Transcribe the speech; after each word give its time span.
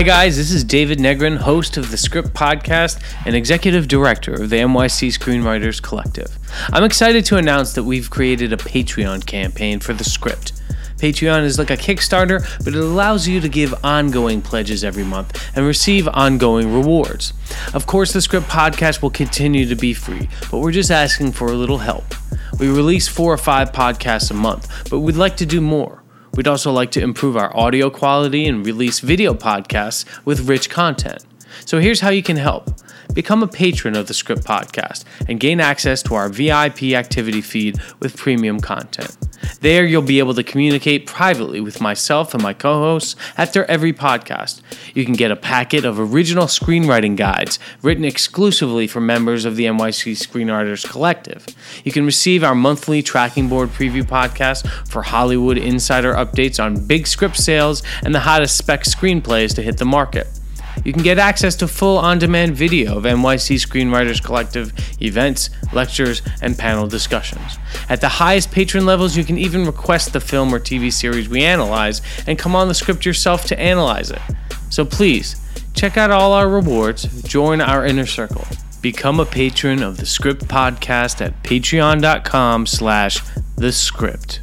Hi, 0.00 0.04
guys. 0.06 0.38
This 0.38 0.50
is 0.50 0.64
David 0.64 0.98
Negrin, 0.98 1.36
host 1.36 1.76
of 1.76 1.90
the 1.90 1.98
Script 1.98 2.32
Podcast 2.32 3.02
and 3.26 3.36
executive 3.36 3.86
director 3.86 4.32
of 4.32 4.48
the 4.48 4.56
NYC 4.56 5.08
Screenwriters 5.08 5.82
Collective. 5.82 6.38
I'm 6.72 6.84
excited 6.84 7.26
to 7.26 7.36
announce 7.36 7.74
that 7.74 7.84
we've 7.84 8.08
created 8.08 8.50
a 8.50 8.56
Patreon 8.56 9.26
campaign 9.26 9.78
for 9.78 9.92
the 9.92 10.02
script. 10.02 10.54
Patreon 10.96 11.44
is 11.44 11.58
like 11.58 11.68
a 11.68 11.76
Kickstarter, 11.76 12.40
but 12.64 12.74
it 12.74 12.80
allows 12.80 13.28
you 13.28 13.42
to 13.42 13.48
give 13.50 13.74
ongoing 13.84 14.40
pledges 14.40 14.84
every 14.84 15.04
month 15.04 15.38
and 15.54 15.66
receive 15.66 16.08
ongoing 16.08 16.72
rewards. 16.72 17.34
Of 17.74 17.86
course, 17.86 18.14
the 18.14 18.22
Script 18.22 18.46
Podcast 18.46 19.02
will 19.02 19.10
continue 19.10 19.66
to 19.66 19.76
be 19.76 19.92
free, 19.92 20.30
but 20.50 20.60
we're 20.60 20.72
just 20.72 20.90
asking 20.90 21.32
for 21.32 21.48
a 21.48 21.56
little 21.56 21.76
help. 21.76 22.14
We 22.58 22.68
release 22.68 23.06
four 23.06 23.34
or 23.34 23.36
five 23.36 23.72
podcasts 23.72 24.30
a 24.30 24.34
month, 24.34 24.88
but 24.88 25.00
we'd 25.00 25.16
like 25.16 25.36
to 25.36 25.44
do 25.44 25.60
more. 25.60 25.99
We'd 26.34 26.48
also 26.48 26.72
like 26.72 26.90
to 26.92 27.02
improve 27.02 27.36
our 27.36 27.54
audio 27.56 27.90
quality 27.90 28.46
and 28.46 28.64
release 28.64 29.00
video 29.00 29.34
podcasts 29.34 30.04
with 30.24 30.48
rich 30.48 30.70
content. 30.70 31.24
So 31.64 31.78
here's 31.78 32.00
how 32.00 32.10
you 32.10 32.22
can 32.22 32.36
help. 32.36 32.70
Become 33.14 33.42
a 33.42 33.48
patron 33.48 33.96
of 33.96 34.06
the 34.06 34.14
Script 34.14 34.44
Podcast 34.44 35.04
and 35.28 35.40
gain 35.40 35.60
access 35.60 36.02
to 36.04 36.14
our 36.14 36.28
VIP 36.28 36.94
activity 36.94 37.40
feed 37.40 37.80
with 37.98 38.16
premium 38.16 38.60
content. 38.60 39.16
There, 39.60 39.84
you'll 39.84 40.02
be 40.02 40.18
able 40.18 40.34
to 40.34 40.42
communicate 40.42 41.06
privately 41.06 41.60
with 41.60 41.80
myself 41.80 42.34
and 42.34 42.42
my 42.42 42.52
co 42.52 42.78
hosts 42.78 43.16
after 43.36 43.64
every 43.64 43.92
podcast. 43.92 44.62
You 44.94 45.04
can 45.04 45.14
get 45.14 45.30
a 45.30 45.36
packet 45.36 45.84
of 45.84 45.98
original 45.98 46.46
screenwriting 46.46 47.16
guides 47.16 47.58
written 47.82 48.04
exclusively 48.04 48.86
for 48.86 49.00
members 49.00 49.44
of 49.44 49.56
the 49.56 49.64
NYC 49.64 50.12
Screenwriters 50.12 50.88
Collective. 50.88 51.46
You 51.84 51.92
can 51.92 52.06
receive 52.06 52.44
our 52.44 52.54
monthly 52.54 53.02
tracking 53.02 53.48
board 53.48 53.70
preview 53.70 54.02
podcast 54.02 54.68
for 54.88 55.02
Hollywood 55.02 55.58
insider 55.58 56.14
updates 56.14 56.62
on 56.62 56.86
big 56.86 57.06
script 57.06 57.36
sales 57.36 57.82
and 58.02 58.14
the 58.14 58.20
hottest 58.20 58.56
spec 58.56 58.84
screenplays 58.84 59.54
to 59.56 59.62
hit 59.62 59.78
the 59.78 59.84
market. 59.84 60.39
You 60.84 60.92
can 60.92 61.02
get 61.02 61.18
access 61.18 61.56
to 61.56 61.68
full 61.68 61.98
on 61.98 62.18
demand 62.18 62.56
video 62.56 62.96
of 62.96 63.04
NYC 63.04 63.56
Screenwriters 63.56 64.22
Collective 64.22 64.72
events, 65.02 65.50
lectures, 65.72 66.22
and 66.42 66.58
panel 66.58 66.86
discussions. 66.86 67.58
At 67.88 68.00
the 68.00 68.08
highest 68.08 68.50
patron 68.50 68.86
levels, 68.86 69.16
you 69.16 69.24
can 69.24 69.38
even 69.38 69.66
request 69.66 70.12
the 70.12 70.20
film 70.20 70.54
or 70.54 70.60
TV 70.60 70.92
series 70.92 71.28
we 71.28 71.42
analyze 71.44 72.02
and 72.26 72.38
come 72.38 72.56
on 72.56 72.68
the 72.68 72.74
script 72.74 73.04
yourself 73.04 73.44
to 73.46 73.58
analyze 73.58 74.10
it. 74.10 74.22
So 74.70 74.84
please, 74.84 75.36
check 75.74 75.96
out 75.96 76.10
all 76.10 76.32
our 76.32 76.48
rewards, 76.48 77.22
join 77.22 77.60
our 77.60 77.84
inner 77.84 78.06
circle. 78.06 78.46
Become 78.80 79.20
a 79.20 79.26
patron 79.26 79.82
of 79.82 79.98
the 79.98 80.06
Script 80.06 80.48
Podcast 80.48 81.20
at 81.20 81.42
patreon.com 81.42 82.66
slash 82.66 83.20
the 83.56 83.72
script. 83.72 84.40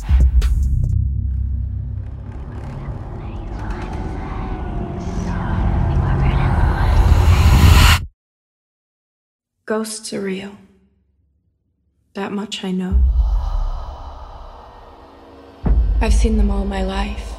Ghosts 9.68 10.14
are 10.14 10.22
real. 10.22 10.56
That 12.14 12.32
much 12.32 12.64
I 12.64 12.72
know. 12.72 13.04
I've 16.00 16.14
seen 16.14 16.38
them 16.38 16.50
all 16.50 16.64
my 16.64 16.84
life. 16.84 17.34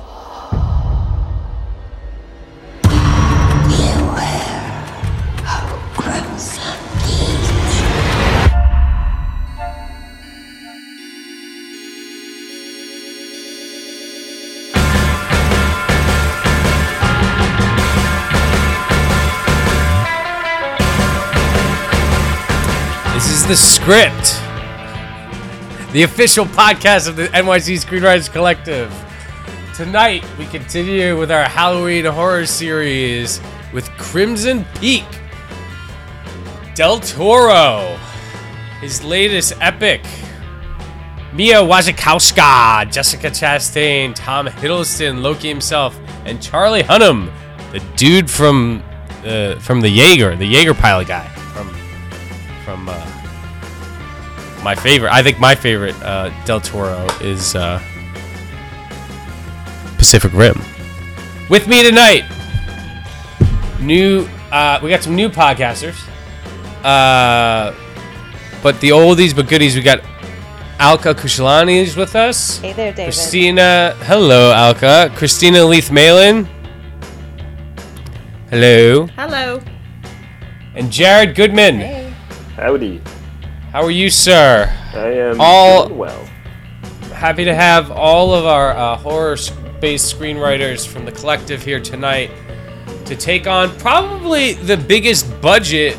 This 6.39 6.59
is 6.59 6.88
the 23.49 23.57
script, 23.57 24.43
the 25.95 26.03
official 26.03 26.45
podcast 26.45 27.09
of 27.09 27.17
the 27.17 27.29
NYC 27.29 27.83
Screenwriters 27.83 28.31
Collective. 28.31 28.93
Tonight, 29.75 30.23
we 30.39 30.45
continue 30.45 31.19
with 31.19 31.31
our 31.31 31.45
Halloween 31.45 32.05
horror 32.05 32.45
series 32.45 33.41
with 33.73 33.89
Crimson 33.93 34.67
Peak. 34.79 35.07
Del 36.75 37.01
Toro, 37.01 37.97
his 38.83 39.03
latest 39.03 39.55
epic. 39.63 40.05
Mia 41.33 41.57
Wasikowska, 41.57 42.93
Jessica 42.93 43.29
Chastain, 43.29 44.15
Tom 44.15 44.47
Hiddleston, 44.47 45.23
Loki 45.23 45.49
himself, 45.49 45.99
and 46.27 46.43
Charlie 46.43 46.83
Hunnam, 46.83 47.33
the 47.73 47.81
dude 47.97 48.31
from 48.31 48.83
uh, 49.25 49.59
from 49.61 49.81
the 49.81 49.89
Jaeger, 49.89 50.37
the 50.37 50.47
Jaeger 50.47 50.75
pilot 50.75 51.09
guy 51.09 51.27
from 51.55 51.69
from 52.63 52.91
uh, 52.91 53.18
my 54.63 54.75
favorite. 54.75 55.13
I 55.13 55.23
think 55.23 55.39
my 55.39 55.55
favorite 55.55 55.95
uh, 56.03 56.31
Del 56.45 56.61
Toro 56.61 57.07
is 57.21 57.55
uh, 57.55 57.81
Pacific 59.97 60.33
Rim. 60.33 60.61
With 61.49 61.67
me 61.67 61.83
tonight, 61.83 62.25
new. 63.81 64.29
Uh, 64.51 64.81
we 64.83 64.91
got 64.91 65.03
some 65.03 65.15
new 65.15 65.29
podcasters, 65.29 65.99
uh, 66.85 67.75
but 68.63 68.81
the 68.81 68.91
oldies 68.91 69.35
but 69.35 69.49
goodies. 69.49 69.75
We 69.77 69.83
got 69.83 70.01
Alka 70.79 71.15
Khushalani 71.15 71.77
is 71.77 71.97
with 71.97 72.15
us. 72.15 72.59
Hey 72.59 72.73
there, 72.73 72.93
David. 72.93 73.13
Kristina, 73.13 73.95
hello, 74.05 74.53
Alka. 74.53 75.11
Kristina 75.15 75.69
Leath 75.69 75.91
Malin. 75.91 76.49
Hello. 78.51 79.07
Hello. 79.09 79.61
And 80.75 80.91
Jared 80.91 81.35
Goodman. 81.35 81.81
Hey. 81.81 82.15
Howdy. 82.57 83.01
How 83.73 83.83
are 83.83 83.91
you, 83.91 84.09
sir? 84.11 84.69
I 84.95 85.09
am 85.13 85.37
All- 85.41 85.89
well. 85.91 86.25
Happy 87.15 87.45
to 87.45 87.55
have 87.55 87.91
all 87.91 88.33
of 88.33 88.47
our 88.47 88.71
uh, 88.71 88.97
horror-based 88.97 90.17
screenwriters 90.17 90.87
from 90.87 91.05
the 91.05 91.13
collective 91.13 91.63
here 91.63 91.81
tonight 91.81 92.31
to 93.07 93.17
take 93.17 93.47
on 93.47 93.77
probably 93.79 94.53
the 94.55 94.77
biggest 94.77 95.41
budget 95.41 95.97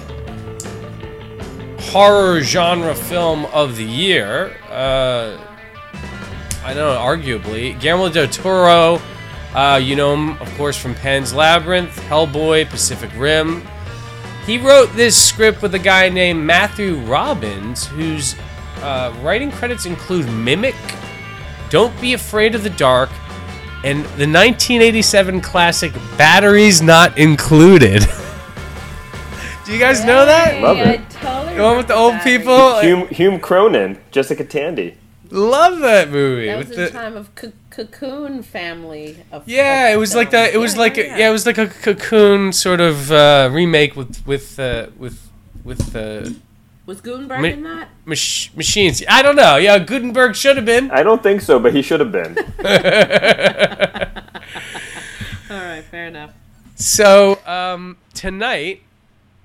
horror 1.91 2.41
genre 2.41 2.95
film 2.95 3.45
of 3.47 3.75
the 3.75 3.83
year. 3.83 4.55
Uh, 4.69 5.37
I 6.63 6.73
don't 6.73 6.77
know, 6.77 6.99
arguably 6.99 7.79
Guillermo 7.79 8.09
del 8.09 8.27
Toro. 8.27 9.01
Uh, 9.53 9.79
you 9.81 9.95
know 9.95 10.13
him, 10.13 10.37
of 10.41 10.51
course, 10.55 10.77
from 10.77 10.93
Pan's 10.95 11.33
Labyrinth, 11.33 11.99
Hellboy, 12.07 12.69
Pacific 12.69 13.09
Rim. 13.17 13.67
He 14.45 14.57
wrote 14.57 14.93
this 14.95 15.15
script 15.21 15.61
with 15.61 15.75
a 15.75 15.79
guy 15.79 16.09
named 16.09 16.43
Matthew 16.45 16.95
Robbins, 17.01 17.85
whose 17.87 18.35
uh, 18.81 19.13
writing 19.21 19.51
credits 19.51 19.85
include 19.85 20.27
Mimic, 20.31 20.75
Don't 21.69 21.99
Be 22.01 22.13
Afraid 22.13 22.55
of 22.55 22.63
the 22.63 22.69
Dark, 22.71 23.09
and 23.83 23.99
the 24.17 24.27
1987 24.27 25.41
classic 25.41 25.93
Batteries 26.17 26.81
Not 26.81 27.17
Included. 27.17 28.01
Do 29.65 29.73
you 29.73 29.79
guys 29.79 30.03
know 30.03 30.25
that? 30.25 30.59
Love 30.61 30.77
I 30.77 30.81
it. 30.93 31.09
totally 31.11 31.55
The 31.55 31.61
one 31.63 31.77
with 31.77 31.87
the 31.87 31.93
old 31.93 32.13
that. 32.13 32.23
people? 32.23 32.79
Hume, 32.81 33.07
Hume 33.09 33.39
Cronyn, 33.39 33.99
Jessica 34.09 34.43
Tandy. 34.43 34.97
Love 35.31 35.79
that 35.79 36.09
movie. 36.09 36.47
That 36.47 36.57
was 36.57 36.67
with 36.67 36.77
the 36.77 36.83
the- 36.85 36.89
time 36.91 37.15
of 37.15 37.29
c- 37.39 37.51
Cocoon 37.69 38.41
family. 38.43 39.17
Of 39.31 39.47
Yeah, 39.47 39.87
of 39.89 39.93
it 39.93 39.97
was 39.97 40.15
like 40.15 40.31
that. 40.31 40.53
It 40.53 40.57
was 40.57 40.73
Yeah, 40.73 40.79
like 40.81 40.97
yeah, 40.97 41.03
a, 41.15 41.19
yeah, 41.19 41.29
it 41.29 41.31
was 41.31 41.45
like 41.45 41.57
a 41.57 41.67
cocoon 41.67 42.51
sort 42.51 42.81
of 42.81 43.11
uh, 43.11 43.49
remake 43.51 43.95
with 43.95 44.25
with 44.25 44.59
uh, 44.59 44.87
with 44.97 45.29
with 45.63 45.95
uh, 45.95 46.29
Was 46.87 46.99
Guttenberg 47.01 47.41
Mi- 47.41 47.51
in 47.53 47.63
that? 47.63 47.89
mach- 48.05 48.49
machines. 48.57 49.03
I 49.07 49.21
don't 49.21 49.35
know. 49.35 49.57
Yeah, 49.57 49.77
Guttenberg 49.79 50.35
should 50.35 50.55
have 50.57 50.65
been. 50.65 50.89
I 50.91 51.03
don't 51.03 51.21
think 51.23 51.41
so, 51.41 51.59
but 51.59 51.73
he 51.75 51.81
should 51.83 51.99
have 51.99 52.11
been. 52.11 52.35
All 55.49 55.57
right, 55.57 55.83
fair 55.83 56.07
enough. 56.07 56.33
So 56.75 57.39
um, 57.45 57.97
tonight, 58.13 58.81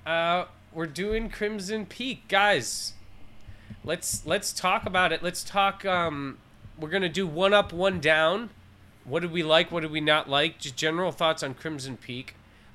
uh, 0.07 0.47
we're 0.73 0.87
doing 0.87 1.29
Crimson 1.31 1.87
Peak, 1.87 2.27
guys. 2.29 2.94
Let's 3.85 4.25
let's 4.25 4.53
talk 4.53 4.87
about 4.87 5.13
it. 5.13 5.23
Let's 5.23 5.45
talk. 5.45 5.85
Um, 5.85 6.39
we're 6.79 6.89
gonna 6.89 7.09
do 7.09 7.27
one 7.27 7.53
up, 7.53 7.73
one 7.73 8.01
down. 8.01 8.51
What 9.05 9.21
did 9.21 9.31
we 9.31 9.43
like? 9.43 9.71
What 9.71 9.81
did 9.81 9.91
we 9.91 10.01
not 10.01 10.29
like? 10.29 10.59
Just 10.59 10.77
general 10.77 11.13
thoughts 11.13 11.43
on 11.43 11.55
Crimson 11.55 11.97
Peak. 11.99 12.35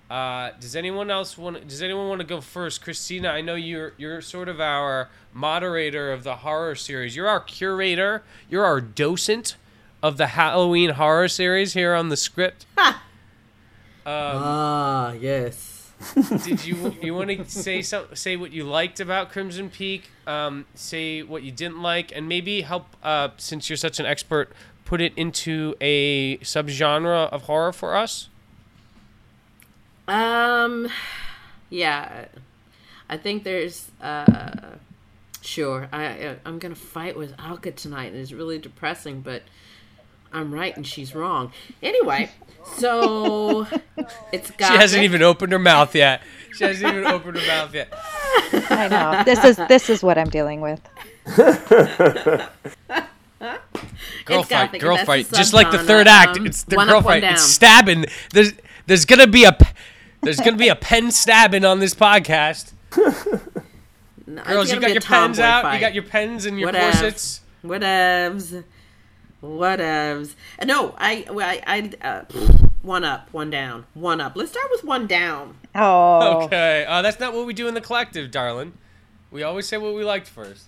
Uh, 0.10 0.52
does 0.60 0.76
anyone 0.76 1.10
else 1.12 1.38
want? 1.38 1.68
Does 1.68 1.82
anyone 1.82 2.08
want 2.08 2.22
to 2.22 2.28
go 2.28 2.42
first? 2.42 2.84
Kristina, 2.84 3.32
I 3.32 3.42
know 3.42 3.56
you're 3.56 3.94
you're 3.98 4.22
sort 4.22 4.50
of 4.50 4.60
our 4.60 5.10
moderator 5.34 6.12
of 6.12 6.24
the 6.24 6.38
horror 6.38 6.76
series. 6.76 7.16
You're 7.16 7.28
our 7.28 7.40
curator. 7.40 8.24
You're 8.50 8.66
our 8.66 8.82
docent 8.82 9.56
of 10.02 10.18
the 10.18 10.28
Halloween 10.28 10.92
horror 10.92 11.28
series 11.28 11.74
here 11.74 11.94
on 11.94 12.10
the 12.10 12.18
script. 12.18 12.66
Ah, 14.06 15.12
yes. 15.14 15.79
Did 16.44 16.66
you 16.66 16.96
you 17.02 17.14
want 17.14 17.30
to 17.30 17.46
say 17.50 17.82
some 17.82 18.06
say 18.14 18.38
what 18.38 18.52
you 18.52 18.64
liked 18.64 19.00
about 19.00 19.32
Crimson 19.32 19.70
Peak? 19.70 20.10
Um, 20.26 20.66
say 20.74 21.24
what 21.24 21.44
you 21.44 21.52
didn't 21.52 21.82
like, 21.82 22.12
and 22.16 22.28
maybe 22.28 22.62
help 22.62 22.96
uh, 23.04 23.30
since 23.38 23.70
you're 23.70 23.78
such 23.78 24.00
an 24.00 24.06
expert, 24.06 24.54
put 24.86 25.02
it 25.02 25.12
into 25.18 25.76
a 25.82 26.38
subgenre 26.38 27.30
of 27.30 27.44
horror 27.44 27.74
for 27.74 27.96
us. 27.96 28.30
Um, 30.08 30.90
yeah, 31.70 32.26
I 33.10 33.18
think 33.18 33.44
there's 33.44 33.92
uh, 34.02 34.76
sure. 35.42 35.90
I 35.92 36.38
I'm 36.46 36.60
gonna 36.60 36.76
fight 36.76 37.18
with 37.18 37.34
Alka 37.38 37.72
tonight, 37.72 38.14
and 38.14 38.22
it's 38.22 38.32
really 38.32 38.58
depressing, 38.58 39.20
but 39.20 39.44
I'm 40.32 40.54
right 40.54 40.76
and 40.76 40.86
she's 40.86 41.14
wrong. 41.16 41.52
Anyway, 41.82 42.30
so 42.78 43.68
it's 44.32 44.52
got 44.52 44.72
She 44.72 44.78
hasn't 44.78 45.04
even 45.04 45.22
opened 45.22 45.52
her 45.52 45.60
mouth 45.60 45.94
yet. 45.96 46.22
She 46.56 46.64
hasn't 46.64 46.94
even 46.94 47.06
opened 47.08 47.38
her 47.38 47.48
mouth 47.48 47.74
yet. 47.74 47.88
I 48.70 48.88
know. 48.90 49.24
This 49.24 49.44
is 49.44 49.58
this 49.68 49.90
is 49.90 50.04
what 50.04 50.18
I'm 50.18 50.30
dealing 50.30 50.62
with. 50.62 50.82
Girl 54.26 54.42
It's 54.42 54.50
fight, 54.50 54.80
girl 54.80 54.98
fight. 54.98 55.28
Just 55.32 55.54
like 55.54 55.72
the 55.72 55.80
third 55.80 56.08
act, 56.08 56.38
um, 56.38 56.46
it's 56.46 56.64
the 56.64 56.76
girl 56.76 56.98
up, 56.98 57.04
fight. 57.06 57.24
It's 57.24 57.42
stabbing. 57.44 58.06
There's 58.34 58.54
there's 58.86 59.06
gonna 59.06 59.28
be 59.28 59.46
a 59.46 59.58
there's 60.22 60.38
gonna 60.40 60.58
be 60.58 60.68
a 60.68 60.76
pen 60.76 61.12
stabbing 61.12 61.64
on 61.66 61.80
this 61.80 61.94
podcast. 61.96 62.74
No, 64.28 64.44
Girls, 64.44 64.72
you 64.72 64.80
got 64.80 64.92
your 64.92 65.02
pens 65.02 65.40
out. 65.40 65.64
fight. 65.64 65.76
You 65.76 65.80
got 65.80 65.94
your 65.96 66.04
pens 66.04 66.46
and 66.46 66.60
your 66.60 66.68
Whatever. 66.68 66.92
corsets. 66.92 67.42
Whatevs. 67.64 68.64
Whatevs. 69.44 70.36
Uh, 70.62 70.66
No, 70.66 70.96
I, 70.98 71.26
I, 71.30 71.92
I 72.02 72.08
uh, 72.08 72.24
one 72.82 73.04
up, 73.04 73.32
one 73.34 73.50
down, 73.50 73.86
one 73.94 74.20
up. 74.22 74.36
Let's 74.36 74.52
start 74.52 74.68
with 74.72 74.84
one 74.84 75.08
down. 75.08 75.58
Oh, 75.76 76.44
Okay, 76.46 76.86
uh, 76.88 77.02
that's 77.02 77.20
not 77.20 77.34
what 77.34 77.46
we 77.46 77.54
do 77.54 77.68
in 77.68 77.74
the 77.74 77.82
collective, 77.82 78.32
darling. 78.32 78.74
We 79.32 79.44
always 79.44 79.68
say 79.68 79.78
what 79.78 79.94
we 79.96 80.04
liked 80.04 80.28
first. 80.28 80.66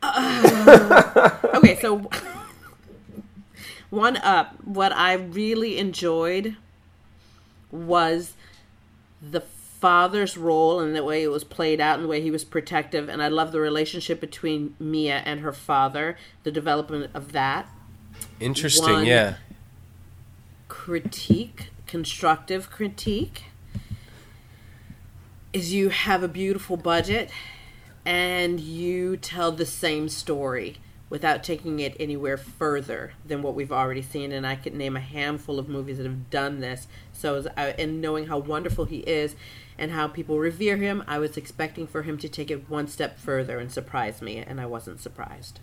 Okay, 0.02 1.78
so 1.80 2.08
one 3.90 4.16
up. 4.18 4.54
What 4.64 4.92
I 4.92 5.14
really 5.14 5.78
enjoyed 5.78 6.56
was 7.70 8.34
the 9.20 9.40
father's 9.80 10.36
role 10.36 10.80
and 10.80 10.94
the 10.94 11.04
way 11.04 11.22
it 11.22 11.28
was 11.28 11.44
played 11.44 11.80
out 11.80 11.96
and 11.96 12.04
the 12.04 12.08
way 12.08 12.20
he 12.20 12.30
was 12.30 12.44
protective. 12.44 13.08
And 13.08 13.22
I 13.22 13.28
love 13.28 13.52
the 13.52 13.60
relationship 13.60 14.20
between 14.20 14.74
Mia 14.78 15.22
and 15.24 15.40
her 15.40 15.52
father, 15.52 16.16
the 16.42 16.50
development 16.50 17.10
of 17.14 17.32
that. 17.32 17.68
Interesting, 18.40 18.92
One. 18.92 19.06
yeah. 19.06 19.36
critique, 20.68 21.70
constructive 21.86 22.70
critique, 22.70 23.44
is 25.52 25.72
you 25.72 25.88
have 25.88 26.22
a 26.22 26.28
beautiful 26.28 26.76
budget 26.76 27.30
and 28.04 28.58
you 28.60 29.16
tell 29.16 29.52
the 29.52 29.66
same 29.66 30.08
story 30.08 30.78
without 31.10 31.42
taking 31.42 31.80
it 31.80 31.96
anywhere 31.98 32.36
further 32.36 33.12
than 33.24 33.42
what 33.42 33.54
we've 33.54 33.72
already 33.72 34.02
seen. 34.02 34.32
And 34.32 34.46
I 34.46 34.56
could 34.56 34.74
name 34.74 34.96
a 34.96 35.00
handful 35.00 35.58
of 35.58 35.68
movies 35.68 35.98
that 35.98 36.04
have 36.04 36.30
done 36.30 36.60
this. 36.60 36.86
So, 37.12 37.36
as 37.36 37.46
I, 37.56 37.68
and 37.70 38.00
knowing 38.00 38.26
how 38.26 38.38
wonderful 38.38 38.84
he 38.84 38.98
is 38.98 39.34
and 39.78 39.92
how 39.92 40.08
people 40.08 40.38
revere 40.38 40.76
him, 40.76 41.02
I 41.06 41.18
was 41.18 41.36
expecting 41.36 41.86
for 41.86 42.02
him 42.02 42.18
to 42.18 42.28
take 42.28 42.50
it 42.50 42.68
one 42.68 42.88
step 42.88 43.18
further 43.18 43.58
and 43.58 43.72
surprise 43.72 44.20
me, 44.20 44.38
and 44.38 44.60
I 44.60 44.66
wasn't 44.66 45.00
surprised. 45.00 45.60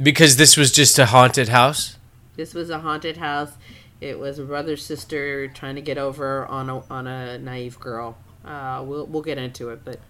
Because 0.00 0.36
this 0.36 0.56
was 0.56 0.72
just 0.72 0.98
a 0.98 1.06
haunted 1.06 1.48
house. 1.48 1.98
This 2.36 2.54
was 2.54 2.70
a 2.70 2.78
haunted 2.78 3.18
house. 3.18 3.52
It 4.00 4.18
was 4.18 4.38
a 4.38 4.44
brother 4.44 4.76
sister 4.76 5.46
trying 5.48 5.74
to 5.74 5.82
get 5.82 5.98
over 5.98 6.46
on 6.46 6.70
a 6.70 6.82
on 6.90 7.06
a 7.06 7.38
naive 7.38 7.78
girl. 7.78 8.16
Uh, 8.44 8.82
we'll 8.86 9.04
we'll 9.04 9.22
get 9.22 9.36
into 9.36 9.68
it, 9.68 9.84
but 9.84 10.00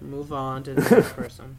move 0.00 0.32
on 0.32 0.62
to 0.62 0.74
the 0.74 0.82
next 0.82 1.12
person. 1.16 1.58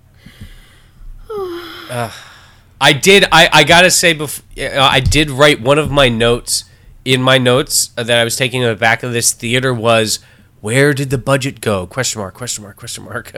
I 2.82 2.94
did. 2.94 3.26
I, 3.32 3.50
I 3.54 3.64
gotta 3.64 3.92
say, 3.92 4.14
before 4.14 4.44
I 4.58 5.00
did 5.00 5.30
write 5.30 5.62
one 5.62 5.78
of 5.78 5.92
my 5.92 6.10
notes 6.10 6.66
in 7.06 7.22
my 7.22 7.38
notes 7.38 7.88
that 7.96 8.10
I 8.10 8.24
was 8.24 8.36
taking 8.36 8.62
in 8.62 8.70
the 8.70 8.76
back 8.76 9.04
of 9.04 9.14
this 9.14 9.34
theater 9.34 9.74
was, 9.74 10.20
"Where 10.62 10.94
did 10.94 11.12
the 11.12 11.18
budget 11.18 11.62
go?" 11.62 11.86
Question 11.86 12.22
mark. 12.22 12.34
Question 12.34 12.64
mark. 12.64 12.78
Question 12.78 13.04
mark. 13.04 13.32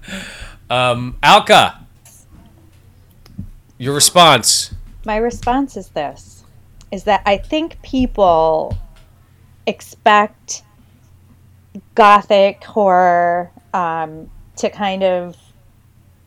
um, 0.70 1.16
Alka, 1.22 1.86
your 3.78 3.94
response. 3.94 4.74
my 5.06 5.16
response 5.16 5.76
is 5.76 5.88
this: 5.88 6.44
is 6.92 7.04
that 7.04 7.22
I 7.24 7.38
think 7.38 7.80
people 7.82 8.76
expect 9.66 10.62
gothic 11.94 12.62
horror 12.62 13.50
um, 13.72 14.30
to 14.56 14.70
kind 14.70 15.02
of 15.02 15.36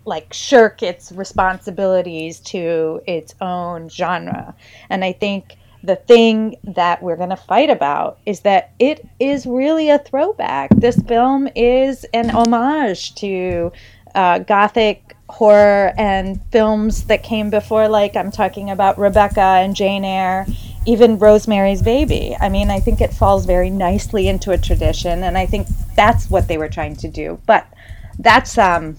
like 0.09 0.33
shirk 0.33 0.83
its 0.83 1.11
responsibilities 1.13 2.39
to 2.41 3.01
its 3.07 3.33
own 3.39 3.87
genre. 3.87 4.53
And 4.89 5.05
I 5.05 5.13
think 5.13 5.55
the 5.83 5.95
thing 5.95 6.57
that 6.63 7.01
we're 7.01 7.15
going 7.15 7.29
to 7.29 7.37
fight 7.37 7.69
about 7.69 8.19
is 8.25 8.41
that 8.41 8.71
it 8.79 9.07
is 9.19 9.45
really 9.45 9.89
a 9.89 9.99
throwback. 9.99 10.71
This 10.75 10.99
film 11.03 11.47
is 11.55 12.05
an 12.13 12.29
homage 12.29 13.15
to 13.15 13.71
uh, 14.13 14.39
gothic 14.39 15.15
horror 15.29 15.93
and 15.97 16.41
films 16.51 17.05
that 17.05 17.23
came 17.23 17.49
before, 17.49 17.87
like 17.87 18.15
I'm 18.15 18.31
talking 18.31 18.71
about 18.71 18.97
Rebecca 18.97 19.39
and 19.39 19.75
Jane 19.75 20.03
Eyre, 20.03 20.47
even 20.85 21.19
Rosemary's 21.19 21.81
Baby. 21.81 22.35
I 22.39 22.49
mean, 22.49 22.71
I 22.71 22.79
think 22.79 22.99
it 22.99 23.13
falls 23.13 23.45
very 23.45 23.69
nicely 23.69 24.27
into 24.27 24.51
a 24.51 24.57
tradition, 24.57 25.23
and 25.23 25.37
I 25.37 25.45
think 25.45 25.67
that's 25.95 26.29
what 26.29 26.47
they 26.47 26.57
were 26.57 26.67
trying 26.67 26.95
to 26.97 27.07
do. 27.07 27.39
But 27.45 27.67
that's 28.17 28.57
um, 28.57 28.97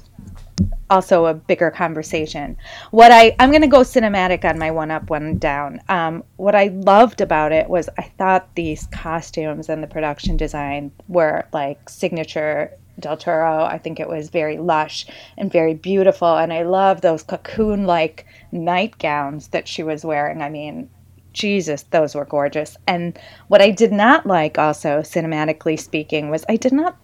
also 0.90 1.26
a 1.26 1.34
bigger 1.34 1.70
conversation. 1.70 2.56
What 2.90 3.12
I 3.12 3.34
I'm 3.38 3.50
going 3.50 3.62
to 3.62 3.69
go 3.69 3.81
cinematic 3.81 4.44
on 4.44 4.58
my 4.58 4.70
one 4.70 4.90
up 4.90 5.08
one 5.08 5.38
down. 5.38 5.81
Um, 5.88 6.25
what 6.37 6.54
I 6.54 6.66
loved 6.66 7.20
about 7.20 7.52
it 7.52 7.69
was 7.70 7.88
I 7.96 8.02
thought 8.02 8.54
these 8.54 8.87
costumes 8.88 9.69
and 9.69 9.82
the 9.82 9.87
production 9.87 10.37
design 10.37 10.92
were 11.08 11.46
like 11.52 11.88
signature 11.88 12.72
Del 12.98 13.16
Toro. 13.16 13.64
I 13.64 13.78
think 13.78 13.98
it 13.98 14.08
was 14.08 14.28
very 14.28 14.58
lush 14.58 15.06
and 15.38 15.50
very 15.50 15.75
beautiful, 15.75 16.37
and 16.37 16.52
I 16.52 16.64
love 16.64 17.00
those 17.00 17.22
cocoon 17.22 17.87
like 17.87 18.26
nightgowns 18.52 19.48
that 19.48 19.66
she 19.69 19.82
was 19.82 20.04
wearing. 20.04 20.42
I 20.42 20.50
mean. 20.50 20.90
Jesus, 21.32 21.84
those 21.92 22.16
were 22.16 22.25
gorgeous. 22.25 22.76
And 22.88 23.16
what 23.46 23.62
I 23.62 23.70
did 23.70 23.92
not 23.92 24.26
like, 24.26 24.58
also 24.58 24.98
cinematically 24.98 25.78
speaking, 25.78 26.28
was 26.28 26.44
I 26.48 26.56
did 26.56 26.72
not. 26.72 26.96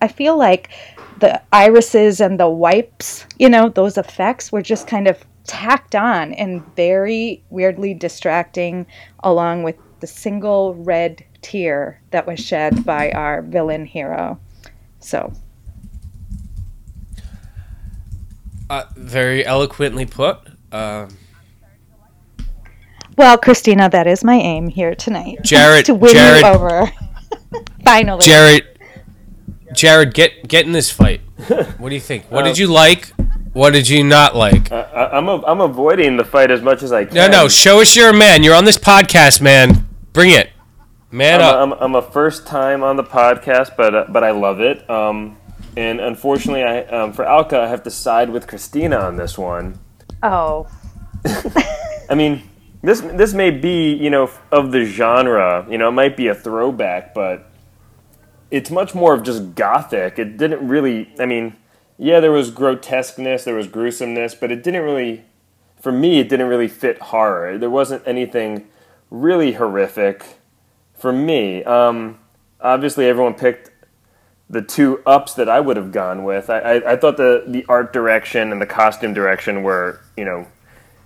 I 0.00 0.08
feel 0.08 0.38
like 0.38 0.70
the 1.18 1.40
irises 1.52 2.20
and 2.20 2.38
the 2.38 2.48
wipes, 2.48 3.26
you 3.38 3.48
know, 3.48 3.68
those 3.68 3.96
effects 3.98 4.52
were 4.52 4.62
just 4.62 4.86
kind 4.86 5.08
of 5.08 5.24
tacked 5.44 5.94
on 5.94 6.32
and 6.34 6.64
very 6.76 7.42
weirdly 7.50 7.94
distracting, 7.94 8.86
along 9.22 9.62
with 9.62 9.76
the 10.00 10.06
single 10.06 10.74
red 10.74 11.24
tear 11.40 12.00
that 12.10 12.26
was 12.26 12.40
shed 12.40 12.84
by 12.84 13.10
our 13.12 13.42
villain 13.42 13.86
hero. 13.86 14.38
So, 15.00 15.32
Uh, 18.68 18.82
very 18.96 19.46
eloquently 19.46 20.04
put. 20.04 20.38
Uh, 20.72 21.06
well, 23.16 23.38
Kristina, 23.38 23.88
that 23.90 24.08
is 24.08 24.24
my 24.24 24.34
aim 24.34 24.66
here 24.68 24.94
tonight. 24.94 25.38
Jared- 25.42 25.84
to 25.86 25.94
win 25.94 26.12
Jared- 26.12 26.42
you 26.42 26.48
over. 26.48 26.90
Finally. 27.84 28.24
Jared, 28.24 28.66
Jared, 29.74 30.14
get 30.14 30.46
get 30.48 30.66
in 30.66 30.72
this 30.72 30.90
fight. 30.90 31.20
What 31.78 31.90
do 31.90 31.94
you 31.94 32.00
think? 32.00 32.24
What 32.30 32.44
did 32.44 32.56
you 32.58 32.66
like? 32.68 33.12
What 33.52 33.70
did 33.72 33.88
you 33.88 34.04
not 34.04 34.34
like? 34.36 34.70
I, 34.72 34.80
I- 34.82 35.16
I'm 35.18 35.28
a, 35.28 35.42
I'm 35.46 35.60
avoiding 35.60 36.16
the 36.16 36.24
fight 36.24 36.50
as 36.50 36.60
much 36.62 36.82
as 36.82 36.92
I 36.92 37.04
can. 37.06 37.14
No, 37.14 37.26
no. 37.28 37.48
Show 37.48 37.80
us 37.80 37.94
you're 37.96 38.10
a 38.10 38.14
man. 38.14 38.42
You're 38.42 38.54
on 38.54 38.64
this 38.64 38.78
podcast, 38.78 39.40
man. 39.40 39.88
Bring 40.12 40.30
it, 40.30 40.50
man 41.10 41.40
I'm 41.40 41.46
a, 41.72 41.74
up. 41.74 41.80
I'm, 41.82 41.84
I'm 41.84 41.94
a 41.94 42.02
first 42.02 42.46
time 42.46 42.82
on 42.82 42.96
the 42.96 43.04
podcast, 43.04 43.76
but 43.76 43.94
uh, 43.94 44.04
but 44.08 44.24
I 44.24 44.30
love 44.32 44.60
it. 44.60 44.88
Um, 44.90 45.36
and 45.76 46.00
unfortunately, 46.00 46.62
I 46.64 46.82
um, 46.84 47.12
for 47.12 47.24
Alka, 47.24 47.60
I 47.60 47.66
have 47.68 47.82
to 47.84 47.90
side 47.90 48.30
with 48.30 48.46
Christina 48.46 48.96
on 48.98 49.16
this 49.16 49.36
one. 49.38 49.78
oh, 50.22 50.66
I 52.10 52.14
mean, 52.14 52.42
this 52.82 53.00
this 53.00 53.32
may 53.34 53.50
be 53.50 53.92
you 53.94 54.10
know 54.10 54.30
of 54.52 54.72
the 54.72 54.84
genre. 54.84 55.66
You 55.68 55.76
know, 55.78 55.88
it 55.88 55.92
might 55.92 56.16
be 56.16 56.28
a 56.28 56.34
throwback, 56.34 57.14
but 57.14 57.50
it's 58.50 58.70
much 58.70 58.94
more 58.94 59.14
of 59.14 59.22
just 59.22 59.54
gothic. 59.54 60.18
It 60.18 60.36
didn't 60.36 60.66
really. 60.66 61.12
I 61.18 61.26
mean, 61.26 61.56
yeah, 61.98 62.20
there 62.20 62.32
was 62.32 62.50
grotesqueness, 62.50 63.44
there 63.44 63.54
was 63.54 63.66
gruesomeness, 63.66 64.34
but 64.34 64.52
it 64.52 64.62
didn't 64.62 64.82
really. 64.82 65.24
For 65.80 65.92
me, 65.92 66.18
it 66.18 66.28
didn't 66.28 66.48
really 66.48 66.68
fit 66.68 66.98
horror. 66.98 67.58
There 67.58 67.70
wasn't 67.70 68.02
anything 68.06 68.66
really 69.10 69.52
horrific 69.52 70.38
for 70.94 71.12
me. 71.12 71.62
Um, 71.64 72.18
obviously, 72.60 73.06
everyone 73.06 73.34
picked 73.34 73.70
the 74.48 74.62
two 74.62 75.02
ups 75.06 75.34
that 75.34 75.48
I 75.48 75.60
would 75.60 75.76
have 75.76 75.92
gone 75.92 76.24
with. 76.24 76.50
I, 76.50 76.58
I, 76.58 76.92
I 76.92 76.96
thought 76.96 77.16
the, 77.16 77.44
the 77.46 77.64
art 77.68 77.92
direction 77.92 78.52
and 78.52 78.60
the 78.60 78.66
costume 78.66 79.12
direction 79.12 79.62
were, 79.62 80.00
you 80.16 80.24
know, 80.24 80.46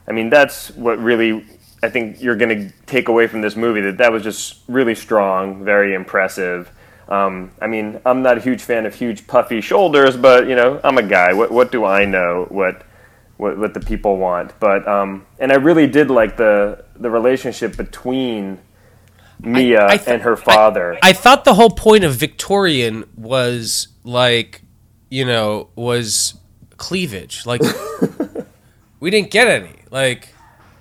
I 0.07 0.13
mean, 0.13 0.31
that's 0.31 0.71
what 0.73 0.99
really 0.99 1.45
I 1.83 1.89
think 1.89 2.21
you're 2.21 2.37
going 2.37 2.69
to 2.69 2.75
take 2.87 3.09
away 3.09 3.27
from 3.27 3.41
this 3.41 3.57
movie. 3.57 3.81
That 3.81 3.99
that 3.99 4.13
was 4.13 4.23
just 4.23 4.61
really 4.69 4.95
strong, 4.95 5.65
very 5.65 5.95
impressive. 5.95 6.71
Um, 7.11 7.51
I 7.61 7.67
mean, 7.67 8.01
I'm 8.07 8.23
not 8.23 8.39
a 8.39 8.41
huge 8.41 8.63
fan 8.63 8.87
of 8.87 8.95
huge 8.95 9.27
puffy 9.27 9.61
shoulders, 9.61 10.17
but 10.17 10.47
you 10.49 10.55
know, 10.55 10.81
I'm 10.85 10.97
a 10.97 11.03
guy. 11.03 11.33
What 11.33 11.51
what 11.51 11.73
do 11.73 11.85
I 11.85 12.05
know? 12.05 12.47
What 12.49 12.83
what, 13.37 13.59
what 13.59 13.75
the 13.75 13.81
people 13.81 14.17
want? 14.17 14.59
But 14.61 14.87
um, 14.87 15.27
and 15.39 15.51
I 15.51 15.57
really 15.57 15.87
did 15.87 16.11
like 16.11 16.37
the 16.37 16.85
the 16.95 17.11
relationship 17.11 17.77
between 17.77 18.59
Mia 19.41 19.87
I 19.87 19.97
th- 19.97 20.09
and 20.09 20.23
her 20.23 20.37
father. 20.37 20.99
I 21.03 21.13
thought 21.13 21.45
the 21.45 21.55
whole 21.55 21.71
point 21.71 22.05
of 22.05 22.15
Victorian 22.15 23.09
was 23.17 23.89
like, 24.05 24.63
you 25.09 25.25
know, 25.25 25.71
was 25.75 26.35
cleavage. 26.77 27.47
Like, 27.47 27.63
we 29.01 29.11
didn't 29.11 29.31
get 29.31 29.49
any. 29.49 29.75
Like, 29.91 30.29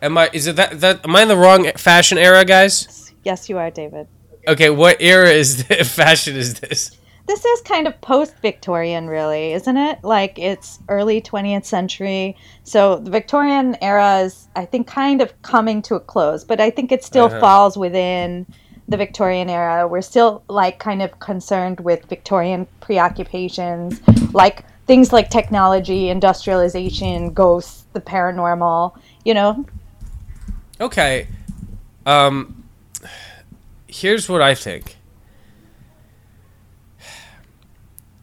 am 0.02 0.18
I? 0.18 0.30
Is 0.34 0.46
it 0.48 0.58
that 0.58 0.80
that? 0.82 1.06
Am 1.06 1.16
I 1.16 1.24
in 1.24 1.28
the 1.28 1.38
wrong 1.38 1.72
fashion 1.76 2.18
era, 2.18 2.46
guys? 2.46 3.14
Yes, 3.24 3.50
you 3.50 3.58
are, 3.58 3.72
David. 3.72 4.08
Okay, 4.48 4.69
what 4.69 4.98
era 5.01 5.29
is 5.29 5.63
this, 5.67 5.93
fashion 5.93 6.36
is 6.36 6.60
this? 6.60 6.98
This 7.27 7.46
is 7.46 7.62
kind 7.62 7.86
of 7.88 8.00
post 8.01 8.34
Victorian, 8.41 9.08
really, 9.08 9.53
isn't 9.53 9.77
it? 9.77 10.03
Like 10.03 10.39
it's 10.39 10.79
early 10.89 11.22
20th 11.22 11.65
century. 11.65 12.36
So 12.63 12.98
the 12.98 13.12
Victorian 13.12 13.77
era 13.84 14.22
is, 14.22 14.48
I 14.55 14.65
think, 14.65 14.88
kind 14.88 15.22
of 15.22 15.39
coming 15.43 15.84
to 15.84 15.96
a 15.96 16.00
close, 16.00 16.43
but 16.43 16.60
I 16.60 16.72
think 16.72 16.91
it 16.91 17.03
still 17.03 17.25
Uh-huh. 17.25 17.39
falls 17.39 17.77
within 17.77 18.48
the 18.88 18.98
Victorian 18.98 19.48
era. 19.48 19.88
We're 19.88 20.01
still 20.01 20.41
like 20.48 20.79
kind 20.79 21.03
of 21.03 21.19
concerned 21.19 21.79
with 21.81 22.05
Victorian 22.05 22.65
preoccupations, 22.79 24.01
like 24.34 24.65
things 24.88 25.13
like 25.13 25.29
technology, 25.29 26.10
industrialization, 26.10 27.31
ghosts, 27.31 27.84
the 27.93 28.01
paranormal, 28.01 28.98
you 29.24 29.36
know? 29.36 29.63
Okay. 30.81 31.27
Um 32.08 32.59
here's 33.89 34.29
what 34.29 34.41
I 34.41 34.55
think. 34.55 34.98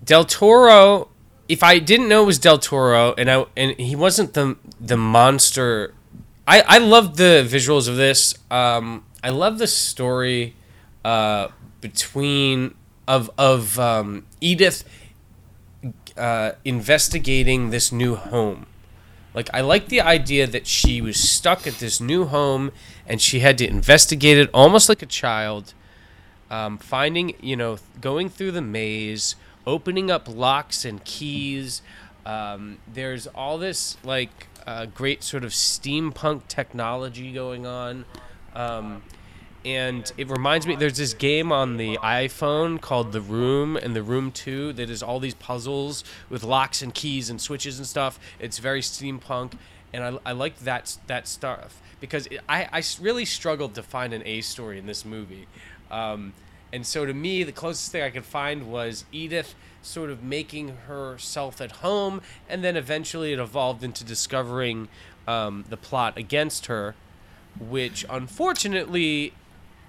Del 0.05 0.25
Toro 0.25 1.09
if 1.49 1.63
I 1.63 1.79
didn't 1.79 2.09
know 2.09 2.23
it 2.23 2.27
was 2.27 2.39
Del 2.39 2.59
Toro 2.59 3.15
and 3.17 3.31
I 3.31 3.47
and 3.57 3.79
he 3.79 3.95
wasn't 3.97 4.35
the 4.35 4.57
the 4.81 4.97
monster 4.97 5.95
I 6.47 6.63
I 6.63 6.79
love 6.79 7.17
the 7.17 7.47
visuals 7.49 7.89
of 7.89 7.97
this. 7.97 8.35
Um 8.51 9.05
I 9.23 9.31
love 9.31 9.59
the 9.59 9.67
story 9.67 10.55
uh 11.05 11.49
between 11.81 12.75
of 13.07 13.31
of 13.39 13.79
um 13.79 14.27
Edith 14.41 14.85
uh 16.17 16.53
investigating 16.65 17.71
this 17.71 17.93
new 17.93 18.17
home. 18.17 18.67
Like 19.35 19.51
I 19.53 19.61
like 19.61 19.89
the 19.89 20.01
idea 20.01 20.47
that 20.47 20.67
she 20.67 21.01
was 21.01 21.17
stuck 21.17 21.67
at 21.67 21.75
this 21.75 22.01
new 22.01 22.25
home 22.25 22.73
and 23.07 23.21
she 23.21 23.41
had 23.41 23.59
to 23.59 23.67
investigate 23.67 24.39
it 24.39 24.51
almost 24.53 24.89
like 24.89 25.03
a 25.03 25.07
child, 25.07 25.75
um, 26.51 26.79
finding 26.79 27.35
you 27.41 27.57
know 27.57 27.79
going 28.01 28.29
through 28.29 28.53
the 28.53 28.63
maze, 28.63 29.37
opening 29.67 30.11
up 30.11 30.29
locks 30.29 30.85
and 30.85 31.05
keys. 31.05 31.83
Um, 32.25 32.79
there's 32.93 33.27
all 33.29 33.59
this 33.59 33.97
like 34.03 34.49
uh, 34.67 34.87
great 34.87 35.23
sort 35.23 35.45
of 35.45 35.53
steampunk 35.53 36.49
technology 36.49 37.33
going 37.33 37.67
on. 37.67 38.05
Um, 38.55 39.03
and 39.67 40.13
it 40.17 40.31
reminds 40.31 40.65
me 40.65 40.77
there's 40.77 40.97
this 40.97 41.13
game 41.13 41.51
on 41.51 41.77
the 41.77 41.99
iphone 41.99 42.81
called 42.81 43.11
the 43.11 43.21
room 43.21 43.77
and 43.77 43.97
the 43.97 44.03
room 44.03 44.31
2 44.31 44.73
that 44.75 44.89
is 44.89 45.03
all 45.03 45.19
these 45.19 45.35
puzzles 45.35 46.05
with 46.31 46.45
locks 46.45 46.83
and 46.83 46.95
keys 46.95 47.29
and 47.29 47.41
switches 47.41 47.77
and 47.79 47.87
stuff 47.87 48.19
it's 48.39 48.59
very 48.59 48.81
steampunk 48.81 49.55
and 49.93 50.05
i, 50.05 50.31
I 50.31 50.33
like 50.33 50.59
that 50.61 50.97
that 51.07 51.29
stuff 51.29 51.81
because 52.01 52.27
it, 52.27 52.41
I, 52.49 52.69
I 52.73 52.83
really 53.01 53.25
struggled 53.25 53.75
to 53.75 53.83
find 53.83 54.13
an 54.13 54.23
a 54.27 54.43
story 54.43 54.79
in 54.79 54.87
this 54.87 55.05
movie. 55.05 55.47
Um, 55.91 56.35
and 56.73 56.87
so 56.87 57.07
to 57.07 57.15
me 57.15 57.43
the 57.43 57.53
closest 57.53 57.93
thing 57.93 58.03
i 58.03 58.11
could 58.11 58.25
find 58.25 58.71
was 58.71 59.05
edith 59.13 59.55
sort 59.83 60.11
of 60.11 60.23
making 60.23 60.77
herself 60.89 61.61
at 61.61 61.71
home 61.73 62.21
and 62.49 62.65
then 62.65 62.77
eventually 62.77 63.33
it 63.33 63.39
evolved 63.39 63.85
into 63.85 64.05
discovering 64.05 64.89
um, 65.29 65.65
the 65.69 65.77
plot 65.77 66.19
against 66.19 66.67
her 66.67 66.95
which 67.59 68.05
unfortunately 68.11 69.33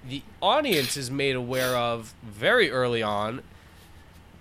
the 0.08 0.22
audience 0.40 0.96
is 0.96 1.10
made 1.10 1.34
aware 1.34 1.76
of 1.76 2.14
very 2.22 2.70
early 2.70 3.02
on 3.02 3.42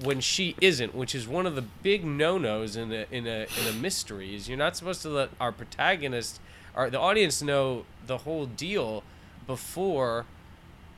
when 0.01 0.19
she 0.19 0.55
isn't, 0.61 0.93
which 0.93 1.15
is 1.15 1.27
one 1.27 1.45
of 1.45 1.55
the 1.55 1.61
big 1.61 2.05
no-nos 2.05 2.75
in 2.75 2.91
a 2.91 3.05
in 3.11 3.25
a 3.25 3.47
in 3.59 3.67
a 3.69 3.73
mystery. 3.73 4.35
Is 4.35 4.47
you're 4.47 4.57
not 4.57 4.75
supposed 4.75 5.01
to 5.01 5.09
let 5.09 5.29
our 5.39 5.51
protagonist, 5.51 6.39
our 6.75 6.89
the 6.89 6.99
audience 6.99 7.41
know 7.41 7.85
the 8.05 8.19
whole 8.19 8.45
deal 8.45 9.03
before 9.45 10.25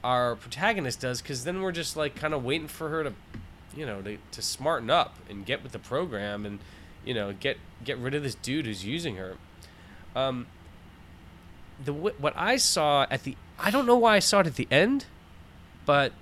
our 0.03 0.35
protagonist 0.35 1.01
does, 1.01 1.21
because 1.21 1.43
then 1.43 1.61
we're 1.61 1.71
just 1.71 1.95
like 1.95 2.15
kind 2.15 2.33
of 2.33 2.43
waiting 2.43 2.67
for 2.67 2.89
her 2.89 3.03
to, 3.03 3.13
you 3.75 3.85
know, 3.85 4.01
to, 4.01 4.17
to 4.31 4.41
smarten 4.41 4.89
up 4.89 5.15
and 5.29 5.45
get 5.45 5.61
with 5.61 5.71
the 5.71 5.79
program 5.79 6.45
and, 6.45 6.59
you 7.05 7.13
know, 7.13 7.33
get 7.33 7.57
get 7.83 7.97
rid 7.97 8.13
of 8.13 8.23
this 8.23 8.35
dude 8.35 8.65
who's 8.65 8.85
using 8.85 9.15
her. 9.15 9.35
Um, 10.15 10.47
the 11.83 11.93
what 11.93 12.33
I 12.35 12.57
saw 12.57 13.05
at 13.09 13.23
the 13.23 13.35
I 13.57 13.71
don't 13.71 13.85
know 13.85 13.97
why 13.97 14.15
I 14.15 14.19
saw 14.19 14.39
it 14.39 14.47
at 14.47 14.55
the 14.55 14.67
end, 14.71 15.05
but 15.85 16.13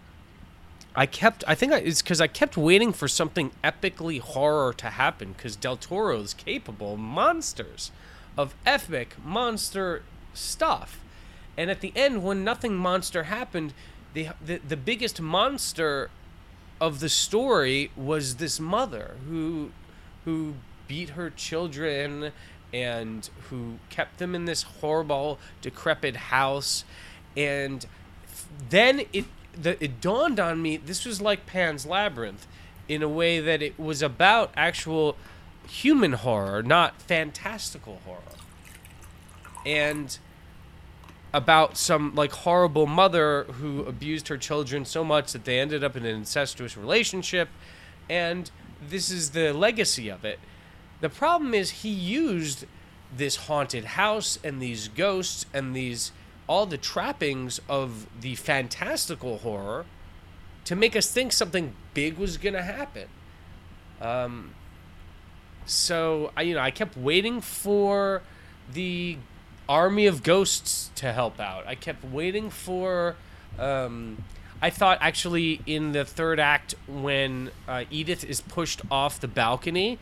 I 0.98 1.06
kept 1.06 1.44
I 1.48 1.54
think 1.54 1.74
I, 1.74 1.77
it's 1.77 2.01
because 2.01 2.20
I 2.20 2.25
kept 2.25 2.58
waiting 2.58 2.92
for 2.92 3.08
something 3.08 3.51
epically 3.63 4.20
horror 4.20 4.74
to 4.74 4.89
happen 4.89 5.34
because 5.34 5.56
Del 5.56 5.77
Toro 5.77 6.20
is 6.20 6.34
capable 6.34 6.94
of 6.94 7.00
monsters, 7.00 7.92
of 8.36 8.56
epic 8.66 9.16
monster 9.24 10.01
stuff, 10.34 11.00
and 11.56 11.70
at 11.70 11.82
the 11.82 11.94
end 11.96 12.24
when 12.24 12.44
nothing 12.44 12.75
monster 12.75 13.24
happened, 13.24 13.75
the 14.16 14.30
the, 14.44 14.58
the 14.58 14.75
biggest 14.75 15.22
monster 15.22 16.10
of 16.82 17.00
the 17.00 17.10
story 17.10 17.92
was 17.96 18.38
this 18.38 18.60
mother 18.60 19.18
who 19.30 19.70
who 20.25 20.56
beat 20.88 21.10
her 21.10 21.30
children 21.30 22.32
and 22.74 23.30
who 23.50 23.77
kept 23.89 24.18
them 24.18 24.34
in 24.34 24.46
this 24.46 24.63
horrible 24.63 25.38
decrepit 25.62 26.16
house. 26.16 26.84
And 27.36 27.86
then 28.70 29.04
it 29.13 29.25
the, 29.62 29.84
it 29.84 30.02
dawned 30.02 30.40
on 30.40 30.62
me 30.62 30.78
this 30.78 31.06
was 31.06 31.22
like 31.22 31.46
Pan's 31.46 31.86
Labyrinth 31.86 32.48
in 32.88 33.04
a 33.04 33.10
way 33.10 33.40
that 33.40 33.62
it 33.62 33.78
was 33.80 34.02
about 34.02 34.52
actual 34.56 35.16
human 35.68 36.14
horror 36.14 36.64
not 36.64 37.02
fantastical 37.02 38.02
horror. 38.06 38.22
And 39.66 40.18
about 41.34 41.78
some 41.78 42.16
like 42.16 42.32
horrible 42.32 42.86
mother 42.86 43.44
who 43.44 43.84
abused 43.84 44.28
her 44.30 44.38
children 44.38 44.86
so 44.86 45.04
much 45.04 45.34
that 45.34 45.46
they 45.46 45.60
ended 45.60 45.84
up 45.84 45.96
in 45.96 46.06
an 46.06 46.16
incestuous 46.16 46.78
relationship. 46.78 47.50
And 48.10 48.50
this 48.82 49.12
is 49.12 49.32
the 49.32 49.54
legacy 49.54 50.10
of 50.10 50.24
it. 50.24 50.40
The 51.02 51.10
problem 51.10 51.54
is 51.54 51.70
he 51.70 51.90
used 51.90 52.66
this 53.16 53.36
haunted 53.36 53.86
house 53.86 54.40
and 54.44 54.62
these 54.62 54.88
ghosts 54.88 55.46
and 55.54 55.76
these 55.76 56.12
all 56.48 56.66
the 56.66 56.77
trappings 56.77 57.60
of 57.70 58.08
the 58.22 58.36
fantastical 58.36 59.39
horror 59.39 59.86
to 60.66 60.75
make 60.75 60.96
us 60.96 61.12
think 61.12 61.32
something 61.32 61.74
big 61.94 62.18
was 62.18 62.38
going 62.38 62.54
to 62.54 62.63
happen 62.63 63.08
um, 64.01 64.54
so 65.66 66.32
I, 66.36 66.44
you 66.44 66.56
know, 66.56 66.62
I 66.62 66.72
kept 66.72 66.98
waiting 66.98 67.42
for 67.42 68.22
the 68.72 69.18
army 69.68 70.06
of 70.06 70.24
ghosts 70.24 70.92
to 70.96 71.12
help 71.12 71.39
out. 71.39 71.68
I 71.68 71.75
kept 71.75 72.04
waiting 72.04 72.50
for. 72.50 73.16
Um, 73.60 74.24
I 74.62 74.70
thought 74.72 74.98
actually 75.01 75.62
in 75.68 75.92
the 75.92 76.04
third 76.04 76.39
act 76.39 76.74
when 76.88 77.51
uh, 77.68 77.84
Edith 77.92 78.24
is 78.24 78.42
pushed 78.42 78.82
off 78.89 79.20
the 79.20 79.27
balcony, 79.27 80.00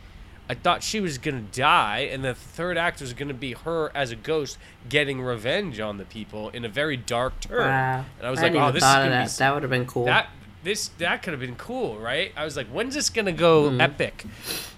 I 0.48 0.54
thought 0.54 0.84
she 0.84 1.00
was 1.00 1.18
gonna 1.18 1.42
die, 1.42 2.10
and 2.12 2.24
the 2.24 2.36
third 2.36 2.78
act 2.78 3.02
was 3.02 3.14
gonna 3.14 3.34
be 3.34 3.54
her 3.54 3.92
as 3.96 4.12
a 4.12 4.16
ghost 4.16 4.58
getting 4.88 5.22
revenge 5.22 5.80
on 5.80 5.98
the 5.98 6.06
people 6.06 6.50
in 6.50 6.64
a 6.66 6.70
very 6.70 6.98
dark 6.98 7.40
turn. 7.40 7.68
Wow. 7.68 8.06
And 8.20 8.28
I 8.28 8.30
was 8.30 8.40
I 8.40 8.50
like, 8.50 8.56
oh, 8.56 8.72
this 8.72 8.84
is 8.84 8.88
gonna 8.94 9.06
be 9.06 9.10
that. 9.10 9.30
That 9.38 9.54
would 9.54 9.64
have 9.64 9.70
been 9.72 9.86
cool. 9.88 10.06
that 10.06 10.30
this 10.64 10.90
that 11.00 11.24
could 11.24 11.34
have 11.34 11.40
been 11.40 11.56
cool, 11.56 11.98
right? 11.98 12.32
I 12.38 12.44
was 12.46 12.56
like, 12.56 12.68
when's 12.68 12.94
this 12.96 13.10
gonna 13.10 13.32
go 13.32 13.70
Mm-hmm. 13.70 13.82
epic, 13.82 14.26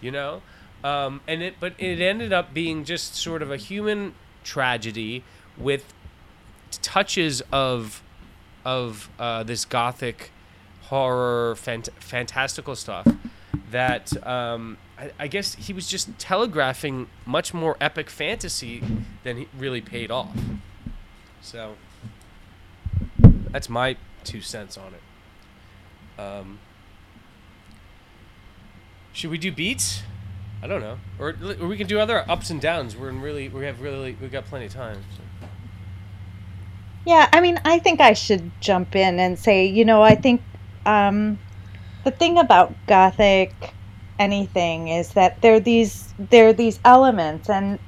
you 0.01 0.11
know? 0.11 0.41
Um, 0.83 1.21
and 1.27 1.41
it, 1.41 1.55
but 1.59 1.73
it 1.79 1.99
ended 1.99 2.31
up 2.31 2.53
being 2.53 2.83
just 2.85 3.15
sort 3.15 3.41
of 3.41 3.51
a 3.51 3.57
human 3.57 4.13
tragedy 4.43 5.23
with 5.57 5.93
touches 6.71 7.41
of 7.51 8.01
of 8.63 9.09
uh, 9.19 9.43
this 9.43 9.65
gothic 9.65 10.31
horror, 10.83 11.55
fant- 11.55 11.89
fantastical 11.99 12.75
stuff. 12.75 13.07
That 13.71 14.25
um, 14.25 14.77
I, 14.97 15.11
I 15.19 15.27
guess 15.27 15.55
he 15.55 15.73
was 15.73 15.87
just 15.87 16.17
telegraphing 16.17 17.07
much 17.25 17.53
more 17.53 17.77
epic 17.79 18.09
fantasy 18.09 18.83
than 19.23 19.37
he 19.37 19.47
really 19.57 19.81
paid 19.81 20.11
off. 20.11 20.35
So 21.41 21.75
that's 23.51 23.69
my 23.69 23.97
two 24.23 24.41
cents 24.41 24.77
on 24.77 24.93
it. 24.93 26.21
Um, 26.21 26.59
should 29.13 29.29
we 29.29 29.37
do 29.37 29.51
beats? 29.51 30.01
I 30.61 30.65
don't 30.65 30.81
know, 30.81 30.97
or, 31.19 31.35
or 31.61 31.67
we 31.67 31.77
can 31.77 31.85
do 31.85 31.99
other 31.99 32.29
ups 32.29 32.49
and 32.49 32.59
downs. 32.59 32.97
We're 32.97 33.09
in 33.09 33.21
really, 33.21 33.47
we 33.47 33.65
have 33.65 33.79
really, 33.79 34.17
we've 34.19 34.31
got 34.31 34.45
plenty 34.45 34.65
of 34.65 34.73
time. 34.73 35.03
So. 35.15 35.47
Yeah, 37.05 37.29
I 37.31 37.39
mean, 37.39 37.61
I 37.63 37.77
think 37.77 38.01
I 38.01 38.13
should 38.13 38.51
jump 38.59 38.95
in 38.95 39.19
and 39.19 39.37
say, 39.37 39.65
you 39.65 39.85
know, 39.85 40.01
I 40.01 40.15
think 40.15 40.41
um, 40.85 41.37
the 42.03 42.11
thing 42.11 42.39
about 42.39 42.73
Gothic 42.87 43.53
anything 44.19 44.87
is 44.89 45.13
that 45.13 45.41
there 45.41 45.55
are 45.55 45.59
these 45.59 46.13
there 46.17 46.49
are 46.49 46.53
these 46.53 46.79
elements, 46.85 47.49
and 47.49 47.79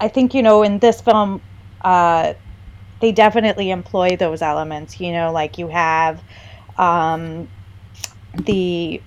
I 0.00 0.08
think 0.08 0.34
you 0.34 0.42
know 0.42 0.62
in 0.62 0.78
this 0.78 1.00
film, 1.00 1.40
uh, 1.82 2.34
they 3.00 3.12
definitely 3.12 3.70
employ 3.70 4.16
those 4.16 4.42
elements. 4.42 5.00
You 5.00 5.12
know, 5.12 5.32
like 5.32 5.58
you 5.58 5.68
have 5.68 6.20
um, 6.78 7.48
the 8.34 9.00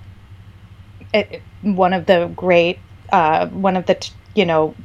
it, 1.14 1.42
one 1.62 1.94
of 1.94 2.06
the 2.06 2.32
great 2.36 2.80
uh, 3.12 3.48
one 3.48 3.78
of 3.78 3.86
the 3.86 4.10
you 4.36 4.46
know 4.46 4.76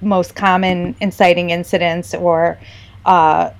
most 0.00 0.34
common 0.34 0.94
inciting 1.00 1.50
incidents 1.50 2.14
or 2.14 2.58
uh, 3.04 3.50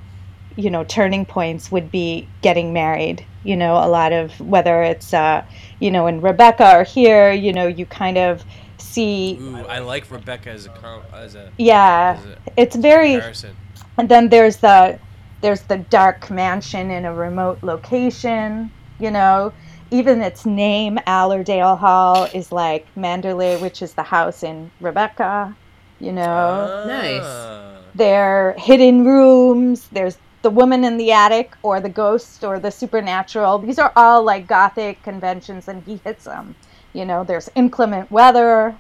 you 0.56 0.70
know 0.70 0.84
turning 0.84 1.24
points 1.24 1.70
would 1.72 1.90
be 1.90 2.28
getting 2.42 2.72
married 2.72 3.24
you 3.44 3.56
know 3.56 3.74
a 3.74 3.88
lot 3.88 4.12
of 4.12 4.38
whether 4.40 4.82
it's 4.82 5.14
uh, 5.14 5.44
you 5.80 5.90
know 5.90 6.06
and 6.06 6.22
rebecca 6.22 6.64
are 6.64 6.84
here 6.84 7.32
you 7.32 7.52
know 7.52 7.66
you 7.66 7.86
kind 7.86 8.18
of 8.18 8.44
see 8.78 9.36
Ooh, 9.40 9.56
I 9.66 9.80
like 9.80 10.10
Rebecca 10.10 10.50
as 10.50 10.66
a 10.66 10.70
com- 10.70 11.02
as 11.12 11.34
a 11.34 11.50
yeah 11.58 12.16
as 12.18 12.26
a 12.26 12.38
it's 12.56 12.76
very 12.76 13.12
comparison. 13.14 13.56
and 13.98 14.08
then 14.08 14.28
there's 14.28 14.58
the 14.58 14.98
there's 15.40 15.62
the 15.62 15.78
dark 15.78 16.30
mansion 16.30 16.90
in 16.90 17.04
a 17.04 17.14
remote 17.14 17.62
location 17.62 18.70
you 18.98 19.10
know 19.10 19.52
even 19.90 20.20
its 20.20 20.44
name 20.46 20.98
allerdale 21.06 21.76
hall 21.76 22.24
is 22.34 22.52
like 22.52 22.86
manderley 22.96 23.60
which 23.60 23.82
is 23.82 23.94
the 23.94 24.02
house 24.02 24.42
in 24.42 24.70
rebecca 24.80 25.54
you 26.00 26.12
know 26.12 26.84
Nice. 26.86 27.20
Ah. 27.24 27.78
there 27.94 28.48
are 28.48 28.52
hidden 28.58 29.04
rooms 29.04 29.88
there's 29.92 30.18
the 30.42 30.50
woman 30.50 30.84
in 30.84 30.96
the 30.96 31.10
attic 31.12 31.54
or 31.62 31.80
the 31.80 31.88
ghost 31.88 32.44
or 32.44 32.58
the 32.60 32.70
supernatural 32.70 33.58
these 33.58 33.78
are 33.78 33.92
all 33.96 34.22
like 34.22 34.46
gothic 34.46 35.02
conventions 35.02 35.68
and 35.68 35.82
he 35.84 35.96
hits 36.04 36.24
them 36.24 36.54
you 36.92 37.04
know 37.04 37.24
there's 37.24 37.48
inclement 37.54 38.10
weather 38.10 38.76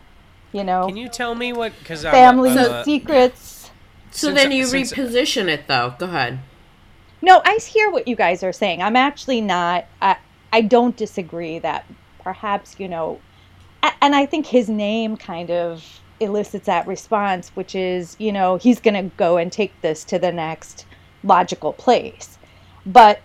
you 0.52 0.64
know 0.64 0.86
Can 0.86 0.96
you 0.96 1.08
tell 1.08 1.34
me 1.34 1.52
what? 1.52 1.72
Because 1.78 2.02
family 2.02 2.50
I'm, 2.50 2.58
a- 2.58 2.84
secrets 2.84 3.70
So 4.10 4.28
Since- 4.28 4.40
then 4.40 4.52
you 4.52 4.64
since- 4.64 4.92
reposition 4.92 5.48
it, 5.48 5.66
though. 5.68 5.94
Go 5.98 6.06
ahead. 6.06 6.38
No, 7.20 7.42
I 7.44 7.56
hear 7.60 7.90
what 7.90 8.08
you 8.08 8.16
guys 8.16 8.42
are 8.42 8.52
saying. 8.52 8.80
I'm 8.80 8.96
actually 8.96 9.40
not. 9.42 9.84
I, 10.00 10.16
I 10.52 10.62
don't 10.62 10.96
disagree 10.96 11.58
that 11.58 11.84
perhaps 12.22 12.76
you 12.78 12.88
know, 12.88 13.20
and 14.00 14.14
I 14.14 14.24
think 14.24 14.46
his 14.46 14.68
name 14.70 15.16
kind 15.18 15.50
of 15.50 15.84
elicits 16.20 16.64
that 16.66 16.86
response, 16.86 17.50
which 17.50 17.74
is 17.74 18.16
you 18.18 18.32
know 18.32 18.56
he's 18.56 18.80
going 18.80 18.94
to 18.94 19.14
go 19.16 19.36
and 19.36 19.52
take 19.52 19.78
this 19.82 20.02
to 20.04 20.18
the 20.18 20.32
next 20.32 20.86
logical 21.28 21.72
place. 21.72 22.38
But 22.84 23.20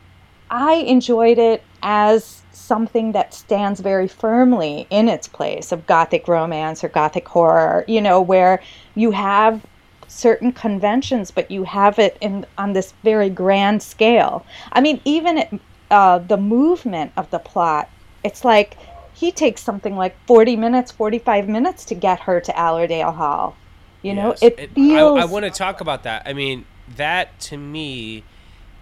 I 0.49 0.73
enjoyed 0.75 1.39
it 1.39 1.63
as 1.81 2.41
something 2.51 3.11
that 3.13 3.33
stands 3.33 3.79
very 3.79 4.07
firmly 4.07 4.85
in 4.89 5.09
its 5.09 5.27
place 5.27 5.71
of 5.71 5.87
gothic 5.87 6.27
romance 6.27 6.83
or 6.83 6.89
gothic 6.89 7.27
horror. 7.27 7.85
You 7.87 8.01
know, 8.01 8.21
where 8.21 8.61
you 8.95 9.11
have 9.11 9.65
certain 10.07 10.51
conventions, 10.51 11.31
but 11.31 11.49
you 11.49 11.63
have 11.63 11.97
it 11.97 12.17
in 12.21 12.45
on 12.57 12.73
this 12.73 12.93
very 13.03 13.29
grand 13.29 13.81
scale. 13.81 14.45
I 14.71 14.81
mean, 14.81 15.01
even 15.05 15.37
it, 15.39 15.59
uh, 15.89 16.19
the 16.19 16.37
movement 16.37 17.11
of 17.17 17.29
the 17.31 17.39
plot, 17.39 17.89
it's 18.23 18.45
like 18.45 18.77
he 19.13 19.31
takes 19.31 19.61
something 19.61 19.95
like 19.95 20.15
forty 20.27 20.55
minutes, 20.55 20.91
forty-five 20.91 21.47
minutes 21.47 21.85
to 21.85 21.95
get 21.95 22.19
her 22.21 22.39
to 22.41 22.57
Allerdale 22.57 23.11
Hall. 23.11 23.55
You 24.01 24.13
know, 24.13 24.29
Yes, 24.29 24.43
it, 24.43 24.69
feels. 24.75 25.17
I, 25.17 25.23
I 25.23 25.25
want 25.25 25.45
to 25.45 25.51
talk 25.51 25.81
about 25.81 26.03
that. 26.03 26.23
I 26.25 26.33
mean, 26.33 26.65
that 26.95 27.39
to 27.41 27.57
me 27.57 28.23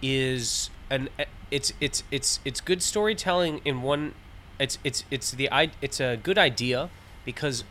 is 0.01 0.69
an 0.89 1.09
it's 1.49 1.73
it's 1.79 2.03
it's 2.11 2.39
it's 2.45 2.61
good 2.61 2.81
storytelling 2.81 3.61
in 3.65 3.81
one. 3.81 4.13
It's 4.59 4.77
it's 4.83 5.03
it's 5.09 5.31
the 5.31 5.51
i 5.51 5.71
it's 5.81 5.99
a 5.99 6.17
good 6.17 6.37
idea 6.37 6.89
because 7.25 7.63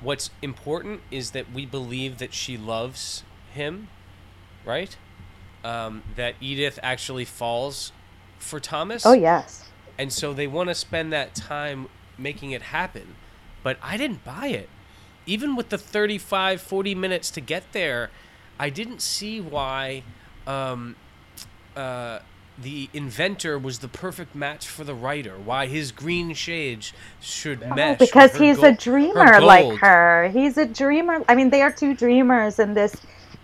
what's 0.00 0.30
important 0.42 1.00
is 1.10 1.30
that 1.30 1.52
we 1.52 1.64
believe 1.66 2.18
that 2.18 2.34
she 2.34 2.56
loves 2.56 3.22
him, 3.52 3.88
right? 4.64 4.96
Um, 5.64 6.02
that 6.16 6.34
Edith 6.40 6.78
actually 6.82 7.24
falls 7.24 7.92
for 8.38 8.60
Thomas. 8.60 9.06
oh 9.06 9.12
yes. 9.14 9.70
and 9.96 10.12
so 10.12 10.34
they 10.34 10.46
want 10.46 10.68
to 10.68 10.74
spend 10.74 11.12
that 11.12 11.34
time 11.34 11.88
making 12.18 12.50
it 12.52 12.62
happen 12.62 13.14
but 13.62 13.76
i 13.82 13.96
didn't 13.96 14.22
buy 14.24 14.48
it 14.48 14.68
even 15.26 15.56
with 15.56 15.70
the 15.70 15.78
35 15.78 16.60
40 16.60 16.94
minutes 16.94 17.30
to 17.30 17.40
get 17.40 17.72
there 17.72 18.10
i 18.58 18.68
didn't 18.70 19.00
see 19.02 19.40
why 19.40 20.02
um, 20.46 20.94
uh, 21.76 22.18
the 22.58 22.88
inventor 22.92 23.58
was 23.58 23.80
the 23.80 23.88
perfect 23.88 24.34
match 24.34 24.68
for 24.68 24.84
the 24.84 24.94
writer 24.94 25.34
why 25.44 25.66
his 25.66 25.90
green 25.90 26.32
shades 26.34 26.92
should 27.20 27.60
mesh 27.74 27.96
Oh, 28.00 28.04
because 28.04 28.36
he's 28.36 28.56
gold- 28.58 28.74
a 28.74 28.76
dreamer 28.76 29.40
like 29.40 29.78
her. 29.80 30.28
He's 30.32 30.56
a 30.56 30.64
dreamer. 30.66 31.24
I 31.28 31.34
mean, 31.34 31.50
they 31.50 31.62
are 31.62 31.72
two 31.72 31.94
dreamers 31.94 32.58
in 32.60 32.74
this 32.74 32.94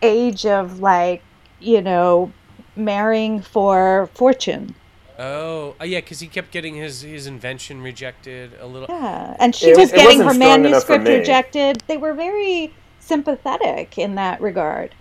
age 0.02 0.46
of 0.46 0.78
like, 0.78 1.22
you 1.58 1.80
know, 1.82 2.30
marrying 2.76 3.40
for 3.42 4.08
fortune. 4.14 4.74
oh 5.18 5.74
uh, 5.80 5.84
yeah 5.84 5.98
because 6.00 6.20
he 6.20 6.28
kept 6.28 6.50
getting 6.52 6.76
his 6.76 7.02
his 7.02 7.26
invention 7.26 7.82
rejected 7.82 8.52
a 8.60 8.66
little 8.66 8.86
Yeah, 8.88 9.36
and 9.40 9.54
she 9.56 9.70
It- 9.70 9.76
was 9.76 9.92
it 9.92 9.96
getting 9.96 10.20
her 10.20 10.32
strong 10.32 10.64
enough 10.64 10.84
for 10.84 10.98
manuscript 10.98 11.04
rejected. 11.08 11.82
They 11.88 11.96
were 11.96 12.14
very 12.14 12.72
sympathetic 13.00 13.98
in 13.98 14.14
that 14.14 14.40
regard. 14.40 14.94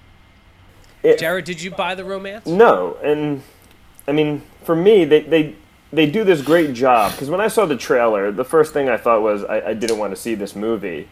Jared 1.04 1.46
did 1.46 1.62
you 1.62 1.72
buy 1.72 1.96
the 1.96 2.04
romance 2.04 2.46
No, 2.46 2.98
and 3.04 3.42
I 4.08 4.12
mean, 4.12 4.42
for 4.64 4.76
me, 4.76 5.06
they 5.06 5.22
they 5.22 5.56
they 5.92 6.10
do 6.10 6.24
this 6.24 6.42
great 6.42 6.74
job 6.74 7.12
because 7.12 7.30
when 7.30 7.42
I 7.42 7.48
saw 7.48 7.66
the 7.66 7.78
trailer, 7.78 8.32
the 8.32 8.44
first 8.44 8.74
thing 8.74 8.90
I 8.90 8.98
thought 8.98 9.22
was 9.22 9.44
I, 9.44 9.70
I 9.70 9.74
didn't 9.74 9.98
want 9.98 10.14
to 10.14 10.22
see 10.22 10.36
this 10.36 10.56
movie 10.56 11.08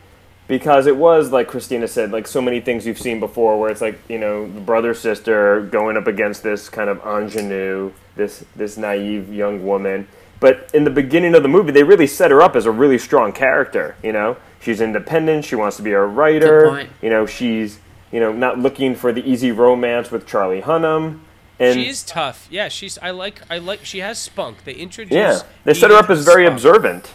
because 0.47 0.87
it 0.87 0.95
was 0.95 1.31
like 1.31 1.49
Kristina 1.49 1.87
said, 1.89 2.11
like 2.11 2.27
so 2.27 2.41
many 2.41 2.59
things 2.59 2.85
you've 2.85 2.99
seen 2.99 3.19
before, 3.19 3.59
where 3.59 3.69
it's 3.69 3.81
like 3.81 3.99
you 4.09 4.17
know 4.17 4.51
the 4.51 4.61
brother 4.61 4.93
sister 4.93 5.61
going 5.61 5.97
up 5.97 6.07
against 6.07 6.43
this 6.43 6.69
kind 6.69 6.89
of 6.89 7.01
ingenue, 7.05 7.91
this 8.15 8.45
this 8.55 8.77
naive 8.77 9.33
young 9.33 9.65
woman. 9.65 10.07
But 10.39 10.69
in 10.73 10.83
the 10.83 10.91
beginning 10.91 11.33
of 11.33 11.41
the 11.41 11.49
movie, 11.49 11.71
they 11.71 11.83
really 11.83 12.05
set 12.05 12.29
her 12.29 12.41
up 12.41 12.55
as 12.55 12.67
a 12.67 12.71
really 12.71 12.99
strong 12.99 13.33
character. 13.33 13.95
You 14.03 14.13
know, 14.13 14.37
she's 14.61 14.81
independent. 14.81 15.45
She 15.45 15.55
wants 15.55 15.77
to 15.77 15.83
be 15.83 15.91
a 15.91 16.03
writer. 16.03 16.69
point. 16.69 16.89
You 17.01 17.09
know, 17.09 17.25
she's 17.25 17.79
you 18.11 18.19
know 18.19 18.31
not 18.31 18.59
looking 18.59 18.95
for 18.95 19.11
the 19.11 19.27
easy 19.29 19.51
romance 19.51 20.11
with 20.11 20.25
Charlie 20.27 20.61
Hunnam. 20.61 21.19
And 21.59 21.73
she 21.73 21.87
is 21.87 22.03
tough. 22.03 22.47
Yeah, 22.51 22.69
she's. 22.69 22.97
I 22.99 23.11
like. 23.11 23.41
I 23.49 23.57
like. 23.57 23.83
She 23.83 23.99
has 23.99 24.19
spunk. 24.19 24.63
They 24.63 24.73
introduce. 24.73 25.15
yeah, 25.15 25.41
they 25.63 25.73
set 25.73 25.89
her 25.89 25.97
up 25.97 26.09
as 26.09 26.23
very 26.23 26.45
spunk. 26.45 26.55
observant. 26.55 27.13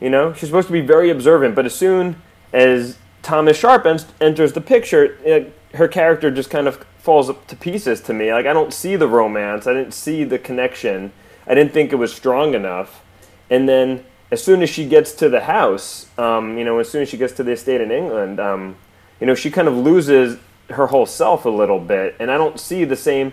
You 0.00 0.10
know, 0.10 0.32
she's 0.32 0.48
supposed 0.48 0.66
to 0.66 0.72
be 0.72 0.80
very 0.80 1.10
observant, 1.10 1.54
but 1.54 1.66
as 1.66 1.74
soon 1.74 2.20
as 2.52 2.98
Thomas 3.22 3.56
Sharpe 3.56 3.86
en- 3.86 4.00
enters 4.20 4.52
the 4.52 4.60
picture, 4.60 5.16
it, 5.24 5.52
her 5.74 5.88
character 5.88 6.30
just 6.30 6.50
kind 6.50 6.66
of 6.66 6.84
falls 6.98 7.30
to 7.46 7.56
pieces 7.56 8.00
to 8.02 8.12
me. 8.12 8.32
Like 8.32 8.46
I 8.46 8.52
don't 8.52 8.74
see 8.74 8.96
the 8.96 9.08
romance, 9.08 9.66
I 9.66 9.72
didn't 9.72 9.94
see 9.94 10.24
the 10.24 10.38
connection, 10.38 11.12
I 11.46 11.54
didn't 11.54 11.72
think 11.72 11.92
it 11.92 11.96
was 11.96 12.12
strong 12.12 12.54
enough. 12.54 13.02
And 13.48 13.68
then 13.68 14.04
as 14.30 14.42
soon 14.42 14.62
as 14.62 14.68
she 14.68 14.86
gets 14.86 15.12
to 15.12 15.28
the 15.28 15.42
house, 15.42 16.06
um, 16.18 16.58
you 16.58 16.64
know, 16.64 16.78
as 16.78 16.90
soon 16.90 17.02
as 17.02 17.08
she 17.08 17.16
gets 17.16 17.32
to 17.34 17.44
the 17.44 17.52
estate 17.52 17.80
in 17.80 17.92
England, 17.92 18.40
um, 18.40 18.76
you 19.20 19.26
know, 19.26 19.34
she 19.34 19.50
kind 19.50 19.68
of 19.68 19.76
loses 19.76 20.38
her 20.70 20.88
whole 20.88 21.06
self 21.06 21.44
a 21.44 21.50
little 21.50 21.78
bit, 21.80 22.16
and 22.18 22.30
I 22.30 22.36
don't 22.36 22.58
see 22.58 22.84
the 22.84 22.96
same 22.96 23.32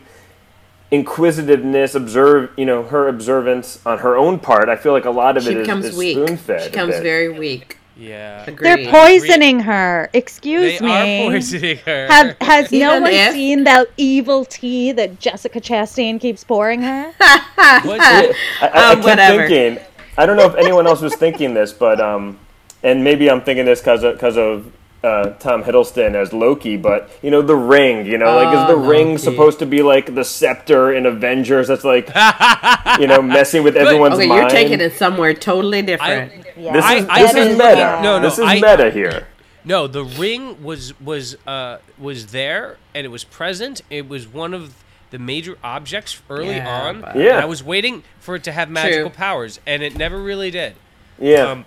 inquisitiveness, 0.91 1.95
observe, 1.95 2.51
you 2.57 2.65
know, 2.65 2.83
her 2.83 3.07
observance 3.07 3.83
on 3.85 3.99
her 3.99 4.15
own 4.15 4.39
part. 4.39 4.69
I 4.69 4.75
feel 4.75 4.91
like 4.91 5.05
a 5.05 5.09
lot 5.11 5.37
of 5.37 5.43
She 5.43 5.51
it 5.51 5.57
is, 5.57 5.67
becomes 5.67 5.85
is 5.85 5.97
weak. 5.97 6.15
spoon-fed. 6.17 6.61
She 6.61 6.67
a 6.67 6.71
becomes 6.71 6.99
very 6.99 7.29
weak. 7.29 7.77
Yeah. 7.97 8.43
Agreed. 8.47 8.59
They're 8.85 8.91
poisoning 8.91 9.59
her. 9.61 10.09
Excuse 10.13 10.79
They 10.79 10.85
me. 10.85 10.91
They 10.91 11.25
are 11.27 11.31
poisoning 11.31 11.77
her. 11.85 12.07
Have, 12.07 12.37
has 12.41 12.71
no 12.71 12.99
one 13.01 13.11
if- 13.11 13.33
seen 13.33 13.63
that 13.65 13.87
evil 13.97 14.45
tea 14.45 14.91
that 14.93 15.19
Jessica 15.19 15.59
Chastain 15.61 16.19
keeps 16.19 16.43
pouring 16.43 16.81
her? 16.81 17.05
What's 17.15 18.03
I, 18.03 18.33
I, 18.61 18.67
I 18.67 18.89
Um, 18.91 18.95
kept 18.95 19.03
whatever. 19.05 19.47
thinking. 19.47 19.83
I 20.17 20.25
don't 20.27 20.37
know 20.37 20.45
if 20.47 20.55
anyone 20.55 20.85
else 20.87 21.01
was 21.01 21.15
thinking 21.15 21.53
this, 21.55 21.71
but 21.73 21.99
um, 21.99 22.39
and 22.83 23.03
maybe 23.03 23.29
I'm 23.31 23.41
thinking 23.41 23.65
this 23.65 23.79
because 23.79 24.03
of 24.03 24.13
because 24.13 24.37
of 24.37 24.71
uh, 25.03 25.31
Tom 25.39 25.63
Hiddleston 25.63 26.15
as 26.15 26.31
Loki. 26.33 26.77
But 26.77 27.09
you 27.21 27.29
know, 27.31 27.41
the 27.41 27.55
ring. 27.55 28.05
You 28.05 28.17
know, 28.17 28.35
like 28.35 28.47
is 28.55 28.67
the 28.67 28.81
Oh, 28.81 28.87
ring 28.87 29.17
supposed 29.17 29.59
to 29.59 29.65
be 29.65 29.81
like 29.81 30.13
the 30.15 30.23
scepter 30.23 30.93
in 30.93 31.05
Avengers? 31.05 31.67
That's 31.67 31.83
like 31.83 32.07
you 32.99 33.07
know 33.07 33.21
messing 33.21 33.63
with 33.63 33.75
everyone's 33.75 34.15
Okay, 34.15 34.27
mind. 34.27 34.41
you're 34.41 34.49
taking 34.49 34.81
it 34.81 34.93
somewhere 34.93 35.33
totally 35.33 35.81
different. 35.81 36.31
Yeah. 36.57 36.73
This 36.73 36.85
is 36.85 37.07
I 37.09 37.21
this 37.21 37.31
said 37.31 37.47
is 37.47 37.57
Loki- 37.57 37.69
meta. 37.75 37.99
no, 38.01 38.19
no, 38.19 38.19
this 38.21 38.37
is 38.39 38.45
I- 38.45 38.55
meta 38.55 38.91
here. 38.91 39.27
No, 39.65 39.87
the 39.87 40.03
ring 40.03 40.61
was 40.63 40.99
was 40.99 41.37
uh 41.47 41.77
was 41.97 42.27
there 42.27 42.77
and 42.93 43.05
it 43.05 43.09
was 43.09 43.23
present. 43.23 43.81
It 43.89 44.09
was 44.09 44.27
one 44.27 44.53
of 44.53 44.75
the 45.09 45.19
major 45.19 45.57
objects 45.63 46.21
early 46.29 46.55
Yeah, 46.55 46.81
on. 46.81 47.01
but- 47.01 47.15
Yeah. 47.15 47.29
And 47.35 47.39
I 47.41 47.45
was 47.45 47.63
waiting 47.63 48.03
for 48.19 48.35
it 48.35 48.43
to 48.45 48.51
have 48.51 48.69
magical 48.69 49.09
True. 49.09 49.15
powers, 49.17 49.59
and 49.65 49.81
it 49.83 49.95
never 49.95 50.17
really 50.21 50.49
did. 50.51 50.73
Yeah. 51.19 51.51
Um, 51.51 51.65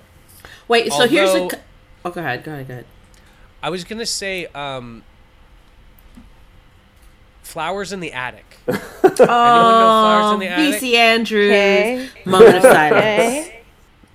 Wait, 0.69 0.93
so 0.93 1.07
here's 1.07 1.31
a. 1.31 1.49
Oh, 2.05 2.11
go 2.11 2.21
ahead. 2.21 2.43
Go 2.45 2.53
ahead. 2.53 2.69
Go 2.69 2.75
ahead. 2.75 2.87
I 3.63 3.71
was 3.71 3.85
gonna 3.85 4.07
say 4.07 4.47
um, 4.47 5.03
flowers 7.43 7.93
in 7.93 8.01
the 8.01 8.13
attic. 8.13 8.45
Anyone 8.69 8.83
know 9.03 9.25
flowers 9.27 10.35
in 10.35 10.41
the 10.41 10.49
attic? 10.49 10.81
VC 10.83 10.95
Andrews. 10.95 11.51
Okay. 11.51 12.09
Moment 12.25 12.57
of 12.57 12.63
silence. 12.63 13.03
Okay. 13.47 13.63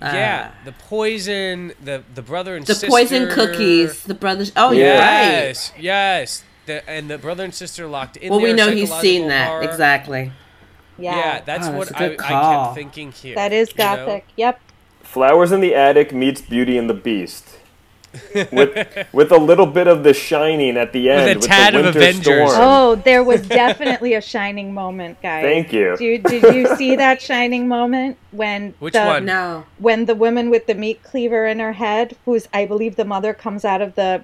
yeah, 0.02 0.52
the 0.64 0.72
poison, 0.72 1.72
the 1.82 2.02
the 2.14 2.22
brother 2.22 2.56
and 2.56 2.66
sister. 2.66 2.86
The 2.86 2.92
sister. 2.92 3.26
poison 3.26 3.30
cookies. 3.30 4.02
The 4.04 4.14
brothers. 4.14 4.52
Oh, 4.56 4.72
yeah. 4.72 4.92
Right. 4.98 5.46
Yes, 5.48 5.72
yes. 5.78 6.44
the 6.66 6.88
and 6.88 7.08
the 7.10 7.18
brother 7.18 7.44
and 7.44 7.54
sister 7.54 7.86
locked 7.86 8.16
in. 8.16 8.30
Well, 8.30 8.40
we 8.40 8.52
know 8.52 8.70
he's 8.70 8.92
seen 8.94 9.28
that 9.28 9.48
horror. 9.48 9.62
exactly. 9.62 10.32
Yeah, 10.98 11.16
Yeah, 11.16 11.40
that's 11.44 11.66
Oh, 11.68 11.72
what 11.72 11.88
that's 11.88 12.00
a 12.00 12.04
I, 12.04 12.08
good 12.10 12.20
I 12.20 12.64
kept 12.64 12.74
thinking 12.74 13.12
here. 13.12 13.34
that 13.34 13.52
is 13.52 13.70
you 13.70 13.74
know? 13.78 13.96
gothic. 13.96 14.26
Yep. 14.36 14.60
Flowers 15.02 15.50
in 15.52 15.60
the 15.60 15.74
Attic 15.74 16.12
meets 16.12 16.40
Beauty 16.40 16.76
and 16.78 16.88
the 16.88 16.94
Beast. 16.94 17.58
With 18.52 19.08
with 19.12 19.32
a 19.32 19.38
little 19.38 19.66
bit 19.66 19.86
of 19.86 20.04
the 20.04 20.12
shining 20.14 20.76
at 20.76 20.92
the 20.92 21.08
end 21.10 21.30
a 21.30 21.34
with, 21.34 21.44
tad 21.46 21.74
the 21.74 21.78
of 21.78 21.84
winter 21.86 21.98
Avengers. 22.00 22.24
storm. 22.24 22.50
Oh, 22.60 22.94
there 22.96 23.22
was 23.24 23.46
definitely 23.46 24.14
a 24.14 24.20
shining 24.20 24.74
moment, 24.74 25.20
guys. 25.22 25.44
Thank 25.44 25.72
you. 25.72 25.96
Did, 25.96 26.24
did 26.24 26.54
you 26.54 26.76
see 26.76 26.96
that 26.96 27.22
shining 27.22 27.68
moment 27.68 28.18
when 28.30 28.74
Which 28.78 28.94
the, 28.94 29.04
one? 29.04 29.24
No. 29.24 29.64
when 29.78 30.04
the 30.06 30.14
woman 30.14 30.50
with 30.50 30.66
the 30.66 30.74
meat 30.74 31.02
cleaver 31.02 31.46
in 31.46 31.58
her 31.58 31.72
head, 31.72 32.16
who's 32.24 32.48
I 32.52 32.66
believe 32.66 32.96
the 32.96 33.04
mother, 33.04 33.32
comes 33.34 33.64
out 33.64 33.80
of 33.80 33.94
the 33.94 34.22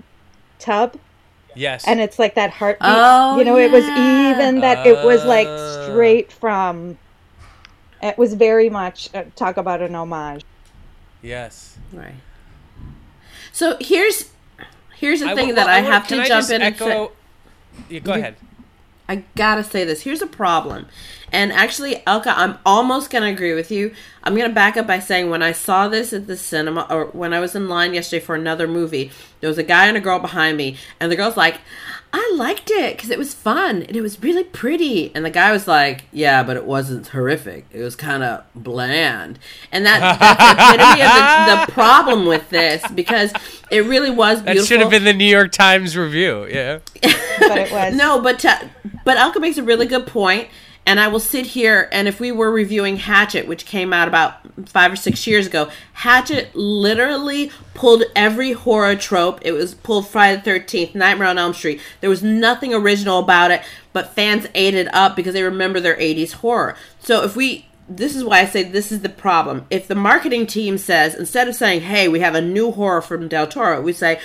tub, 0.58 0.98
Yes. 1.54 1.86
and 1.86 1.98
it's 2.00 2.18
like 2.18 2.34
that 2.34 2.50
heartbeat. 2.50 2.88
Oh, 2.92 3.38
you 3.38 3.44
know, 3.44 3.56
it 3.56 3.70
was 3.72 3.84
even 3.84 4.60
that 4.60 4.86
it 4.86 5.04
was 5.04 5.24
like 5.24 5.48
straight 5.88 6.30
from. 6.32 6.98
It 8.02 8.16
was 8.16 8.34
very 8.34 8.70
much 8.70 9.12
uh, 9.14 9.24
talk 9.34 9.56
about 9.56 9.82
an 9.82 9.94
homage. 9.94 10.44
yes. 11.22 11.76
Right. 11.92 12.14
So 13.58 13.76
here's 13.80 14.30
here's 14.94 15.18
the 15.18 15.30
I 15.30 15.34
thing 15.34 15.56
that 15.56 15.68
I, 15.68 15.82
wa- 15.82 15.90
have 15.90 16.06
to 16.06 16.20
I 16.22 16.28
jump 16.28 16.48
in 16.48 16.62
and 16.62 16.76
say. 16.76 16.92
echo? 16.92 17.10
Yeah, 17.88 17.98
go 17.98 18.12
ahead. 18.12 18.36
I 19.08 19.24
gotta 19.34 19.64
say 19.64 19.84
this. 19.84 20.02
Here's 20.02 20.22
a 20.22 20.28
problem. 20.28 20.86
And 21.32 21.50
actually, 21.50 22.06
Alka, 22.06 22.38
I'm 22.38 22.58
almost 22.64 23.10
gonna 23.10 23.26
agree 23.26 23.54
with 23.54 23.72
you. 23.72 23.92
I'm 24.22 24.36
gonna 24.36 24.54
back 24.54 24.76
up 24.76 24.86
by 24.86 25.00
saying 25.00 25.28
when 25.28 25.42
I 25.42 25.50
saw 25.50 25.88
this 25.88 26.12
at 26.12 26.28
the 26.28 26.36
cinema, 26.36 26.86
or 26.88 27.06
when 27.06 27.34
I 27.34 27.40
was 27.40 27.56
in 27.56 27.68
line 27.68 27.94
yesterday 27.94 28.24
for 28.24 28.36
another 28.36 28.68
movie, 28.68 29.10
there 29.40 29.48
was 29.48 29.58
a 29.58 29.64
guy 29.64 29.88
and 29.88 29.96
a 29.96 30.00
girl 30.00 30.20
behind 30.20 30.56
me, 30.56 30.76
and 31.00 31.10
the 31.10 31.16
girl's 31.16 31.36
like, 31.36 31.56
"I 32.12 32.32
liked 32.36 32.70
it 32.70 32.96
because 32.96 33.10
it 33.10 33.18
was 33.18 33.34
fun 33.34 33.82
and 33.82 33.96
it 33.96 34.00
was 34.00 34.22
really 34.22 34.44
pretty," 34.44 35.12
and 35.14 35.24
the 35.24 35.30
guy 35.30 35.52
was 35.52 35.66
like, 35.68 36.04
"Yeah, 36.12 36.42
but 36.42 36.56
it 36.56 36.64
wasn't 36.64 37.06
horrific. 37.08 37.66
It 37.70 37.82
was 37.82 37.96
kind 37.96 38.22
of 38.22 38.44
bland." 38.54 39.38
And 39.72 39.84
that 39.86 40.18
that's 40.18 40.38
the 40.38 40.74
epitome 40.74 41.02
of 41.02 41.10
the, 41.10 41.66
the 41.66 41.72
problem 41.80 42.26
with 42.26 42.50
this 42.50 42.86
because 42.92 43.32
it 43.70 43.80
really 43.86 44.10
was 44.10 44.42
beautiful. 44.42 44.60
That 44.62 44.66
should 44.66 44.80
have 44.80 44.90
been 44.90 45.04
the 45.04 45.12
New 45.12 45.24
York 45.24 45.52
Times 45.52 45.96
review. 45.96 46.46
Yeah. 46.46 46.78
But 47.02 47.58
it 47.58 47.72
was 47.72 47.94
No, 47.94 48.20
but 48.20 48.38
to, 48.40 48.70
but 49.04 49.16
Alka 49.16 49.40
makes 49.40 49.58
a 49.58 49.62
really 49.62 49.86
good 49.86 50.06
point, 50.06 50.48
and 50.88 50.98
I 50.98 51.08
will 51.08 51.20
sit 51.20 51.44
here 51.44 51.86
and 51.92 52.08
if 52.08 52.18
we 52.18 52.32
were 52.32 52.50
reviewing 52.50 52.96
Hatchet, 52.96 53.46
which 53.46 53.66
came 53.66 53.92
out 53.92 54.08
about 54.08 54.38
five 54.66 54.90
or 54.90 54.96
six 54.96 55.26
years 55.26 55.46
ago, 55.46 55.68
Hatchet 55.92 56.56
literally 56.56 57.52
pulled 57.74 58.04
every 58.16 58.52
horror 58.52 58.96
trope. 58.96 59.38
It 59.42 59.52
was 59.52 59.74
pulled 59.74 60.08
Friday 60.08 60.36
the 60.36 60.42
Thirteenth, 60.42 60.94
Nightmare 60.94 61.28
on 61.28 61.36
Elm 61.36 61.52
Street. 61.52 61.82
There 62.00 62.08
was 62.08 62.22
nothing 62.22 62.72
original 62.72 63.18
about 63.18 63.50
it, 63.50 63.60
but 63.92 64.14
fans 64.14 64.46
ate 64.54 64.74
it 64.74 64.92
up 64.94 65.14
because 65.14 65.34
they 65.34 65.42
remember 65.42 65.78
their 65.78 65.96
'80s 65.96 66.32
horror. 66.32 66.74
So 67.00 67.22
if 67.22 67.36
we 67.36 67.66
this 67.86 68.16
is 68.16 68.24
why 68.24 68.40
I 68.40 68.46
say 68.46 68.62
this 68.62 68.90
is 68.90 69.00
the 69.00 69.10
problem. 69.10 69.66
If 69.68 69.88
the 69.88 69.94
marketing 69.94 70.46
team 70.46 70.78
says, 70.78 71.14
instead 71.14 71.48
of 71.48 71.54
saying, 71.54 71.82
hey, 71.82 72.08
we 72.08 72.20
have 72.20 72.34
a 72.34 72.40
new 72.40 72.70
horror 72.70 73.02
from 73.02 73.28
Del 73.28 73.46
Toro, 73.46 73.80
we 73.80 73.92
say, 73.92 74.20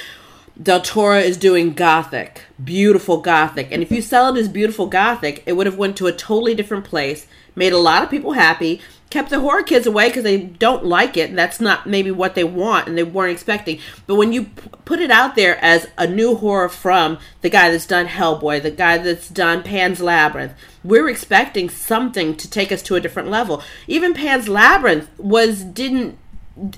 Del 0.61 0.81
Toro 0.81 1.17
is 1.17 1.37
doing 1.37 1.73
gothic, 1.73 2.43
beautiful 2.63 3.17
gothic. 3.17 3.69
And 3.71 3.81
if 3.81 3.91
you 3.91 4.03
sell 4.03 4.33
it 4.33 4.39
as 4.39 4.47
beautiful 4.47 4.85
gothic, 4.85 5.41
it 5.47 5.53
would 5.53 5.65
have 5.65 5.77
went 5.77 5.97
to 5.97 6.07
a 6.07 6.11
totally 6.11 6.53
different 6.53 6.85
place, 6.85 7.25
made 7.55 7.73
a 7.73 7.77
lot 7.79 8.03
of 8.03 8.11
people 8.11 8.33
happy, 8.33 8.79
kept 9.09 9.31
the 9.31 9.39
horror 9.39 9.63
kids 9.63 9.87
away 9.87 10.09
because 10.09 10.23
they 10.23 10.37
don't 10.37 10.85
like 10.85 11.17
it. 11.17 11.29
And 11.29 11.39
that's 11.39 11.59
not 11.59 11.87
maybe 11.87 12.11
what 12.11 12.35
they 12.35 12.43
want 12.43 12.87
and 12.87 12.95
they 12.95 13.03
weren't 13.03 13.31
expecting. 13.31 13.79
But 14.05 14.15
when 14.15 14.31
you 14.31 14.45
p- 14.45 14.69
put 14.85 14.99
it 14.99 15.09
out 15.09 15.35
there 15.35 15.57
as 15.63 15.87
a 15.97 16.05
new 16.05 16.35
horror 16.35 16.69
from 16.69 17.17
the 17.41 17.49
guy 17.49 17.71
that's 17.71 17.87
done 17.87 18.05
Hellboy, 18.05 18.61
the 18.61 18.71
guy 18.71 18.99
that's 18.99 19.29
done 19.29 19.63
Pan's 19.63 20.01
Labyrinth, 20.01 20.53
we're 20.83 21.09
expecting 21.09 21.67
something 21.67 22.35
to 22.37 22.47
take 22.47 22.71
us 22.71 22.83
to 22.83 22.95
a 22.95 23.01
different 23.01 23.29
level. 23.29 23.63
Even 23.87 24.13
Pan's 24.13 24.47
Labyrinth 24.47 25.09
was 25.17 25.63
didn't 25.63 26.19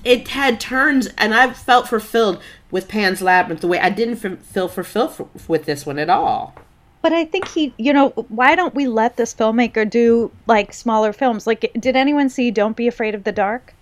it 0.04 0.28
had 0.28 0.60
turns 0.60 1.08
and 1.18 1.34
I 1.34 1.52
felt 1.52 1.88
fulfilled 1.88 2.40
with 2.70 2.88
Pan's 2.88 3.20
Labyrinth 3.22 3.60
the 3.60 3.68
way 3.68 3.78
I 3.78 3.90
didn't 3.90 4.24
f- 4.24 4.38
feel 4.40 4.68
fulfilled 4.68 5.14
f- 5.20 5.48
with 5.48 5.64
this 5.66 5.84
one 5.86 5.98
at 5.98 6.08
all. 6.10 6.54
But 7.02 7.12
I 7.12 7.24
think 7.24 7.46
he, 7.48 7.72
you 7.78 7.92
know, 7.92 8.08
why 8.28 8.56
don't 8.56 8.74
we 8.74 8.88
let 8.88 9.16
this 9.16 9.32
filmmaker 9.34 9.88
do 9.88 10.30
like 10.46 10.72
smaller 10.72 11.12
films? 11.12 11.46
Like, 11.46 11.70
did 11.78 11.94
anyone 11.94 12.28
see 12.28 12.50
Don't 12.50 12.76
Be 12.76 12.88
Afraid 12.88 13.14
of 13.14 13.22
the 13.24 13.32
Dark? 13.32 13.74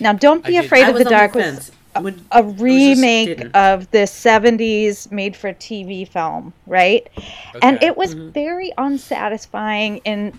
Now, 0.00 0.12
Don't 0.12 0.44
Be 0.44 0.52
did. 0.52 0.64
Afraid 0.64 0.84
I 0.84 0.88
of 0.90 0.94
the 0.94 1.00
on 1.00 1.04
the 1.04 1.10
Dark 1.10 1.34
was 1.34 1.44
fence. 1.44 1.70
Would- 2.00 2.24
a 2.32 2.42
remake 2.42 3.28
didn't. 3.28 3.54
of 3.54 3.90
the 3.90 3.98
70s 4.06 5.12
made 5.12 5.36
for 5.36 5.52
TV 5.52 6.08
film, 6.08 6.52
right? 6.66 7.06
And 7.60 7.80
it 7.82 7.96
was 7.98 8.14
Mm-hmm. 8.14 8.30
very 8.30 8.72
unsatisfying 8.78 9.98
in 9.98 10.36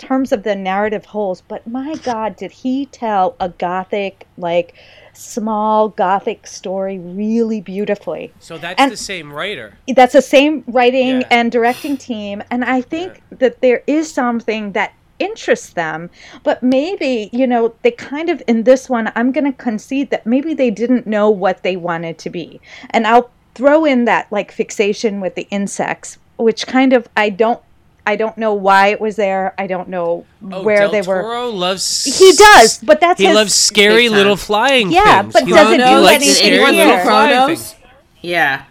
terms 0.00 0.32
of 0.32 0.42
the 0.42 0.56
narrative 0.56 1.04
holes, 1.04 1.42
but 1.46 1.66
my 1.66 1.94
god, 1.96 2.34
did 2.36 2.50
he 2.50 2.86
tell 2.86 3.36
a 3.38 3.48
gothic 3.50 4.26
like 4.36 4.74
small 5.12 5.88
gothic 5.90 6.46
story 6.46 6.98
really 6.98 7.60
beautifully. 7.60 8.32
So 8.40 8.56
that's 8.58 8.80
And- 8.80 8.90
the 8.90 8.96
same 8.96 9.32
writer. 9.32 9.74
That's 9.88 10.12
the 10.14 10.22
same 10.22 10.64
writing 10.66 11.20
Yeah. 11.20 11.26
and 11.30 11.52
directing 11.52 11.96
team 11.96 12.42
and 12.50 12.64
I 12.64 12.80
think 12.80 13.20
that 13.30 13.60
there 13.60 13.82
is 13.86 14.10
something 14.12 14.72
that 14.72 14.92
interests 15.18 15.74
them 15.74 16.08
but 16.42 16.62
maybe 16.62 17.28
you 17.30 17.46
know 17.46 17.74
they 17.82 17.90
kind 17.90 18.30
of 18.30 18.42
in 18.46 18.62
this 18.62 18.88
one 18.88 19.12
i'm 19.14 19.32
going 19.32 19.44
to 19.44 19.52
concede 19.52 20.08
that 20.08 20.24
maybe 20.24 20.54
they 20.54 20.70
didn't 20.70 21.06
know 21.06 21.28
what 21.28 21.62
they 21.62 21.76
wanted 21.76 22.16
to 22.16 22.30
be 22.30 22.58
and 22.88 23.06
i'll 23.06 23.28
throw 23.54 23.84
in 23.84 24.06
that 24.06 24.26
like 24.32 24.50
fixation 24.50 25.20
with 25.20 25.34
the 25.34 25.46
insects 25.50 26.16
which 26.38 26.66
kind 26.66 26.94
of 26.94 27.06
i 27.18 27.28
don't 27.28 27.60
i 28.06 28.16
don't 28.16 28.36
know 28.38 28.54
why 28.54 28.88
it 28.88 29.00
was 29.00 29.16
there 29.16 29.54
i 29.58 29.66
don't 29.66 29.88
know 29.88 30.24
Oh, 30.52 30.62
where 30.62 30.80
Del 30.80 30.90
they 30.90 31.02
were 31.02 31.22
Toro 31.22 31.48
loves. 31.50 32.04
he 32.18 32.32
does 32.32 32.78
but 32.78 33.00
that's 33.00 33.20
He 33.20 33.26
his 33.26 33.34
loves 33.34 33.54
scary 33.54 34.08
little 34.08 34.36
flying 34.36 34.90
Yeah, 34.90 35.22
things. 35.22 35.32
but 35.34 35.44
He 35.44 35.50
doesn't 35.52 35.78
do 35.78 35.84
he 35.84 35.94
likes 35.96 36.24
anything 36.24 36.34
scary 36.34 36.56
here? 36.58 36.66
little 36.86 36.96
know 36.96 37.02
flying 37.04 37.36
Cronos? 37.36 37.72
things. 37.72 37.74
Yeah. 38.22 38.64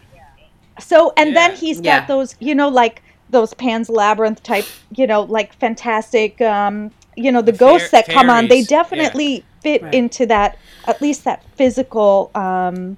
So 0.80 1.14
and 1.18 1.36
then 1.36 1.52
Yeah. 1.52 1.58
he's 1.58 1.80
Yeah. 1.82 2.00
got 2.00 2.08
those, 2.08 2.36
you 2.40 2.56
know, 2.56 2.70
like 2.70 3.02
those 3.30 3.54
Pan's 3.54 3.90
Labyrinth 3.90 4.42
type, 4.44 4.66
you 4.96 5.06
know, 5.06 5.22
like 5.22 5.54
fantastic 5.60 6.42
um, 6.42 6.92
you 7.16 7.32
know, 7.32 7.42
the, 7.42 7.52
The 7.52 7.58
ghosts 7.58 7.90
fair- 7.90 8.04
that 8.04 8.12
come 8.14 8.30
on, 8.30 8.48
they 8.48 8.64
fairies, 8.64 8.72
yeah. 8.72 8.78
definitely 8.78 9.46
fit 9.62 9.84
Right. 9.84 9.94
into 9.94 10.26
that 10.28 10.58
at 10.88 11.02
least 11.02 11.24
that 11.26 11.44
physical 11.56 12.32
um, 12.34 12.98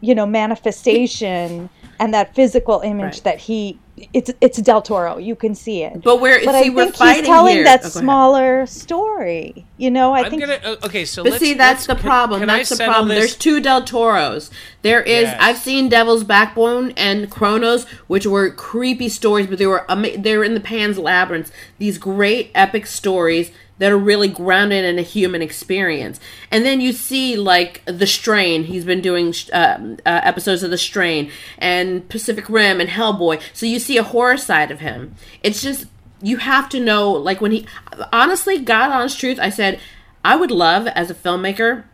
you 0.00 0.14
know, 0.14 0.26
manifestation 0.26 1.68
and 2.00 2.14
that 2.14 2.34
physical 2.34 2.80
image 2.80 3.14
Right. 3.16 3.24
that 3.24 3.38
he 3.40 3.78
it's 4.12 4.30
it's 4.40 4.58
Del 4.62 4.82
Toro. 4.82 5.18
You 5.18 5.34
can 5.36 5.54
see 5.54 5.82
it. 5.82 6.02
But 6.02 6.20
we're 6.20 6.44
but 6.44 6.60
see 6.62 6.70
I 6.70 6.74
we're 6.74 6.84
think 6.84 6.96
fighting 6.96 7.22
he's 7.24 7.26
telling 7.28 7.54
here. 7.56 7.64
that 7.64 7.84
Oh, 7.84 7.88
smaller 7.88 8.66
story. 8.66 9.64
You 9.76 9.90
know, 9.90 10.12
I 10.14 10.20
I'm 10.24 10.30
think 10.30 10.42
gonna 10.42 10.76
okay. 10.84 11.04
So 11.04 11.22
But 11.22 11.32
let's, 11.32 11.44
see, 11.44 11.54
that's 11.54 11.86
let's- 11.88 12.00
the 12.02 12.06
problem. 12.08 12.40
can 12.40 12.50
I 12.50 12.58
that's 12.58 12.70
the 12.70 12.84
problem. 12.84 13.08
this? 13.08 13.18
There's 13.18 13.36
two 13.36 13.60
Del 13.60 13.84
Toros. 13.84 14.50
There 14.82 15.02
is. 15.02 15.22
Yes. 15.24 15.36
I've 15.40 15.58
seen 15.58 15.88
Devil's 15.88 16.24
Backbone 16.24 16.92
and 16.96 17.30
Cronos, 17.30 17.84
which 18.06 18.26
were 18.26 18.50
creepy 18.50 19.08
stories, 19.08 19.46
but 19.46 19.58
they 19.58 19.66
were 19.66 19.84
they 20.16 20.36
were 20.36 20.44
in 20.44 20.54
the 20.54 20.60
Pan's 20.60 20.98
Labyrinth. 20.98 21.50
These 21.78 21.98
great 21.98 22.50
epic 22.54 22.86
stories 22.86 23.50
that 23.78 23.92
are 23.92 23.98
really 23.98 24.28
grounded 24.28 24.84
in 24.84 24.98
a 24.98 25.02
human 25.02 25.42
experience. 25.42 26.20
And 26.50 26.64
then 26.64 26.80
you 26.80 26.92
see 26.92 27.36
like 27.36 27.82
The 27.86 28.06
Strain. 28.06 28.64
He's 28.64 28.84
been 28.84 29.00
doing 29.00 29.34
um, 29.52 29.98
uh, 30.04 30.20
episodes 30.22 30.62
of 30.62 30.70
The 30.70 30.78
Strain 30.78 31.30
and 31.58 32.08
Pacific 32.08 32.48
Rim 32.48 32.80
and 32.80 32.90
Hellboy. 32.90 33.40
So 33.52 33.66
you 33.66 33.78
see 33.78 33.96
a 33.96 34.02
horror 34.02 34.36
side 34.36 34.70
of 34.70 34.80
him. 34.80 35.14
It's 35.42 35.62
just 35.62 35.86
you 36.22 36.38
have 36.38 36.68
to 36.68 36.80
know 36.80 37.10
like 37.10 37.40
when 37.40 37.52
he 37.52 37.66
honestly 38.12 38.58
god 38.58 38.90
honest 38.90 39.18
truth 39.18 39.38
i 39.40 39.48
said 39.48 39.78
i 40.24 40.34
would 40.34 40.50
love 40.50 40.86
as 40.88 41.10
a 41.10 41.14
filmmaker 41.14 41.84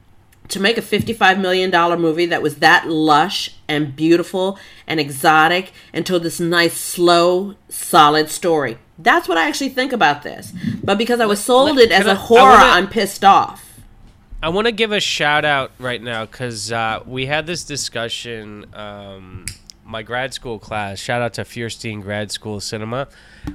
to 0.47 0.61
make 0.61 0.77
a 0.77 0.83
$55 0.83 1.40
million 1.40 1.70
movie 2.01 2.27
that 2.27 2.42
was 2.42 2.57
that 2.57 2.87
lush 2.87 3.55
and 3.66 3.97
beautiful 3.97 4.59
and 4.87 5.01
exotic 5.01 5.73
and 5.92 6.05
told 6.05 6.23
this 6.23 6.38
nice 6.38 6.79
slow 6.79 7.55
solid 7.68 8.29
story 8.29 8.79
that's 8.99 9.29
what 9.29 9.37
i 9.39 9.47
actually 9.49 9.69
think 9.71 9.93
about 9.93 10.23
this 10.23 10.53
but 10.83 10.97
because 10.99 11.21
i 11.21 11.27
was 11.27 11.43
sold 11.43 11.79
it 11.79 11.91
as 11.91 12.07
a 12.07 12.15
horror 12.15 12.43
wanna- 12.43 12.65
i'm 12.65 12.89
pissed 12.89 13.25
off 13.25 13.63
I 14.43 14.49
want 14.51 14.67
to 14.67 14.73
give 14.73 14.93
a 14.93 15.01
shout 15.01 15.47
out 15.47 15.71
right 15.79 16.03
now 16.03 16.27
because 16.27 16.71
uh, 16.71 17.01
we 17.07 17.25
had 17.25 17.47
this 17.47 17.65
discussion. 17.65 18.67
Um, 18.75 19.47
my 19.87 20.03
grad 20.03 20.35
school 20.35 20.59
class, 20.59 20.99
shout 20.99 21.23
out 21.23 21.33
to 21.35 21.45
Feirstein 21.45 22.03
Grad 22.03 22.31
School 22.31 22.61
Cinema. 22.61 23.09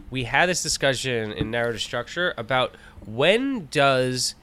We 0.10 0.23
had 0.23 0.49
this 0.49 0.63
discussion 0.63 1.32
in 1.32 1.52
narrative 1.52 1.82
structure 1.82 2.34
about 2.38 2.73
when 3.06 3.67
does 3.69 4.34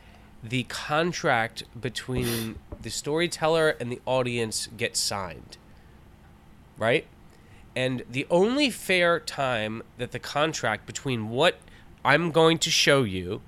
the 0.41 0.63
contract 0.65 1.65
between 1.81 2.55
the 2.81 2.91
storyteller 2.91 3.71
and 3.81 3.91
the 3.91 4.01
audience 4.07 4.69
get 4.77 4.97
signed, 4.97 5.57
right? 6.79 7.07
And 7.77 8.03
the 8.11 8.27
only 8.31 8.71
fair 8.71 9.21
time 9.21 9.83
that 9.99 10.12
the 10.12 10.19
contract 10.19 10.87
between 10.87 11.29
what 11.29 11.59
I'm 12.03 12.31
going 12.31 12.57
to 12.59 12.71
show 12.71 13.03
you 13.03 13.43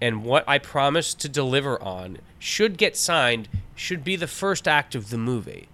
and 0.00 0.24
what 0.24 0.48
I 0.48 0.58
promise 0.58 1.12
to 1.12 1.28
deliver 1.28 1.80
on 1.82 2.18
should 2.38 2.78
get 2.78 2.96
signed 2.96 3.48
should 3.74 4.02
be 4.02 4.16
the 4.16 4.26
first 4.26 4.66
act 4.66 4.94
of 4.94 5.10
the 5.10 5.18
movie. 5.18 5.68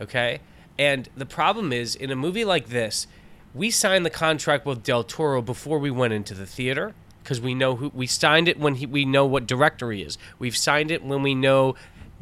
Okay? 0.00 0.40
And 0.78 1.08
the 1.16 1.24
problem 1.24 1.72
is, 1.72 1.94
in 1.94 2.10
a 2.10 2.16
movie 2.16 2.44
like 2.44 2.68
this, 2.68 3.06
we 3.54 3.70
signed 3.70 4.04
the 4.04 4.10
contract 4.10 4.66
with 4.66 4.82
Del 4.82 5.04
Toro 5.04 5.40
before 5.40 5.78
we 5.78 5.90
went 5.90 6.12
into 6.12 6.34
the 6.34 6.46
theater 6.46 6.94
because 7.22 7.40
we 7.40 7.54
know 7.54 7.76
who 7.76 7.90
we 7.94 8.06
signed 8.06 8.48
it 8.48 8.58
when 8.58 8.74
he, 8.74 8.86
we 8.86 9.04
know 9.04 9.24
what 9.24 9.46
director 9.46 9.92
he 9.92 10.02
is. 10.02 10.18
We've 10.38 10.56
signed 10.56 10.90
it 10.90 11.04
when 11.04 11.22
we 11.22 11.34
know 11.34 11.74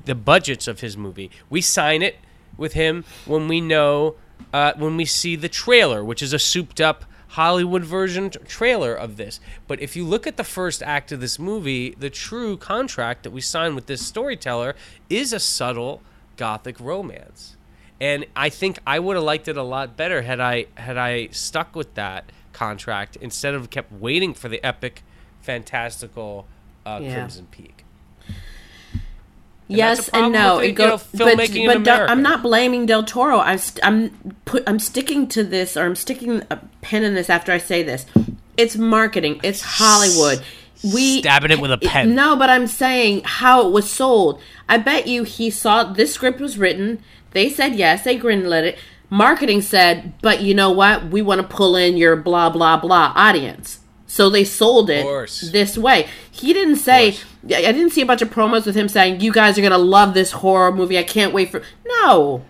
the 0.04 0.14
budgets 0.14 0.68
of 0.68 0.80
his 0.80 0.96
movie. 0.96 1.30
We 1.48 1.61
sign 1.61 2.02
it 2.02 2.16
with 2.56 2.74
him 2.74 3.04
when 3.24 3.48
we 3.48 3.61
know 3.61 4.16
uh, 4.53 4.72
when 4.76 4.96
we 4.96 5.05
see 5.05 5.37
the 5.37 5.48
trailer, 5.48 6.05
which 6.05 6.22
is 6.22 6.33
a 6.33 6.38
souped 6.38 6.81
up 6.81 7.05
Hollywood 7.29 7.85
version 7.85 8.31
t- 8.31 8.38
trailer 8.40 8.94
of 8.94 9.16
this. 9.16 9.38
But 9.68 9.81
if 9.81 9.94
you 9.94 10.05
look 10.05 10.26
at 10.26 10.37
the 10.37 10.44
first 10.44 10.83
act 10.83 11.12
of 11.12 11.20
this 11.20 11.38
movie, 11.38 11.94
the 11.98 12.11
true 12.11 12.57
contract 12.57 13.22
that 13.22 13.31
we 13.31 13.40
signed 13.40 13.76
with 13.76 13.87
this 13.87 14.05
storyteller 14.05 14.74
is 15.09 15.33
a 15.33 15.38
subtle 15.38 16.03
gothic 16.37 16.81
romance. 16.81 17.57
And 18.00 18.26
I 18.35 18.48
think 18.48 18.79
I 18.87 18.98
would 18.98 19.14
have 19.16 19.24
liked 19.24 19.46
it 19.46 19.57
a 19.57 19.62
lot 19.62 19.96
better 19.96 20.22
had 20.22 20.40
I 20.40 20.66
had 20.74 20.96
I 20.96 21.29
stuck 21.29 21.76
with 21.76 21.94
that 21.94 22.24
contract 22.53 23.16
instead 23.20 23.55
of 23.55 23.70
kept 23.70 23.92
waiting 23.92 24.35
for 24.35 24.48
the 24.48 24.62
epic, 24.64 25.03
fantastical 25.42 26.46
uh, 26.87 26.98
Yeah. 27.03 27.14
Crimson 27.14 27.46
Peak. 27.50 27.79
Yes 29.70 29.96
that's 29.98 30.09
a 30.11 30.16
and 30.16 30.33
no. 30.33 30.56
with, 30.56 30.64
It 30.64 30.68
you 30.68 30.74
go, 30.74 30.88
know, 30.88 31.00
but 31.14 31.37
but 31.37 31.85
Del-. 31.85 32.11
I'm 32.11 32.22
not 32.22 32.42
blaming 32.42 32.87
Del 32.87 33.04
Toro. 33.04 33.38
I'm 33.38 33.59
st- 33.59 33.85
I'm 33.85 34.35
put 34.44 34.62
I'm 34.66 34.78
sticking 34.78 35.26
to 35.28 35.44
this, 35.44 35.76
or 35.76 35.85
I'm 35.85 35.96
sticking 35.96 36.42
a 36.50 36.59
pin 36.83 37.04
in 37.04 37.14
this 37.14 37.30
after 37.30 37.52
I 37.52 37.59
say 37.59 37.83
this. 37.83 38.06
It's 38.56 38.76
marketing. 38.76 39.40
It's 39.42 39.62
Hollywood. 39.62 40.44
We 40.83 41.20
Stabbing 41.20 41.50
it 41.50 41.61
with 41.61 41.72
a 41.72 41.78
pen. 41.78 42.14
No, 42.14 42.37
but 42.37 42.48
I'm 42.50 42.66
saying 42.66 43.22
how 43.24 43.66
it 43.66 43.70
was 43.70 43.90
sold. 43.90 44.40
I 44.68 44.78
bet 44.78 45.06
you 45.06 45.24
he 45.24 45.50
saw 45.50 45.85
this 45.85 46.14
script 46.14 46.40
was 46.40 46.56
written. 46.59 47.02
They 47.33 47.50
said 47.50 47.74
yes. 47.74 48.04
They 48.04 48.18
greenlit 48.18 48.62
it. 48.64 48.78
Marketing 49.11 49.61
said, 49.61 50.12
but 50.22 50.40
you 50.40 50.54
know 50.54 50.70
what? 50.70 51.09
We 51.11 51.20
want 51.20 51.40
to 51.40 51.46
pull 51.46 51.76
in 51.76 51.96
your 51.96 52.16
blah 52.16 52.48
blah 52.50 52.76
blah 52.78 53.12
audience. 53.14 53.80
So 54.06 54.28
they 54.30 54.44
sold 54.44 54.90
it 54.90 55.04
this 55.52 55.76
way. 55.78 56.09
He 56.30 56.52
didn't 56.52 56.76
say. 56.76 57.16
I 57.48 57.57
I 57.68 57.72
didn't 57.72 57.90
see 57.90 58.03
a 58.03 58.07
bunch 58.07 58.22
of 58.22 58.31
promos 58.31 58.66
with 58.66 58.74
him 58.74 58.88
saying, 58.88 59.20
"You 59.20 59.33
guys 59.33 59.59
are 59.59 59.62
gonna 59.62 59.79
love 59.79 60.14
this 60.14 60.33
horror 60.33 60.72
movie. 60.72 60.98
I 60.98 61.03
can't 61.03 61.33
wait 61.33 61.50
for." 61.50 61.62
No, 62.03 62.42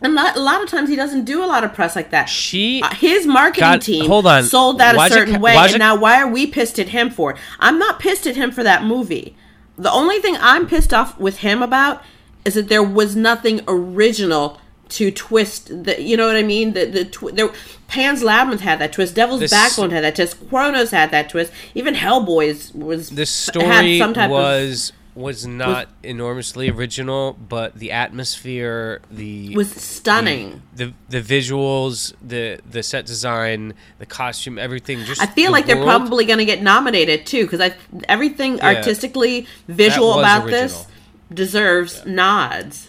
and 0.00 0.16
a 0.18 0.38
lot 0.40 0.62
of 0.62 0.68
times 0.68 0.88
he 0.88 0.96
doesn't 0.96 1.24
do 1.24 1.42
a 1.42 1.46
lot 1.46 1.64
of 1.64 1.74
press 1.74 1.96
like 1.96 2.10
that. 2.10 2.28
She 2.28 2.80
Uh, 2.82 2.90
his 2.94 3.26
marketing 3.26 3.60
God, 3.72 3.80
team 3.82 4.06
hold 4.06 4.26
on. 4.26 4.44
sold 4.44 4.78
that 4.78 4.94
a 4.94 4.98
Why's 4.98 5.10
it 5.10 5.14
certain 5.14 5.34
ca- 5.34 5.40
way, 5.40 5.56
and 5.56 5.74
it- 5.74 5.78
now 5.78 5.96
why 5.96 6.20
are 6.20 6.28
we 6.28 6.46
pissed 6.46 6.78
at 6.78 6.90
him 6.90 7.10
for 7.10 7.32
it? 7.32 7.36
I'm 7.58 7.78
not 7.78 7.98
pissed 7.98 8.26
at 8.26 8.36
him 8.36 8.50
for 8.52 8.62
that 8.62 8.84
movie. 8.84 9.34
The 9.76 9.90
only 9.90 10.18
thing 10.18 10.36
I'm 10.40 10.66
pissed 10.66 10.92
off 10.94 11.18
with 11.18 11.38
him 11.38 11.62
about 11.62 12.02
is 12.44 12.54
that 12.54 12.68
there 12.68 12.82
was 12.82 13.14
nothing 13.16 13.60
original 13.68 14.60
to 14.90 15.10
twist 15.10 15.84
the 15.84 16.00
you 16.00 16.16
know 16.16 16.26
what 16.26 16.36
I 16.36 16.42
mean 16.42 16.72
the 16.72 16.86
the 16.86 17.04
tw- 17.04 17.34
there 17.34 17.50
Pan's 17.88 18.22
Labyrinth 18.22 18.62
had 18.62 18.78
that 18.78 18.92
twist 18.92 19.14
Devil's 19.14 19.40
This- 19.40 19.50
Backbone 19.50 19.90
had 19.90 20.04
that 20.04 20.16
twist 20.16 20.48
Cronos 20.48 20.90
had 20.90 21.10
that 21.10 21.28
twist 21.28 21.52
even 21.74 21.94
Hellboys 21.94 22.74
was 22.74 23.10
the 23.10 23.20
had 23.22 23.28
story 23.28 23.98
type 23.98 24.24
of 24.26 24.30
was 24.30 24.92
was 25.18 25.44
not 25.44 25.88
enormously 26.04 26.70
original, 26.70 27.32
but 27.32 27.74
the 27.74 27.90
atmosphere, 27.90 29.00
the 29.10 29.54
was 29.56 29.68
stunning. 29.70 30.62
the 30.74 30.94
the 31.08 31.20
visuals, 31.20 32.14
the 32.22 32.60
the 32.70 32.82
set 32.84 33.04
design, 33.04 33.74
the 33.98 34.06
costume, 34.06 34.58
everything. 34.58 35.04
Just 35.04 35.20
I 35.20 35.26
feel 35.26 35.46
the 35.46 35.50
like 35.52 35.66
they're 35.66 35.82
probably 35.82 36.24
going 36.24 36.38
to 36.38 36.44
get 36.44 36.62
nominated 36.62 37.26
too 37.26 37.44
because 37.44 37.60
I 37.60 37.74
everything 38.08 38.60
artistically 38.60 39.46
visual 39.66 40.18
about 40.20 40.44
original. 40.44 40.60
this 40.68 40.86
deserves 41.32 42.06
nods. 42.06 42.87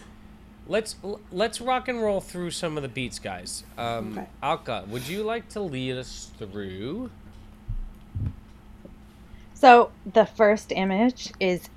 Let's 0.69 0.95
let's 1.31 1.59
rock 1.59 1.87
and 1.87 1.99
roll 1.99 2.21
through 2.21 2.51
some 2.51 2.77
of 2.77 2.83
the 2.83 2.89
beats, 2.89 3.17
guys. 3.17 3.63
Um, 3.75 4.19
Okay. 4.19 4.27
Alka, 4.43 4.85
would 4.87 5.07
you 5.07 5.23
like 5.23 5.49
to 5.49 5.59
lead 5.59 5.97
us 5.97 6.29
through? 6.37 7.09
So 9.55 9.91
the 10.13 10.25
first 10.25 10.71
image 10.71 11.33
is 11.39 11.69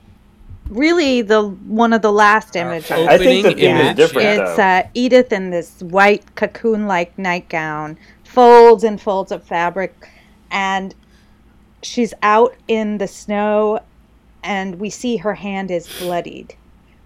really 0.69 1.23
the 1.23 1.43
one 1.43 1.95
of 1.95 2.03
the 2.03 2.13
last 2.13 2.55
images. 2.55 2.91
I 2.91 3.17
think 3.17 3.45
the 3.45 3.53
Opening 3.53 3.57
theme 3.57 3.77
is 3.77 3.97
different 3.97 4.29
It's 4.29 4.59
uh, 4.59 4.83
Edith 4.93 5.33
in 5.33 5.51
this 5.51 5.81
white 5.81 6.35
cocoon-like 6.35 7.19
nightgown, 7.19 7.97
folds 8.25 8.85
and 8.85 9.01
folds 9.01 9.33
of 9.33 9.43
fabric, 9.43 10.11
and 10.51 10.95
she's 11.83 12.13
out 12.23 12.55
in 12.69 12.99
the 12.99 13.09
snow, 13.09 13.81
and 14.45 14.79
we 14.79 14.91
see 14.91 15.17
her 15.17 15.35
hand 15.35 15.71
is 15.71 15.89
bloodied. 15.99 16.55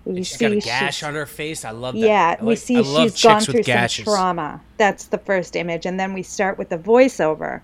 We 0.06 0.22
She's 0.22 0.36
got 0.38 0.52
a 0.52 0.60
see 0.60 0.66
gash 0.68 0.98
she's- 0.98 1.02
on 1.08 1.14
her 1.14 1.26
face. 1.26 1.64
I 1.64 1.70
love 1.72 1.94
that. 1.94 2.00
Yeah, 2.00 2.36
I 2.38 2.42
we 2.42 2.50
like- 2.50 2.58
see 2.58 2.76
I 2.76 2.82
she's 2.82 3.22
gone 3.22 3.40
through 3.40 3.54
with 3.54 3.66
some 3.90 4.04
trauma. 4.04 4.60
That's 4.78 5.06
the 5.06 5.18
first 5.18 5.56
image, 5.56 5.84
and 5.84 5.98
then 5.98 6.14
we 6.14 6.22
start 6.22 6.56
with 6.58 6.68
the 6.68 6.78
voiceover 6.78 7.60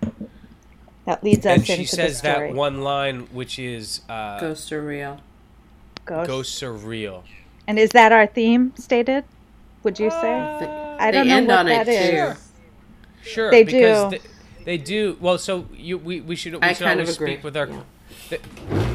that 1.05 1.23
leads 1.23 1.45
us 1.45 1.57
And 1.57 1.65
she 1.65 1.73
into 1.73 1.87
says 1.87 2.21
the 2.21 2.33
story. 2.33 2.33
She 2.33 2.39
says 2.49 2.49
that 2.49 2.53
one 2.55 2.81
line, 2.81 3.19
which 3.31 3.57
is 3.59 4.01
uh, 4.09 4.39
Ghosts 4.41 4.71
are 4.73 4.81
real. 4.81 5.21
Ghost. 6.05 6.27
"Ghosts 6.27 6.63
are 6.63 6.73
real." 6.73 7.23
And 7.65 7.79
is 7.79 7.91
that 7.91 8.11
our 8.11 8.27
theme 8.27 8.73
stated? 8.77 9.23
Would 9.83 9.97
you 9.99 10.09
say? 10.11 10.33
Uh, 10.33 10.97
I 10.99 11.11
don't 11.11 11.23
they 11.25 11.29
know 11.29 11.37
end 11.37 11.47
what 11.47 11.59
on 11.59 11.67
it, 11.69 11.85
that 11.85 11.87
is. 11.87 12.33
too. 12.35 12.39
Sure, 13.29 13.51
They 13.51 13.63
because 13.63 14.11
do. 14.11 14.19
They, 14.19 14.63
they 14.65 14.77
do. 14.77 15.17
Well, 15.21 15.37
so 15.37 15.65
you 15.73 15.97
we, 15.97 16.19
we 16.19 16.35
should 16.35 16.55
we 16.55 16.59
I 16.61 16.73
should 16.73 16.83
kind 16.83 16.99
of 16.99 17.05
always 17.05 17.15
agree, 17.15 17.33
speak 17.35 17.43
with 17.45 17.55
our. 17.55 17.67
yeah. 17.69 17.79
the- 18.29 18.92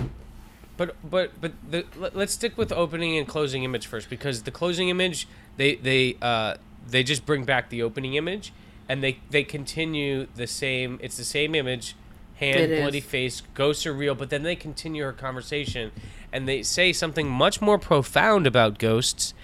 but 0.78 0.96
but 1.08 1.32
but 1.40 1.52
the, 1.70 1.84
let- 1.98 2.16
let's 2.16 2.32
stick 2.32 2.56
with 2.56 2.72
opening 2.72 3.18
and 3.18 3.28
closing 3.28 3.64
image 3.64 3.86
first 3.86 4.08
because 4.08 4.44
the 4.44 4.50
closing 4.50 4.88
image 4.88 5.28
they 5.58 5.74
they 5.74 6.16
uh 6.22 6.54
they 6.88 7.02
just 7.02 7.26
bring 7.26 7.44
back 7.44 7.68
the 7.68 7.82
opening 7.82 8.14
image 8.14 8.52
and 8.88 9.02
they 9.04 9.18
they 9.30 9.44
continue 9.44 10.26
the 10.34 10.46
same. 10.46 10.98
It's 11.02 11.18
the 11.18 11.24
same 11.24 11.54
image, 11.54 11.94
hand 12.36 12.60
It 12.60 12.70
is. 12.70 12.80
bloody 12.80 13.00
face, 13.02 13.42
ghosts 13.52 13.84
are 13.86 13.92
real. 13.92 14.14
But 14.14 14.30
then 14.30 14.42
they 14.42 14.56
continue 14.56 15.02
her 15.04 15.12
conversation 15.12 15.92
and 16.32 16.48
they 16.48 16.62
say 16.62 16.92
something 16.94 17.28
much 17.28 17.60
more 17.60 17.78
profound 17.78 18.46
about 18.46 18.78
ghosts 18.78 19.34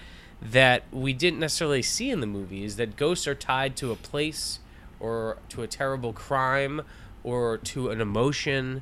that 0.41 0.83
we 0.91 1.13
didn't 1.13 1.39
necessarily 1.39 1.81
see 1.81 2.09
in 2.09 2.19
the 2.21 2.27
movie 2.27 2.63
is 2.63 2.75
that 2.77 2.95
ghosts 2.95 3.27
are 3.27 3.35
tied 3.35 3.75
to 3.77 3.91
a 3.91 3.95
place 3.95 4.59
or 4.99 5.37
to 5.49 5.61
a 5.61 5.67
terrible 5.67 6.13
crime 6.13 6.81
or 7.23 7.57
to 7.57 7.89
an 7.89 8.01
emotion 8.01 8.81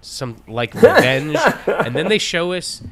some 0.00 0.36
like 0.48 0.74
revenge 0.74 1.36
and 1.66 1.94
then 1.94 2.08
they 2.08 2.18
show 2.18 2.52
us 2.52 2.82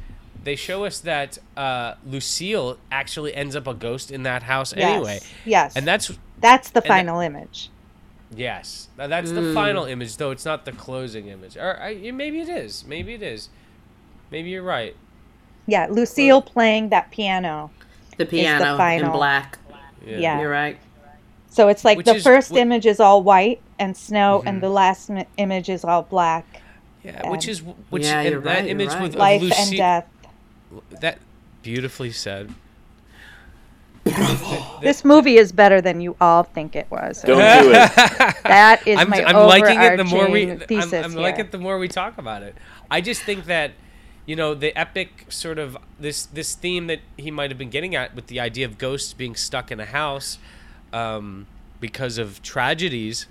they 0.43 0.55
show 0.55 0.85
us 0.85 0.99
that 1.01 1.37
uh, 1.55 1.93
Lucille 2.05 2.77
actually 2.91 3.33
ends 3.35 3.55
up 3.55 3.67
a 3.67 3.73
ghost 3.73 4.09
in 4.11 4.23
that 4.23 4.43
house 4.43 4.73
Yes. 4.75 4.83
anyway 4.95 5.19
Yes. 5.45 5.75
and 5.75 5.85
that's 5.87 6.11
That's 6.39 6.69
the 6.71 6.81
that- 6.81 6.87
final 6.87 7.19
image. 7.19 7.69
yes 8.35 8.87
Now, 8.97 9.07
that's 9.07 9.31
the 9.31 9.53
final 9.53 9.85
image 9.85 10.17
though 10.17 10.31
it's 10.31 10.45
not 10.45 10.65
the 10.65 10.71
closing 10.71 11.27
image 11.27 11.57
or 11.57 11.79
I, 11.81 12.11
maybe 12.11 12.39
it 12.39 12.49
is 12.49 12.85
maybe 12.85 13.13
it 13.13 13.21
is 13.23 13.49
maybe 14.31 14.49
you're 14.49 14.63
right 14.63 14.95
Yeah, 15.67 15.87
Lucille 15.89 16.41
playing 16.41 16.89
that 16.89 17.11
piano. 17.11 17.69
The 18.17 18.25
piano 18.25 18.71
in 18.73 18.77
final. 18.77 19.11
black. 19.13 19.57
Yeah. 20.05 20.39
You're 20.41 20.49
right. 20.49 20.77
So 21.49 21.67
it's 21.67 21.83
like 21.85 21.97
Which 21.97 22.07
the 22.07 22.15
is- 22.15 22.23
first 22.23 22.49
whi- 22.51 22.55
Mm-hmm. 22.61 22.71
image 22.71 22.85
is 22.87 22.99
all 22.99 23.21
white 23.23 23.61
and 23.77 23.95
snow, 23.95 24.41
and 24.45 24.61
the 24.61 24.69
last 24.69 25.09
mi- 25.09 25.25
image 25.37 25.69
is 25.69 25.83
all 25.83 26.01
black. 26.03 26.60
Yeah 27.03 27.29
which 27.29 27.47
is 27.47 27.61
which 27.89 28.03
Yeah, 28.03 28.19
and 28.21 28.29
you're 28.31 28.41
that 28.41 28.59
right, 28.61 28.67
image 28.67 28.89
right. 28.89 29.01
with 29.01 29.15
Life 29.15 29.41
Luci- 29.41 29.57
and 29.59 29.77
death. 29.77 30.07
that 31.01 31.19
beautifully 31.63 32.11
said 32.11 32.53
This 34.81 35.05
movie 35.05 35.37
is 35.37 35.51
better 35.51 35.79
than 35.79 36.01
you 36.01 36.15
all 36.19 36.43
think 36.43 36.75
it 36.75 36.87
was. 36.89 37.21
Don't 37.21 37.37
do 37.37 37.71
it. 37.71 37.91
That 38.43 38.81
is 38.87 38.97
I'm, 38.99 39.09
my 39.09 39.23
I'm 39.23 39.47
liking 39.47 39.79
it 39.79 39.97
the 39.97 40.03
more 40.03 40.29
we 40.29 40.43
overarching 40.43 40.67
thesis 40.67 40.93
I'm, 40.93 41.03
I'm 41.05 41.11
here. 41.11 41.19
like 41.21 41.39
it 41.39 41.51
the 41.51 41.57
more 41.59 41.77
we 41.77 41.87
talk 41.87 42.17
about 42.17 42.41
it. 42.43 42.55
I 42.89 43.01
just 43.01 43.21
think 43.21 43.45
that 43.45 43.71
you 44.25 44.35
know 44.35 44.53
the 44.55 44.75
epic 44.77 45.27
sort 45.29 45.59
of 45.59 45.77
this 45.99 46.25
this 46.25 46.55
theme 46.55 46.87
that 46.87 46.99
he 47.17 47.29
might 47.31 47.51
have 47.51 47.57
been 47.57 47.69
getting 47.69 47.95
at 47.95 48.15
with 48.15 48.27
the 48.27 48.39
idea 48.39 48.65
of 48.65 48.77
ghosts 48.77 49.13
being 49.13 49.35
stuck 49.35 49.71
in 49.71 49.79
a 49.79 49.85
house 49.85 50.39
um, 50.93 51.45
because 51.79 52.17
of 52.17 52.41
tragedies 52.41 53.27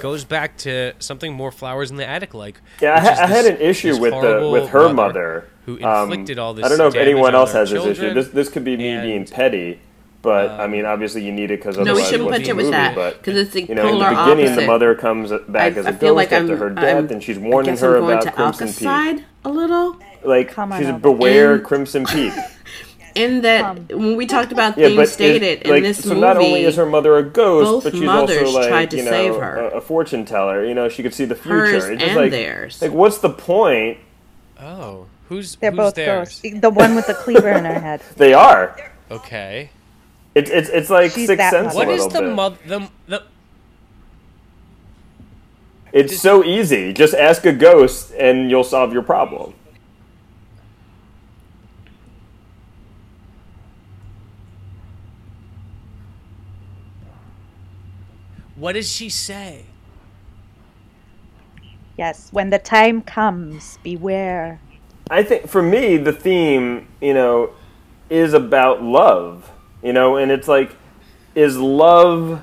goes 0.00 0.24
back 0.24 0.56
to 0.58 0.92
something 0.98 1.32
more 1.32 1.50
flowers 1.52 1.90
in 1.90 1.96
the 1.96 2.06
attic 2.08 2.34
like. 2.34 2.60
Yeah, 2.80 2.94
I, 2.94 3.00
ha- 3.00 3.22
I 3.22 3.26
had 3.26 3.44
this- 3.44 3.50
an 3.52 3.60
issue 3.60 3.96
with 3.98 4.12
the 4.20 4.48
with 4.50 4.68
her 4.70 4.92
mother, 4.92 5.48
who 5.66 5.82
Um, 5.84 6.04
inflicted 6.10 6.38
all 6.38 6.54
this. 6.54 6.64
I 6.64 6.68
don't 6.68 6.78
know 6.78 6.86
if 6.88 6.94
anyone 6.94 7.34
else 7.34 7.52
their 7.52 7.60
has 7.62 7.70
this 7.70 7.84
issue. 7.98 8.14
This 8.14 8.28
this 8.28 8.48
could 8.48 8.64
be 8.64 8.76
me 8.76 8.88
and, 8.90 9.02
being 9.02 9.24
petty, 9.26 9.80
but 10.22 10.50
I 10.50 10.66
mean, 10.66 10.84
obviously 10.84 11.24
you 11.24 11.32
need 11.32 11.50
it 11.50 11.58
because 11.60 11.76
otherwise, 11.78 11.86
No, 11.86 11.94
we 11.94 12.08
shouldn't 12.08 12.24
what's 12.30 12.38
put 12.38 12.48
it 12.48 12.56
with 12.56 12.64
movie? 12.66 12.76
that 12.76 13.18
because 13.18 13.36
it's 13.36 13.50
the 13.52 13.62
you 13.62 13.74
know, 13.74 13.88
in 13.88 13.98
the 13.98 14.04
beginning, 14.04 14.46
opposite. 14.46 14.60
the 14.60 14.66
mother 14.66 14.94
comes 14.94 15.30
back 15.48 15.74
I, 15.76 15.78
as 15.80 15.86
I 15.86 15.90
a 15.90 15.92
feel 15.92 16.14
ghost 16.14 16.16
like 16.16 16.32
after 16.32 16.52
I'm, 16.52 16.58
her 16.58 16.66
I'm- 16.66 16.74
death, 17.04 17.10
and 17.10 17.22
she's 17.22 17.38
I 17.38 17.40
warning 17.40 17.72
guess 17.74 17.80
her 17.80 17.96
I'm 17.96 18.02
going 18.02 18.12
about 18.18 18.24
to 18.24 18.30
Crimson 18.32 18.66
Alka's 18.68 18.78
Peak. 18.78 18.84
side 18.84 19.24
a 19.44 19.48
little. 19.50 19.96
Like 20.22 20.52
Come 20.52 20.72
on 20.72 20.80
she's 20.80 20.88
over. 20.88 20.98
beware 20.98 21.58
Crimson 21.58 22.06
Peak. 22.06 22.32
In 23.14 23.42
that, 23.42 23.64
um, 23.64 23.86
when 23.90 24.16
we 24.16 24.26
talked 24.26 24.50
about 24.50 24.76
Yeah, 24.76 24.86
themes 24.86 24.96
but 24.96 25.02
is- 25.04 25.12
stated 25.12 25.66
like 25.66 25.76
in 25.78 25.82
this 25.84 26.02
so 26.02 26.08
movie, 26.08 26.20
not 26.20 26.36
only 26.36 26.64
is 26.64 26.74
her 26.76 26.86
mother 26.86 27.16
a 27.16 27.22
ghost, 27.22 27.70
both 27.70 27.84
but 27.84 27.92
she's 27.92 28.02
mothers 28.02 28.42
also 28.48 28.58
like 28.60 28.68
tried 28.68 28.90
to 28.90 28.96
you 28.96 29.04
know 29.04 29.10
save 29.10 29.34
her. 29.36 29.56
A, 29.70 29.76
a 29.76 29.80
fortune 29.80 30.24
teller. 30.24 30.64
You 30.64 30.74
know, 30.74 30.88
she 30.88 31.02
could 31.04 31.14
see 31.14 31.24
the 31.24 31.36
future. 31.36 31.66
hers 31.66 31.84
It's 31.84 32.00
just 32.00 32.10
and 32.10 32.16
like, 32.16 32.30
theirs. 32.32 32.82
like 32.82 32.90
what's 32.92 33.18
the 33.18 33.30
point? 33.30 33.98
Oh, 34.60 35.06
who's 35.28 35.54
They're 35.56 35.70
who's 35.70 35.76
both 35.78 35.94
theirs? 35.94 36.40
ghosts. 36.40 36.60
The 36.60 36.70
one 36.70 36.96
with 36.96 37.06
the 37.06 37.14
cleaver 37.14 37.50
in 37.50 37.64
her 37.64 37.78
head. 37.78 38.02
They 38.16 38.34
are. 38.34 38.76
Okay. 39.10 39.70
It's 40.34 40.50
it's 40.50 40.68
it's 40.68 40.90
like 40.90 41.12
She's 41.12 41.28
Sixth 41.28 41.38
that 41.38 41.52
Sense. 41.52 41.66
mother. 41.74 41.76
What 41.76 41.88
a 41.88 41.92
is 41.92 42.02
little 42.06 42.20
the 42.22 42.26
bit. 42.28 42.34
mother? 42.34 42.56
The, 42.66 42.88
the 43.06 43.22
It's 45.92 46.20
so 46.20 46.42
easy. 46.42 46.92
Just 46.92 47.14
ask 47.14 47.44
a 47.46 47.52
ghost, 47.52 48.12
and 48.18 48.50
you'll 48.50 48.64
solve 48.64 48.92
your 48.92 49.02
problem. 49.02 49.54
What 58.64 58.72
does 58.72 58.90
she 58.90 59.10
say? 59.10 59.66
Yes, 61.98 62.30
when 62.32 62.48
the 62.48 62.58
time 62.58 63.02
comes, 63.02 63.78
beware. 63.82 64.58
I 65.10 65.22
think 65.22 65.48
for 65.48 65.60
me, 65.60 65.98
the 65.98 66.14
theme, 66.14 66.88
you 66.98 67.12
know, 67.12 67.50
is 68.08 68.32
about 68.32 68.82
love. 68.82 69.52
You 69.82 69.92
know, 69.92 70.16
and 70.16 70.32
it's 70.32 70.48
like, 70.48 70.74
is 71.34 71.58
love 71.58 72.42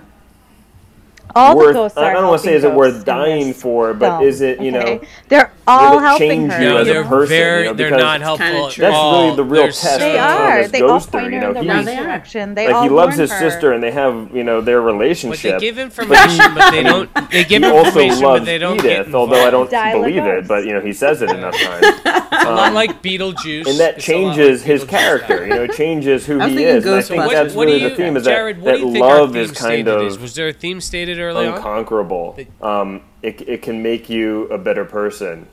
All 1.36 1.52
the 1.54 1.58
worth? 1.58 1.74
ghosts 1.74 1.98
I 1.98 2.14
don't 2.14 2.28
want 2.28 2.42
to 2.42 2.48
say 2.48 2.54
is 2.56 2.64
it 2.64 2.74
worth 2.74 3.06
dying 3.06 3.54
for, 3.54 3.94
but 3.94 4.10
film, 4.18 4.24
is 4.24 4.42
it 4.42 4.62
you 4.62 4.76
okay? 4.76 4.96
know? 4.96 5.02
They're 5.30 5.52
all 5.68 5.98
it 5.98 6.02
helping 6.02 6.50
her. 6.50 6.62
you 6.62 6.70
No, 6.70 6.78
as 6.78 6.88
they're 6.88 7.04
person, 7.04 7.30
very. 7.30 7.64
you 7.64 7.70
know, 7.70 7.74
they're 7.76 7.92
not 7.92 8.22
helpful. 8.22 8.68
at. 8.68 8.76
That's 8.76 8.96
all. 8.96 9.24
really 9.24 9.36
the 9.38 9.44
real 9.44 9.62
They're 9.64 9.72
test 9.72 10.00
They 10.00 10.14
so- 10.16 10.20
on 10.20 10.42
are. 10.42 10.62
this 10.64 10.72
They 10.72 10.82
all 10.82 11.00
ghoster, 11.00 11.12
point 11.12 11.26
you 11.34 11.40
her 11.40 11.48
in 11.50 11.54
the 11.54 11.62
he's- 11.62 11.76
right 11.76 11.86
they 11.86 11.98
are. 11.98 12.04
direction. 12.04 12.56
They 12.56 12.66
like 12.68 12.76
all 12.76 12.84
he 12.84 12.90
loves 12.90 13.18
his 13.18 13.32
her. 13.32 13.40
sister, 13.40 13.72
and 13.74 13.84
they 13.84 13.92
have 13.92 14.30
you 14.36 14.44
know 14.44 14.62
their 14.62 14.82
relationship. 14.82 15.54
But 15.54 15.60
they 15.60 15.66
give 15.68 15.78
information, 15.80 16.54
but 16.56 16.72
they 16.72 16.84
don't. 16.84 17.10
They 17.32 17.44
give 17.46 17.64
information, 17.64 18.22
but 18.22 18.46
they 18.46 18.58
don't 18.58 18.76
Edith, 18.80 19.06
get 19.08 19.16
although 19.16 19.46
I 19.46 19.50
don't 19.52 19.62
involved. 19.66 19.72
Dial 19.72 19.98
a 19.98 20.02
believe 20.02 20.24
it. 20.26 20.48
But 20.48 20.66
you 20.66 20.74
know, 20.74 20.82
he 20.82 20.94
says 20.94 21.22
it 21.22 21.30
enough 21.30 21.56
times. 21.58 21.86
It's 22.34 22.46
a 22.46 22.52
lot 22.52 22.74
like 22.74 23.02
Beetlejuice, 23.02 23.68
and 23.68 23.80
that 23.80 23.98
It's 23.98 24.08
a 24.10 24.14
lot 24.14 24.28
like 24.28 24.36
changes 24.36 24.64
his 24.64 24.84
character. 24.84 25.46
You 25.46 25.54
know, 25.56 25.68
changes 25.68 26.26
who 26.26 26.40
he 26.40 26.64
is. 26.64 26.86
I 26.86 27.02
think 27.02 27.22
Ghostbusters. 27.22 27.32
that's 27.32 27.54
really 27.56 27.80
the 27.80 27.96
theme 27.96 28.18
is 28.18 28.26
that, 28.26 28.44
What 28.44 28.64
that 28.66 28.78
do 28.78 28.86
you 28.88 28.92
think 28.94 29.06
our 29.06 29.20
love 29.22 29.36
is 29.36 29.52
kind 29.52 29.88
of? 29.88 30.22
Was 30.22 30.36
there 30.36 30.48
a 30.50 30.54
theme 30.54 30.82
stated 30.82 31.20
early 31.22 31.48
on? 31.48 31.56
unconquerable. 31.56 32.38
Um, 32.62 33.02
it 33.22 33.48
it 33.48 33.62
can 33.62 33.82
make 33.82 34.10
you 34.10 34.44
a 34.48 34.58
better 34.58 34.86
person. 34.86 35.48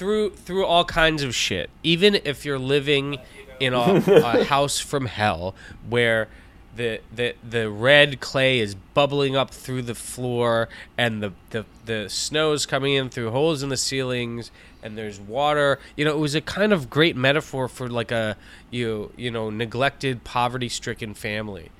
Through 0.00 0.30
through 0.30 0.64
all 0.64 0.86
kinds 0.86 1.22
of 1.22 1.34
shit. 1.34 1.68
Even 1.82 2.14
if 2.24 2.46
you're 2.46 2.58
living 2.58 3.18
in 3.60 3.74
a, 3.74 4.02
a 4.06 4.44
house 4.54 4.78
from 4.80 5.04
hell 5.04 5.54
where 5.86 6.26
the, 6.74 7.02
the 7.14 7.34
the 7.46 7.68
red 7.68 8.18
clay 8.18 8.60
is 8.60 8.74
bubbling 8.74 9.36
up 9.36 9.50
through 9.50 9.82
the 9.82 9.94
floor 9.94 10.70
and 10.96 11.22
the, 11.22 11.32
the 11.50 11.66
the 11.84 12.08
snow's 12.08 12.64
coming 12.64 12.94
in 12.94 13.10
through 13.10 13.30
holes 13.30 13.62
in 13.62 13.68
the 13.68 13.76
ceilings 13.76 14.50
and 14.82 14.96
there's 14.96 15.20
water 15.20 15.78
you 15.96 16.06
know 16.06 16.12
it 16.12 16.18
was 16.18 16.34
a 16.34 16.40
kind 16.40 16.72
of 16.72 16.88
great 16.88 17.14
metaphor 17.16 17.68
for 17.68 17.86
like 17.90 18.10
a 18.10 18.36
you 18.70 19.12
you 19.16 19.30
know 19.30 19.50
neglected 19.50 20.24
poverty 20.24 20.68
stricken 20.68 21.12
family 21.12 21.70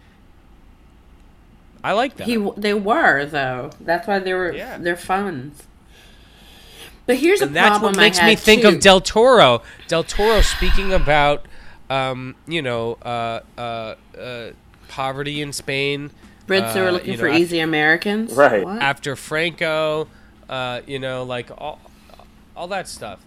i 1.83 1.92
like 1.92 2.16
that 2.16 2.26
He, 2.26 2.37
they 2.59 2.74
were 2.74 3.24
though. 3.24 3.70
That's 3.80 4.06
why 4.06 4.18
they 4.18 4.35
were. 4.35 4.52
Yeah. 4.52 4.76
They're 4.76 4.96
fun. 4.96 5.52
But 7.11 7.18
here's 7.18 7.40
and 7.40 7.51
a 7.51 7.55
that's 7.55 7.70
problem 7.70 7.94
what 7.94 8.01
makes 8.01 8.20
I 8.20 8.27
me 8.29 8.37
think 8.37 8.62
too. 8.62 8.68
of 8.68 8.79
Del 8.79 9.01
Toro. 9.01 9.62
Del 9.88 10.05
Toro 10.05 10.42
speaking 10.42 10.92
about, 10.92 11.44
um, 11.90 12.37
you 12.46 12.62
know, 12.62 12.99
uh, 13.03 13.40
uh, 13.59 13.96
uh, 14.16 14.51
poverty 14.87 15.42
in 15.42 15.53
Spain. 15.53 16.12
Brits 16.46 16.70
who 16.70 16.79
uh, 16.79 16.85
are 16.85 16.92
looking 16.92 17.11
you 17.11 17.16
know, 17.16 17.23
for 17.23 17.27
af- 17.27 17.37
easy 17.40 17.59
Americans. 17.59 18.33
Right. 18.33 18.64
What? 18.64 18.81
after 18.81 19.16
Franco, 19.16 20.07
uh, 20.49 20.83
you 20.87 21.01
know, 21.01 21.25
like 21.25 21.51
all, 21.59 21.81
all 22.55 22.68
that 22.68 22.87
stuff. 22.87 23.18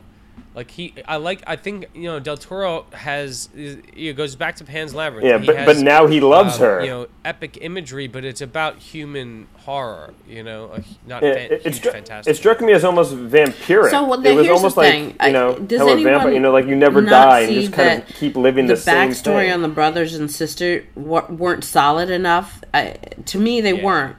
Like 0.56 0.70
he, 0.70 0.94
I 1.08 1.16
like. 1.16 1.42
I 1.48 1.56
think 1.56 1.88
you 1.96 2.04
know 2.04 2.20
Del 2.20 2.38
Toro 2.38 2.86
has. 2.94 3.50
It 3.56 4.16
goes 4.16 4.36
back 4.36 4.58
to 4.58 4.64
Pan's 4.64 4.94
Labyrinth. 4.94 5.28
Yeah, 5.28 5.40
but 5.40 5.56
has, 5.56 5.66
but 5.66 5.78
now 5.84 6.06
he 6.06 6.20
loves 6.20 6.56
um, 6.56 6.62
her. 6.62 6.82
You 6.84 6.90
know, 6.90 7.08
epic 7.26 7.58
imagery, 7.60 8.08
but 8.08 8.24
it's 8.24 8.42
about 8.42 8.78
human 8.78 9.48
horror. 9.58 10.14
You 10.28 10.44
know, 10.44 10.66
uh, 10.68 10.82
not 11.08 11.24
it, 11.24 11.36
fan, 11.36 11.46
it, 11.46 11.52
it, 11.54 11.64
huge, 11.64 11.76
struck, 11.78 11.94
fantastic. 11.96 12.32
it 12.32 12.38
struck 12.38 12.62
me 12.62 12.72
as 12.74 12.84
almost 12.84 13.14
vampiric. 13.16 13.90
So, 13.90 14.04
well, 14.04 14.24
it 14.24 14.36
was 14.36 14.46
here's 14.46 14.48
the 14.48 14.54
almost 14.54 14.78
like 14.78 14.92
thing. 14.92 15.18
you 15.26 15.32
know 15.32 15.56
I- 15.56 15.60
does 15.60 15.80
how 15.80 15.88
a 15.88 15.92
anyone 15.94 16.14
vampire, 16.14 16.34
you 16.34 16.40
know, 16.40 16.52
like 16.52 16.68
you 16.68 16.76
never 16.76 17.02
die 17.02 17.40
and 17.42 17.54
you 17.54 17.62
just 17.62 17.74
kind 17.74 18.04
of 18.04 18.08
keep 18.10 18.36
living 18.36 18.68
the 18.68 18.76
the, 18.76 18.80
same 18.82 19.10
backstory 19.10 19.46
thing. 19.46 19.54
on 19.54 19.62
the 19.64 19.70
brothers 19.70 20.14
and 20.14 20.30
sister 20.30 20.86
wa- 20.94 21.26
weren't 21.30 21.64
solid 21.64 22.12
enough. 22.12 22.62
I, 22.76 22.98
to 23.26 23.40
me, 23.40 23.60
they 23.62 23.74
Yeah. 23.76 23.84
weren't. 23.84 24.18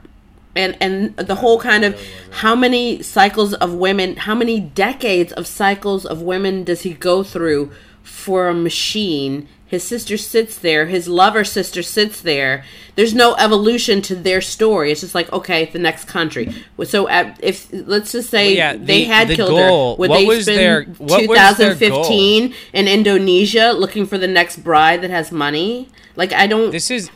And 0.55 0.77
and 0.79 1.15
the 1.17 1.35
whole 1.35 1.59
kind 1.59 1.83
of 1.83 1.99
how 2.31 2.55
many 2.55 3.01
cycles 3.03 3.53
of 3.55 3.73
women, 3.73 4.15
how 4.15 4.35
many 4.35 4.59
decades 4.59 5.33
of 5.33 5.47
cycles 5.47 6.05
of 6.05 6.21
women 6.21 6.63
does 6.63 6.81
he 6.81 6.93
go 6.93 7.23
through 7.23 7.71
for 8.03 8.47
a 8.47 8.53
machine? 8.53 9.47
His 9.67 9.83
sister 9.83 10.15
sits 10.15 10.57
there. 10.59 10.85
His 10.85 11.07
lover 11.09 11.43
sister 11.43 11.81
sits 11.83 12.21
there. 12.21 12.63
There's 12.95 13.13
no 13.15 13.35
evolution 13.35 14.01
to 14.03 14.15
their 14.15 14.39
story. 14.39 14.91
It's 14.91 15.01
just 15.01 15.15
like 15.15 15.29
okay, 15.33 15.65
the 15.65 15.79
next 15.79 16.05
country. 16.05 16.53
So 16.85 17.09
at, 17.09 17.37
if 17.43 17.67
let's 17.73 18.13
just 18.13 18.29
say 18.29 18.49
Well, 18.49 18.55
yeah, 18.55 18.73
they 18.73 18.99
the- 18.99 19.03
had 19.05 19.27
the 19.27 19.35
killed 19.35 19.49
goal- 19.49 19.95
her, 19.95 19.99
would 19.99 20.09
what 20.11 20.17
they 20.19 20.25
was 20.25 20.43
spend 20.43 20.57
their- 20.59 20.83
what 20.99 21.27
was 21.27 21.57
their 21.57 21.73
2015 21.73 22.53
in 22.71 22.87
Indonesia 22.87 23.73
looking 23.75 24.05
for 24.05 24.17
the 24.17 24.27
next 24.27 24.57
bride 24.63 25.01
that 25.01 25.09
has 25.09 25.31
money? 25.33 25.89
Like 26.15 26.31
I 26.31 26.47
don't. 26.47 26.71
This 26.71 26.89
is, 26.91 27.09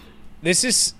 this 0.44 0.66
is. 0.66 0.94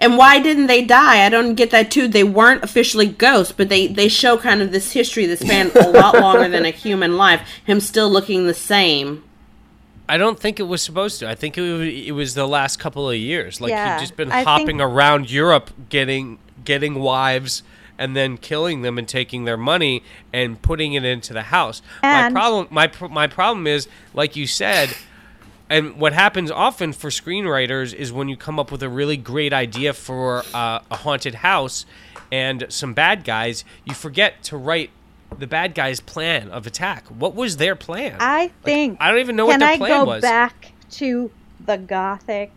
And 0.00 0.16
why 0.16 0.38
didn't 0.40 0.66
they 0.68 0.84
die? 0.84 1.24
I 1.26 1.28
don't 1.28 1.54
get 1.54 1.70
that 1.72 1.90
too. 1.90 2.06
They 2.06 2.22
weren't 2.24 2.62
officially 2.62 3.06
ghosts, 3.06 3.52
but 3.52 3.68
they 3.68 3.88
they 3.88 4.08
show 4.08 4.38
kind 4.38 4.62
of 4.62 4.70
this 4.70 4.92
history 4.92 5.26
that 5.26 5.38
spanned 5.40 5.74
a 5.74 5.90
lot 6.00 6.14
longer 6.14 6.48
than 6.48 6.64
a 6.64 6.70
human 6.70 7.16
life. 7.16 7.40
Him 7.64 7.80
still 7.80 8.08
looking 8.08 8.46
the 8.46 8.54
same. 8.54 9.24
I 10.08 10.16
don't 10.16 10.38
think 10.40 10.58
it 10.58 10.62
was 10.64 10.80
supposed 10.82 11.18
to. 11.20 11.28
I 11.28 11.34
think 11.34 11.58
it 11.58 11.60
was, 11.72 11.88
it 11.88 12.12
was 12.12 12.34
the 12.34 12.46
last 12.46 12.78
couple 12.78 13.10
of 13.10 13.16
years. 13.16 13.60
Like 13.60 13.70
Yeah, 13.70 13.96
he'd 13.98 14.02
just 14.02 14.16
been 14.16 14.32
I 14.32 14.42
hopping 14.42 14.66
think- 14.66 14.80
around 14.82 15.30
Europe, 15.30 15.70
getting 15.88 16.38
getting 16.64 16.94
wives 17.00 17.62
and 17.98 18.14
then 18.16 18.36
killing 18.38 18.82
them 18.82 18.96
and 18.98 19.08
taking 19.08 19.44
their 19.44 19.56
money 19.56 20.04
and 20.32 20.62
putting 20.62 20.92
it 20.92 21.04
into 21.04 21.32
the 21.32 21.42
house. 21.42 21.82
And- 22.02 22.32
my 22.32 22.40
problem, 22.40 22.68
my 22.70 23.08
my 23.08 23.26
problem 23.26 23.66
is, 23.66 23.88
like 24.14 24.36
you 24.36 24.46
said, 24.46 24.94
and 25.70 25.96
what 25.96 26.12
happens 26.12 26.50
often 26.50 26.92
for 26.92 27.10
screenwriters 27.10 27.92
is 27.94 28.12
when 28.12 28.28
you 28.28 28.36
come 28.36 28.58
up 28.58 28.70
with 28.72 28.82
a 28.82 28.88
really 28.88 29.16
great 29.16 29.52
idea 29.52 29.92
for 29.92 30.42
uh, 30.54 30.80
a 30.90 30.96
haunted 30.96 31.36
house 31.36 31.84
and 32.32 32.66
some 32.68 32.94
bad 32.94 33.24
guys, 33.24 33.64
you 33.84 33.94
forget 33.94 34.42
to 34.44 34.56
write 34.56 34.90
the 35.38 35.46
bad 35.46 35.74
guys' 35.74 36.00
plan 36.00 36.50
of 36.50 36.66
attack. 36.66 37.06
What 37.08 37.34
was 37.34 37.58
their 37.58 37.76
plan? 37.76 38.16
I 38.18 38.50
think. 38.64 38.98
I 39.00 39.10
don't 39.10 39.20
even 39.20 39.36
know 39.36 39.46
what 39.46 39.52
can 39.52 39.60
their 39.60 39.68
I 39.70 39.76
plan 39.76 40.04
go 40.06 40.20
back 40.20 40.72
to 40.92 41.30
the 41.64 41.76
gothic, 41.76 42.50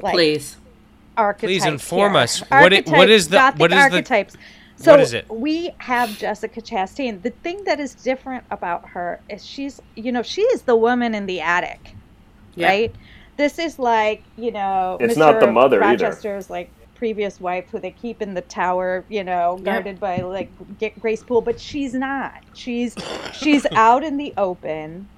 like 0.00 0.14
Please. 0.14 0.56
archetypes? 1.16 1.64
inform 1.66 2.12
here? 2.12 2.22
us. 2.22 2.40
What 2.50 2.72
i- 2.72 2.82
what 2.86 3.10
is 3.10 3.28
the- 3.28 3.36
Gothic 3.36 3.60
what 3.60 3.70
is 3.72 3.76
the- 3.76 3.82
archetypes? 3.82 4.36
So 4.76 4.92
what 4.92 5.00
is 5.00 5.12
it? 5.12 5.26
we 5.28 5.72
have 5.76 6.16
Jessica 6.18 6.62
Chastain. 6.62 7.20
The 7.20 7.28
thing 7.30 7.64
that 7.64 7.78
is 7.80 7.94
different 7.94 8.44
about 8.50 8.88
her 8.90 9.20
is 9.28 9.44
she's, 9.44 9.78
you 9.94 10.10
know, 10.10 10.22
she 10.22 10.40
is 10.40 10.62
the 10.62 10.74
woman 10.76 11.14
in 11.14 11.26
the 11.26 11.42
attic, 11.42 11.94
Yeah. 12.56 12.68
right? 12.68 12.96
This 13.38 13.58
is 13.58 13.78
like, 13.78 14.26
you 14.36 14.52
know, 14.52 14.98
It's 15.00 15.14
Mr. 15.14 15.18
not 15.18 15.40
the 15.40 15.46
mother 15.46 15.82
either. 15.84 16.06
Rochester's 16.06 16.50
like 16.50 16.74
previous 16.94 17.40
wife 17.40 17.66
who 17.70 17.80
they 17.80 17.92
keep 17.92 18.22
in 18.22 18.34
the 18.34 18.42
tower, 18.42 19.06
you 19.10 19.24
know, 19.24 19.60
guarded 19.64 20.00
by 20.00 20.22
like 20.22 20.54
G- 20.78 20.94
Grace 21.00 21.22
Poole, 21.24 21.42
but 21.42 21.60
she's 21.60 21.94
not. 21.94 22.32
She's 22.52 22.98
she's 23.30 23.66
out 23.76 24.04
in 24.04 24.18
the 24.18 24.34
open, 24.36 25.10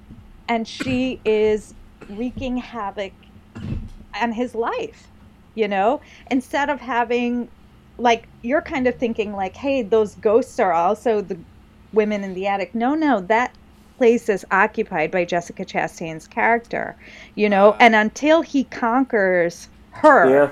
and 0.47 0.67
she 0.67 1.21
is 1.25 1.73
wreaking 2.09 2.57
havoc 2.57 3.13
on 4.19 4.33
his 4.33 4.55
life. 4.55 5.11
You 5.55 5.67
know, 5.69 6.01
instead 6.31 6.69
of 6.69 6.81
having 6.81 7.51
like 7.97 8.29
you're 8.43 8.61
kind 8.63 8.87
of 8.87 8.95
thinking 8.97 9.33
like, 9.33 9.57
hey, 9.57 9.83
those 9.83 10.15
ghosts 10.15 10.59
are 10.59 10.73
also 10.73 11.21
the 11.21 11.45
women 11.93 12.23
in 12.23 12.33
the 12.33 12.47
attic. 12.47 12.75
No, 12.75 12.95
no, 12.95 13.21
that 13.21 13.53
place 13.97 14.29
is 14.29 14.45
occupied 14.51 15.11
by 15.11 15.25
Jessica 15.25 15.65
Chastain's 15.65 16.27
character. 16.27 16.95
You 17.35 17.49
know, 17.49 17.75
and 17.79 17.95
until 17.95 18.41
he 18.41 18.63
conquers 18.65 19.69
her 19.91 20.29
yeah, 20.29 20.49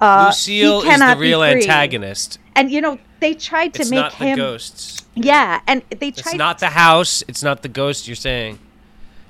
Uh, 0.00 0.26
Lucille 0.28 0.82
he 0.82 0.88
is 0.90 0.98
the 1.00 1.16
real 1.16 1.42
antagonist. 1.42 2.38
And 2.56 2.70
you 2.70 2.80
know 2.80 2.98
they 3.20 3.34
tried 3.34 3.74
to 3.74 3.82
It's 3.82 3.90
make 3.90 4.00
not 4.00 4.14
him. 4.14 4.36
the 4.38 4.42
ghosts. 4.44 5.04
Yeah, 5.14 5.60
and 5.66 5.82
they 5.90 5.96
tried. 5.96 6.08
It's 6.10 6.22
tried. 6.22 6.36
not 6.38 6.58
the 6.58 6.68
house. 6.70 7.22
It's 7.28 7.42
not 7.42 7.62
the 7.62 7.68
ghost. 7.68 8.06
You're 8.08 8.16
saying. 8.16 8.58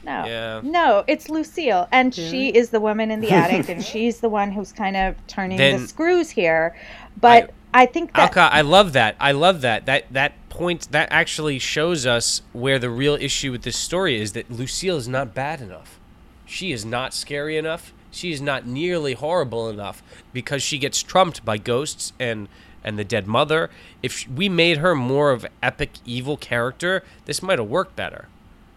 No, 0.04 0.24
Yeah. 0.26 0.60
no, 0.62 1.02
it's 1.06 1.30
Lucille, 1.30 1.88
and 1.90 2.14
she 2.14 2.50
is 2.50 2.68
the 2.68 2.80
woman 2.80 3.10
in 3.10 3.20
the 3.20 3.30
attic, 3.30 3.70
and 3.70 3.82
she's 3.82 4.20
the 4.20 4.28
one 4.28 4.50
who's 4.52 4.70
kind 4.70 4.96
of 4.98 5.14
turning 5.28 5.56
Then- 5.56 5.80
the 5.80 5.88
screws 5.88 6.28
here. 6.28 6.74
But 7.18 7.52
I, 7.74 7.86
think 7.86 8.12
that 8.14 8.20
Alka, 8.36 8.48
I 8.52 8.60
love 8.62 8.92
that. 8.94 9.16
I 9.20 9.32
love 9.32 9.60
that. 9.62 9.84
That 9.86 10.04
that 10.12 10.32
point 10.48 10.90
that 10.92 11.08
actually 11.10 11.58
shows 11.58 12.06
us 12.06 12.40
where 12.52 12.78
the 12.78 12.88
real 12.88 13.14
issue 13.16 13.50
with 13.52 13.62
this 13.62 13.76
story 13.76 14.20
is 14.20 14.32
that 14.32 14.50
Lucille 14.50 14.96
is 14.96 15.08
not 15.08 15.34
bad 15.34 15.60
enough. 15.60 15.98
She 16.46 16.70
is 16.72 16.84
not 16.84 17.12
scary 17.12 17.56
enough. 17.56 17.92
She 18.12 18.30
is 18.30 18.40
not 18.40 18.64
nearly 18.64 19.14
horrible 19.14 19.68
enough 19.68 20.02
because 20.32 20.62
she 20.62 20.78
gets 20.78 21.02
trumped 21.02 21.44
by 21.44 21.58
ghosts 21.58 22.12
and 22.20 22.48
and 22.84 22.98
the 22.98 23.04
dead 23.04 23.26
mother. 23.26 23.70
If 24.02 24.12
sh- 24.18 24.28
we 24.28 24.48
made 24.48 24.76
her 24.78 24.94
more 24.94 25.32
of 25.32 25.44
epic 25.62 25.90
evil 26.04 26.36
character, 26.36 27.02
this 27.24 27.42
might 27.42 27.58
have 27.58 27.68
worked 27.68 27.96
better. 27.96 28.28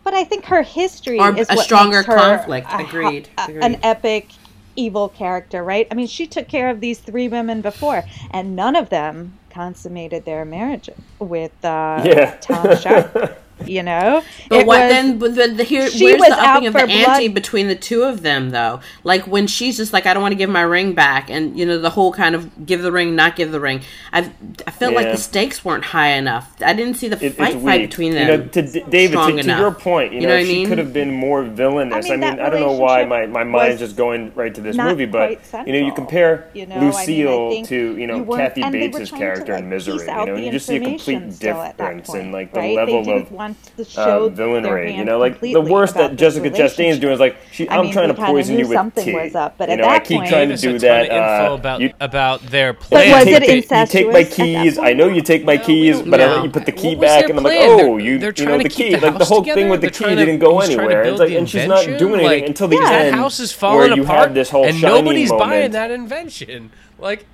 But 0.03 0.13
I 0.13 0.23
think 0.23 0.45
her 0.45 0.61
history 0.63 1.19
Or 1.19 1.37
is 1.37 1.49
a 1.49 1.55
what 1.55 1.65
stronger 1.65 1.97
makes 1.97 2.07
her 2.07 2.15
conflict. 2.15 2.67
a- 2.71 2.77
Agreed. 2.77 3.27
Agreed. 3.37 3.61
An 3.63 3.77
epic 3.83 4.29
evil 4.77 5.09
character, 5.09 5.63
right? 5.63 5.87
I 5.91 5.95
mean, 5.95 6.07
she 6.07 6.27
took 6.27 6.47
care 6.47 6.69
of 6.69 6.79
these 6.79 6.99
three 6.99 7.27
women 7.27 7.61
before, 7.61 8.03
and 8.31 8.55
none 8.55 8.75
of 8.75 8.89
them 8.89 9.37
consummated 9.49 10.23
their 10.23 10.45
marriage 10.45 10.89
with 11.19 11.51
uh, 11.65 12.01
Yeah. 12.05 12.37
Tom 12.39 12.77
Sharpe. 12.77 13.43
You 13.65 13.81
know, 13.81 14.23
But 14.49 14.59
It 14.61 14.67
what 14.67 14.79
was- 14.81 14.91
then? 14.91 15.17
But 15.17 15.35
the, 15.35 15.47
the, 15.47 15.63
here, 15.63 15.89
she 15.89 16.05
where's 16.05 16.19
was 16.19 16.29
the 16.29 16.39
upping 16.39 16.67
of 16.67 16.73
the 16.73 16.79
for 16.79 16.85
ante 16.85 17.27
between 17.27 17.67
the 17.67 17.75
two 17.75 18.03
of 18.03 18.21
them, 18.21 18.51
though? 18.51 18.81
Like 19.03 19.25
when 19.25 19.47
she's 19.47 19.77
just 19.77 19.93
like, 19.93 20.05
"I 20.05 20.13
don't 20.13 20.21
want 20.21 20.31
to 20.33 20.37
give 20.37 20.49
my 20.49 20.61
ring 20.61 20.93
back," 20.93 21.29
and 21.31 21.57
you 21.57 21.65
know 21.65 21.79
the 21.79 21.89
whole 21.89 22.13
kind 22.13 22.35
of 22.35 22.65
give 22.67 22.83
the 22.83 22.91
ring, 22.91 23.15
not 23.15 23.35
give 23.35 23.51
the 23.51 23.59
ring. 23.59 23.81
I 24.13 24.31
I 24.67 24.71
felt 24.71 24.93
like 24.93 25.11
the 25.11 25.17
stakes 25.17 25.65
weren't 25.65 25.85
high 25.85 26.09
enough. 26.09 26.53
I 26.63 26.73
didn't 26.73 26.95
see 26.95 27.07
the 27.07 27.15
It, 27.25 27.33
fight 27.33 27.53
fight 27.55 27.79
weak. 27.81 27.89
between 27.89 28.13
you 28.13 28.19
them. 28.19 28.27
know, 28.41 28.47
to 28.47 28.61
D- 28.61 28.83
David, 28.89 29.17
to, 29.17 29.41
to 29.43 29.57
your 29.57 29.71
point, 29.71 30.13
you, 30.13 30.21
You 30.21 30.27
know, 30.27 30.33
know 30.33 30.39
what 30.39 30.47
she 30.47 30.53
mean? 30.53 30.67
could 30.67 30.77
have 30.77 30.93
been 30.93 31.11
more 31.13 31.43
villainous. 31.43 32.05
I 32.05 32.09
I 32.09 32.11
mean, 32.17 32.19
mean, 32.21 32.39
I, 32.39 32.49
don't 32.51 32.59
know 32.59 32.73
why 32.73 33.05
my, 33.05 33.21
relationship 33.21 33.33
my 33.33 33.43
mind's 33.43 33.81
was 33.81 33.89
just 33.89 33.97
going 33.97 34.31
right 34.35 34.53
to 34.53 34.61
this 34.61 34.77
movie, 34.77 35.05
but 35.05 35.41
quite 35.49 35.65
you 35.67 35.73
know, 35.73 35.79
you 35.79 35.93
compare 35.93 36.49
you 36.53 36.67
know? 36.67 36.75
I 36.75 36.79
mean, 36.79 36.87
I 36.89 36.91
Lucille 36.91 37.65
to 37.65 37.97
you 37.97 38.05
know 38.07 38.17
you 38.17 38.25
Kathy 38.25 38.61
and 38.61 38.71
Bates' 38.71 38.93
trying 38.93 39.05
to, 39.07 39.17
character 39.17 39.53
like, 39.53 39.63
in 39.63 39.69
Misery. 39.69 39.99
You 40.05 40.25
know, 40.27 40.35
you 40.35 40.51
just 40.51 40.67
see 40.67 40.75
a 40.75 40.79
complete 40.79 41.15
information 41.15 41.31
still 41.31 41.57
at 41.61 41.77
that 41.77 41.97
difference 41.97 42.13
in 42.13 42.31
like 42.31 42.53
the 42.53 42.61
level 42.61 43.09
of 43.09 43.31
want 43.47 43.75
to 43.77 43.81
uh, 43.81 43.85
show 43.85 44.29
their 44.29 44.47
villainry. 44.47 44.95
You 44.95 45.05
know, 45.05 45.19
like 45.19 45.39
the 45.39 45.59
worst 45.61 45.95
that 45.95 46.11
this 46.11 46.19
Jessica 46.19 46.49
Chastain's 46.49 46.99
doing 46.99 47.13
is 47.13 47.19
like, 47.19 47.37
she, 47.51 47.67
I 47.69 47.77
I'm 47.77 47.85
mean, 47.85 47.93
trying 47.93 48.07
to 48.09 48.13
poison 48.13 48.55
knew 48.55 48.63
you 48.63 48.67
with 48.69 48.75
something 48.75 49.05
tea. 49.05 49.13
was 49.13 49.35
up, 49.35 49.57
but 49.57 49.69
you 49.69 49.73
at 49.73 49.79
know, 49.79 49.85
I 49.87 49.99
that 49.99 50.05
keep 50.07 50.17
point- 50.19 50.29
trying 50.29 50.49
Gave 50.49 50.49
to 50.49 50.53
us 50.53 50.63
a 50.63 50.67
do 50.67 50.79
that. 50.79 51.05
of 51.05 51.11
info 51.11 51.51
uh, 51.53 51.55
about 51.55 51.81
you, 51.81 51.93
about 51.99 52.41
their 52.41 52.73
But 52.73 52.91
was 52.91 53.23
take 53.25 53.35
it 53.35 53.47
the- 53.47 53.55
you 53.55 53.61
take 53.61 53.69
my 53.71 53.79
incestuous 53.81 54.15
at 54.15 54.29
that 54.29 54.35
keys. 54.63 54.77
I 54.79 54.93
know 54.93 55.07
you 55.07 55.21
take 55.21 55.45
my 55.45 55.55
No, 55.55 55.63
keys, 55.63 55.97
don't 55.99 56.09
but 56.11 56.21
I 56.21 56.27
let 56.35 56.43
you 56.43 56.49
put 56.49 56.65
the 56.65 56.71
key 56.71 56.95
back, 56.95 57.29
and 57.29 57.37
I'm 57.39 57.43
like, 57.43 57.57
oh, 57.59 57.97
you, 57.97 58.13
you 58.13 58.45
know, 58.45 58.57
the 58.57 58.69
key, 58.69 58.95
like 58.97 59.17
the 59.17 59.25
whole 59.25 59.43
thing 59.43 59.69
with 59.69 59.81
the 59.81 59.91
key 59.91 60.15
didn't 60.15 60.39
go 60.39 60.59
he's 60.59 60.69
trying 60.75 60.89
to 60.89 60.95
anywhere. 60.95 61.01
It's 61.01 61.07
build 61.09 61.19
like, 61.19 61.29
the 61.29 61.37
and 61.37 61.49
she's 61.49 61.67
not 61.67 61.85
doing 61.97 62.19
anything 62.21 62.45
until 62.45 62.67
the 62.67 62.77
end, 62.77 62.85
that 62.85 63.13
house 63.13 63.39
is 63.39 63.51
falling 63.51 63.99
apart, 63.99 64.33
this 64.33 64.49
whole 64.49 64.65
and 64.65 64.81
nobody's 64.81 65.31
buying 65.31 65.71
that 65.71 65.91
invention. 65.91 66.71
Like, 66.99 67.27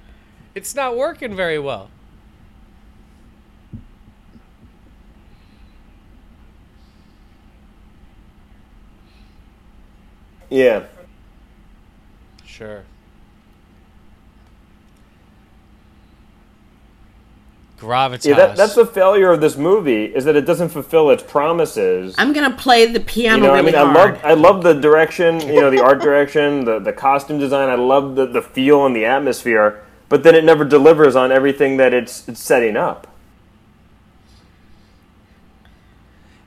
it's 0.56 0.76
not 0.76 0.98
working 0.98 1.38
very 1.38 1.58
well. 1.58 1.90
Yeah. 10.54 10.84
Sure. 12.46 12.84
Gravitas. 17.80 18.26
Yeah, 18.26 18.36
that, 18.36 18.56
that's 18.56 18.76
the 18.76 18.86
failure 18.86 19.32
of 19.32 19.42
this 19.42 19.58
movie 19.58 20.06
is 20.06 20.24
that 20.26 20.36
it 20.36 20.46
doesn't 20.46 20.70
fulfill 20.70 21.10
its 21.10 21.24
promises. 21.24 22.14
I'm 22.20 22.32
gonna 22.32 22.56
play 22.56 22.86
the 22.86 23.00
piano. 23.00 23.38
you 23.38 23.42
piano 23.42 23.48
know, 23.48 23.54
I 23.54 23.58
really 23.60 23.72
mean, 23.72 23.76
I 23.76 23.82
love 23.94 24.22
I 24.24 24.34
love 24.36 24.64
the 24.64 24.74
direction, 24.74 25.42
you 25.42 25.60
know, 25.60 25.70
the 25.72 25.82
art 25.84 26.00
direction, 26.02 26.64
the 26.66 26.78
the 26.80 26.94
costume 26.94 27.40
design. 27.40 27.70
I 27.70 27.76
love 27.76 28.16
the 28.16 28.26
the 28.28 28.42
feel 28.44 28.86
and 28.86 28.96
the 28.96 29.06
atmosphere, 29.06 29.84
but 30.08 30.22
then 30.24 30.36
it 30.36 30.44
never 30.46 30.64
delivers 30.64 31.16
on 31.16 31.32
everything 31.32 31.78
that 31.78 31.94
it's 31.94 32.28
it's 32.30 32.40
setting 32.42 32.78
up. 32.78 33.08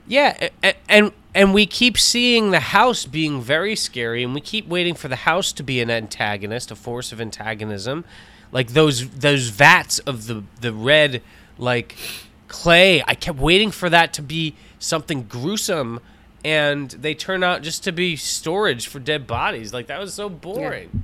Yeah, 0.07 0.37
a- 0.41 0.51
a- 0.69 0.75
and 0.87 1.11
and 1.37 1.53
we 1.53 1.67
keep 1.67 1.99
seeing 1.99 2.49
the 2.49 2.59
house 2.59 3.05
being 3.05 3.43
very 3.43 3.75
scary, 3.75 4.23
and 4.23 4.33
we 4.33 4.41
keep 4.41 4.67
waiting 4.67 4.95
for 4.95 5.07
the 5.07 5.17
house 5.17 5.53
to 5.53 5.61
be 5.61 5.79
an 5.81 5.91
antagonist, 5.91 6.71
a 6.71 6.75
force 6.75 7.11
of 7.11 7.21
antagonism, 7.21 8.05
like 8.51 8.69
those 8.69 9.07
those 9.11 9.49
vats 9.49 9.99
of 9.99 10.25
the 10.25 10.43
the 10.61 10.73
red 10.73 11.21
like 11.59 11.95
clay. 12.47 13.03
I 13.05 13.13
kept 13.13 13.37
waiting 13.37 13.69
for 13.69 13.87
that 13.87 14.13
to 14.13 14.23
be 14.23 14.55
something 14.79 15.27
gruesome, 15.29 15.99
and 16.43 16.89
they 16.89 17.13
turn 17.13 17.43
out 17.43 17.61
just 17.61 17.83
to 17.83 17.91
be 17.91 18.15
storage 18.15 18.87
for 18.87 18.97
dead 18.97 19.27
bodies. 19.27 19.71
Like 19.71 19.85
that 19.87 19.99
was 19.99 20.15
so 20.15 20.29
boring. 20.29 21.03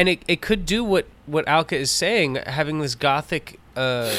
And 0.00 0.08
it, 0.08 0.22
it 0.26 0.40
could 0.40 0.64
do 0.64 0.82
what 0.82 1.04
what 1.26 1.46
Alka 1.46 1.76
is 1.76 1.90
saying, 1.90 2.36
having 2.36 2.80
this 2.80 2.94
gothic 2.94 3.60
uh, 3.76 4.18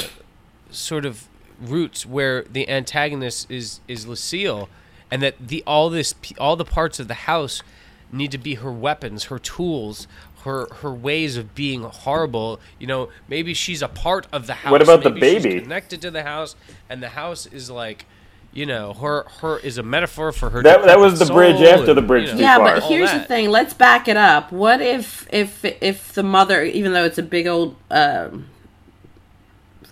sort 0.70 1.04
of 1.04 1.26
roots 1.60 2.06
where 2.06 2.44
the 2.44 2.68
antagonist 2.68 3.50
is 3.50 3.80
is 3.88 4.06
Lucille, 4.06 4.68
and 5.10 5.20
that 5.22 5.34
the 5.40 5.64
all 5.66 5.90
this 5.90 6.14
all 6.38 6.54
the 6.54 6.64
parts 6.64 7.00
of 7.00 7.08
the 7.08 7.14
house 7.14 7.64
need 8.12 8.30
to 8.30 8.38
be 8.38 8.54
her 8.54 8.70
weapons, 8.70 9.24
her 9.24 9.40
tools, 9.40 10.06
her 10.44 10.72
her 10.82 10.92
ways 10.92 11.36
of 11.36 11.52
being 11.52 11.82
horrible. 11.82 12.60
You 12.78 12.86
know, 12.86 13.08
maybe 13.26 13.52
she's 13.52 13.82
a 13.82 13.88
part 13.88 14.28
of 14.32 14.46
the 14.46 14.54
house. 14.54 14.70
What 14.70 14.82
about 14.82 15.02
the 15.02 15.10
maybe 15.10 15.34
she's 15.34 15.42
baby? 15.42 15.60
connected 15.62 16.00
to 16.02 16.12
the 16.12 16.22
house, 16.22 16.54
and 16.88 17.02
the 17.02 17.08
house 17.10 17.46
is 17.46 17.72
like. 17.72 18.06
You 18.54 18.66
know, 18.66 18.92
her 18.92 19.24
her 19.40 19.58
is 19.60 19.78
a 19.78 19.82
metaphor 19.82 20.30
for 20.30 20.50
her. 20.50 20.62
That- 20.62 20.84
that 20.84 20.98
was 20.98 21.18
the 21.18 21.24
bridge 21.32 21.56
soul 21.56 21.66
after 21.68 21.94
the 21.94 22.02
bridge 22.02 22.28
you 22.28 22.34
know, 22.34 22.40
yeah, 22.40 22.56
far. 22.58 22.74
but 22.74 22.82
here's 22.84 23.10
the 23.10 23.20
thing. 23.20 23.48
Let's 23.50 23.72
back 23.72 24.08
it 24.08 24.16
up. 24.18 24.52
What 24.52 24.82
if 24.82 25.26
if 25.32 25.64
if 25.64 26.12
the 26.12 26.22
mother, 26.22 26.62
even 26.62 26.92
though 26.92 27.04
it's 27.04 27.16
a 27.18 27.22
big 27.22 27.46
old 27.46 27.76
um, 27.90 28.46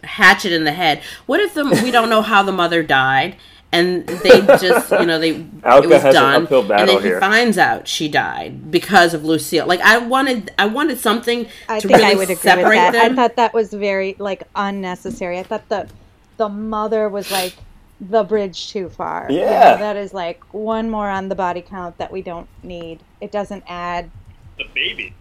hatchet 0.04 0.52
in 0.52 0.64
the 0.64 0.72
head, 0.72 1.02
what 1.26 1.40
if 1.40 1.54
the 1.54 1.64
we 1.82 1.90
don't 1.90 2.10
know 2.10 2.22
how 2.22 2.42
the 2.42 2.52
mother 2.52 2.82
died? 2.82 3.36
And 3.72 4.04
they 4.08 4.40
just, 4.40 4.90
you 4.90 5.06
know, 5.06 5.20
they 5.20 5.46
Alka 5.62 5.86
it 5.86 5.90
was 5.90 6.02
has 6.02 6.14
done, 6.14 6.42
uphill 6.42 6.58
and 6.60 6.68
battle 6.68 6.86
then 6.96 7.02
he 7.02 7.08
here. 7.08 7.20
finds 7.20 7.56
out 7.56 7.86
she 7.86 8.08
died 8.08 8.68
because 8.72 9.14
of 9.14 9.24
Lucille. 9.24 9.64
Like 9.64 9.80
I 9.80 9.98
wanted, 9.98 10.50
I 10.58 10.66
wanted 10.66 10.98
something 10.98 11.46
I 11.68 11.78
to 11.78 11.86
think 11.86 12.00
really 12.00 12.12
I 12.12 12.16
would 12.16 12.30
agree 12.30 12.34
with 12.34 12.40
separate 12.42 12.74
that. 12.74 12.92
them. 12.94 13.12
I 13.12 13.14
thought 13.14 13.36
that 13.36 13.54
was 13.54 13.72
very 13.72 14.16
like 14.18 14.42
unnecessary. 14.56 15.38
I 15.38 15.44
thought 15.44 15.68
the 15.68 15.88
the 16.36 16.48
mother 16.48 17.08
was 17.08 17.30
like 17.30 17.54
the 18.00 18.22
bridge 18.24 18.70
too 18.70 18.88
far. 18.88 19.26
You 19.30 19.40
know, 19.40 19.44
Yeah. 19.44 19.76
that 19.76 19.96
is 19.96 20.14
like 20.14 20.42
one 20.52 20.88
more 20.90 21.08
on 21.08 21.28
the 21.28 21.34
body 21.34 21.60
count 21.62 21.98
that 21.98 22.10
we 22.10 22.22
don't 22.22 22.48
need. 22.62 23.00
It 23.20 23.30
doesn't 23.30 23.64
add. 23.66 24.10
The 24.58 24.64
baby. 24.74 25.14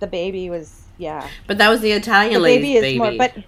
The 0.00 0.06
baby 0.06 0.50
was 0.50 0.82
yeah. 0.98 1.26
but 1.46 1.58
that 1.58 1.68
was 1.70 1.80
the 1.80 1.92
Italian 1.92 2.34
The 2.34 2.40
lady's 2.40 2.62
baby 2.62 2.74
is 2.76 2.82
baby. 2.82 2.98
more, 2.98 3.12
but. 3.16 3.44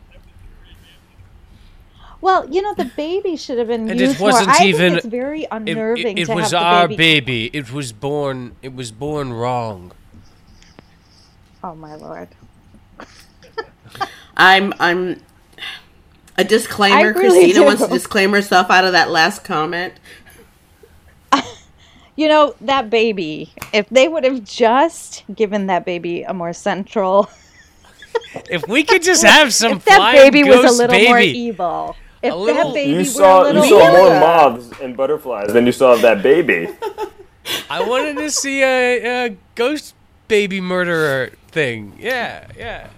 Well, 2.21 2.49
you 2.53 2.63
know, 2.63 2.75
the 2.75 2.87
baby 2.97 3.37
should 3.37 3.59
have 3.59 3.69
been 3.69 3.89
And 3.89 4.01
used 4.01 4.17
it 4.17 4.21
wasn't 4.23 4.49
more. 4.49 4.57
I 4.59 4.65
even. 4.65 4.79
think 4.93 4.97
it's 4.99 5.07
very 5.07 5.47
unnerving 5.51 6.19
It, 6.19 6.23
it 6.23 6.27
to 6.27 6.35
was 6.35 6.51
have 6.51 6.51
the 6.51 6.59
our 6.59 6.89
baby. 6.89 6.97
baby. 6.97 7.51
It 7.57 7.73
was 7.73 7.93
born. 7.93 8.57
It 8.61 8.75
was 8.75 8.91
born 8.91 9.33
wrong. 9.33 9.93
Oh 11.63 11.75
my 11.75 11.95
lord! 11.97 12.29
I'm 14.37 14.73
I'm 14.81 15.21
a 16.39 16.45
disclaimer. 16.45 17.13
Really 17.13 17.51
Kristina 17.51 17.55
do. 17.55 17.65
wants 17.65 17.83
to 17.83 17.89
disclaim 17.89 18.31
herself 18.33 18.71
out 18.71 18.85
of 18.85 18.93
that 18.93 19.11
last 19.11 19.45
comment. 19.45 19.95
You 22.17 22.27
know 22.27 22.57
that 22.63 22.91
baby. 22.91 23.53
If 23.73 23.89
they 23.91 24.09
would 24.09 24.25
have 24.25 24.43
just 24.43 25.23
given 25.33 25.69
that 25.69 25.85
baby 25.85 26.25
a 26.25 26.35
more 26.35 26.53
central, 26.53 27.31
If 28.51 28.67
we 28.67 28.83
could 28.83 29.05
just 29.05 29.25
have 29.25 29.55
some 29.55 29.73
if 29.73 29.85
that 29.85 29.97
flying 29.97 30.17
baby 30.33 30.43
was 30.43 30.65
a 30.65 30.77
little 30.77 30.89
baby. 30.97 31.09
more 31.09 31.21
evil, 31.21 31.97
if 32.21 32.35
little- 32.35 32.73
that 32.73 32.75
baby 32.75 32.91
You 32.91 32.99
were 32.99 33.05
saw 33.05 33.45
a 33.45 33.55
you 33.55 33.69
saw 33.69 33.93
more 33.93 34.21
moths 34.21 34.81
and 34.81 34.97
butterflies 34.97 35.53
than 35.53 35.65
you 35.65 35.71
saw 35.71 35.93
of 35.95 36.03
that 36.03 36.21
baby. 36.23 36.69
I 37.71 37.87
wanted 37.89 38.17
to 38.17 38.31
see 38.33 38.63
a, 38.63 39.27
a 39.27 39.37
ghost 39.55 39.95
baby 40.27 40.61
murderer 40.61 41.31
thing. 41.53 41.97
Yeah, 42.01 42.49
yeah. 42.57 42.89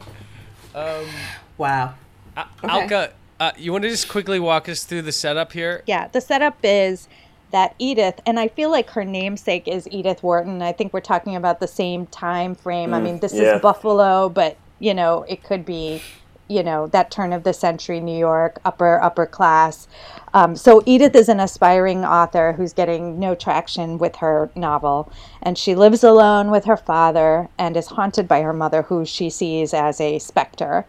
Wow. 1.58 1.94
Uh, 2.36 2.44
Alka, 2.64 3.12
uh, 3.40 3.52
you 3.56 3.72
want 3.72 3.82
to 3.82 3.88
just 3.88 4.08
quickly 4.08 4.38
walk 4.38 4.68
us 4.68 4.84
through 4.84 5.02
the 5.02 5.12
setup 5.12 5.52
here? 5.52 5.82
Yeah, 5.86 6.08
the 6.08 6.20
setup 6.20 6.58
is 6.62 7.08
that 7.52 7.74
Edith, 7.78 8.20
and 8.26 8.38
I 8.38 8.48
feel 8.48 8.70
like 8.70 8.90
her 8.90 9.04
namesake 9.04 9.66
is 9.66 9.88
Edith 9.90 10.22
Wharton. 10.22 10.62
I 10.62 10.72
think 10.72 10.92
we're 10.92 11.00
talking 11.00 11.34
about 11.34 11.58
the 11.58 11.66
same 11.66 12.06
time 12.06 12.54
frame. 12.54 12.92
I 12.94 13.00
mean, 13.00 13.18
this 13.18 13.32
yeah. 13.32 13.56
is 13.56 13.62
Buffalo, 13.62 14.28
but 14.28 14.56
you 14.78 14.94
know, 14.94 15.24
it 15.28 15.42
could 15.42 15.64
be, 15.64 16.02
you 16.48 16.62
know, 16.62 16.86
that 16.88 17.10
turn 17.10 17.32
of 17.32 17.42
the 17.42 17.52
century 17.52 17.98
New 17.98 18.16
York, 18.16 18.60
upper 18.64 19.02
upper 19.02 19.24
class. 19.24 19.88
Um, 20.34 20.54
so 20.54 20.82
Edith 20.86 21.16
is 21.16 21.28
an 21.28 21.40
aspiring 21.40 22.04
author 22.04 22.52
who's 22.52 22.72
getting 22.74 23.18
no 23.18 23.34
traction 23.34 23.98
with 23.98 24.16
her 24.16 24.50
novel, 24.54 25.10
and 25.42 25.56
she 25.56 25.74
lives 25.74 26.04
alone 26.04 26.50
with 26.50 26.66
her 26.66 26.76
father 26.76 27.48
and 27.58 27.74
is 27.74 27.86
haunted 27.86 28.28
by 28.28 28.42
her 28.42 28.52
mother, 28.52 28.82
who 28.82 29.06
she 29.06 29.30
sees 29.30 29.72
as 29.72 29.98
a 29.98 30.18
specter. 30.18 30.86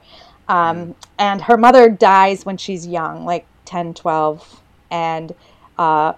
Um, 0.51 0.95
and 1.17 1.41
her 1.41 1.55
mother 1.55 1.87
dies 1.89 2.45
when 2.45 2.57
she's 2.57 2.85
young, 2.85 3.23
like 3.23 3.45
10, 3.63 3.93
12, 3.93 4.61
and 4.91 5.33
uh, 5.77 6.11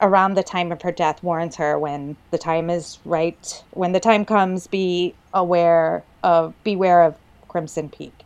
around 0.00 0.34
the 0.34 0.42
time 0.42 0.72
of 0.72 0.80
her 0.80 0.90
death 0.90 1.22
warns 1.22 1.56
her 1.56 1.78
when 1.78 2.16
the 2.30 2.38
time 2.38 2.70
is 2.70 2.98
right, 3.04 3.62
when 3.72 3.92
the 3.92 4.00
time 4.00 4.24
comes, 4.24 4.66
be 4.66 5.14
aware 5.34 6.02
of, 6.22 6.54
beware 6.64 7.02
of 7.02 7.14
Crimson 7.48 7.90
Peak. 7.90 8.24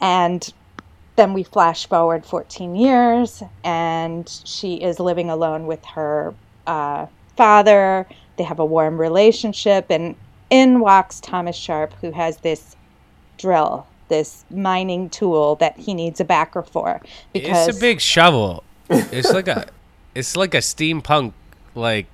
And 0.00 0.48
then 1.16 1.32
we 1.32 1.42
flash 1.42 1.88
forward 1.88 2.24
14 2.24 2.76
years, 2.76 3.42
and 3.64 4.28
she 4.44 4.76
is 4.76 5.00
living 5.00 5.28
alone 5.28 5.66
with 5.66 5.84
her 5.86 6.32
uh, 6.68 7.06
father. 7.36 8.06
They 8.36 8.44
have 8.44 8.60
a 8.60 8.64
warm 8.64 9.00
relationship, 9.00 9.86
and 9.90 10.14
in 10.50 10.78
walks 10.78 11.18
Thomas 11.18 11.56
Sharpe, 11.56 11.94
who 11.94 12.12
has 12.12 12.36
this 12.36 12.76
drill, 13.38 13.88
this 14.08 14.44
mining 14.50 15.08
tool 15.10 15.56
that 15.56 15.76
he 15.78 15.94
needs 15.94 16.20
a 16.20 16.24
backer 16.24 16.62
for. 16.62 17.00
Because 17.32 17.68
It's 17.68 17.76
a 17.76 17.80
big 17.80 18.00
shovel. 18.00 18.64
It's 18.90 19.32
like 19.32 19.48
a, 19.48 19.66
it's 20.14 20.36
like 20.36 20.54
a 20.54 20.58
steampunk, 20.58 21.32
like, 21.74 22.06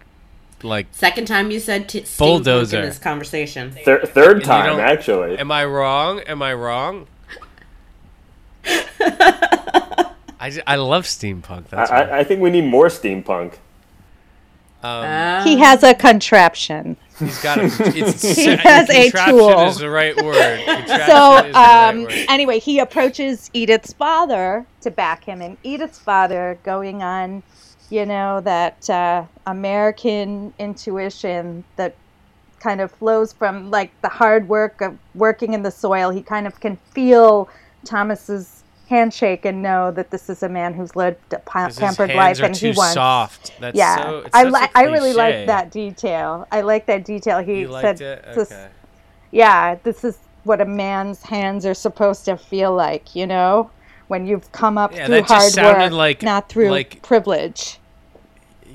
like. 0.63 0.87
Second 0.93 1.27
time 1.27 1.51
you 1.51 1.61
said 1.61 1.89
t- 1.89 2.05
Bulldozer. 2.19 2.81
in 2.81 2.85
this 2.87 2.99
conversation. 2.99 3.71
Thir- 3.85 4.05
third 4.07 4.45
time, 4.45 4.79
actually. 4.81 5.39
Am 5.39 5.51
I 5.53 5.65
wrong? 5.65 6.21
Am 6.21 6.43
I 6.43 6.55
wrong? 6.55 7.07
I, 10.41 10.51
ju- 10.51 10.63
I 10.67 10.77
love 10.77 11.05
steampunk. 11.05 11.67
I, 11.73 11.77
That's 11.77 11.91
why. 11.91 12.03
I, 12.03 12.19
I 12.19 12.25
think 12.25 12.41
we 12.41 12.51
need 12.51 12.65
more 12.65 12.89
steampunk. 12.89 13.55
Ah. 14.83 15.41
he 15.45 15.57
has 15.59 15.83
a 15.83 15.95
contraption. 15.95 16.99
He's 17.19 17.43
got 17.43 17.59
a. 17.59 17.65
It's, 17.97 18.23
He 18.23 18.47
has 18.57 18.91
a 18.91 19.11
contraption 19.11 19.39
tool. 19.39 19.67
Is 19.69 19.79
the 19.79 19.91
right 19.91 20.17
word. 20.17 20.65
Contraption 20.65 21.07
so 21.07 21.37
is 21.37 21.43
the 21.45 21.53
right 21.53 21.89
um, 21.91 22.03
word. 22.05 22.27
anyway, 22.29 22.59
he 22.59 22.79
approaches 22.81 23.51
Edith's 23.53 23.93
father 23.93 24.67
to 24.81 24.91
back 24.91 25.25
him, 25.25 25.41
and 25.41 25.57
Edith's 25.63 25.99
father 25.99 26.59
going 26.65 27.03
on, 27.03 27.43
you 27.91 28.05
know, 28.05 28.41
that 28.41 28.89
uh, 28.91 29.25
American 29.47 30.53
intuition 30.59 31.65
that 31.77 31.95
kind 32.59 32.81
of 32.81 32.91
flows 32.91 33.33
from 33.33 33.71
like 33.71 33.91
the 34.01 34.09
hard 34.09 34.49
work 34.49 34.81
of 34.81 34.99
working 35.15 35.53
in 35.55 35.63
the 35.63 35.71
soil. 35.71 36.11
He 36.11 36.23
kind 36.23 36.47
of 36.47 36.59
can 36.61 36.77
feel 36.93 37.49
Thomas's 37.85 38.64
handshake 38.89 39.45
and 39.45 39.63
know 39.63 39.91
that 39.91 40.11
this 40.11 40.29
is 40.29 40.43
a 40.43 40.49
man 40.49 40.75
who's 40.75 40.95
lived 40.95 41.33
a 41.33 41.39
pa- 41.39 41.71
pampered 41.77 42.11
hands 42.11 42.39
life, 42.39 42.41
are 42.41 42.47
and 42.47 42.57
he 42.57 42.73
wants. 42.73 42.95
soft. 42.95 43.53
That's 43.61 43.77
yeah, 43.77 43.97
so, 44.03 44.19
it's 44.21 44.35
I 44.35 44.43
like. 44.45 44.71
I 44.77 44.85
really 44.85 45.13
like 45.15 45.47
that 45.47 45.71
detail. 45.71 46.47
I 46.53 46.61
like 46.61 46.87
that 46.87 47.05
detail. 47.05 47.39
He 47.43 47.61
You 47.61 47.73
said, 47.81 47.99
this- 47.99 48.53
Okay. 48.53 48.69
yeah, 49.31 49.77
this 49.83 50.05
is 50.05 50.19
what 50.45 50.61
a 50.61 50.65
man's 50.67 51.23
hands 51.23 51.65
are 51.65 51.75
supposed 51.75 52.25
to 52.27 52.37
feel 52.37 52.75
like, 52.75 53.15
you 53.17 53.27
know, 53.27 53.71
when 54.09 54.27
you've 54.27 54.53
come 54.53 54.77
up 54.77 54.95
Yeah, 54.95 55.07
through 55.07 55.23
hard 55.23 55.57
work, 55.57 55.93
like- 55.93 56.23
not 56.23 56.49
through 56.51 56.71
like- 56.71 57.01
privilege. 57.03 57.79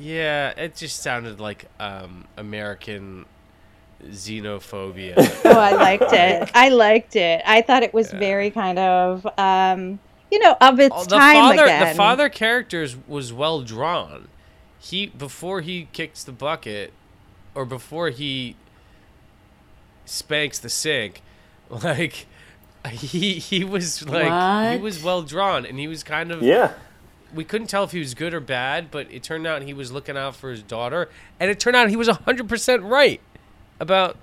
Yeah, 0.02 0.54
it 0.58 0.76
just 0.76 1.02
sounded 1.04 1.40
like 1.40 1.66
um, 1.80 2.26
American 2.38 3.26
xenophobia. 4.06 5.16
Oh, 5.46 5.60
I 5.60 5.72
liked 5.74 6.14
it. 6.14 6.50
I 6.54 6.70
liked 6.70 7.16
it. 7.16 7.42
I 7.46 7.62
thought 7.62 7.84
it 7.84 7.94
was 7.94 8.12
very 8.12 8.52
kind 8.52 8.78
of, 8.80 9.26
um, 9.38 10.00
you 10.32 10.38
know, 10.40 10.56
of 10.62 10.80
its 10.80 10.94
Oh, 10.96 11.04
the 11.04 11.16
time 11.18 11.36
father, 11.36 11.64
again. 11.64 11.88
the 11.90 11.96
father 11.96 12.30
characters 12.30 12.96
was 13.08 13.34
well 13.34 13.62
drawn. 13.62 14.28
He 14.80 15.08
before 15.08 15.62
he 15.62 15.88
kicks 15.92 16.24
the 16.24 16.32
bucket, 16.32 16.94
or 17.56 17.66
before 17.66 18.10
he 18.10 18.56
spanks 20.06 20.60
the 20.60 20.70
sink, 20.70 21.22
like 21.70 22.26
he 22.90 23.34
he 23.40 23.64
was 23.64 24.08
like 24.08 24.78
he 24.78 24.82
was 24.82 25.04
well 25.04 25.22
drawn, 25.24 25.66
and 25.66 25.80
he 25.80 25.88
was 25.88 26.04
kind 26.04 26.32
of 26.32 26.42
Yeah. 26.42 26.74
we 27.34 27.44
couldn't 27.44 27.68
tell 27.68 27.84
if 27.84 27.92
he 27.92 28.00
was 28.00 28.14
good 28.14 28.34
or 28.34 28.40
bad, 28.40 28.92
but 28.92 29.08
it 29.12 29.24
turned 29.24 29.46
out 29.48 29.62
he 29.64 29.74
was 29.74 29.92
looking 29.92 30.16
out 30.18 30.36
for 30.36 30.52
his 30.52 30.62
daughter, 30.64 31.10
and 31.40 31.50
it 31.52 31.60
turned 31.60 31.76
out 31.76 31.90
he 31.90 31.96
was 31.98 32.08
hundred 32.08 32.48
percent 32.48 32.84
right 32.84 33.20
about 33.80 34.18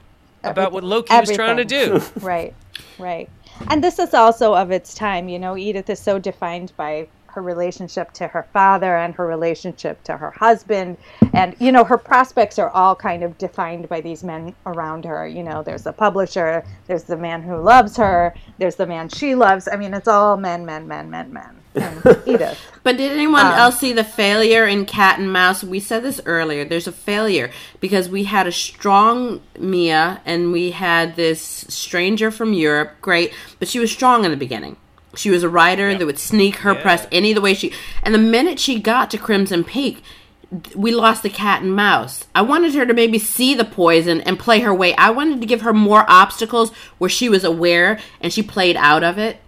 about 0.45 0.73
what 0.73 0.85
Loki 0.85 1.15
was 1.15 1.31
trying 1.31 1.57
to 1.57 1.65
do. 1.65 2.01
right, 2.21 2.55
right. 2.99 3.29
And 3.69 3.83
this 3.83 3.99
is 3.99 4.15
also 4.15 4.55
of 4.55 4.71
its 4.71 4.95
time. 4.95 5.29
You 5.29 5.39
know, 5.39 5.57
Edith 5.57 5.91
is 5.91 5.99
so 5.99 6.19
defined 6.19 6.73
by 6.77 7.09
her 7.37 7.43
relationship 7.43 8.13
to 8.13 8.27
her 8.27 8.47
father 8.55 8.97
and 8.97 9.15
her 9.15 9.27
relationship 9.27 10.03
to 10.05 10.17
her 10.17 10.31
husband. 10.31 10.97
And, 11.35 11.55
you 11.59 11.71
know, 11.71 11.85
her 11.85 11.99
prospects 11.99 12.59
are 12.59 12.71
all 12.71 12.97
kind 12.97 13.23
of 13.23 13.37
defined 13.37 13.91
by 13.91 14.01
these 14.01 14.25
men 14.25 14.55
around 14.65 15.05
her. 15.05 15.27
You 15.29 15.43
know, 15.43 15.63
there's 15.63 15.83
the 15.83 15.93
publisher, 15.93 16.65
there's 16.87 17.05
the 17.05 17.17
man 17.17 17.43
who 17.43 17.59
loves 17.59 17.95
her, 17.99 18.35
there's 18.57 18.77
the 18.77 18.87
man 18.87 19.11
she 19.11 19.35
loves. 19.35 19.69
I 19.71 19.77
mean, 19.77 19.93
it's 19.93 20.09
all 20.09 20.39
men, 20.39 20.65
men, 20.65 20.89
men, 20.89 21.11
men, 21.11 21.31
men. 21.31 21.61
And 21.77 22.23
Edith. 22.27 22.59
But 22.83 22.97
did 22.97 23.13
anyone 23.13 23.47
Um, 23.47 23.53
else 23.53 23.79
see 23.81 23.93
the 23.93 24.05
failure 24.05 24.65
in 24.67 24.87
Cat 24.87 25.19
and 25.19 25.33
Mouse? 25.33 25.63
We 25.65 25.81
said 25.81 26.03
this 26.03 26.21
earlier. 26.25 26.65
There's 26.65 26.87
a 26.87 26.93
failure 26.93 27.51
because 27.81 28.09
we 28.09 28.25
had 28.25 28.47
a 28.47 28.53
strong 28.53 29.41
Mia 29.59 30.21
and 30.25 30.53
we 30.53 30.71
had 30.71 31.17
this 31.17 31.41
stranger 31.69 32.31
from 32.31 32.53
Europe. 32.53 32.93
Great, 33.01 33.33
but 33.59 33.69
she 33.69 33.79
was 33.79 33.91
strong 33.93 34.25
in 34.25 34.31
the 34.31 34.37
beginning. 34.37 34.77
She 35.17 35.31
was 35.31 35.43
a 35.43 35.49
writer 35.49 35.97
that 35.97 36.07
would 36.07 36.19
sneak 36.19 36.57
her 36.57 36.75
Yeah. 36.75 36.83
press 36.83 37.07
any 37.11 37.33
the 37.33 37.41
way 37.41 37.55
she. 37.55 37.73
And 38.03 38.15
the 38.15 38.19
minute 38.19 38.59
she 38.61 38.79
got 38.79 39.11
to 39.11 39.19
Crimson 39.19 39.65
Peak, 39.65 40.03
we 40.77 40.93
lost 40.93 41.23
the 41.25 41.31
cat 41.31 41.63
and 41.63 41.75
mouse. 41.75 42.25
I 42.35 42.43
wanted 42.43 42.75
her 42.75 42.87
to 42.87 42.95
maybe 42.95 43.19
see 43.19 43.53
the 43.55 43.65
poison 43.65 44.21
and 44.21 44.39
play 44.39 44.61
her 44.61 44.73
way. 44.73 44.95
I 44.95 45.11
wanted 45.11 45.41
to 45.41 45.47
give 45.47 45.63
her 45.63 45.73
more 45.73 46.05
obstacles 46.09 46.71
where 46.99 47.11
she 47.11 47.29
was 47.29 47.43
aware 47.45 47.99
and 48.21 48.33
she 48.33 48.43
played 48.45 48.77
out 48.77 49.03
of 49.03 49.19
it 49.19 49.39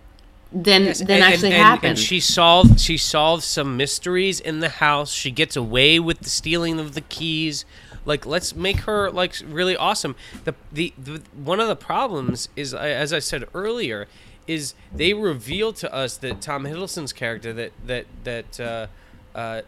than 0.53 0.85
than 0.85 1.11
And- 1.11 1.25
actually 1.25 1.53
and, 1.53 1.63
happened. 1.63 1.91
And 1.91 1.99
she 1.99 2.21
solved 2.21 2.81
she 2.81 2.97
solved 2.97 3.43
some 3.43 3.77
mysteries 3.77 4.41
in 4.41 4.61
the 4.61 4.69
house. 4.69 5.13
She 5.13 5.31
gets 5.31 5.57
away 5.57 5.99
with 5.99 6.21
the 6.21 6.31
stealing 6.31 6.79
of 6.81 6.95
the 6.95 7.03
keys. 7.03 7.65
Like 8.05 8.25
let's 8.25 8.55
make 8.55 8.81
her 8.81 9.11
like 9.11 9.35
really 9.47 9.77
awesome. 9.77 10.17
The 10.45 10.55
the, 10.73 10.95
the 10.97 11.23
one 11.35 11.61
of 11.61 11.69
the 11.69 11.77
problems 11.77 12.49
is 12.57 12.73
as 12.73 13.13
I 13.13 13.19
said 13.19 13.45
earlier 13.55 14.09
is 14.47 14.73
they 14.95 15.13
reveal 15.13 15.75
to 15.75 15.95
us 15.95 16.17
that 16.17 16.41
Tom 16.41 16.65
Hiddleston's 16.65 17.13
character 17.13 17.53
that 17.53 17.73
that 17.85 18.07
that 18.25 18.59
uh, 18.61 18.87
uh, 19.35 19.63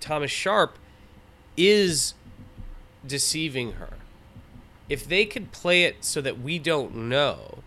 Thomas 0.00 0.32
Sharpe 0.32 0.76
is 1.56 2.14
deceiving 3.06 3.72
her. 3.72 3.90
If 4.88 5.06
they 5.06 5.24
could 5.24 5.52
play 5.52 5.84
it 5.84 6.04
so 6.04 6.20
that 6.20 6.40
we 6.40 6.58
don't 6.58 6.94
know, 6.96 7.58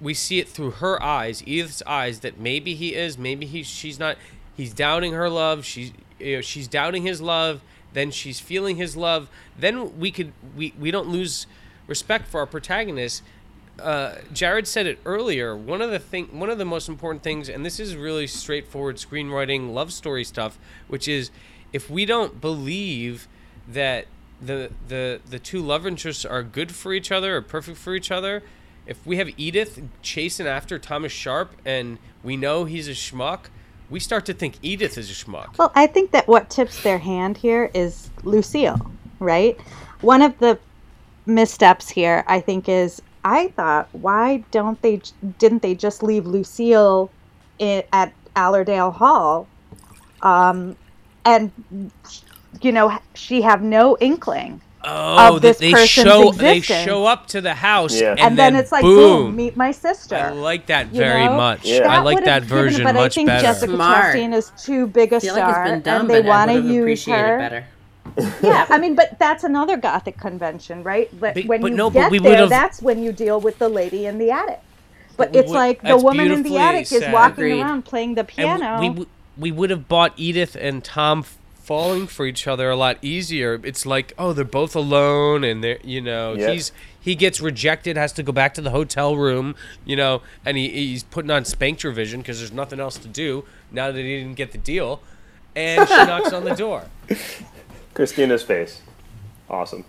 we 0.00 0.14
see 0.14 0.38
it 0.38 0.48
through 0.48 0.72
her 0.72 1.02
eyes, 1.02 1.42
Edith's 1.46 1.82
eyes, 1.86 2.20
that 2.20 2.38
maybe 2.38 2.74
he 2.74 2.94
is, 2.94 3.18
maybe 3.18 3.46
he 3.46 3.62
she's 3.62 3.98
not. 3.98 4.16
He's 4.56 4.72
doubting 4.72 5.12
her 5.12 5.30
love. 5.30 5.64
She's 5.64 5.92
you 6.18 6.36
know 6.36 6.40
she's 6.40 6.68
doubting 6.68 7.02
his 7.02 7.20
love. 7.20 7.62
Then 7.92 8.10
she's 8.10 8.40
feeling 8.40 8.76
his 8.76 8.96
love. 8.96 9.28
Then 9.58 9.98
we 9.98 10.10
could 10.10 10.32
we 10.56 10.74
we 10.78 10.90
don't 10.90 11.08
lose 11.08 11.46
respect 11.86 12.28
for 12.28 12.40
our 12.40 12.46
protagonist. 12.46 13.22
Uh, 13.80 14.16
Jared 14.32 14.66
said 14.66 14.86
it 14.86 14.98
earlier. 15.04 15.56
One 15.56 15.80
of 15.80 15.90
the 15.90 16.00
thing, 16.00 16.38
one 16.38 16.50
of 16.50 16.58
the 16.58 16.64
most 16.64 16.88
important 16.88 17.22
things, 17.22 17.48
and 17.48 17.64
this 17.64 17.78
is 17.78 17.94
really 17.94 18.26
straightforward 18.26 18.96
screenwriting, 18.96 19.72
love 19.72 19.92
story 19.92 20.24
stuff, 20.24 20.58
which 20.88 21.06
is 21.06 21.30
if 21.72 21.88
we 21.88 22.04
don't 22.04 22.40
believe 22.40 23.28
that 23.68 24.06
the 24.40 24.70
the 24.86 25.20
the 25.28 25.38
two 25.38 25.60
love 25.60 25.86
interests 25.86 26.24
are 26.24 26.42
good 26.42 26.72
for 26.72 26.92
each 26.92 27.10
other 27.12 27.36
or 27.36 27.42
perfect 27.42 27.78
for 27.78 27.94
each 27.94 28.10
other, 28.10 28.42
if 28.88 29.06
we 29.06 29.18
have 29.18 29.28
Edith 29.36 29.80
chasing 30.02 30.46
after 30.46 30.78
Thomas 30.78 31.12
Sharpe 31.12 31.54
and 31.64 31.98
we 32.24 32.36
know 32.36 32.64
he's 32.64 32.88
a 32.88 32.92
schmuck, 32.92 33.46
we 33.90 34.00
start 34.00 34.24
to 34.26 34.32
think 34.32 34.54
Edith 34.62 34.96
is 34.96 35.10
a 35.10 35.14
schmuck. 35.14 35.58
Well, 35.58 35.70
I 35.74 35.86
think 35.86 36.10
that 36.12 36.26
what 36.26 36.48
tips 36.48 36.82
their 36.82 36.98
hand 36.98 37.36
here 37.36 37.70
is 37.74 38.10
Lucille, 38.24 38.90
right? 39.20 39.60
One 40.00 40.22
of 40.22 40.38
the 40.38 40.58
missteps 41.26 41.90
here, 41.90 42.24
I 42.26 42.40
think, 42.40 42.68
is 42.68 43.02
I 43.24 43.48
thought, 43.48 43.88
why 43.92 44.38
don't 44.50 44.80
they? 44.80 45.02
Didn't 45.38 45.60
they 45.60 45.74
just 45.74 46.02
leave 46.02 46.26
Lucille 46.26 47.10
i 47.60 47.84
at 47.92 48.12
Allerdale 48.36 48.90
Hall, 48.90 49.46
um, 50.22 50.76
and 51.24 51.50
you 52.62 52.72
know, 52.72 52.98
she 53.14 53.42
have 53.42 53.62
no 53.62 53.98
inkling 54.00 54.60
Oh, 54.90 55.36
of 55.36 55.42
this 55.42 55.58
they 55.58 55.72
person's 55.72 55.88
show 55.90 56.32
they 56.32 56.60
show 56.60 57.04
up 57.06 57.26
to 57.28 57.40
the 57.40 57.54
house, 57.54 58.00
Yeah. 58.00 58.10
and, 58.12 58.20
and, 58.20 58.38
then, 58.38 58.56
it's 58.56 58.72
like 58.72 58.82
boom, 58.82 59.26
boom. 59.26 59.36
meet 59.36 59.56
my 59.56 59.70
sister. 59.70 60.16
I 60.16 60.30
like 60.30 60.66
that 60.66 60.92
you 60.92 61.00
very 61.00 61.26
know? 61.26 61.36
much. 61.36 61.64
Yeah. 61.64 61.88
I 61.92 61.98
like 62.00 62.24
that 62.24 62.42
have 62.42 62.48
given 62.48 62.64
version 62.64 62.84
but 62.84 62.94
much 62.94 63.12
I 63.12 63.14
think 63.14 63.26
better. 63.28 63.42
Jessica 63.42 63.72
Smart. 63.74 64.14
Chastain 64.16 64.34
is 64.34 64.50
too 64.56 64.86
big 64.86 65.12
a 65.12 65.16
I 65.16 65.20
feel 65.20 65.34
like 65.34 65.42
star, 65.44 65.62
it's 65.64 65.70
been 65.72 65.82
done, 65.82 66.00
and 66.02 66.10
they 66.10 66.16
I 66.24 66.28
want 66.28 66.50
to 66.50 66.54
would 66.56 66.64
have 66.64 66.72
use 66.72 66.82
appreciated 66.82 67.22
her. 67.26 67.36
it 67.36 67.38
better. 67.38 67.66
yeah, 68.42 68.66
I 68.68 68.78
mean, 68.78 68.94
but 68.94 69.18
that's 69.18 69.44
another 69.44 69.76
gothic 69.76 70.18
convention, 70.18 70.82
right? 70.82 71.08
But 71.20 71.34
But- 71.34 71.44
when 71.46 71.60
but 71.60 71.70
you 71.72 71.76
no, 71.76 71.90
but 71.90 72.00
get 72.00 72.10
we 72.10 72.18
there, 72.18 72.32
would've- 72.32 72.50
that's 72.50 72.80
when 72.82 73.02
you 73.02 73.12
deal 73.12 73.40
with 73.40 73.58
the 73.58 73.68
lady 73.68 74.06
in 74.06 74.18
the 74.18 74.30
attic. 74.30 74.60
But 75.16 75.34
it's 75.34 75.48
would- 75.48 75.54
like 75.56 75.82
the 75.82 75.96
woman 75.96 76.26
in 76.30 76.42
the 76.42 76.50
beautifully 76.50 76.58
attic 76.58 76.92
is 76.92 77.04
walking 77.12 77.32
Agreed. 77.44 77.60
around 77.60 77.84
playing 77.84 78.14
the 78.14 78.20
And 78.20 78.28
piano. 78.28 78.80
we, 78.80 78.90
we 78.90 79.06
we 79.36 79.52
would 79.52 79.70
have 79.70 79.86
bought 79.88 80.14
Edith 80.16 80.56
and 80.60 80.82
Tom 80.82 81.20
f- 81.20 81.37
falling 81.68 82.06
for 82.06 82.24
each 82.24 82.46
other 82.46 82.70
a 82.70 82.76
lot 82.76 82.96
easier. 83.02 83.60
It's 83.62 83.84
like, 83.84 84.14
oh, 84.18 84.32
they're 84.32 84.42
both 84.46 84.74
alone, 84.74 85.44
and 85.44 85.62
they're 85.62 85.78
you 85.84 86.00
know 86.00 86.32
Yep. 86.32 86.50
he's 86.54 86.72
he 86.98 87.14
gets 87.14 87.40
rejected, 87.42 87.98
has 87.98 88.12
to 88.14 88.22
go 88.22 88.32
back 88.32 88.54
to 88.54 88.62
the 88.62 88.70
hotel 88.70 89.14
room, 89.16 89.54
you 89.84 89.94
know, 89.94 90.22
and 90.46 90.56
he, 90.56 90.68
he's 90.70 91.02
putting 91.02 91.30
on 91.30 91.42
Spanktravision 91.42 92.18
because 92.18 92.38
there's 92.38 92.52
nothing 92.52 92.80
else 92.80 92.96
to 92.98 93.08
do 93.08 93.44
now 93.70 93.92
that 93.92 94.00
he 94.00 94.18
didn't 94.18 94.34
get 94.36 94.52
the 94.52 94.58
deal, 94.58 95.00
and 95.54 95.86
she 95.86 95.94
knocks 96.10 96.32
on 96.32 96.44
the 96.44 96.54
door. 96.54 96.84
Kristina's 97.92 98.42
face. 98.42 98.80
Awesome. 99.50 99.84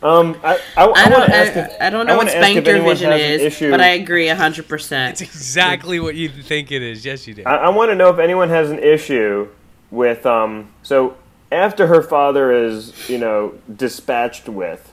Um, 0.00 0.38
I, 0.44 0.54
I, 0.54 0.58
I, 0.76 0.84
I 0.84 0.86
want 0.86 1.10
don't, 1.10 1.26
to 1.26 1.34
ask 1.36 1.56
I, 1.56 1.60
if, 1.60 1.80
I 1.80 1.90
don't 1.90 2.06
know 2.06 2.14
I 2.14 2.16
what 2.16 2.26
wanna 2.28 2.38
ask 2.38 2.56
if 2.56 2.66
anyone 2.68 2.84
Spankter 2.84 2.88
Vision 2.94 3.10
has 3.10 3.20
an 3.20 3.30
is, 3.30 3.42
issue- 3.42 3.70
but 3.70 3.80
I 3.80 3.88
agree 3.88 4.26
100%. 4.28 5.10
It's 5.10 5.20
Exactly 5.20 5.98
what 6.00 6.14
you 6.14 6.28
think 6.28 6.70
it 6.72 6.82
is. 6.82 7.04
Yes, 7.04 7.26
you 7.26 7.34
do. 7.34 7.42
I, 7.44 7.56
I 7.56 7.68
want 7.70 7.90
to 7.90 7.94
know 7.96 8.08
if 8.10 8.18
anyone 8.20 8.48
has 8.48 8.70
an 8.70 8.78
issue 8.78 9.48
with 9.90 10.26
um. 10.26 10.72
So 10.82 11.16
after 11.50 11.86
her 11.86 12.02
father 12.02 12.52
is 12.52 13.08
you 13.08 13.18
know 13.18 13.54
dispatched 13.74 14.48
with, 14.48 14.92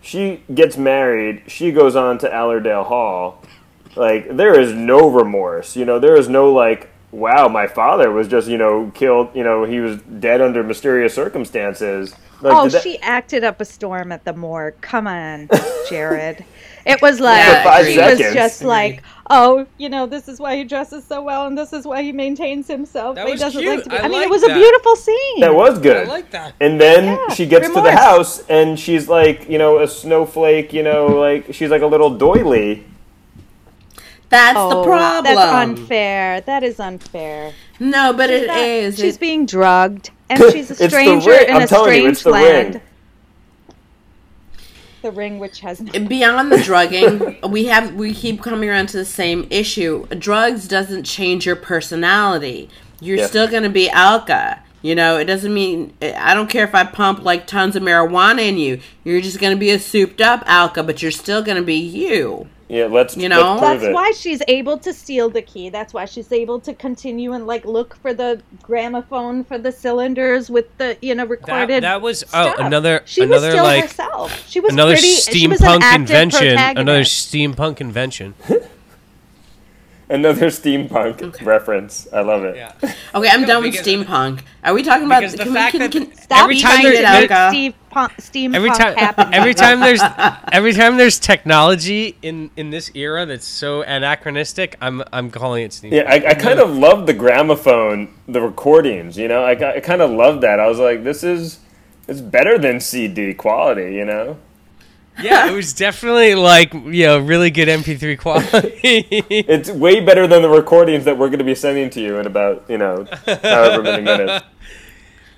she 0.00 0.42
gets 0.52 0.76
married. 0.76 1.42
She 1.46 1.72
goes 1.72 1.96
on 1.96 2.18
to 2.18 2.32
Allerdale 2.32 2.84
Hall. 2.84 3.42
Like 3.96 4.36
there 4.36 4.58
is 4.58 4.72
no 4.72 5.08
remorse. 5.10 5.76
You 5.76 5.84
know 5.84 5.98
there 5.98 6.16
is 6.16 6.28
no 6.28 6.52
like. 6.52 6.88
Wow, 7.10 7.46
my 7.48 7.66
father 7.66 8.10
was 8.10 8.26
just 8.26 8.48
you 8.48 8.56
know 8.56 8.90
killed. 8.94 9.34
You 9.34 9.44
know 9.44 9.64
he 9.64 9.80
was 9.80 9.98
dead 10.00 10.40
under 10.40 10.62
mysterious 10.62 11.14
circumstances. 11.14 12.14
Like, 12.40 12.54
oh, 12.56 12.68
that- 12.68 12.82
she 12.82 12.98
acted 13.00 13.44
up 13.44 13.60
a 13.60 13.64
storm 13.66 14.10
at 14.12 14.24
the 14.24 14.32
morgue. 14.32 14.80
Come 14.80 15.06
on, 15.06 15.48
Jared. 15.90 16.44
It 16.84 17.00
was 17.02 17.20
like 17.20 17.38
Yeah, 17.38 17.62
For 17.78 17.84
she 17.84 17.94
seconds. 17.94 18.20
was 18.24 18.34
just 18.34 18.62
mhm. 18.62 18.66
like, 18.66 19.02
oh, 19.30 19.66
you 19.78 19.88
know, 19.88 20.06
this 20.06 20.28
is 20.28 20.40
why 20.40 20.56
he 20.56 20.64
dresses 20.64 21.04
so 21.04 21.22
well, 21.22 21.46
and 21.46 21.56
this 21.56 21.72
is 21.72 21.86
why 21.86 22.02
he 22.02 22.12
maintains 22.12 22.66
himself. 22.68 23.14
That 23.16 23.26
he 23.26 23.32
was 23.32 23.40
doesn't 23.40 23.60
cute. 23.60 23.74
like 23.76 23.84
to 23.84 23.90
be. 23.90 23.96
I 23.96 24.00
I, 24.00 24.02
mean, 24.08 24.12
like 24.12 24.24
it 24.26 24.30
was 24.30 24.42
that. 24.42 24.50
a 24.50 24.54
beautiful 24.54 24.96
scene. 24.96 25.40
That 25.40 25.54
was 25.54 25.78
good. 25.78 26.08
I 26.08 26.10
like 26.10 26.30
that. 26.32 26.54
And 26.60 26.80
then 26.80 27.04
Yeah, 27.04 27.28
she 27.34 27.46
gets 27.46 27.68
to 27.68 27.80
the 27.80 27.92
house 27.92 28.42
and 28.48 28.78
she's 28.78 29.08
like, 29.08 29.48
you 29.48 29.58
know, 29.58 29.78
a 29.80 29.88
snowflake, 29.88 30.72
you 30.72 30.82
know, 30.82 31.06
like 31.06 31.52
she's 31.54 31.70
like 31.70 31.82
a 31.82 31.86
little 31.86 32.10
doily. 32.16 32.84
That's 34.28 34.56
oh, 34.58 34.70
the 34.80 34.84
problem. 34.84 35.34
That's 35.34 35.52
unfair. 35.52 36.40
That 36.42 36.62
is 36.62 36.80
unfair. 36.80 37.52
No, 37.78 38.12
but 38.14 38.30
it 38.30 38.46
Not- 38.46 38.58
is. 38.58 38.96
She's 38.98 39.16
It- 39.16 39.20
being 39.20 39.44
drugged, 39.44 40.10
and 40.30 40.42
she's 40.52 40.70
a 40.70 40.88
stranger 40.88 41.30
ring. 41.30 41.48
in 41.48 41.56
I'm 41.56 41.62
a 41.62 41.66
telling 41.66 41.92
you, 41.94 42.00
strange 42.00 42.12
it's 42.16 42.22
the 42.22 42.30
land. 42.30 42.80
Ring. 45.02 45.12
The 45.14 45.18
ring, 45.18 45.38
which 45.38 45.60
has 45.60 45.80
no 45.80 45.92
beyond 46.06 46.52
the 46.52 46.62
drugging, 46.62 47.36
we 47.50 47.66
have 47.66 47.94
we 47.94 48.14
keep 48.14 48.42
coming 48.42 48.68
around 48.68 48.88
to 48.90 48.96
the 48.96 49.04
same 49.04 49.46
issue. 49.50 50.06
Drugs 50.18 50.68
doesn't 50.68 51.04
change 51.04 51.46
your 51.46 51.56
personality. 51.56 52.68
You're 53.00 53.18
Yeah. 53.18 53.26
still 53.26 53.48
going 53.48 53.64
to 53.64 53.68
be 53.70 53.90
Alka. 53.90 54.60
You 54.80 54.96
know, 54.96 55.16
it 55.16 55.26
doesn't 55.26 55.54
mean 55.54 55.92
I 56.02 56.34
don't 56.34 56.50
care 56.50 56.64
if 56.64 56.74
I 56.74 56.82
pump 56.84 57.24
like 57.24 57.46
tons 57.46 57.76
of 57.76 57.82
marijuana 57.84 58.40
in 58.48 58.58
you. 58.58 58.80
You're 59.04 59.20
just 59.20 59.38
going 59.40 59.54
to 59.54 59.58
be 59.60 59.70
a 59.70 59.78
souped 59.78 60.20
up 60.20 60.42
Alka, 60.46 60.82
but 60.82 61.02
you're 61.02 61.10
still 61.12 61.42
going 61.42 61.56
to 61.56 61.62
be 61.62 61.76
you. 61.76 62.48
Yeah, 62.72 62.86
let's 62.86 63.18
You 63.18 63.28
know? 63.28 63.56
let's 63.56 63.60
prove 63.60 63.80
That's 63.80 63.90
it. 63.90 63.92
why 63.92 64.10
she's 64.12 64.40
able 64.48 64.78
to 64.78 64.94
steal 64.94 65.28
the 65.28 65.42
key. 65.42 65.68
That's 65.68 65.92
why 65.92 66.06
she's 66.06 66.32
able 66.32 66.58
to 66.60 66.72
continue 66.72 67.32
and 67.34 67.46
like 67.46 67.66
look 67.66 67.94
for 67.96 68.14
the 68.14 68.40
gramophone 68.62 69.44
for 69.44 69.58
the 69.58 69.70
cylinders 69.70 70.48
with 70.48 70.74
the 70.78 70.96
you 71.02 71.14
know 71.14 71.26
recorded. 71.26 71.82
that 71.82 72.00
was- 72.00 72.24
oh, 72.32 72.54
another- 72.56 73.02
She 73.04 73.20
another, 73.24 73.48
was 73.48 73.52
still 73.52 73.64
like, 73.64 73.82
herself. 73.82 74.48
She 74.48 74.60
was 74.60 74.72
another 74.72 74.94
pretty. 74.94 75.08
she 75.16 75.46
was 75.48 75.60
an 75.60 75.66
steampunk 75.68 75.82
active 75.82 76.00
invention. 76.10 76.58
Another 76.78 77.02
steampunk 77.02 77.80
invention. 77.82 78.34
Another 80.12 80.46
steampunk 80.48 81.44
reference. 81.44 82.06
I 82.12 82.20
love 82.20 82.44
it. 82.44 82.56
Yeah. 82.56 82.72
Okay, 83.14 83.28
I'm 83.28 83.44
done 83.44 83.62
with 83.62 83.74
steampunk. 83.74 84.40
Are 84.64 84.72
we 84.72 84.82
talking 84.82 85.04
about? 85.06 85.22
the 85.30 85.36
can 85.36 85.52
fact 85.52 85.74
we, 85.74 85.78
can, 85.78 85.90
that 85.90 85.92
can, 85.92 86.10
the- 86.10 86.16
Stop 86.16 86.38
every 86.44 86.58
time 86.60 86.82
there's- 86.82 86.96
to 86.96 87.02
there- 87.02 87.20
make 87.22 87.30
Alka. 87.30 87.50
Steve 87.50 87.74
punk, 87.90 88.12
steampunk 88.12 88.54
every 88.54 88.70
time 88.70 88.94
happen. 88.96 89.34
every 89.34 89.54
time 89.54 89.80
there's 89.80 90.00
every 90.50 90.72
time 90.72 90.96
there's 90.96 91.18
technology 91.18 92.16
in 92.22 92.50
in 92.56 92.70
this 92.70 92.90
era 92.94 93.26
that's 93.26 93.44
so 93.46 93.82
anachronistic 93.82 94.76
i'm 94.80 95.02
i'm 95.12 95.30
calling 95.30 95.62
it 95.64 95.74
steam 95.74 95.92
Yeah, 95.92 96.04
I, 96.08 96.30
I 96.30 96.34
kind 96.34 96.58
of 96.58 96.70
love 96.74 97.06
the 97.06 97.12
gramophone, 97.12 98.14
the 98.26 98.40
recordings. 98.40 99.18
You 99.18 99.28
know, 99.28 99.44
I, 99.44 99.74
I 99.76 99.80
kind 99.80 100.00
of 100.00 100.10
love 100.10 100.40
that. 100.40 100.58
I 100.58 100.68
was 100.68 100.78
like, 100.78 101.04
this 101.04 101.22
is 101.22 101.58
it's 102.08 102.20
better 102.22 102.56
than 102.58 102.80
CD 102.80 103.34
quality. 103.34 103.94
You 103.94 104.06
know, 104.06 104.38
yeah 105.22 105.48
it 105.48 105.52
was 105.52 105.72
definitely 105.72 106.34
like 106.34 106.72
you 106.72 107.06
know 107.06 107.18
really 107.18 107.50
good 107.50 107.68
mp3 107.68 108.18
quality 108.18 108.70
it's 108.82 109.70
way 109.70 110.00
better 110.00 110.26
than 110.26 110.42
the 110.42 110.48
recordings 110.48 111.04
that 111.04 111.16
we're 111.18 111.28
going 111.28 111.38
to 111.38 111.44
be 111.44 111.54
sending 111.54 111.88
to 111.90 112.00
you 112.00 112.18
in 112.18 112.26
about 112.26 112.64
you 112.68 112.78
know 112.78 113.06
however 113.42 113.82
many 113.82 114.02
minutes. 114.12 114.44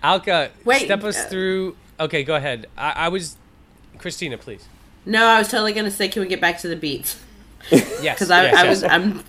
alka 0.03 0.51
Wait, 0.65 0.83
step 0.85 1.05
us 1.05 1.17
uh, 1.19 1.29
through 1.29 1.77
okay 2.01 2.23
go 2.25 2.35
ahead 2.35 2.67
I, 2.77 2.91
I 2.93 3.09
was 3.09 3.37
kristina 3.99 4.39
please 4.39 4.67
No, 5.07 5.27
I 5.27 5.39
was 5.39 5.49
totally 5.49 5.73
going 5.75 5.85
to 5.85 5.91
say, 5.91 6.09
can 6.09 6.23
we 6.23 6.29
get 6.29 6.41
back 6.41 6.59
to 6.61 6.69
the 6.69 6.77
beats? 6.77 7.21
yes 7.71 8.17
Because 8.17 8.31
I, 8.31 8.45
yes, 8.45 8.55
I 8.55 8.63
yes. 8.65 8.71
was, 8.71 8.85
I'm 8.85 9.25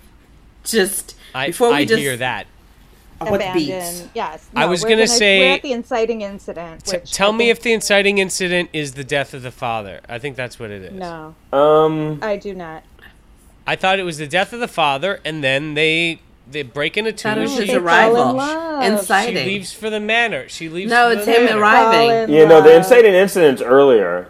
just 0.64 1.14
I, 1.34 1.46
before 1.48 1.68
we 1.68 1.74
I 1.76 1.84
just 1.84 2.00
hear 2.00 2.16
that 2.16 2.46
what 3.18 3.34
Abandon. 3.40 3.54
beats. 3.54 4.08
Yes. 4.14 4.46
I 4.54 4.66
was 4.66 4.82
gonna 4.84 5.06
say. 5.06 5.38
We're 5.38 5.44
say- 5.44 5.54
at 5.54 5.62
the 5.62 5.72
inciting 5.72 6.20
incident. 6.22 6.84
T- 6.84 6.96
Which 6.98 7.12
tell 7.12 7.32
I 7.32 7.36
me 7.36 7.50
if 7.50 7.60
the 7.62 7.72
inciting 7.72 8.18
incident 8.18 8.70
is 8.72 8.92
the 8.92 9.04
death 9.04 9.32
of 9.34 9.42
the 9.42 9.50
father 9.50 10.00
i 10.08 10.18
think 10.18 10.36
that's 10.36 10.58
what 10.60 10.70
it 10.70 10.82
is 10.82 10.92
No, 10.92 11.34
Um, 11.52 12.18
I 12.22 12.36
do 12.36 12.54
not. 12.54 12.82
i 13.66 13.74
thought 13.76 13.98
it 13.98 14.02
was 14.04 14.18
the 14.18 14.26
death 14.26 14.52
of 14.52 14.60
the 14.60 14.68
father 14.68 15.20
and 15.24 15.42
then 15.42 15.74
they 15.74 16.20
they 16.48 16.62
break 16.62 16.96
into 16.96 17.10
two 17.12 17.22
Thought 17.28 17.38
it 17.38 17.40
and 17.42 17.50
she, 17.50 17.56
his 17.62 17.68
They 17.70 17.74
arrival, 17.76 18.34
love. 18.34 19.06
she 19.06 19.34
leaves 19.34 19.72
for 19.72 19.90
the 19.90 19.98
manor 20.00 20.48
she 20.48 20.68
leaves 20.68 20.90
No, 20.90 21.10
for 21.10 21.16
it's 21.16 21.26
the 21.26 21.32
him 21.32 21.44
manor. 21.46 21.58
arriving. 21.60 22.08
Fall 22.10 22.10
in 22.24 22.30
yeah, 22.30 22.44
no, 22.44 22.60
the 22.62 22.68
love. 22.68 22.76
inciting 22.78 23.14
incident's 23.14 23.62
earlier. 23.62 24.28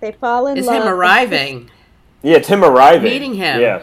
They 0.00 0.12
fall 0.12 0.46
in 0.46 0.56
It's 0.56 0.66
love. 0.66 0.82
him 0.84 0.88
arriving. 0.88 1.70
Yeah, 2.22 2.36
it's 2.36 2.48
him 2.48 2.64
arriving. 2.64 3.02
Meeting 3.02 3.34
him. 3.34 3.60
Yeah. 3.60 3.82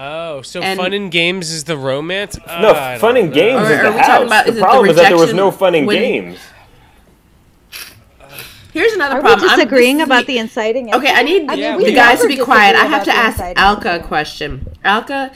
Oh, 0.00 0.42
so 0.42 0.60
And- 0.62 0.78
fun 0.78 0.92
and 0.92 1.10
games 1.10 1.50
is 1.50 1.64
the 1.64 1.76
romance? 1.76 2.38
No, 2.46 2.72
Ah, 2.76 2.90
I 2.90 2.98
fun 2.98 3.16
and 3.16 3.32
games 3.32 3.68
Or 3.68 3.72
is 3.72 3.80
the 3.80 3.92
house. 4.00 4.26
about- 4.26 4.44
the 4.44 4.50
is 4.52 4.56
it 4.56 4.60
the 4.60 4.64
problem 4.64 4.90
is 4.90 4.96
that 4.96 5.08
there 5.08 5.16
was 5.18 5.34
no 5.34 5.50
fun 5.50 5.74
and 5.74 5.86
when- 5.88 5.98
games. 6.00 6.38
Here's 8.72 8.92
another 8.92 9.16
Are 9.16 9.20
problem. 9.20 9.40
we 9.42 9.48
I'm- 9.48 9.58
disagreeing 9.58 10.00
about 10.00 10.26
the 10.26 10.38
inciting? 10.38 10.94
Okay, 10.94 11.10
I 11.12 11.22
need 11.22 11.42
incident? 11.42 11.58
Yeah, 11.58 11.76
we 11.76 11.84
we 11.84 11.90
the 11.90 11.96
guys 11.96 12.20
to 12.20 12.28
be 12.28 12.36
quiet. 12.36 12.76
I 12.76 12.84
have 12.84 13.02
to 13.04 13.12
ask 13.12 13.40
Alka 13.56 13.96
a 13.96 13.98
question. 13.98 14.66
Alka, 14.84 15.32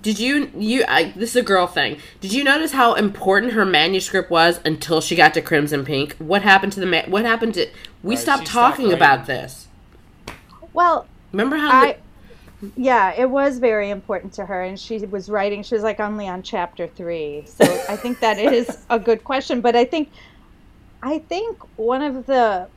did 0.00 0.18
you 0.18 0.50
you? 0.58 0.84
I, 0.88 1.12
this 1.14 1.30
is 1.30 1.36
a 1.36 1.42
girl 1.42 1.68
thing. 1.68 1.98
Did 2.20 2.32
you 2.32 2.42
notice 2.42 2.72
how 2.72 2.94
important 2.94 3.52
her 3.52 3.64
manuscript 3.64 4.30
was 4.32 4.58
until 4.64 5.00
she 5.00 5.14
got 5.14 5.32
to 5.34 5.40
Crimson 5.42 5.84
Peak? 5.84 6.16
What 6.18 6.42
happened 6.42 6.72
to 6.72 6.80
the 6.80 6.86
ma- 6.86 7.02
What 7.06 7.24
happened 7.24 7.54
to? 7.54 7.66
We 8.02 8.14
Right, 8.16 8.22
stopped 8.22 8.46
she 8.48 8.50
stopped 8.52 8.76
talking 8.78 8.92
about 8.92 9.26
this. 9.26 9.68
Well, 10.72 11.06
Remember 11.30 11.56
how? 11.58 11.70
I, 11.70 11.96
yeah, 12.76 13.12
it 13.16 13.30
was 13.30 13.58
very 13.58 13.90
important 13.90 14.32
to 14.34 14.46
her, 14.46 14.62
and 14.62 14.78
she 14.78 14.98
was 15.06 15.28
writing. 15.28 15.62
She 15.62 15.74
was 15.74 15.82
like 15.84 16.00
only 16.00 16.28
on 16.28 16.42
chapter 16.42 16.86
three, 16.86 17.46
so 17.46 17.64
I 17.88 17.96
think 17.96 18.20
that 18.20 18.38
is 18.38 18.86
a 18.90 18.98
good 18.98 19.24
question. 19.24 19.60
But 19.60 19.76
I 19.76 19.84
think, 19.84 20.12
I 21.02 21.18
think 21.18 21.58
one 21.76 22.02
of 22.02 22.26
the, 22.26 22.68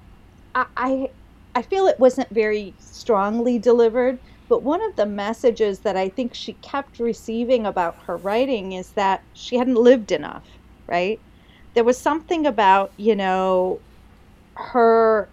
I, 0.55 0.65
I, 0.75 1.07
I 1.53 1.61
feel 1.61 1.87
it 1.87 1.99
wasn't 1.99 2.29
very 2.31 2.75
strongly 2.79 3.59
delivered. 3.59 4.19
But 4.47 4.63
one 4.63 4.81
of 4.83 4.95
the 4.95 5.07
messages 5.07 5.79
that 5.79 5.97
I 5.97 6.09
think 6.09 6.35
she 6.35 6.53
kept 6.53 6.99
receiving 6.99 7.65
about 7.65 7.95
her 8.05 8.15
writing 8.17 8.73
is 8.73 8.91
that 8.91 9.23
she 9.33 9.57
hadn't 9.57 9.75
lived 9.75 10.11
enough, 10.11 10.45
right? 10.87 11.19
There 11.73 11.83
was 11.83 11.99
something 11.99 12.45
about, 12.45 12.93
you 12.97 13.15
know, 13.15 13.81
her 14.55 15.31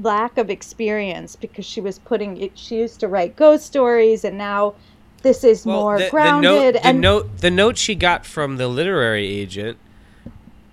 lack 0.00 0.38
of 0.38 0.50
experience 0.50 1.36
because 1.36 1.64
she 1.64 1.80
was 1.80 2.00
putting 2.00 2.36
it 2.36 2.58
she 2.58 2.76
used 2.76 2.98
to 2.98 3.06
write 3.06 3.36
ghost 3.36 3.64
stories 3.64 4.24
and 4.24 4.36
now 4.36 4.74
this 5.24 5.42
is 5.42 5.64
more 5.64 5.98
the, 5.98 6.10
grounded 6.10 6.50
the 6.50 6.52
note, 6.52 6.72
the 6.72 6.86
and 6.86 7.00
note, 7.00 7.38
the 7.38 7.50
note 7.50 7.78
she 7.78 7.94
got 7.94 8.26
from 8.26 8.58
the 8.58 8.68
literary 8.68 9.26
agent 9.26 9.78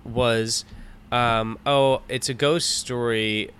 was, 0.04 0.66
um, 1.10 1.58
"Oh, 1.64 2.02
it's 2.08 2.28
a 2.28 2.34
ghost 2.34 2.70
story, 2.70 3.50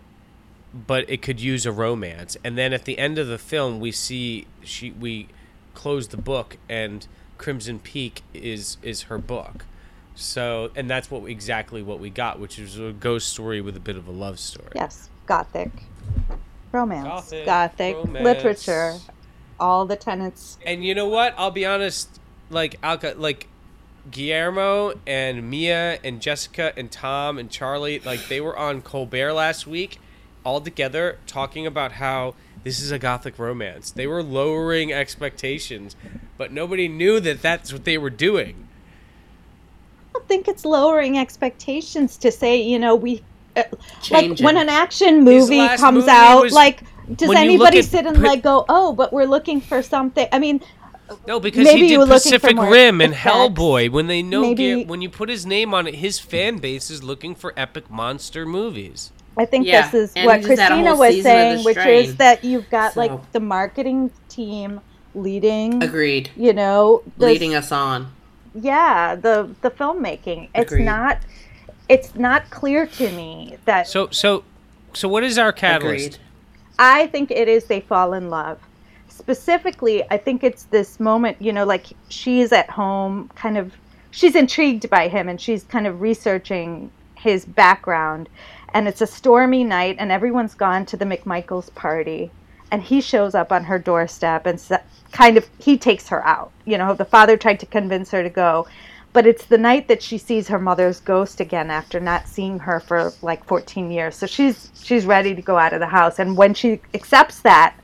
but 0.75 1.09
it 1.09 1.23
could 1.23 1.41
use 1.41 1.65
a 1.65 1.73
romance." 1.73 2.37
And 2.45 2.59
then 2.59 2.75
at 2.75 2.85
the 2.85 2.99
end 2.99 3.19
of 3.19 3.27
the 3.27 3.39
film, 3.39 3.81
we 3.81 3.91
see 3.91 4.47
she 4.63 4.91
we 4.91 5.29
close 5.75 6.09
the 6.09 6.19
book, 6.19 6.59
and 6.69 7.07
Crimson 7.39 7.79
Peak 7.79 8.23
is 8.35 8.77
is 8.83 9.03
her 9.03 9.19
book. 9.19 9.65
So, 10.15 10.71
and 10.77 10.91
that's 10.91 11.11
what 11.11 11.25
exactly 11.25 11.83
what 11.83 11.99
we 11.99 12.11
got, 12.11 12.39
which 12.39 12.59
is 12.59 12.79
a 12.79 12.93
ghost 12.93 13.31
story 13.31 13.63
with 13.63 13.79
a 13.79 13.81
bit 13.81 13.97
of 13.97 14.07
a 14.07 14.11
love 14.11 14.39
story. 14.39 14.73
Yes, 14.75 15.09
gothic 15.27 15.71
romance, 16.73 17.07
Gothic 17.31 17.47
gothic, 17.47 17.97
romance. 17.97 18.25
literature, 18.25 18.95
all 19.61 19.85
the 19.87 19.97
tenets. 19.97 20.59
And 20.65 20.85
you 20.85 20.95
know 20.95 21.09
what? 21.09 21.35
I'll 21.37 21.51
be 21.51 21.67
honest. 21.67 22.19
Like 22.51 22.77
Alka, 22.83 23.15
like 23.17 23.49
Guillermo 24.11 24.95
and 25.07 25.49
Mia 25.49 25.99
and 26.03 26.21
Jessica 26.21 26.73
and 26.77 26.91
Tom 26.91 27.39
and 27.39 27.51
Charlie, 27.51 28.01
like 28.01 28.29
they 28.29 28.41
were 28.41 28.57
on 28.59 28.83
Colbert 28.83 29.33
last 29.33 29.67
week, 29.67 30.01
all 30.45 30.61
together 30.61 31.19
talking 31.27 31.67
about 31.67 31.93
how 31.93 32.35
this 32.65 32.81
is 32.81 32.91
a 32.91 32.99
gothic 32.99 33.39
romance. 33.39 33.91
They 33.91 34.07
were 34.07 34.23
lowering 34.23 34.93
expectations, 34.93 35.97
but 36.37 36.53
nobody 36.53 36.89
knew 36.89 37.21
that 37.21 37.43
that's 37.43 37.73
what 37.73 37.85
they 37.85 37.99
were 37.99 38.11
doing. 38.11 38.69
I 40.11 40.19
don't 40.19 40.29
think 40.29 40.47
it's 40.49 40.65
lowering 40.65 41.17
expectations 41.19 42.17
to 42.19 42.31
say, 42.31 42.61
you 42.61 42.79
know, 42.79 42.95
we 42.95 43.23
like 43.57 43.71
Changing. 44.03 44.45
when 44.45 44.57
an 44.57 44.69
action 44.69 45.25
movie 45.25 45.67
comes 45.77 45.99
movie 46.01 46.11
out, 46.11 46.43
was- 46.45 46.53
like 46.53 46.83
does 47.17 47.29
when 47.29 47.51
you 47.51 47.59
look 47.59 47.69
anybody 47.69 47.79
at 47.81 47.85
sit 47.85 48.07
and 48.07 48.17
pre- 48.17 48.29
like 48.29 48.43
go, 48.43 48.65
oh, 48.69 48.93
but 48.93 49.13
we're 49.13 49.27
looking 49.27 49.61
for 49.61 49.83
something? 49.83 50.27
I 50.33 50.39
mean, 50.39 50.61
No, 51.27 51.41
because 51.41 51.65
Maybe 51.65 51.89
he 51.89 51.97
did 51.97 52.09
Pacific 52.09 52.57
Rim 52.57 53.01
and 53.03 53.13
effects. 53.13 53.29
Hellboy. 53.29 53.91
When 53.91 54.07
they 54.07 54.23
know 54.23 54.41
Maybe- 54.43 54.85
Gu- 54.85 54.89
when 54.89 55.03
you 55.03 55.11
put 55.11 55.29
his 55.29 55.45
name 55.45 55.75
on 55.75 55.87
it, 55.87 55.97
his 55.97 56.19
fan 56.19 56.57
base 56.59 56.91
is 56.91 57.03
looking 57.03 57.35
for 57.35 57.53
epic 57.57 57.91
monster 57.91 58.47
movies. 58.47 59.11
I 59.37 59.45
think 59.45 59.67
Yeah, 59.67 59.89
this 59.91 59.95
is 60.11 60.13
and 60.17 60.27
what 60.27 60.41
he 60.41 60.47
just 60.47 60.61
had 60.63 60.73
a 60.73 60.75
Kristina 60.75 60.99
was 60.99 61.23
saying, 61.23 61.65
which 61.65 61.77
is 61.79 62.17
that 62.17 62.45
you've 62.45 62.71
got 62.71 62.95
So- 62.95 63.01
like 63.01 63.33
the 63.33 63.41
marketing 63.41 64.11
team 64.29 64.81
leading, 65.15 65.83
Agreed. 65.83 66.31
you 66.37 66.53
know, 66.55 67.03
the 67.19 67.27
Leading 67.27 67.55
us 67.55 67.73
on. 67.73 68.09
yeah 68.55 69.15
the 69.15 69.49
the 69.63 69.71
filmmaking 69.71 70.49
it's 70.55 70.71
Agreed. 70.73 70.85
not 70.85 71.19
it's 71.93 72.15
not 72.15 72.49
clear 72.51 72.87
to 72.87 73.11
me 73.13 73.57
that 73.67 73.87
So 73.87 74.09
so 74.11 74.45
so 74.95 75.09
what 75.09 75.25
is 75.25 75.39
our 75.39 75.53
catalyst? 75.53 76.17
Agreed. 76.17 76.19
i 76.79 77.07
think 77.09 77.31
it 77.31 77.49
is 77.49 77.65
they 77.65 77.81
fall 77.81 78.15
in 78.15 78.31
love. 78.31 78.59
Specifically 79.09 80.03
i 80.11 80.17
think 80.17 80.43
it's 80.43 80.65
this 80.65 80.99
moment 80.99 81.37
you 81.41 81.53
know 81.53 81.65
like 81.65 81.87
she's 82.09 82.51
at 82.53 82.69
home 82.71 83.31
kind 83.35 83.57
of 83.59 83.73
she's 84.11 84.37
intrigued 84.37 84.89
by 84.89 85.09
him 85.09 85.29
and 85.29 85.41
she's 85.41 85.65
kind 85.65 85.87
of 85.87 86.01
researching 86.01 86.91
his 87.23 87.45
background. 87.45 88.29
And 88.75 88.89
it's 88.89 89.01
a 89.01 89.07
stormy 89.07 89.65
night 89.65 89.97
and 89.99 90.13
everyone's 90.13 90.55
gone 90.55 90.87
to 90.87 90.97
the 90.97 91.05
mcmichaels 91.05 91.75
party. 91.75 92.31
And 92.71 92.83
he 92.83 93.01
shows 93.01 93.35
up 93.35 93.53
on 93.53 93.65
her 93.65 93.79
doorstep 93.79 94.47
and 94.47 94.63
kind 95.13 95.37
of 95.37 95.49
he 95.59 95.77
takes 95.77 96.09
her 96.09 96.25
out. 96.27 96.53
You 96.65 96.79
know 96.79 96.95
the 96.95 97.05
father 97.05 97.37
tried 97.37 97.61
to 97.61 97.67
convince 97.67 98.11
her 98.11 98.23
to 98.23 98.31
go 98.31 98.67
but 99.13 99.27
it's 99.27 99.47
the 99.47 99.59
night 99.59 99.89
that 99.89 100.03
she 100.03 100.19
sees 100.19 100.49
her 100.49 100.59
mother's 100.59 101.01
ghost 101.01 101.41
again 101.41 101.71
after 101.71 102.01
not 102.01 102.29
seeing 102.29 102.59
her 102.61 102.81
for 102.81 103.13
like 103.23 103.45
14 103.47 103.91
years 103.91 104.17
so 104.17 104.27
she's 104.27 104.71
she's 104.83 105.07
ready 105.07 105.35
to 105.35 105.43
go 105.43 105.59
out 105.59 105.73
of 105.73 105.81
the 105.81 105.87
house 105.87 106.19
and 106.19 106.37
when 106.37 106.55
she 106.55 106.81
accepts 106.95 107.41
that 107.41 107.77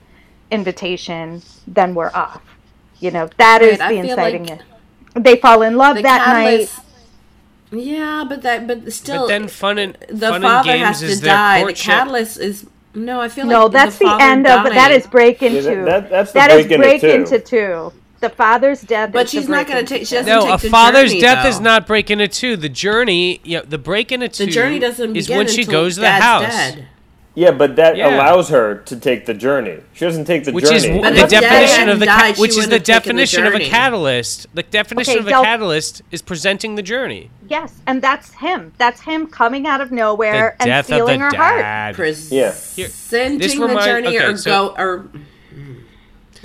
invitation 0.51 1.43
then 1.67 1.95
we're 1.95 2.13
off 2.15 2.43
you 3.01 3.11
know 3.11 3.29
that 3.39 3.63
is 3.63 3.79
Right, 3.79 3.81
I 3.81 3.93
the 3.93 3.95
feel 3.95 4.17
inciting 4.17 4.47
like 4.47 4.63
they 5.15 5.37
fall 5.37 5.63
in 5.63 5.77
love 5.77 5.97
The 5.97 6.03
that 6.03 6.27
night. 6.27 6.71
Yeah, 7.71 8.25
but 8.29 8.43
that, 8.43 8.67
but 8.67 8.93
still, 8.93 9.23
But 9.23 9.29
then 9.29 9.49
fun 9.49 9.79
and 9.79 9.97
the 10.09 10.33
fun 10.33 10.45
and 10.45 10.45
father 10.45 10.63
games 10.63 10.79
has 10.79 11.03
is 11.03 11.21
to 11.21 11.21
their 11.21 11.39
die. 11.39 11.65
The 11.65 11.75
catalyst 11.75 12.39
is 12.39 12.67
no. 12.95 13.21
I 13.21 13.29
feel 13.29 13.47
no 13.47 13.47
like 13.47 13.71
that's 13.71 13.99
the, 13.99 14.01
father 14.01 14.19
end 14.19 14.47
of 14.47 14.63
but 14.63 14.75
that 14.75 14.91
dying. 14.91 14.93
is 14.93 15.07
break 15.07 15.43
Yeah, 15.47 15.61
into 15.61 15.71
that, 15.85 15.85
that, 15.85 16.11
that's 16.11 16.33
the 16.33 16.41
that 16.41 16.51
is 16.51 16.67
break, 16.67 16.77
break 16.77 17.09
into 17.09 17.09
two. 17.09 17.09
into 17.09 17.41
two 17.41 17.93
the 18.21 18.29
father's 18.29 18.81
death 18.83 19.11
But 19.13 19.27
is 19.27 19.33
the 19.33 19.39
she's 19.41 19.49
not 19.49 19.67
gonna 19.67 19.83
take- 19.85 20.01
she 20.03 20.07
two. 20.17 20.17
doesn't 20.17 20.33
No, 20.33 20.47
take 20.47 20.59
a 20.61 20.63
the 20.63 20.71
father's 20.71 21.11
journey, 21.11 21.21
death 21.21 21.47
is 21.47 21.61
not 21.61 21.87
break 21.87 22.11
into 22.11 22.29
two. 22.29 22.57
The 22.57 22.69
journey, 22.69 23.41
yeah, 23.45 23.61
the 23.69 23.79
break 23.79 24.11
into 24.13 24.29
two 24.29 24.47
The 24.47 24.53
journey 24.53 24.79
doesn't 24.79 25.17
is 25.17 25.27
begin 25.27 25.39
when 25.39 25.47
she 25.49 25.63
until 25.63 25.73
goes 25.73 25.95
to 25.97 26.01
the 26.03 26.11
house, 26.11 26.43
Dead. 26.43 26.87
Yeah, 27.35 27.53
but 27.53 27.77
that 27.77 27.97
Yeah. 27.97 28.17
allows 28.17 28.49
her 28.49 28.83
to 28.87 28.97
take 28.97 29.27
the 29.27 29.35
journey. 29.35 29.77
She 29.95 30.05
doesn't 30.05 30.25
take 30.25 30.43
the 30.43 30.51
which 30.51 30.65
journey. 30.65 30.77
is 30.77 30.83
the 30.83 31.27
definition 31.29 31.89
of 31.89 32.01
the 32.01 32.07
died, 32.07 32.35
she 32.35 32.41
which 32.41 32.51
is 32.51 32.57
the 32.57 32.61
have 32.63 32.71
taken 32.71 32.79
the 32.79 32.93
definition 33.25 33.47
of 33.47 33.55
a 33.55 33.61
catalyst. 33.61 34.47
The 34.55 34.63
definition 34.65 35.13
Okay, 35.13 35.21
of 35.21 35.27
a 35.29 35.31
Del- 35.31 35.45
catalyst 35.45 36.03
is 36.11 36.21
presenting 36.21 36.75
the 36.75 36.83
journey. 36.83 37.31
yes 37.49 37.75
and 37.87 38.03
that's 38.03 38.33
him 38.35 38.73
that's 38.77 39.03
him 39.03 39.27
coming 39.29 39.69
out 39.69 39.81
of 39.81 39.93
nowhere 39.93 40.57
The 40.59 40.63
and 40.65 40.69
death 40.69 40.81
of 40.91 40.95
stealing 40.97 41.21
the 41.21 41.27
her 41.27 41.37
heart 41.37 41.61
dad. 41.61 41.95
Yeah. 42.31 42.51
Presenting 42.51 43.39
This 43.39 43.55
the 43.55 43.81
journey 43.85 44.09
okay, 44.09 44.25
or 44.25 44.37
so- 44.37 44.51
go 44.51 44.75
or. 44.77 45.05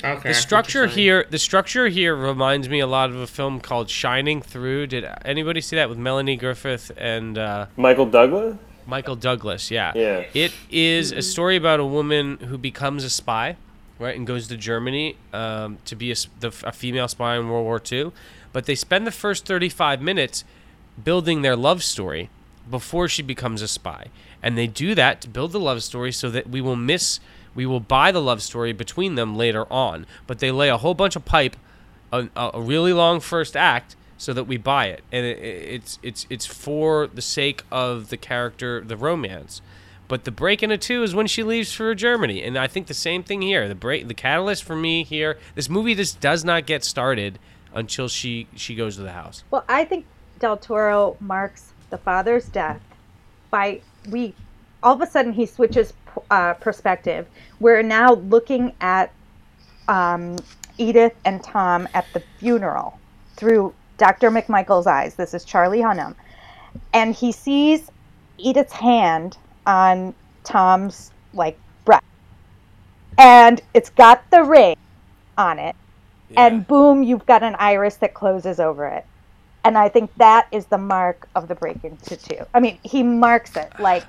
Okay. 0.04 0.30
The 0.30 0.34
structure 0.34 0.88
here, 0.88 1.26
the 1.30 1.38
structure 1.40 1.88
here 1.88 2.16
reminds 2.16 2.70
me 2.70 2.80
a 2.80 2.88
lot 2.88 3.10
of 3.10 3.18
a 3.18 3.28
film 3.28 3.60
called 3.60 3.90
Shining 3.90 4.42
Through. 4.42 4.88
Did 4.88 5.06
anybody 5.26 5.62
see 5.62 5.76
that 5.76 5.90
with 5.90 5.98
Melanie 5.98 6.36
Griffith 6.36 6.92
and 6.98 7.38
uh, 7.38 7.68
Michael 7.78 8.06
Douglas? 8.06 8.58
Michael 8.86 9.16
Douglas? 9.16 9.72
Yeah. 9.72 9.94
Yeah. 9.96 10.26
It 10.34 10.52
is 10.72 11.12
a 11.12 11.22
story 11.22 11.56
about 11.56 11.80
a 11.80 11.86
woman 11.86 12.38
who 12.38 12.58
becomes 12.58 13.04
a 13.04 13.10
spy, 13.10 13.56
right, 14.00 14.16
and 14.16 14.28
goes 14.28 14.48
to 14.50 14.58
Germany 14.58 15.16
um, 15.32 15.78
to 15.86 15.96
be 15.96 16.10
a, 16.10 16.14
s- 16.14 16.28
the, 16.40 16.48
a 16.64 16.72
female 16.72 17.08
spy 17.08 17.38
in 17.38 17.48
World 17.50 17.64
War 17.66 17.82
II. 17.92 18.12
But 18.52 18.66
they 18.66 18.76
spend 18.76 19.08
the 19.08 19.12
first 19.12 19.46
35 19.46 20.02
minutes 20.02 20.44
building 21.02 21.42
their 21.44 21.56
love 21.56 21.84
story 21.84 22.30
before 22.70 23.08
she 23.08 23.22
becomes 23.22 23.62
a 23.62 23.68
spy. 23.68 24.08
And 24.42 24.58
they 24.58 24.68
do 24.68 24.94
that 24.96 25.22
to 25.22 25.30
build 25.30 25.54
the 25.54 25.60
love 25.60 25.82
story 25.84 26.12
so 26.12 26.30
that 26.30 26.50
we 26.50 26.60
will 26.62 26.76
miss, 26.76 27.20
we 27.56 27.66
will 27.66 27.80
buy 27.80 28.12
the 28.12 28.22
love 28.22 28.42
story 28.42 28.74
between 28.74 29.16
them 29.16 29.36
later 29.36 29.72
on. 29.72 30.06
But 30.28 30.40
they 30.40 30.52
lay 30.52 30.70
a 30.70 30.78
whole 30.78 30.94
bunch 30.94 31.16
of 31.16 31.26
pipe, 31.26 31.56
a, 32.12 32.28
a 32.36 32.62
really 32.62 32.94
long 32.94 33.20
first 33.20 33.56
act, 33.56 33.96
so 34.18 34.34
that 34.34 34.46
we 34.46 34.58
buy 34.58 34.88
it. 34.88 35.04
And 35.12 35.26
it, 35.26 35.38
it's 35.40 36.00
it's 36.02 36.26
it's 36.30 36.46
for 36.46 37.08
the 37.08 37.22
sake 37.22 37.64
of 37.72 38.10
the 38.10 38.18
character, 38.18 38.82
the 38.82 38.98
romance. 38.98 39.62
But 40.08 40.26
the 40.26 40.32
break 40.32 40.62
into 40.62 40.78
two 40.78 41.02
is 41.04 41.16
when 41.16 41.28
she 41.28 41.44
leaves 41.44 41.74
for 41.74 41.96
Germany, 41.96 42.44
and 42.44 42.58
I 42.58 42.68
think 42.68 42.88
the 42.88 42.94
same 42.94 43.24
thing 43.24 43.42
here. 43.42 43.68
The 43.68 43.76
break, 43.76 44.08
the 44.08 44.14
catalyst 44.14 44.64
for 44.64 44.76
me 44.76 45.04
here, 45.04 45.40
this 45.56 45.70
movie 45.70 45.96
just 45.96 46.20
does 46.20 46.44
not 46.44 46.66
get 46.66 46.84
started 46.84 47.40
until 47.74 48.08
she 48.08 48.48
she 48.56 48.76
goes 48.76 48.96
to 48.98 49.02
the 49.02 49.14
house. 49.14 49.44
Well, 49.50 49.64
I 49.68 49.86
think 49.86 50.06
Del 50.40 50.58
Toro 50.58 51.18
marks 51.20 51.74
the 51.90 51.98
father's 51.98 52.48
death 52.48 52.82
by 53.50 53.82
we 54.10 54.34
all 54.82 54.94
of 54.96 55.02
a 55.02 55.08
sudden 55.08 55.34
he 55.34 55.46
switches 55.46 55.94
uh, 56.32 56.54
perspective. 56.56 57.28
We're 57.60 57.84
now 57.84 58.14
looking 58.14 58.74
at 58.82 59.12
um, 59.88 60.38
Edith 60.78 61.14
and 61.26 61.44
Tom 61.44 61.88
at 61.94 62.06
the 62.14 62.22
funeral 62.40 63.00
through 63.36 63.74
Dr. 63.98 64.32
McMichael's 64.32 64.88
eyes. 64.88 65.16
This 65.16 65.34
is 65.34 65.44
Charlie 65.46 65.80
Hunnam, 65.80 66.16
and 66.94 67.14
he 67.14 67.32
sees 67.32 67.92
Edith's 68.38 68.74
hand 68.74 69.38
on 69.66 70.14
Tom's 70.44 71.12
like 71.34 71.58
breast, 71.86 72.04
and 73.18 73.62
it's 73.74 73.90
got 73.90 74.24
the 74.32 74.44
ring 74.44 74.76
on 75.38 75.60
it 75.60 75.76
and 76.36 76.68
boom, 76.68 77.04
you've 77.04 77.26
got 77.26 77.44
an 77.44 77.56
iris 77.56 77.98
that 77.98 78.14
closes 78.14 78.60
over 78.60 78.88
it. 78.88 79.06
And 79.64 79.78
I 79.78 79.88
think 79.90 80.12
that 80.18 80.48
is 80.52 80.66
the 80.66 80.78
mark 80.78 81.28
of 81.36 81.48
the 81.48 81.56
break 81.56 81.84
into 81.84 82.18
two. 82.18 82.46
I 82.54 82.60
mean, 82.60 82.80
he 82.84 83.02
marks 83.04 83.56
it 83.56 83.72
like, 83.80 84.04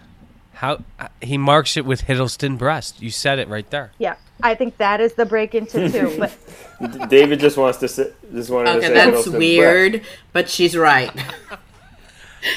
How 0.54 0.82
uh, 0.98 1.08
he 1.20 1.36
marks 1.38 1.76
it 1.76 1.84
with 1.84 2.02
Hiddleston 2.04 2.56
breast. 2.58 3.02
You 3.02 3.10
said 3.10 3.38
it 3.38 3.48
right 3.48 3.68
there. 3.70 3.92
yeah, 3.98 4.16
I 4.42 4.54
think 4.54 4.76
that 4.78 5.00
is 5.00 5.14
the 5.14 5.26
break 5.26 5.54
into 5.54 5.90
two. 5.90 6.16
But 6.18 7.08
David 7.10 7.40
just 7.40 7.56
wants 7.56 7.78
to 7.78 7.88
sit. 7.88 8.14
Just 8.32 8.50
wanted 8.50 8.72
to 8.72 8.78
Okay, 8.78 8.86
say 8.88 8.94
that's 8.94 9.26
Hiddleston's 9.26 9.36
weird, 9.36 10.02
but 10.32 10.48
she's 10.48 10.76
right. 10.76 11.10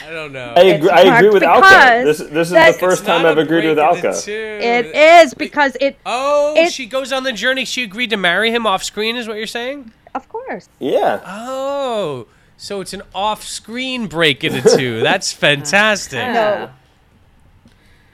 I 0.06 0.12
don't 0.12 0.34
know. 0.34 0.54
I 0.58 0.62
agree. 0.64 0.90
I 0.90 1.18
agree 1.18 1.30
with 1.30 1.44
Alka. 1.44 2.04
This 2.04 2.18
this 2.18 2.48
is 2.50 2.54
the 2.54 2.76
first 2.80 3.06
time 3.06 3.26
I've 3.26 3.38
agreed 3.38 3.66
with 3.66 3.80
Alka. 3.80 4.14
it 4.28 4.86
is 4.96 5.34
because 5.34 5.78
it, 5.80 5.98
Oh, 6.06 6.56
it- 6.58 6.74
she 6.74 6.86
goes 6.88 7.14
on 7.14 7.24
the 7.24 7.32
journey. 7.32 7.64
She 7.64 7.84
agreed 7.84 8.10
to 8.10 8.18
marry 8.18 8.52
him 8.52 8.68
off 8.68 8.84
screen, 8.84 9.16
is 9.16 9.28
what 9.28 9.38
you're 9.38 9.48
saying? 9.48 9.92
of 10.16 10.28
course, 10.30 10.68
Yeah. 10.80 11.22
Oh, 11.26 12.28
so 12.58 12.82
it's 12.82 12.92
an 12.94 13.04
off-screen 13.14 14.08
break 14.08 14.44
into 14.44 14.62
two. 14.76 15.00
That's 15.02 15.32
fantastic. 15.46 16.18
Yeah. 16.18 16.70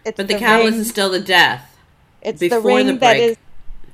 It's 0.06 0.18
But 0.18 0.28
the 0.28 0.36
catalyst 0.40 0.72
ring, 0.74 0.82
is 0.82 0.90
still 0.90 1.10
the 1.10 1.20
death. 1.20 1.76
it's 2.22 2.40
the 2.40 2.60
ring 2.60 2.88
the 2.88 2.94
that 2.94 3.00
break. 3.00 3.22
is 3.32 3.38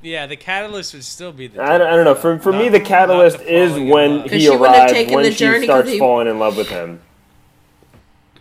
Yeah, 0.02 0.26
the 0.28 0.36
catalyst 0.38 0.94
would 0.94 1.04
still 1.04 1.32
be 1.32 1.48
the. 1.48 1.62
I 1.62 1.78
don't, 1.78 1.88
I 1.88 1.96
don't 1.96 2.06
know. 2.06 2.16
For 2.16 2.38
for 2.40 2.52
me, 2.54 2.70
the 2.70 2.80
catalyst 2.80 3.40
the 3.40 3.54
is 3.54 3.74
when 3.74 4.24
he 4.30 4.40
she 4.42 4.50
wouldn't 4.50 4.66
have 4.68 4.76
arrives, 4.76 4.94
taken 4.94 5.14
when 5.16 5.24
the 5.24 5.32
she 5.32 5.38
journey 5.38 5.68
'cause 5.68 5.76
starts 5.76 5.90
he- 5.92 6.00
falling 6.00 6.28
in 6.28 6.40
love 6.40 6.56
with 6.58 6.70
him. 6.70 7.02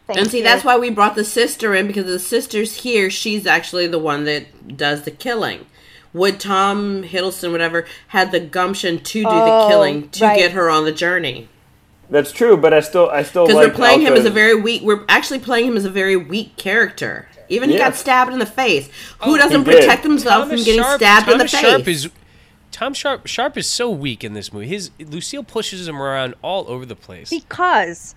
thank 0.07 0.19
And 0.21 0.31
see, 0.31 0.39
you. 0.39 0.45
that's 0.45 0.65
why 0.65 0.77
we 0.79 0.91
brought 0.91 1.15
the 1.17 1.25
sister 1.25 1.75
in 1.75 1.87
because 1.87 2.07
the 2.07 2.19
sister's 2.19 2.83
here. 2.83 3.11
She's 3.11 3.47
actually 3.47 3.87
the 3.87 3.99
one 3.99 4.25
that 4.25 4.77
does 4.77 5.03
the 5.03 5.11
killing. 5.11 5.67
Would 6.15 6.41
Tom 6.41 7.03
Hiddleston, 7.03 7.53
whatever, 7.53 7.85
had 8.09 8.33
the 8.33 8.41
gumption 8.41 8.99
to 9.01 9.23
do 9.23 9.29
Oh, 9.29 9.63
the 9.65 9.69
killing 9.69 10.09
to 10.11 10.25
right. 10.25 10.39
get 10.39 10.53
her 10.53 10.71
on 10.71 10.85
the 10.85 10.93
journey? 10.93 11.49
That's 12.11 12.33
true, 12.33 12.57
but 12.57 12.73
I 12.73 12.81
still 12.81 13.11
I 13.11 13.23
still 13.23 13.45
Because 13.47 13.57
like 13.57 13.69
we're 13.69 13.75
playing 13.75 14.01
him 14.01 14.15
as 14.15 14.25
a 14.25 14.31
very 14.31 14.55
weak. 14.55 14.81
We're 14.83 15.05
actually 15.09 15.41
playing 15.41 15.67
him 15.67 15.77
as 15.77 15.85
a 15.85 15.91
very 15.91 16.17
weak 16.17 16.57
character. 16.57 17.29
Even 17.49 17.71
he 17.71 17.77
Yeah. 17.77 17.89
got 17.91 17.97
stabbed 17.97 18.33
in 18.33 18.39
the 18.39 18.47
face. 18.47 18.89
Who 19.21 19.35
Oh, 19.35 19.39
doesn't 19.39 19.65
protect 19.65 20.03
himself 20.05 20.49
from 20.49 20.57
getting 20.59 20.83
Sharpe, 20.83 20.99
stabbed 21.01 21.29
in 21.31 21.39
the 21.39 21.45
Thomas 21.49 21.85
face? 21.87 22.05
Is. 22.07 22.11
Tom 22.71 22.93
Sharpe 22.95 23.27
Sharpe 23.27 23.57
is 23.57 23.67
so 23.69 23.91
weak 23.91 24.23
in 24.23 24.35
this 24.35 24.53
movie. 24.53 24.69
His 24.69 24.91
Lucille 25.01 25.43
pushes 25.45 25.89
him 25.89 26.01
around 26.01 26.35
all 26.43 26.69
over 26.69 26.85
the 26.87 26.95
place. 26.97 27.31
because 27.31 28.15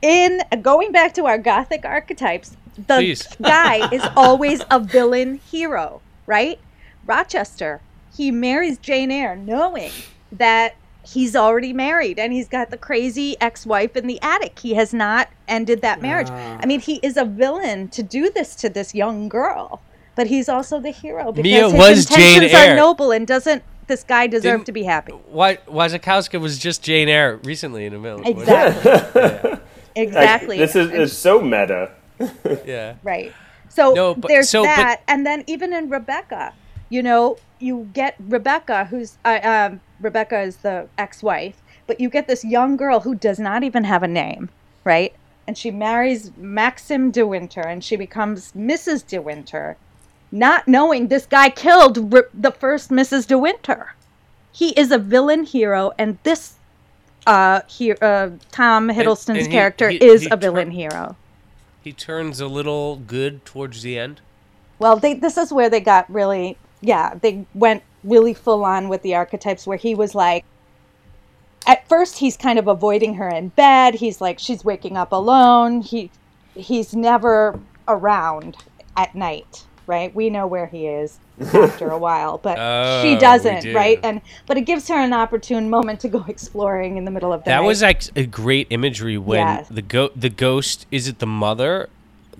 in 0.00 0.40
going 0.62 0.92
back 0.92 1.14
to 1.14 1.26
our 1.26 1.38
gothic 1.38 1.84
archetypes, 1.84 2.56
the 2.76 2.94
Please. 2.96 3.26
guy 3.42 3.88
is 3.92 4.02
always 4.16 4.62
a 4.70 4.80
villain 4.80 5.40
hero, 5.50 6.00
right? 6.26 6.58
Rochester, 7.06 7.80
he 8.16 8.30
marries 8.30 8.78
Jane 8.78 9.10
Eyre 9.10 9.36
knowing 9.36 9.90
that 10.30 10.74
he's 11.12 11.36
already 11.36 11.72
married 11.72 12.18
and 12.18 12.32
he's 12.32 12.48
got 12.48 12.70
the 12.70 12.76
crazy 12.76 13.36
ex-wife 13.40 13.96
in 13.96 14.06
the 14.06 14.18
attic. 14.22 14.58
He 14.58 14.74
has 14.74 14.92
not 14.94 15.28
ended 15.48 15.82
that 15.82 16.00
marriage. 16.00 16.30
I 16.30 16.64
mean, 16.66 16.80
he 16.80 16.96
is 17.02 17.16
a 17.16 17.24
villain 17.24 17.88
to 17.88 18.02
do 18.02 18.30
this 18.30 18.54
to 18.56 18.68
this 18.68 18.94
young 18.94 19.28
girl, 19.28 19.80
but 20.14 20.26
he's 20.26 20.48
also 20.48 20.80
the 20.80 20.90
hero 20.90 21.32
because 21.32 21.42
Mia 21.44 21.64
his 21.70 21.72
was 21.74 22.06
Jane 22.06 22.42
intentions 22.42 22.52
Eyre. 22.54 22.72
are 22.72 22.76
noble 22.76 23.10
and 23.12 23.26
doesn't 23.26 23.62
this 23.88 24.04
guy 24.04 24.26
deserve 24.26 24.60
Didn't- 24.60 24.66
to 24.66 24.72
be 24.72 24.84
happy? 24.84 25.12
Why 25.12 25.56
Wasikowska 25.68 26.40
was 26.40 26.58
just 26.58 26.82
Jane 26.82 27.08
Eyre 27.08 27.36
recently 27.44 27.84
in 27.86 27.94
a 27.94 27.98
minute. 27.98 28.26
Exactly. 28.26 29.52
Exactly. 29.94 30.58
Like, 30.58 30.72
this 30.72 30.74
is 30.76 30.90
it's 30.90 31.12
so 31.12 31.40
meta. 31.42 31.90
Yeah. 32.64 32.94
Right. 33.02 33.32
So 33.68 33.92
No, 33.92 34.14
but- 34.14 34.28
there's 34.28 34.48
so, 34.48 34.62
but- 34.62 34.68
that, 34.68 35.02
and 35.08 35.26
then 35.26 35.44
even 35.46 35.72
in 35.74 35.90
Rebecca, 35.90 36.54
you 36.92 37.02
know, 37.02 37.38
you 37.58 37.88
get 37.94 38.16
Rebecca, 38.28 38.84
who's 38.84 39.16
uh, 39.24 39.40
um, 39.42 39.80
Rebecca 40.02 40.38
is 40.40 40.56
the 40.58 40.86
ex-wife, 40.98 41.56
but 41.86 41.98
you 41.98 42.10
get 42.10 42.28
this 42.28 42.44
young 42.44 42.76
girl 42.76 43.00
who 43.00 43.14
does 43.14 43.38
not 43.38 43.62
even 43.64 43.84
have 43.84 44.02
a 44.02 44.08
name, 44.08 44.50
right? 44.84 45.14
And 45.46 45.56
she 45.56 45.70
marries 45.70 46.32
Maxim 46.36 47.10
De 47.10 47.26
Winter, 47.26 47.62
and 47.62 47.82
she 47.82 47.96
becomes 47.96 48.52
Mrs. 48.52 49.06
De 49.06 49.18
Winter, 49.22 49.78
not 50.30 50.68
knowing 50.68 51.08
this 51.08 51.24
guy 51.24 51.48
killed 51.48 52.12
Re- 52.12 52.22
the 52.34 52.52
first 52.52 52.90
Mrs. 52.90 53.26
De 53.26 53.38
Winter. 53.38 53.94
He 54.52 54.78
is 54.78 54.92
a 54.92 54.98
villain 54.98 55.44
hero, 55.44 55.92
and 55.98 56.18
this 56.24 56.56
uh, 57.26 57.62
he, 57.68 57.92
uh, 57.92 58.30
Tom 58.50 58.90
Hiddleston's 58.90 59.28
and 59.28 59.46
he- 59.46 59.48
character 59.48 59.88
he- 59.88 60.04
is 60.04 60.28
a 60.30 60.36
villain 60.36 60.68
tur- 60.68 60.72
hero. 60.74 61.16
He 61.82 61.94
turns 61.94 62.38
a 62.38 62.48
little 62.48 62.96
good 62.96 63.46
towards 63.46 63.80
the 63.80 63.98
end. 63.98 64.20
Well, 64.78 64.96
they, 64.96 65.14
this 65.14 65.38
is 65.38 65.52
where 65.52 65.70
they 65.70 65.80
got 65.80 66.10
really, 66.12 66.58
yeah, 66.82 67.14
they 67.20 67.46
went 67.54 67.82
really 68.04 68.34
full 68.34 68.64
on 68.64 68.88
with 68.88 69.00
the 69.02 69.14
archetypes 69.14 69.66
where 69.66 69.78
he 69.78 69.94
was 69.94 70.14
like, 70.14 70.44
at 71.66 71.88
first 71.88 72.18
he's 72.18 72.36
kind 72.36 72.58
of 72.58 72.66
avoiding 72.66 73.14
her 73.14 73.28
in 73.28 73.48
bed. 73.48 73.94
He's 73.94 74.20
like, 74.20 74.38
she's 74.38 74.64
waking 74.64 74.96
up 74.96 75.12
alone. 75.12 75.80
He, 75.80 76.10
he's 76.54 76.94
never 76.94 77.58
around 77.86 78.56
at 78.96 79.14
night, 79.14 79.64
right? 79.86 80.12
We 80.14 80.28
know 80.28 80.46
where 80.48 80.66
he 80.66 80.86
is 80.88 81.18
after 81.54 81.88
a 81.90 81.98
while, 81.98 82.38
but 82.38 82.58
Oh, 82.58 83.02
she 83.02 83.16
doesn't, 83.16 83.62
do. 83.62 83.74
right? 83.74 84.00
And 84.02 84.20
but 84.46 84.56
it 84.58 84.62
gives 84.62 84.88
her 84.88 84.96
an 84.96 85.12
opportune 85.12 85.70
moment 85.70 86.00
to 86.00 86.08
go 86.08 86.24
exploring 86.28 86.96
in 86.96 87.04
the 87.04 87.10
middle 87.12 87.32
of 87.32 87.44
the 87.44 87.50
night. 87.50 87.56
That 87.56 87.60
night. 87.62 87.66
was 87.68 87.82
like 87.82 88.02
a 88.16 88.26
great 88.26 88.66
imagery 88.70 89.16
when 89.16 89.38
Yes. 89.38 89.68
the 89.68 89.82
go 89.82 90.10
the 90.16 90.28
ghost 90.30 90.86
is 90.90 91.06
it 91.06 91.20
the 91.20 91.26
mother? 91.26 91.88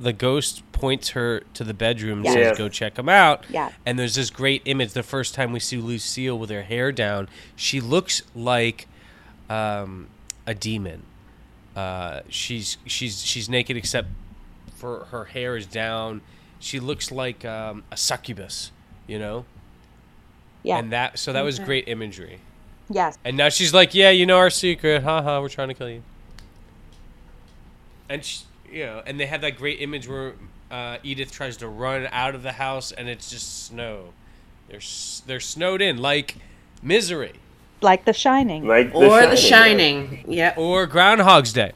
The 0.03 0.13
ghost 0.13 0.63
points 0.73 1.11
her 1.11 1.43
to 1.55 1.63
the 1.65 1.73
bedroom 1.75 2.19
and 2.19 2.25
Yes. 2.25 2.35
says, 2.35 2.59
"Go 2.59 2.69
check 2.69 2.99
him 2.99 3.09
out." 3.09 3.45
Yeah. 3.49 3.71
And 3.87 3.99
there's 3.99 4.17
this 4.17 4.31
great 4.31 4.63
image. 4.65 4.93
The 4.93 5.03
first 5.05 5.35
time 5.35 5.53
we 5.53 5.61
see 5.61 5.77
Lucille 5.77 6.37
with 6.39 6.51
her 6.51 6.63
hair 6.63 6.91
down, 6.93 7.29
she 7.55 7.81
looks 7.81 8.23
like 8.35 8.89
um, 9.49 10.09
a 10.47 10.55
demon. 10.55 11.05
Uh, 11.77 12.21
she's 12.29 12.79
she's 12.85 13.23
she's 13.25 13.49
naked 13.49 13.77
except 13.77 14.09
for 14.75 15.05
her 15.13 15.27
hair 15.27 15.57
is 15.57 15.67
down. 15.67 16.21
She 16.59 16.81
looks 16.81 17.11
like 17.13 17.45
um, 17.45 17.85
a 17.93 17.97
succubus, 17.97 18.73
you 19.07 19.19
know. 19.19 19.45
yeah, 20.65 20.79
And 20.79 20.91
that 20.93 21.19
so 21.19 21.33
that 21.33 21.43
was 21.43 21.59
great 21.61 21.87
imagery. 21.89 22.41
yes, 22.91 23.17
And 23.25 23.37
now 23.37 23.49
she's 23.51 23.73
like, 23.73 23.95
"Yeah, 23.95 24.11
you 24.11 24.27
know 24.27 24.39
our 24.39 24.51
secret. 24.51 25.03
Haha, 25.05 25.41
we're 25.41 25.49
trying 25.49 25.69
to 25.69 25.75
kill 25.75 25.89
you." 25.91 26.03
And 28.09 28.25
she, 28.25 28.41
you 28.73 28.85
know, 28.87 29.03
and 29.07 29.21
they 29.21 29.27
have 29.27 29.41
that 29.43 29.57
great 29.57 29.81
image 29.81 30.09
where 30.09 30.35
uh, 30.71 30.99
Edith 31.03 31.31
tries 31.31 31.57
to 31.59 31.69
run 31.69 32.09
out 32.11 32.35
of 32.35 32.43
the 32.43 32.53
house, 32.53 32.91
and 32.93 33.09
it's 33.09 33.31
just 33.31 33.67
snow. 33.67 34.13
They're 34.69 34.81
they're 35.27 35.41
snowed 35.41 35.83
in 35.83 35.99
like 35.99 36.37
Misery 36.83 37.35
like 37.83 38.05
The 38.05 38.13
Shining. 38.13 38.67
Like 38.67 38.95
Or 38.95 39.21
The 39.23 39.29
yeah. 39.31 39.35
Shining. 39.35 40.25
Yep. 40.29 40.57
or 40.59 40.87
Groundhog's 40.87 41.53
Day. 41.53 41.73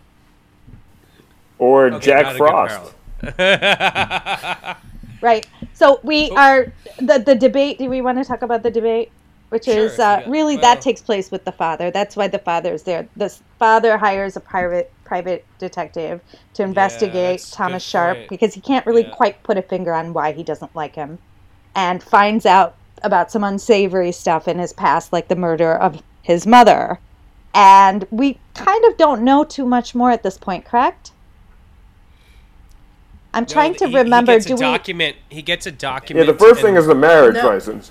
or 1.59 1.87
Okay, 1.87 2.07
Jack 2.07 2.25
not 2.25 2.35
a 2.35 2.39
good 2.39 2.93
Frost. 3.39 4.77
Right. 5.23 5.47
So 5.73 5.99
we 6.03 6.31
Oh. 6.31 6.37
are 6.37 6.73
the 6.99 7.19
the 7.19 7.35
debate. 7.35 7.79
Do 7.79 7.89
we 7.89 8.01
want 8.01 8.19
to 8.19 8.25
talk 8.25 8.43
about 8.43 8.63
the 8.63 8.71
debate? 8.71 9.11
Which 9.49 9.67
Sure, 9.67 9.79
is 9.79 9.99
uh, 9.99 10.23
yeah, 10.25 10.31
really 10.31 10.57
well- 10.57 10.63
that 10.63 10.81
takes 10.81 11.01
place 11.01 11.31
with 11.31 11.45
the 11.45 11.53
father. 11.53 11.91
That's 11.91 12.17
why 12.17 12.27
the 12.29 12.39
father 12.41 12.73
is 12.73 12.83
there. 12.83 13.07
The 13.17 13.33
father 13.59 13.97
hires 13.99 14.37
a 14.37 14.41
private 14.41 14.93
private 15.05 15.45
detective 15.61 16.21
to 16.55 16.65
investigate 16.65 17.39
that's 17.39 17.53
a 17.53 17.55
Thomas 17.57 17.83
Sharpe 17.85 18.17
point. 18.19 18.29
because 18.29 18.55
he 18.55 18.61
can't 18.61 18.85
really 18.87 19.05
Yeah. 19.05 19.11
quite 19.15 19.41
put 19.45 19.57
a 19.57 19.63
finger 19.63 19.95
on 19.95 20.13
why 20.13 20.33
he 20.33 20.43
doesn't 20.43 20.75
like 20.75 20.97
him, 20.97 21.19
and 21.77 22.03
finds 22.03 22.45
out 22.45 22.75
about 23.05 23.31
some 23.31 23.45
unsavory 23.45 24.11
stuff 24.11 24.49
in 24.49 24.59
his 24.59 24.73
past, 24.73 25.13
like 25.13 25.29
the 25.29 25.37
murder 25.37 25.73
of 25.73 26.03
his 26.23 26.45
mother. 26.45 26.99
And 27.55 28.05
we 28.11 28.39
kind 28.55 28.85
of 28.87 28.97
don't 28.97 29.23
know 29.23 29.45
too 29.45 29.65
much 29.65 29.95
more 29.95 30.11
at 30.11 30.25
this 30.25 30.39
point, 30.39 30.65
correct? 30.65 31.13
I'm 33.33 33.47
trying 33.47 33.73
No, 33.73 33.79
to 33.79 33.87
he- 33.87 33.93
he 33.93 33.99
remember. 33.99 34.33
gets 34.33 34.47
a 34.47 34.49
do 34.49 34.55
we? 34.57 34.61
document. 34.61 35.17
He 35.29 35.43
gets 35.43 35.67
a 35.67 35.71
document. 35.71 36.27
Yeah, 36.27 36.33
the 36.33 36.39
first 36.39 36.61
thing 36.63 36.75
is 36.77 36.87
the 36.87 36.95
marriage 36.95 37.35
No. 37.37 37.47
license. 37.49 37.91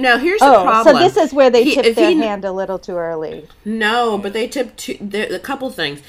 Now 0.00 0.18
here's 0.18 0.40
the 0.40 0.46
Oh, 0.46 0.62
problem. 0.64 0.96
so 0.96 1.02
this 1.02 1.16
is 1.16 1.32
where 1.32 1.50
they 1.50 1.64
He- 1.64 1.74
tip 1.74 1.84
if 1.86 1.96
their 1.96 2.10
he- 2.10 2.16
hand 2.18 2.44
a 2.44 2.52
little 2.52 2.78
too 2.78 2.96
early. 2.96 3.46
No, 3.64 4.18
but 4.18 4.32
they 4.32 4.46
tipped 4.46 4.76
two, 4.78 4.96
there, 5.00 5.32
a 5.32 5.38
couple 5.38 5.70
things. 5.70 6.00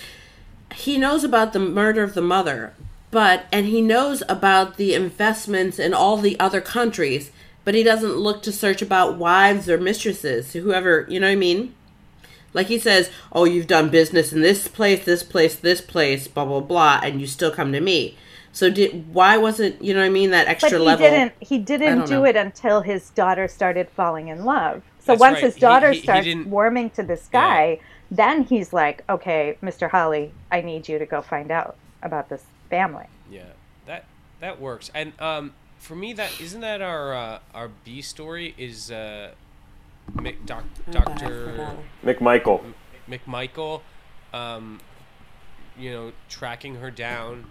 He 0.75 0.97
knows 0.97 1.23
about 1.23 1.53
the 1.53 1.59
murder 1.59 2.03
of 2.03 2.13
the 2.15 2.21
mother, 2.21 2.73
but 3.11 3.45
and 3.51 3.65
he 3.67 3.81
knows 3.81 4.23
about 4.27 4.77
the 4.77 4.93
investments 4.93 5.79
in 5.79 5.93
all 5.93 6.17
the 6.17 6.38
other 6.39 6.59
countries, 6.61 7.31
but 7.63 7.73
he 7.75 7.83
doesn't 7.83 8.17
look 8.17 8.41
to 8.43 8.51
search 8.51 8.81
about 8.81 9.17
wives 9.17 9.69
or 9.69 9.77
mistresses, 9.77 10.53
whoever 10.53 11.05
you 11.09 11.19
know 11.19 11.27
what 11.27 11.31
I 11.33 11.36
mean. 11.36 11.73
Like 12.53 12.67
he 12.67 12.79
says, 12.79 13.09
"Oh, 13.33 13.43
you've 13.45 13.67
done 13.67 13.89
business 13.89 14.31
in 14.31 14.41
this 14.41 14.67
place, 14.67 15.03
this 15.03 15.23
place, 15.23 15.55
this 15.55 15.81
place, 15.81 16.27
blah 16.27 16.45
blah 16.45 16.59
blah, 16.61 16.99
and 17.03 17.19
you 17.21 17.27
still 17.27 17.51
come 17.51 17.71
to 17.73 17.81
me." 17.81 18.17
So 18.56 18.70
did 18.70 19.14
why 19.14 19.36
wasn't 19.38 19.84
you 19.84 19.93
know 19.93 19.99
what 19.99 20.06
I 20.06 20.10
mean 20.10 20.32
that 20.32 20.47
extra 20.47 20.70
But 20.70 20.76
extra 20.76 20.80
he 20.80 20.86
level? 20.86 21.10
didn't. 21.10 21.34
He 21.41 21.58
didn't 21.58 21.97
don't 21.99 22.10
know. 22.10 22.24
it 22.24 22.38
until 22.38 22.80
his 22.82 23.10
daughter 23.10 23.49
started 23.49 23.89
falling 23.89 24.30
in 24.30 24.45
love. 24.45 24.82
So 24.99 25.12
That's 25.12 25.20
once 25.20 25.34
right. 25.36 25.43
his 25.43 25.56
daughter 25.58 25.91
he- 25.91 25.97
he 25.99 26.03
starts 26.03 26.24
didn't- 26.24 26.49
warming 26.49 26.89
to 26.91 27.03
this 27.03 27.28
Yeah. 27.34 27.41
guy, 27.41 27.80
then 28.10 28.43
he's 28.43 28.72
like, 28.72 29.03
"Okay, 29.10 29.58
Mr. 29.62 29.89
Holly, 29.91 30.32
I 30.49 30.62
need 30.62 30.88
you 30.88 30.97
to 30.99 31.06
go 31.06 31.22
find 31.22 31.51
out 31.51 31.76
about 32.01 32.30
this 32.30 32.45
family." 32.70 33.08
Yeah, 33.30 33.41
that 33.88 34.06
that 34.39 34.62
works. 34.62 34.89
And 34.95 35.12
um, 35.20 35.53
for 35.78 35.95
me, 35.97 36.14
that 36.14 36.39
isn't 36.39 36.62
that 36.62 36.82
our 36.82 37.14
uh, 37.14 37.39
our 37.53 37.68
B 37.84 38.01
story 38.01 38.56
is 38.58 38.89
uh, 38.89 39.32
Mc, 40.16 40.45
doc, 40.45 40.64
Doctor 40.91 41.76
McMichael. 42.06 42.74
McMichael, 43.10 43.82
um, 44.34 44.80
you 45.78 45.91
know, 45.91 46.12
tracking 46.30 46.76
her 46.76 46.89
down, 46.89 47.45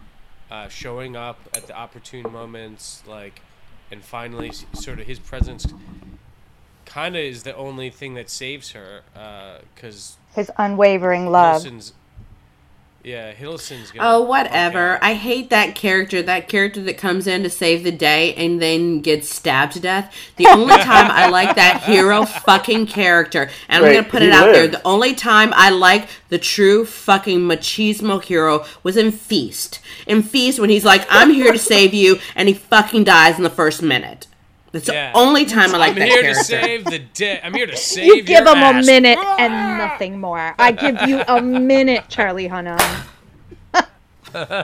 uh, 0.51 0.69
showing 0.69 1.17
up 1.17 1.39
at 1.55 1.67
the 1.67 1.77
opportune 1.77 2.31
moments, 2.33 3.03
like, 3.07 3.41
and 3.91 4.03
finally, 4.03 4.53
sort 4.73 5.01
of 5.01 5.07
his 5.07 5.19
presence, 5.19 5.67
kind 6.85 7.17
of 7.17 7.23
is 7.23 7.43
the 7.43 7.55
only 7.57 7.91
thing 7.91 8.15
that 8.15 8.31
saves 8.31 8.73
her, 8.73 9.03
because 9.75 10.17
His 10.35 10.51
unwavering 10.57 11.31
love. 11.31 11.63
Hiddleston's, 11.63 11.93
yeah, 13.05 13.35
Hiddleston's 13.35 13.91
gonna. 13.91 14.09
Oh, 14.09 14.23
whatever. 14.23 14.99
I 15.03 15.13
hate 15.13 15.51
that 15.51 15.75
character. 15.75 16.23
That 16.23 16.49
character 16.49 16.83
that 16.85 16.97
comes 16.97 17.27
in 17.27 17.43
to 17.43 17.51
save 17.51 17.85
the 17.85 17.93
day 17.93 18.35
and 18.35 18.63
then 18.63 19.03
gets 19.03 19.29
stabbed 19.29 19.75
to 19.75 19.81
death. 19.81 20.15
The 20.37 20.47
only 20.47 20.75
time 20.79 21.11
I 21.11 21.29
like 21.29 21.55
that 21.57 21.83
hero 21.83 22.25
fucking 22.25 22.87
character, 22.87 23.51
and 23.69 23.83
Wait, 23.83 23.91
I'm 23.91 23.95
gonna 23.95 24.11
put 24.11 24.23
he 24.23 24.29
it 24.29 24.35
out 24.35 24.55
there, 24.55 24.67
the 24.67 24.83
only 24.87 25.15
time 25.15 25.53
I 25.55 25.69
like 25.69 26.09
the 26.31 26.39
true 26.39 26.87
fucking 26.87 27.41
machismo 27.41 28.23
hero 28.25 28.65
was 28.83 28.97
in 28.97 29.13
Feast. 29.13 29.81
In 30.07 30.23
Feast, 30.23 30.59
when 30.59 30.71
he's 30.71 30.85
like, 30.85 31.07
"I'm 31.11 31.31
here 31.31 31.53
to 31.53 31.59
save 31.59 31.93
you," 31.93 32.19
and 32.35 32.49
he 32.49 32.55
fucking 32.55 33.05
dies 33.05 33.37
in 33.37 33.43
the 33.45 33.51
first 33.51 33.83
minute. 33.83 34.27
That's 34.75 34.89
Yeah. 34.89 35.13
the 35.13 35.19
only 35.19 35.45
time 35.47 35.73
I 35.73 35.79
like 35.79 35.91
I'm 35.91 36.01
that 36.01 36.09
here 36.09 36.23
character. 36.23 36.41
to 36.41 36.45
save 36.45 36.85
the 36.85 36.99
day. 36.99 37.41
I'm 37.45 37.55
here 37.55 37.67
to 37.67 37.77
save 37.77 38.07
You 38.07 38.23
give 38.23 38.45
your 38.45 38.57
him 38.57 38.59
ass. 38.59 38.85
a 38.85 38.87
minute 38.91 39.19
and 39.39 39.79
nothing 39.79 40.19
more. 40.21 40.53
I 40.59 40.73
give 40.73 41.01
you 41.07 41.23
a 41.29 41.41
minute, 41.41 42.07
Charlie 42.09 42.49
Hunnam. 42.49 42.81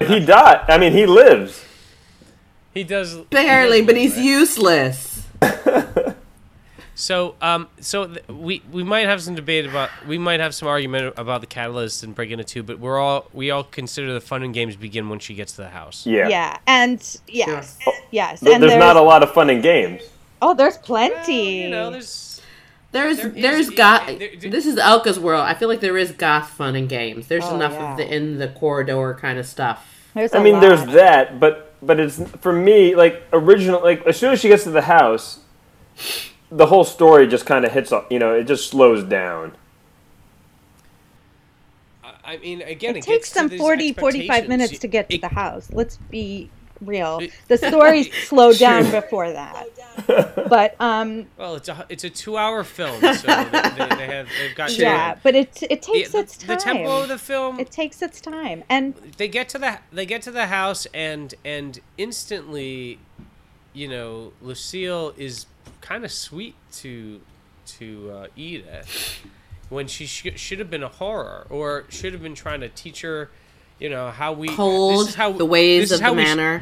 He 0.08 0.18
died. 0.18 0.64
I 0.68 0.78
mean, 0.78 0.92
he 0.92 1.06
lives. 1.06 1.64
He 2.74 2.82
does 2.82 3.14
Barely, 3.30 3.80
he 3.80 3.86
but 3.86 3.96
he's 3.96 4.18
useless. 4.18 5.26
So, 7.00 7.34
um, 7.40 7.68
so 7.80 8.06
th- 8.06 8.28
we 8.28 8.62
we 8.70 8.84
might 8.84 9.06
have 9.06 9.22
some 9.22 9.34
debate 9.34 9.64
about 9.66 9.88
we 10.06 10.18
might 10.18 10.38
have 10.40 10.54
some 10.54 10.68
argument 10.68 11.14
about 11.16 11.40
the 11.40 11.46
catalyst 11.46 12.02
and 12.02 12.14
breaking 12.14 12.40
it 12.40 12.46
too, 12.46 12.62
but 12.62 12.78
we're 12.78 12.98
all 12.98 13.26
we 13.32 13.50
all 13.50 13.64
consider 13.64 14.12
the 14.12 14.20
fun 14.20 14.42
and 14.42 14.52
games 14.52 14.76
begin 14.76 15.08
when 15.08 15.18
she 15.18 15.34
gets 15.34 15.52
to 15.52 15.62
the 15.62 15.70
house. 15.70 16.06
Yeah. 16.06 16.28
Yeah, 16.28 16.58
and 16.66 17.00
yes, 17.26 17.78
yes, 18.10 18.40
Th- 18.40 18.54
and 18.54 18.62
There's 18.62 18.74
not 18.76 18.96
a 18.96 19.00
lot 19.02 19.22
of 19.22 19.32
fun 19.32 19.48
and 19.50 19.62
games. 19.62 20.02
Oh, 20.42 20.52
there's 20.54 20.76
plenty. 20.76 21.62
You 21.62 21.70
know, 21.70 21.90
there's 21.90 22.40
There's 22.92 23.18
There 23.18 23.28
is- 23.28 23.34
there's 23.42 23.68
it- 23.70 23.76
goth. 23.76 24.08
it- 24.08 24.40
there- 24.40 24.50
this 24.50 24.66
is 24.66 24.76
Alka's 24.76 25.18
world. 25.18 25.44
I 25.46 25.54
feel 25.54 25.68
like 25.68 25.80
there 25.80 25.96
is 25.96 26.12
goth 26.12 26.50
fun 26.50 26.74
and 26.76 26.88
games. 26.88 27.28
There's 27.28 27.44
Oh, 27.46 27.54
enough 27.54 27.72
yeah. 27.72 27.92
of 27.92 27.96
the 27.96 28.14
in 28.14 28.38
the 28.38 28.48
corridor 28.48 29.16
kind 29.20 29.38
of 29.38 29.46
stuff. 29.46 29.86
There's 30.14 30.34
I 30.34 30.38
a 30.38 30.42
mean, 30.42 30.54
lot. 30.54 30.60
there's 30.60 30.84
that, 30.94 31.40
but 31.40 31.72
but 31.80 31.98
it's 31.98 32.20
for 32.40 32.52
me 32.52 32.94
like 32.94 33.22
original. 33.32 33.80
Like 33.82 34.04
as 34.06 34.18
soon 34.18 34.32
as 34.32 34.40
she 34.40 34.48
gets 34.48 34.64
to 34.64 34.70
the 34.70 34.82
house, 34.82 35.38
the 36.50 36.66
whole 36.66 36.84
story 36.84 37.26
just 37.26 37.46
kind 37.46 37.64
of 37.64 37.72
hits. 37.72 37.92
up. 37.92 38.10
You 38.10 38.18
know, 38.18 38.34
it 38.34 38.44
just 38.44 38.68
slows 38.70 39.04
down. 39.04 39.56
I 42.24 42.36
mean, 42.38 42.62
again, 42.62 42.94
it 42.96 42.98
it, 42.98 43.02
takes 43.04 43.32
gets 43.32 43.50
them 43.50 43.58
40 43.58 43.92
45 43.94 44.48
minutes 44.48 44.78
to 44.78 44.88
get 44.88 45.08
to 45.08 45.16
It- 45.16 45.20
the 45.20 45.28
house 45.28 45.68
let's 45.72 45.96
be 45.96 46.48
real 46.80 47.20
the 47.48 47.58
stories 47.58 48.08
slow 48.28 48.52
down 48.54 48.90
before 48.90 49.30
that 49.32 49.66
but 50.48 50.76
um 50.80 51.26
Well, 51.36 51.56
it's 51.56 51.68
a 51.68 51.84
it's 51.88 52.04
a 52.04 52.10
two 52.10 52.36
hour 52.38 52.64
film, 52.64 53.00
so 53.00 53.08
they, 53.08 53.14
they, 53.16 53.96
they 53.96 54.06
have 54.06 54.28
they've 54.40 54.54
got 54.54 54.76
yeah 54.78 55.16
but 55.22 55.34
it 55.34 55.62
it 55.68 55.82
takes 55.82 56.12
the, 56.12 56.20
its 56.20 56.36
time 56.38 56.46
the 56.48 56.56
tempo 56.56 57.02
of 57.02 57.08
the 57.08 57.18
film. 57.18 57.58
it 57.60 57.70
takes 57.70 58.00
its 58.00 58.20
time 58.20 58.62
and 58.70 58.94
they 59.18 59.28
get 59.28 59.48
to 59.50 59.58
the 59.58 59.78
they 59.92 60.06
get 60.06 60.22
to 60.22 60.30
the 60.30 60.46
house 60.46 60.86
and 60.94 61.34
and 61.44 61.80
instantly, 61.98 62.98
you 63.74 63.88
know, 63.88 64.32
Lucille 64.40 65.12
is 65.18 65.46
kind 65.80 66.04
of 66.04 66.12
sweet 66.12 66.54
to 66.72 67.20
to 67.78 68.10
uh, 68.10 68.26
Edith 68.36 69.20
when 69.68 69.86
she 69.86 70.06
sh- 70.06 70.36
should 70.36 70.58
have 70.58 70.70
been 70.70 70.82
a 70.82 70.88
horror 70.88 71.46
or 71.48 71.84
should 71.88 72.12
have 72.12 72.22
been 72.22 72.34
trying 72.34 72.60
to 72.60 72.68
teach 72.68 73.02
her, 73.02 73.30
you 73.78 73.88
know, 73.88 74.10
how 74.10 74.32
we 74.32 74.48
Cold, 74.48 75.02
This 75.02 75.08
is 75.10 75.14
how 75.14 75.32
the 75.32 75.46
ways 75.46 75.92
of 75.92 76.00
how 76.00 76.12
the 76.12 76.16
we 76.16 76.24
sh- 76.26 76.60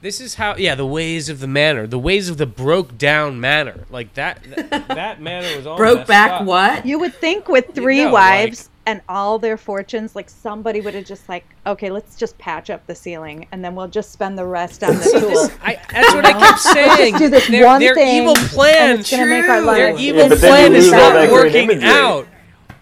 This 0.00 0.20
is 0.20 0.34
how, 0.34 0.56
yeah, 0.56 0.74
the 0.74 0.86
ways 0.86 1.28
of 1.28 1.38
the 1.38 1.46
manor, 1.46 1.86
the 1.86 1.98
ways 1.98 2.28
of 2.28 2.36
the 2.36 2.46
broke 2.46 2.98
down 2.98 3.40
manor, 3.40 3.86
like 3.90 4.14
that. 4.14 4.42
That, 4.70 4.88
that 4.88 5.20
manor 5.22 5.56
was 5.56 5.66
all 5.66 5.76
Broke 5.76 6.06
back 6.06 6.32
up. 6.32 6.44
what? 6.44 6.84
you 6.84 6.98
would 6.98 7.14
think 7.14 7.48
with 7.48 7.74
three 7.74 8.04
no, 8.04 8.12
wives 8.12 8.68
and 8.86 9.00
all 9.08 9.38
their 9.38 9.56
fortunes 9.56 10.16
like 10.16 10.28
somebody 10.28 10.80
would 10.80 10.94
have 10.94 11.04
just 11.04 11.28
like 11.28 11.44
okay 11.66 11.88
let's 11.90 12.16
just 12.16 12.36
patch 12.38 12.68
up 12.68 12.84
the 12.88 12.94
ceiling 12.94 13.46
and 13.52 13.64
then 13.64 13.74
we'll 13.76 13.86
just 13.88 14.10
spend 14.10 14.36
the 14.36 14.44
rest 14.44 14.82
on 14.82 14.96
the 14.96 15.02
tool 15.20 15.58
I, 15.62 15.78
that's 15.92 16.14
what 16.14 16.24
I 16.26 16.32
kept 16.32 16.58
saying. 16.98 17.16
do 17.16 17.28
this 17.28 17.46
their, 17.48 17.66
one 17.66 17.80
their 17.80 17.94
thing, 17.94 18.22
evil 18.22 18.34
plan, 18.34 19.00
it's 19.00 19.10
gonna 19.10 19.26
make 19.26 19.48
our 19.48 19.60
their 19.62 19.90
lives 19.92 20.00
evil 20.02 20.28
but 20.28 20.40
then 20.40 20.50
plan 20.50 20.74
is 20.74 20.90
not 20.90 21.30
working 21.30 21.82
out. 21.84 22.26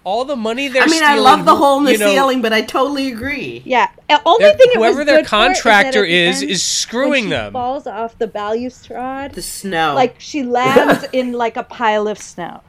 All 0.02 0.24
the 0.24 0.34
money 0.34 0.68
they're 0.68 0.82
I 0.82 0.86
mean, 0.86 1.02
I 1.02 1.16
love 1.18 1.44
the 1.44 1.54
hole 1.54 1.78
in 1.80 1.84
the 1.84 1.92
you 1.92 1.98
know, 1.98 2.06
ceiling, 2.10 2.40
but 2.40 2.54
I 2.54 2.62
totally 2.62 3.12
agree. 3.12 3.60
Yeah. 3.66 3.86
The 4.08 4.22
only 4.24 4.44
Their- 4.46 4.54
thing 4.56 4.66
it 4.70 4.76
whoever 4.78 4.96
was 5.00 5.06
their 5.06 5.16
good 5.18 5.26
for 5.28 5.36
is 5.36 5.40
that 5.40 5.46
contractor 5.54 6.02
the 6.06 6.14
is, 6.28 6.40
end, 6.42 6.50
is 6.50 6.62
screwing 6.62 7.10
when 7.10 7.22
she 7.24 7.28
them. 7.28 7.52
Falls 7.52 7.86
off 7.86 8.16
the 8.18 8.26
balustrade. 8.26 9.32
The 9.32 9.42
snow. 9.42 9.94
Like 9.94 10.18
she 10.18 10.42
lands 10.42 11.04
in 11.12 11.32
like 11.32 11.58
a 11.58 11.62
pile 11.64 12.08
of 12.08 12.16
snow, 12.18 12.62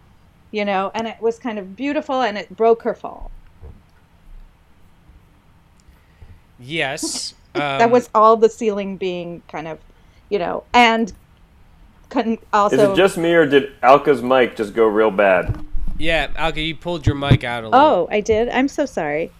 you 0.51 0.65
know, 0.65 0.91
and 0.93 1.07
it 1.07 1.21
was 1.21 1.39
kind 1.39 1.57
of 1.57 1.75
beautiful, 1.75 2.21
and 2.21 2.37
it 2.37 2.55
broke 2.55 2.83
her 2.83 2.93
fall. 2.93 3.31
Yes, 6.59 7.33
that 7.53 7.81
um, 7.83 7.91
was 7.91 8.09
all 8.13 8.37
the 8.37 8.49
ceiling 8.49 8.97
being 8.97 9.41
kind 9.47 9.67
of, 9.67 9.79
you 10.29 10.39
know, 10.39 10.63
and 10.73 11.11
couldn't 12.09 12.39
Is 12.39 12.47
also. 12.53 12.93
it 12.93 12.95
just 12.95 13.17
me 13.17 13.33
or 13.33 13.45
did 13.45 13.71
Alka's 13.81 14.21
mic 14.21 14.55
just 14.55 14.73
go 14.73 14.85
real 14.85 15.11
bad? 15.11 15.65
yeah. 15.97 16.29
Alka, 16.35 16.61
you 16.61 16.75
pulled 16.75 17.05
your 17.07 17.15
mic 17.15 17.43
out 17.43 17.63
a 17.63 17.69
little. 17.69 17.79
oh, 17.79 18.07
I 18.11 18.19
did. 18.21 18.49
I'm 18.49 18.67
so 18.67 18.85
sorry. 18.85 19.31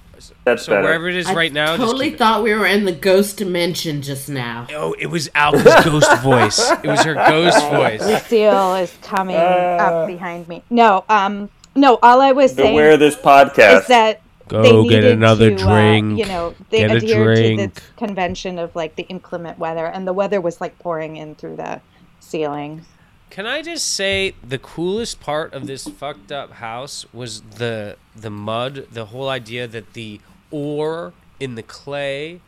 That's 0.43 0.63
so 0.65 0.71
better. 0.73 0.83
wherever 0.83 1.07
it 1.09 1.15
is 1.15 1.27
I 1.27 1.33
right 1.33 1.51
now, 1.53 1.77
just 1.77 1.79
totally 1.79 2.09
keep 2.11 2.19
thought 2.19 2.43
we 2.43 2.53
were 2.53 2.65
in 2.65 2.85
the 2.85 2.91
ghost 2.91 3.37
dimension 3.37 4.01
just 4.01 4.29
now. 4.29 4.67
Oh, 4.73 4.95
it 4.99 5.07
was 5.07 5.29
Alka's 5.29 5.85
ghost 5.85 6.17
voice. 6.21 6.59
It 6.83 6.87
was 6.87 7.01
her 7.03 7.13
ghost 7.15 7.59
voice. 7.69 8.01
Lucille 8.01 8.75
is 8.75 8.95
coming 9.01 9.35
up 9.35 10.07
behind 10.07 10.47
me. 10.47 10.63
No, 10.69 11.03
um, 11.09 11.49
no. 11.75 11.97
All 12.01 12.21
I 12.21 12.31
was 12.31 12.53
saying 12.53 12.73
Beware 12.73 12.97
this 12.97 13.15
podcast. 13.15 13.81
is 13.81 13.87
that 13.87 14.21
Go 14.47 14.61
they 14.63 14.89
get 14.89 14.95
needed 15.03 15.11
another 15.13 15.49
to, 15.55 15.55
uh, 15.55 15.67
drink. 15.67 16.19
you 16.19 16.25
know, 16.25 16.53
they 16.71 16.79
Get 16.79 16.91
adhered 16.91 17.37
to 17.37 17.43
drink. 17.55 17.73
this 17.75 17.83
convention 17.95 18.59
of 18.59 18.75
like 18.75 18.95
the 18.97 19.03
inclement 19.03 19.57
weather, 19.59 19.85
and 19.85 20.05
the 20.07 20.13
weather 20.13 20.41
was 20.41 20.59
like 20.59 20.77
pouring 20.79 21.15
in 21.17 21.35
through 21.35 21.55
the 21.55 21.79
ceiling. 22.19 22.85
Can 23.31 23.47
I 23.47 23.61
just 23.61 23.87
say 23.87 24.35
the 24.43 24.57
coolest 24.57 25.21
part 25.21 25.53
of 25.53 25.65
this 25.65 25.87
fucked 25.87 26.33
up 26.33 26.51
house 26.51 27.05
was 27.13 27.39
the 27.39 27.95
the 28.13 28.29
mud, 28.29 28.87
the 28.91 29.05
whole 29.05 29.29
idea 29.29 29.67
that 29.67 29.93
the 29.93 30.19
ore 30.51 31.13
in 31.39 31.55
the 31.55 31.63
clay 31.63 32.41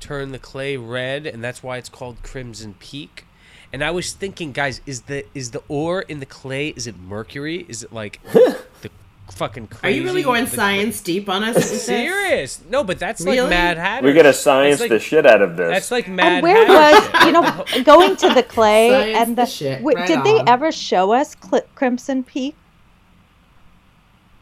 turned 0.00 0.32
the 0.32 0.38
clay 0.38 0.78
red 0.78 1.26
and 1.26 1.44
that's 1.44 1.62
why 1.62 1.76
it's 1.76 1.90
called 1.90 2.22
Crimson 2.22 2.74
Peak. 2.78 3.26
And 3.74 3.84
I 3.84 3.90
was 3.90 4.14
thinking, 4.14 4.52
guys, 4.52 4.80
is 4.86 5.02
the 5.02 5.26
is 5.34 5.50
the 5.50 5.62
ore 5.68 6.00
in 6.00 6.20
the 6.20 6.26
clay 6.26 6.68
is 6.68 6.86
it 6.86 6.98
mercury? 6.98 7.66
Is 7.68 7.82
it 7.82 7.92
like 7.92 8.18
the 8.32 8.90
fucking 9.32 9.66
crazy. 9.68 9.86
Are 9.86 10.00
you 10.00 10.04
really 10.04 10.22
going 10.22 10.44
the- 10.44 10.50
science 10.50 11.00
deep 11.00 11.28
on 11.28 11.42
us? 11.44 11.54
with 11.56 11.64
this? 11.70 11.84
Serious? 11.86 12.60
No, 12.70 12.84
but 12.84 12.98
that's 12.98 13.20
Really? 13.22 13.40
like 13.40 13.50
Mad 13.50 13.78
Hatter. 13.78 14.06
we 14.06 14.12
gotta 14.12 14.32
science 14.32 14.80
like- 14.80 14.90
the 14.90 14.98
shit 14.98 15.26
out 15.26 15.42
of 15.42 15.56
this. 15.56 15.70
That's 15.70 15.90
like 15.90 16.08
Mad 16.08 16.32
and 16.34 16.42
where 16.42 16.66
Hatter. 16.66 17.10
was 17.18 17.26
you 17.26 17.32
know 17.32 17.84
going 17.84 18.16
to 18.16 18.28
the 18.30 18.42
clay 18.42 18.90
Science 18.90 19.18
and 19.18 19.36
the, 19.36 19.42
the 19.42 19.46
shit, 19.46 19.82
wait, 19.82 19.96
right 19.96 20.06
did 20.08 20.22
they 20.24 20.38
ever 20.46 20.70
show 20.72 21.12
us 21.12 21.34
Cl- 21.42 21.64
Crimson 21.74 22.22
Peak? 22.24 22.54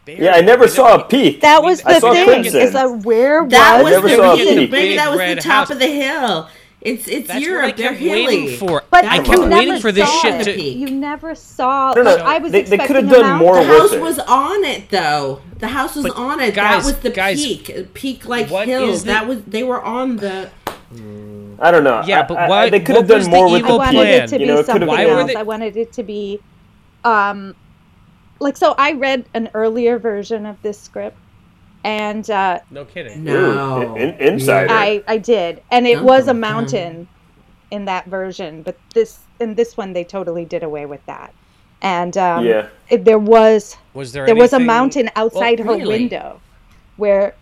yeah, 0.07 0.33
I 0.33 0.41
never 0.41 0.67
saw 0.67 0.97
a 0.97 1.05
peak. 1.05 1.41
That 1.43 1.63
was 1.63 1.85
I 1.85 1.95
the 1.95 2.01
saw 2.01 2.13
thing. 2.13 2.27
Crimson. 2.27 2.61
Is 2.63 2.73
that 2.73 3.05
where 3.05 3.47
That 3.47 3.77
was 3.83 3.85
was 3.85 3.93
never 3.93 4.09
the 4.09 4.17
saw 4.17 4.33
a 4.33 4.37
peak. 4.37 4.49
peak. 4.59 4.71
Maybe 4.73 4.97
that 4.97 5.11
was 5.11 5.19
the 5.21 5.37
top 5.37 5.45
house. 5.69 5.71
of 5.71 5.79
the 5.79 5.87
hill. 5.87 6.49
It's 6.83 7.07
it's 7.09 7.29
That's 7.29 7.45
Europe. 7.45 7.63
what 7.63 7.75
I 7.75 7.77
They're 7.77 7.91
kept 7.91 8.01
waiting 8.03 8.41
hilly. 8.45 8.57
for. 8.57 8.83
But 8.91 9.05
I 9.05 9.17
you 9.17 9.23
kept 9.23 9.39
never 9.41 9.51
waiting 9.55 9.81
for 9.81 9.93
this 9.93 10.11
shit 10.23 10.45
to. 10.45 10.55
Peak. 10.55 10.79
You 10.79 10.91
never 10.91 11.35
saw. 11.35 11.93
No, 11.95 12.03
no, 12.03 12.15
like, 12.15 12.25
I 12.25 12.39
was 12.39 12.53
they- 12.53 12.63
they 12.63 12.79
could 12.79 12.97
have 12.97 13.05
expecting 13.05 13.23
done 13.23 13.37
a 13.37 13.39
more 13.39 13.57
The 13.57 13.61
mountain. 13.67 13.83
with 13.83 13.83
house 13.83 13.93
it. 13.93 14.01
was 14.01 14.19
on 14.21 14.65
it 14.65 14.89
though. 14.89 15.41
The 15.59 15.69
house 15.69 15.95
was 15.95 16.07
But 16.07 16.17
on 16.17 16.41
it. 16.41 16.55
guys, 16.55 16.85
that 16.85 16.93
was 16.95 16.99
the 17.01 17.11
guys, 17.11 17.45
peak. 17.45 17.93
Peak 17.93 18.27
like 18.27 18.49
hills. 18.49 19.03
the- 19.05 19.09
That 19.13 19.27
was 19.29 19.43
they 19.47 19.63
were 19.63 19.83
on 19.83 20.17
the 20.17 20.49
I 21.63 21.71
don't 21.71 21.85
know. 21.85 22.03
Yeah, 22.07 22.21
I- 22.21 22.23
but 22.23 22.39
I- 22.39 22.49
why- 22.49 22.71
they 22.71 22.81
could 22.81 22.97
have 22.97 23.07
done 23.07 23.19
was 23.19 23.27
the 23.27 23.31
more 23.31 23.51
with 23.51 23.61
evil 23.61 23.77
the 23.79 23.85
I 23.85 23.93
wanted 23.93 24.09
it 24.09 24.27
to 24.29 24.35
You 24.37 24.39
be 24.39 24.47
know, 24.47 24.63
something 24.63 24.81
have 24.81 24.89
Why 24.89 25.05
were 25.07 25.21
else. 25.21 25.33
they- 25.33 25.37
I 25.39 25.43
wanted 25.43 25.77
it 25.77 25.93
to 25.93 26.03
be, 26.03 26.41
um, 27.05 27.55
like 28.41 28.57
so. 28.57 28.75
I 28.79 28.93
read 28.93 29.27
an 29.35 29.51
earlier 29.53 29.99
version 29.99 30.47
of 30.47 30.57
this 30.63 30.81
script, 30.81 31.19
and 31.85 32.29
uh, 32.31 32.61
No 32.71 32.85
kidding. 32.85 33.25
no 33.25 33.97
in- 33.97 34.15
insider. 34.21 34.73
I 34.73 35.03
I 35.09 35.19
did, 35.19 35.63
and 35.71 35.87
it 35.87 36.03
was 36.03 36.25
a 36.25 36.27
dun, 36.27 36.41
dun. 36.41 36.41
mountain 36.41 37.09
in 37.71 37.85
that 37.87 38.07
version, 38.07 38.63
but 38.63 38.77
this 38.95 39.21
in 39.41 39.55
this 39.55 39.77
one 39.77 39.93
they 39.93 40.05
totally 40.05 40.45
did 40.45 40.63
away 40.63 40.87
with 40.87 41.05
that, 41.07 41.33
and 41.83 42.17
um, 42.19 42.45
Yeah. 42.45 42.69
it, 42.91 43.05
there 43.05 43.19
was 43.19 43.77
Was 43.95 44.13
there? 44.13 44.27
there 44.27 44.35
was 44.37 44.53
a 44.53 44.57
anything- 44.57 44.67
mountain 44.67 45.11
outside 45.17 45.59
her 45.61 45.65
really? 45.77 45.87
window, 46.01 46.41
where 46.97 47.35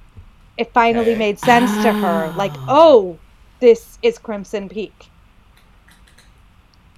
it 0.57 0.73
finally 0.73 1.11
Okay. 1.13 1.19
made 1.19 1.39
sense 1.39 1.71
to 1.83 1.93
her, 1.93 2.33
like 2.37 2.53
oh, 2.69 3.19
this 3.61 3.99
is 4.03 4.19
Crimson 4.19 4.69
Peak. 4.69 5.09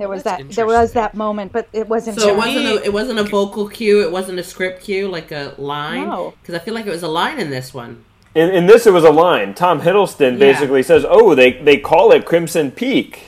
There 0.01 0.09
was 0.09 0.23
that's 0.23 0.43
that. 0.43 0.53
There 0.57 0.67
was 0.67 0.95
that 0.95 1.15
moment, 1.15 1.53
but 1.53 1.69
it 1.75 1.87
wasn't. 1.87 2.19
So 2.19 2.31
it 2.31 2.37
wasn't 2.37 2.65
a 2.67 2.83
it 2.85 2.93
wasn't 2.93 3.19
a 3.19 3.23
vocal 3.25 3.69
cue. 3.69 4.03
It 4.03 4.11
wasn't 4.11 4.39
a 4.39 4.43
script 4.43 4.83
cue 4.83 5.07
like 5.09 5.31
a 5.31 5.55
line. 5.59 6.09
No. 6.09 6.33
Because 6.41 6.55
I 6.55 6.59
feel 6.59 6.73
like 6.73 6.87
it 6.87 6.91
was 6.91 7.03
a 7.03 7.09
line 7.09 7.39
in 7.39 7.51
this 7.51 7.75
one. 7.75 8.03
In, 8.35 8.49
in 8.49 8.65
this, 8.67 8.87
it 8.87 8.93
was 8.95 9.05
a 9.05 9.11
line. 9.11 9.53
Tom 9.55 9.83
Hiddleston 9.83 10.33
Yeah. 10.33 10.39
basically 10.39 10.83
says, 10.83 11.05
"Oh, 11.07 11.35
they 11.35 11.53
they 11.53 11.77
call 11.77 12.13
it 12.13 12.25
Crimson 12.25 12.71
Peak." 12.73 13.25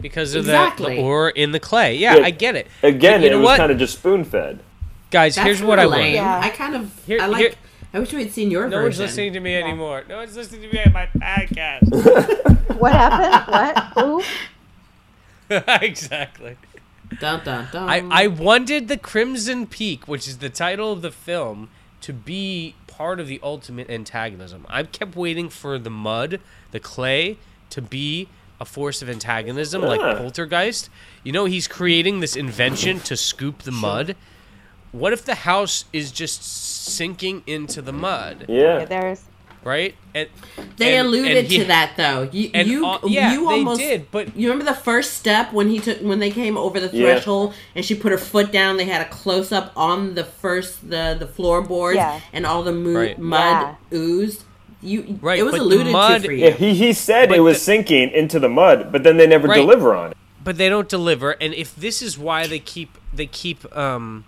because 0.00 0.34
of 0.34 0.40
Exactly. 0.40 0.96
the, 0.96 1.00
the 1.00 1.06
ore 1.08 1.30
in 1.30 1.52
the 1.52 1.60
clay. 1.60 1.96
Yeah, 1.96 2.16
Yeah. 2.16 2.24
I 2.26 2.30
get 2.30 2.56
it. 2.56 2.66
Again, 2.82 3.20
But 3.20 3.24
you 3.24 3.30
know 3.30 3.36
it 3.36 3.40
was 3.40 3.44
what? 3.46 3.56
kind 3.56 3.72
of 3.72 3.78
just 3.78 3.94
spoon 3.94 4.24
fed. 4.24 4.60
Guys, 5.10 5.36
That's 5.36 5.46
here's 5.46 5.62
what 5.62 5.78
I 5.78 5.84
kinda 5.84 5.96
want. 5.98 6.10
Yeah. 6.10 6.40
I 6.44 6.48
kind 6.50 6.74
of 6.76 6.92
Here- 7.06 7.22
I 7.22 7.26
like. 7.26 7.40
here- 7.40 7.52
I 7.94 8.00
wish 8.00 8.12
we 8.12 8.22
had 8.24 8.32
seen 8.32 8.50
your 8.50 8.68
No 8.68 8.82
one's 8.82 8.98
listening 8.98 9.32
to 9.32 9.40
me 9.40 9.54
anymore. 9.56 10.04
No 10.06 10.16
one's 10.18 10.36
listening 10.36 10.60
to 10.62 10.68
me 10.74 10.78
at 10.80 10.92
my 10.92 11.06
podcast. 11.16 11.88
What 12.78 12.92
happened? 12.92 13.46
What? 13.94 14.04
Who? 14.04 14.22
exactly. 15.82 16.56
Dun 17.20 17.42
dun 17.44 17.68
dun. 17.72 17.88
I, 17.88 18.24
I 18.24 18.26
wanted 18.26 18.88
the 18.88 18.96
Crimson 18.96 19.66
Peak, 19.66 20.08
which 20.08 20.26
is 20.26 20.38
the 20.38 20.50
title 20.50 20.92
of 20.92 21.02
the 21.02 21.10
film, 21.10 21.68
to 22.00 22.12
be 22.12 22.74
part 22.86 23.20
of 23.20 23.26
the 23.28 23.40
ultimate 23.42 23.90
antagonism. 23.90 24.66
I 24.68 24.82
kept 24.84 25.16
waiting 25.16 25.48
for 25.48 25.78
the 25.78 25.90
mud, 25.90 26.40
the 26.70 26.80
clay, 26.80 27.38
to 27.70 27.82
be 27.82 28.28
a 28.60 28.64
force 28.64 29.02
of 29.02 29.10
antagonism, 29.10 29.82
like 29.82 30.00
Ah. 30.00 30.14
Poltergeist. 30.16 30.88
You 31.22 31.32
know, 31.32 31.44
he's 31.44 31.66
creating 31.68 32.20
this 32.20 32.36
invention 32.36 33.00
to 33.00 33.16
scoop 33.16 33.62
the 33.62 33.72
mud. 33.72 34.16
What 34.92 35.12
if 35.12 35.24
the 35.24 35.34
house 35.34 35.86
is 35.92 36.12
just 36.12 36.42
sinking 36.44 37.42
into 37.46 37.82
the 37.82 37.92
mud, 37.92 38.46
Yeah. 38.48 38.84
There's. 38.84 39.22
Right? 39.64 39.94
And 40.14 40.28
They 40.76 40.96
and- 40.96 41.06
alluded 41.08 41.36
and 41.36 41.46
he- 41.48 41.58
to 41.58 41.64
that 41.64 41.92
though. 41.96 42.28
You, 42.30 42.50
and, 42.54 42.68
you, 42.68 42.86
uh, 42.86 42.98
yeah, 43.06 43.32
you 43.32 43.40
they 43.48 43.54
almost 43.54 43.80
did, 43.80 44.10
but- 44.10 44.36
you 44.36 44.48
remember 44.48 44.64
the 44.70 44.76
first 44.78 45.14
step 45.14 45.52
when 45.52 45.70
he 45.70 45.78
took 45.80 45.98
when 46.00 46.18
they 46.18 46.30
came 46.30 46.56
over 46.56 46.78
the 46.80 46.94
Yeah. 46.96 47.14
threshold 47.14 47.54
and 47.74 47.84
she 47.84 47.94
put 47.94 48.12
her 48.12 48.18
foot 48.18 48.52
down. 48.52 48.76
They 48.76 48.84
had 48.84 49.00
a 49.02 49.08
close 49.08 49.50
up 49.52 49.72
on 49.76 50.14
the 50.14 50.24
first 50.24 50.88
the 50.90 51.16
the 51.18 51.26
floorboards 51.26 51.96
Yeah. 51.96 52.20
and 52.32 52.46
all 52.46 52.62
the 52.62 52.72
mo- 52.72 52.98
Right. 53.00 53.18
mud 53.18 53.76
oozed. 53.92 54.44
You 54.82 55.18
Right, 55.22 55.38
it 55.38 55.44
was 55.44 55.54
alluded 55.54 55.92
mud- 55.92 56.20
to 56.22 56.26
for 56.28 56.32
Yeah, 56.32 56.48
you. 56.48 56.52
he, 56.54 56.74
he 56.74 56.92
said 56.92 57.30
But 57.30 57.38
it 57.38 57.40
was 57.40 57.56
the- 57.56 57.64
sinking 57.64 58.10
into 58.10 58.38
the 58.38 58.50
mud, 58.50 58.92
but 58.92 59.02
then 59.02 59.16
they 59.16 59.26
never 59.26 59.48
Right. 59.48 59.56
deliver 59.56 59.94
on 59.94 60.10
it. 60.10 60.16
but 60.44 60.58
they 60.58 60.68
don't 60.68 60.90
deliver 60.90 61.30
and 61.40 61.54
if 61.54 61.74
this 61.74 62.02
is 62.02 62.18
why 62.18 62.46
they 62.46 62.58
keep 62.58 62.90
they 63.14 63.24
keep 63.24 63.64
um 63.74 64.24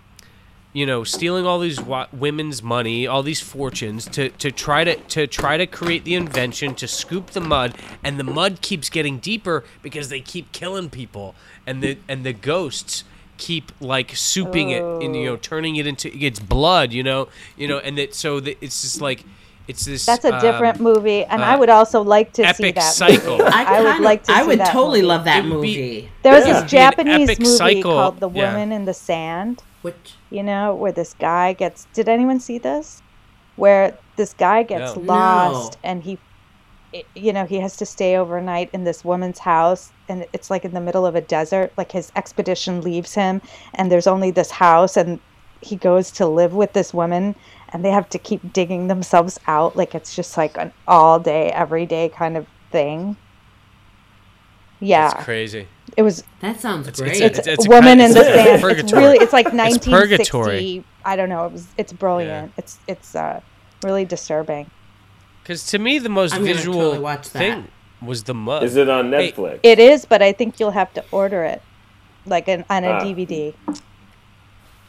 you 0.77 0.85
know, 0.85 1.03
stealing 1.03 1.43
all 1.43 1.57
these 1.57 1.81
wa- 1.81 2.05
women's 2.13 2.61
money, 2.61 3.07
all 3.07 3.23
these 3.23 3.41
fortunes 3.41 4.05
to, 4.09 4.29
to 4.29 4.51
try 4.51 4.83
to 4.83 4.95
to 4.95 5.25
try 5.25 5.57
to 5.57 5.65
create 5.65 6.03
the 6.03 6.13
invention 6.13 6.75
to 6.75 6.87
scoop 6.87 7.31
the 7.31 7.41
mud, 7.41 7.73
and 8.03 8.19
the 8.19 8.23
mud 8.23 8.61
keeps 8.61 8.87
getting 8.87 9.17
deeper 9.17 9.63
because 9.81 10.09
they 10.09 10.19
keep 10.19 10.51
killing 10.51 10.91
people, 10.91 11.33
and 11.65 11.81
the 11.81 11.97
and 12.07 12.23
the 12.23 12.31
ghosts 12.31 13.03
keep 13.37 13.71
like 13.79 14.09
souping 14.09 14.69
it 14.69 14.83
and 15.03 15.15
you 15.15 15.25
know 15.25 15.35
turning 15.35 15.77
it 15.77 15.87
into 15.87 16.15
it's 16.15 16.39
blood, 16.39 16.93
you 16.93 17.01
know, 17.01 17.27
you 17.55 17.67
know, 17.67 17.79
and 17.79 17.97
that 17.97 18.13
so 18.13 18.39
that 18.39 18.55
it's 18.61 18.83
just 18.83 19.01
like 19.01 19.25
it's 19.67 19.83
this. 19.83 20.05
That's 20.05 20.25
a 20.25 20.39
different 20.39 20.77
um, 20.77 20.83
movie, 20.83 21.25
and 21.25 21.41
uh, 21.41 21.45
I 21.45 21.55
would 21.55 21.69
also 21.69 22.03
like 22.03 22.33
to 22.33 22.43
see 22.53 22.67
epic 22.67 22.75
Cycle. 22.83 23.41
I 24.29 24.43
would 24.43 24.59
totally 24.59 25.01
love 25.01 25.23
that. 25.25 25.41
cycle. 25.41 25.57
Movie. 25.57 26.11
I, 26.21 26.29
I 26.29 26.43
would 26.43 26.51
kinda- 26.53 26.63
like 27.23 28.43
to 28.83 29.21
I 29.21 29.21
see 29.21 29.27
would 29.27 29.39
that 29.83 29.93
totally 29.93 30.03
movie. 30.03 30.13
love 30.13 30.13
that 30.13 30.13
It 30.13 30.13
would 30.13 30.13
be- 30.13 30.17
movie. 30.17 30.17
There 30.17 30.31
was 30.31 30.31
Yeah. 30.31 30.31
this 30.31 30.33
It'd 30.33 30.35
be 30.35 30.37
an 30.37 30.37
Japanese 30.37 30.37
epic 30.37 30.37
movie 30.37 30.37
cycle, 30.37 30.37
called 30.37 30.37
The 30.37 30.37
yeah. 30.37 30.37
Woman 30.37 30.37
in 30.37 30.37
the 30.37 30.37
Sand. 30.37 30.37
Which 30.37 30.37
You 30.37 30.43
know, 30.43 30.75
where 30.75 30.91
this 30.91 31.13
guy 31.13 31.53
gets. 31.53 31.87
Did 31.93 32.09
anyone 32.09 32.39
see 32.39 32.57
this? 32.57 33.01
Where 33.55 33.97
this 34.15 34.33
guy 34.33 34.63
gets 34.63 34.95
No. 34.95 35.01
lost 35.01 35.73
No. 35.73 35.89
and 35.89 36.03
he, 36.03 36.17
you 37.15 37.33
know, 37.33 37.45
he 37.45 37.59
has 37.59 37.77
to 37.77 37.85
stay 37.85 38.15
overnight 38.17 38.69
in 38.73 38.83
this 38.83 39.03
woman's 39.05 39.39
house, 39.39 39.91
and 40.09 40.25
it's 40.33 40.49
like 40.49 40.65
in 40.65 40.73
the 40.73 40.81
middle 40.81 41.05
of 41.05 41.15
a 41.15 41.21
desert. 41.21 41.71
Like 41.77 41.91
his 41.91 42.11
expedition 42.15 42.81
leaves 42.81 43.13
him, 43.15 43.41
and 43.73 43.91
there's 43.91 44.07
only 44.07 44.31
this 44.31 44.51
house, 44.51 44.97
and 44.97 45.19
he 45.61 45.75
goes 45.75 46.11
to 46.11 46.27
live 46.27 46.53
with 46.53 46.73
this 46.73 46.93
woman, 46.93 47.35
and 47.69 47.83
they 47.83 47.89
have 47.91 48.07
to 48.09 48.19
keep 48.19 48.53
digging 48.53 48.87
themselves 48.87 49.39
out. 49.47 49.75
Like 49.75 49.93
it's 49.95 50.15
just 50.15 50.37
like 50.37 50.55
an 50.57 50.71
all 50.87 51.19
day, 51.19 51.49
every 51.51 51.85
day 51.85 52.09
kind 52.09 52.37
of 52.37 52.45
thing. 52.71 53.17
Yeah, 54.79 55.11
It's 55.15 55.23
crazy. 55.23 55.67
It 55.95 56.01
was 56.01 56.23
that 56.41 56.59
sounds 56.59 56.87
It's- 56.87 56.99
great. 56.99 57.15
it's- 57.21 57.39
it's, 57.39 57.47
it's 57.47 57.65
a 57.65 57.69
woman 57.69 57.97
kind- 57.97 58.01
in 58.01 58.11
the 58.11 58.19
like 58.19 58.25
sand. 58.27 58.49
It's 58.49 58.61
purgatory. 58.61 59.01
really 59.03 59.17
it's 59.17 59.33
like 59.33 59.45
It's 59.47 59.55
1960. 59.55 59.91
purgatory. 59.91 60.83
I 61.05 61.15
don't 61.15 61.29
know. 61.29 61.45
It 61.45 61.51
was 61.53 61.67
it's 61.77 61.93
brilliant. 61.93 62.51
It's 62.57 62.77
it's 62.87 63.15
uh, 63.15 63.39
really 63.83 64.05
disturbing. 64.05 64.69
Because 65.43 65.65
to 65.67 65.79
me, 65.79 65.97
the 65.99 66.09
most 66.09 66.33
I'm 66.35 66.43
visual 66.43 66.79
totally 66.79 66.99
watch 66.99 67.29
that. 67.29 67.39
thing 67.39 67.67
was 68.01 68.23
the 68.23 68.33
mud. 68.33 68.63
Is 68.63 68.75
it 68.75 68.89
on 68.89 69.11
Hey, 69.13 69.31
Netflix? 69.31 69.59
It 69.63 69.79
is, 69.79 70.03
but 70.05 70.21
I 70.21 70.33
think 70.33 70.59
you'll 70.59 70.71
have 70.71 70.93
to 70.95 71.03
order 71.11 71.43
it, 71.45 71.61
like 72.25 72.47
an, 72.49 72.65
on 72.69 72.83
a 72.83 72.89
Ah. 72.89 72.99
DVD. 73.01 73.53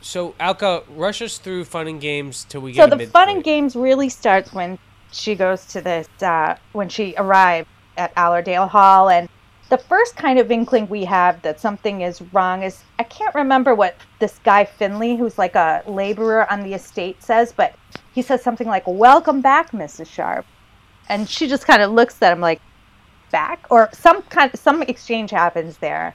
So 0.01 0.35
Alka, 0.39 0.83
rush 0.89 1.23
us 1.23 1.39
through 1.39 1.65
fun 1.65 1.87
and 1.89 2.01
games 2.01 2.45
till 2.49 2.61
we 2.61 2.73
So 2.75 2.87
get. 2.87 2.93
a 2.93 2.97
the 3.05 3.07
fun 3.11 3.29
and 3.29 3.43
games 3.43 3.75
really 3.77 4.09
starts 4.09 4.53
when 4.53 4.79
she 5.13 5.35
goes 5.35 5.65
to 5.67 5.81
this 5.81 6.09
uh, 6.23 6.57
when 6.73 6.89
she 6.89 7.15
arrives 7.17 7.67
at 7.97 8.13
Allerdale 8.17 8.67
Hall, 8.69 9.09
and 9.09 9.29
the 9.69 9.79
first 9.79 10.17
kind 10.17 10.39
of 10.39 10.51
inkling 10.51 10.89
we 10.89 11.05
have 11.05 11.43
that 11.43 11.61
something 11.61 12.01
is 12.01 12.23
wrong 12.33 12.63
is 12.63 12.83
I 12.99 13.03
can't 13.05 13.35
remember 13.35 13.75
what 13.75 13.97
this 14.19 14.39
guy 14.45 14.65
Finley, 14.65 15.17
who's 15.17 15.39
like 15.39 15.55
a 15.55 15.83
laborer 15.87 16.51
on 16.51 16.61
the 16.61 16.75
estate, 16.75 17.23
says, 17.23 17.53
but 17.53 17.75
he 18.15 18.23
says 18.23 18.43
something 18.43 18.67
like 18.67 18.85
"Welcome 18.87 19.41
back, 19.41 19.73
Mrs. 19.73 20.07
Sharpe," 20.07 20.47
and 21.09 21.29
she 21.29 21.47
just 21.49 21.67
kind 21.67 21.83
of 21.83 21.93
looks 21.93 22.21
at 22.23 22.33
him 22.33 22.41
like 22.41 22.61
back 23.31 23.67
or 23.71 23.91
some 23.93 24.23
kind 24.23 24.53
of, 24.53 24.59
some 24.59 24.83
exchange 24.83 25.31
happens 25.31 25.79
there. 25.79 26.15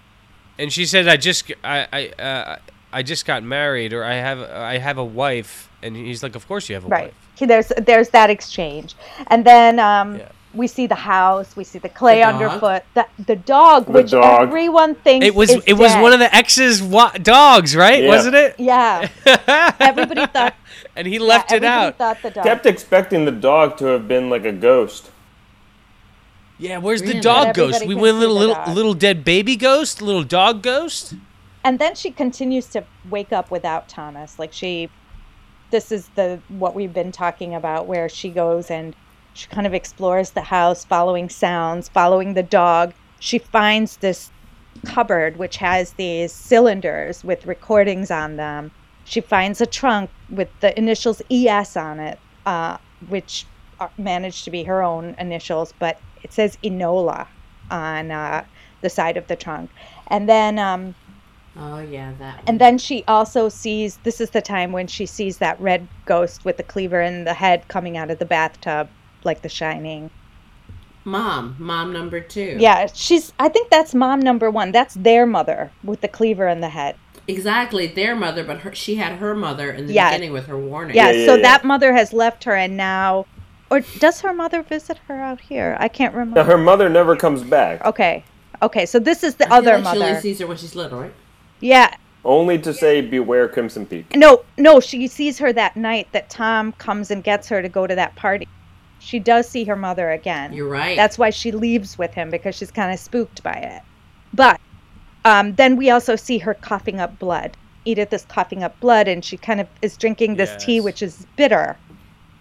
And 0.58 0.74
she 0.74 0.86
says, 0.86 1.08
"I 1.08 1.18
just, 1.18 1.52
I, 1.64 1.88
I, 1.94 2.22
uh, 2.22 2.58
I 2.92 3.04
just 3.04 3.26
got 3.26 3.44
married, 3.44 3.94
or 3.94 4.04
I 4.04 4.16
have, 4.16 4.40
I 4.42 4.78
have 4.80 4.98
a 4.98 5.06
wife." 5.06 5.70
And 5.84 5.96
he's 5.96 6.24
like, 6.24 6.36
"Of 6.36 6.48
course 6.48 6.70
you 6.70 6.76
have 6.76 6.86
a 6.86 6.88
right 6.88 7.04
wife." 7.06 7.14
He- 7.36 7.46
there's 7.46 7.72
there's 7.78 8.10
that 8.10 8.30
exchange 8.30 8.96
and 9.28 9.44
then 9.46 9.80
um 9.80 10.18
Yeah. 10.18 10.30
We 10.54 10.68
see 10.68 10.86
the 10.88 10.96
house 10.96 11.56
we 11.56 11.64
see 11.64 11.80
the 11.80 11.90
clay 11.90 12.20
The 12.20 12.28
underfoot 12.28 12.84
the 12.94 13.06
the 13.26 13.36
dog 13.36 13.86
The 13.88 13.92
which 13.92 14.12
dog. 14.12 14.42
everyone 14.48 14.96
thinks 14.96 15.26
It 15.26 15.34
was, 15.36 15.50
is 15.50 15.64
it 15.66 15.74
was 15.74 15.94
one 15.96 16.14
of 16.14 16.20
the 16.20 16.34
ex's 16.36 16.82
wa- 16.82 17.12
dogs, 17.12 17.76
right? 17.76 18.04
Yeah. 18.04 18.10
Wasn't 18.10 18.36
it? 18.36 18.56
yeah 18.60 19.08
everybody 19.80 20.26
thought 20.28 20.56
and 20.96 21.08
he 21.08 21.18
left 21.20 21.52
yeah, 21.52 21.58
it 21.58 21.64
out. 21.64 21.98
thought 21.98 22.22
the 22.22 22.32
dog 22.32 22.44
Kept 22.46 22.66
expecting 22.66 23.26
the 23.26 23.32
dog 23.32 23.78
to 23.78 23.86
have 23.86 24.08
been 24.08 24.30
like 24.30 24.46
a 24.46 24.52
ghost. 24.52 25.10
Yeah, 26.60 26.78
where's 26.78 27.02
the 27.02 27.20
dog 27.20 27.56
ghost? 27.56 27.86
We 27.86 27.96
went 27.96 28.18
little, 28.20 28.36
little, 28.36 28.56
dog. 28.56 28.68
little 28.76 28.94
dead 28.94 29.26
baby 29.26 29.56
ghost, 29.56 30.02
little 30.02 30.24
dog 30.24 30.62
ghost. 30.62 31.16
and 31.64 31.80
then 31.80 31.96
she 31.96 32.12
continues 32.12 32.68
to 32.68 32.84
wake 33.10 33.32
up 33.34 33.50
without 33.52 33.88
Thomas 33.90 34.38
like 34.38 34.54
she 34.54 34.90
this 35.72 35.92
is 35.92 36.10
the 36.16 36.40
what 36.50 36.76
we've 36.76 36.94
been 36.94 37.12
talking 37.12 37.56
about 37.56 37.88
where 37.88 38.08
she 38.08 38.30
goes 38.30 38.70
and 38.70 38.96
she 39.34 39.48
kind 39.48 39.66
of 39.66 39.74
explores 39.74 40.32
the 40.32 40.42
house 40.42 40.86
following 40.86 41.30
sounds 41.30 41.90
following 41.90 42.34
the 42.34 42.44
dog. 42.44 42.94
She 43.20 43.40
finds 43.40 43.98
this 43.98 44.32
cupboard 44.86 45.38
which 45.38 45.58
has 45.58 45.94
these 45.94 46.32
cylinders 46.32 47.24
with 47.24 47.46
recordings 47.46 48.12
on 48.12 48.36
them. 48.36 48.72
She 49.06 49.22
finds 49.22 49.60
a 49.60 49.66
trunk 49.66 50.10
with 50.30 50.50
the 50.60 50.78
initials 50.78 51.22
es 51.30 51.76
on 51.76 52.00
it 52.00 52.20
uh, 52.46 52.78
which 53.10 53.46
are, 53.80 53.92
managed 53.98 54.46
to 54.46 54.52
be 54.52 54.64
her 54.64 54.84
own 54.84 55.16
initials 55.20 55.74
but 55.80 56.00
it 56.22 56.32
says 56.32 56.58
enola 56.64 57.28
on 57.72 58.12
uh, 58.12 58.46
the 58.82 58.90
side 58.90 59.18
of 59.18 59.28
the 59.28 59.36
trunk. 59.36 59.70
And 60.08 60.30
then 60.30 60.60
um, 60.60 60.96
oh 61.58 61.80
yeah, 61.80 62.14
that. 62.20 62.44
and 62.46 62.60
then 62.62 62.78
she 62.78 63.04
also 63.08 63.50
sees 63.50 63.98
this 64.04 64.22
is 64.22 64.30
the 64.30 64.42
time 64.42 64.72
when 64.72 64.88
she 64.88 65.06
sees 65.06 65.38
that 65.40 65.60
red 65.60 65.88
ghost 66.06 66.46
with 66.46 66.58
the 66.58 66.64
cleaver 66.64 67.02
in 67.02 67.24
the 67.24 67.34
head 67.34 67.68
coming 67.68 67.98
out 67.98 68.12
of 68.12 68.20
the 68.20 68.26
bathtub, 68.26 68.90
like 69.26 69.42
the 69.42 69.50
shining. 69.50 70.10
mom, 71.06 71.56
mom 71.60 71.92
number 71.94 72.20
two. 72.22 72.56
Yeah, 72.60 72.88
she's 72.94 73.34
I 73.40 73.50
think 73.50 73.70
that's 73.70 73.94
mom 73.94 74.20
number 74.22 74.50
one. 74.50 74.72
That's 74.72 74.94
their 74.96 75.26
mother 75.26 75.72
with 75.84 76.02
the 76.02 76.08
cleaver 76.08 76.48
in 76.48 76.62
the 76.62 76.70
head. 76.70 76.96
exactly. 77.28 77.88
Their 77.88 78.16
mother, 78.16 78.44
but 78.44 78.60
her, 78.60 78.74
she 78.76 78.96
had 78.96 79.14
her 79.20 79.34
mother 79.36 79.72
in 79.72 79.88
the 79.88 79.94
Yeah. 79.94 80.10
beginning 80.10 80.34
with 80.34 80.48
her 80.48 80.58
warning. 80.58 80.96
Yeah, 80.96 81.12
yeah, 81.12 81.26
so 81.26 81.36
yeah. 81.36 81.42
that 81.44 81.64
mother 81.64 81.94
has 81.94 82.12
left 82.14 82.44
her 82.46 82.54
and 82.56 82.76
now 82.78 83.26
or 83.70 83.80
does 84.00 84.22
her 84.22 84.34
mother 84.34 84.62
visit 84.62 85.00
her 85.08 85.16
out 85.20 85.42
here? 85.42 85.76
I 85.80 85.88
can't 85.88 86.14
remember. 86.14 86.36
Now 86.36 86.42
remember. 86.44 86.58
her 86.58 86.64
mother 86.64 86.90
never 86.90 87.16
comes 87.16 87.44
back, 87.44 87.84
Okay. 87.86 88.24
Okay, 88.62 88.86
so 88.86 88.98
this 89.00 89.24
is 89.24 89.36
the 89.36 89.46
I 89.46 89.50
feel 89.50 89.58
other 89.58 89.78
like 89.80 89.96
She 89.96 90.02
only 90.04 90.22
sees 90.22 90.40
her 90.40 90.48
when 90.48 90.58
she's 90.58 90.76
little, 90.76 91.02
right? 91.02 91.14
Yeah, 91.60 91.94
only 92.26 92.58
to 92.60 92.74
say 92.74 93.02
"Beware 93.02 93.50
Crimson 93.50 93.86
Peak." 93.86 94.16
No, 94.16 94.44
no, 94.58 94.80
she 94.80 95.08
sees 95.08 95.38
her 95.40 95.52
that 95.54 95.76
night 95.76 96.08
that 96.14 96.30
Tom 96.30 96.72
comes 96.74 97.12
and 97.12 97.24
gets 97.24 97.50
her 97.50 97.62
to 97.62 97.68
go 97.68 97.88
to 97.88 97.96
that 97.96 98.16
party. 98.16 98.48
She 99.04 99.20
does 99.20 99.50
see 99.50 99.66
her 99.66 99.76
mother 99.76 100.12
again. 100.12 100.54
You're 100.54 100.70
right. 100.70 100.96
That's 100.96 101.18
why 101.18 101.30
she 101.30 101.52
leaves 101.52 101.98
with 101.98 102.14
him 102.14 102.30
because 102.30 102.56
she's 102.56 102.72
kind 102.72 102.94
of 102.94 103.00
spooked 103.00 103.44
by 103.44 103.54
it. 103.54 103.82
But 104.34 104.62
um, 105.26 105.56
then 105.56 105.76
we 105.76 105.90
also 105.90 106.16
see 106.16 106.38
her 106.38 106.54
coughing 106.54 107.02
up 107.02 107.20
blood. 107.20 107.58
Edith 107.84 108.14
is 108.14 108.24
coughing 108.26 108.64
up 108.64 108.80
blood 108.80 109.10
and 109.10 109.24
she 109.24 109.36
kind 109.36 109.60
of 109.60 109.68
is 109.82 109.98
drinking 109.98 110.36
this 110.36 110.56
tea, 110.64 110.80
which 110.80 111.02
is 111.02 111.28
bitter. 111.36 111.78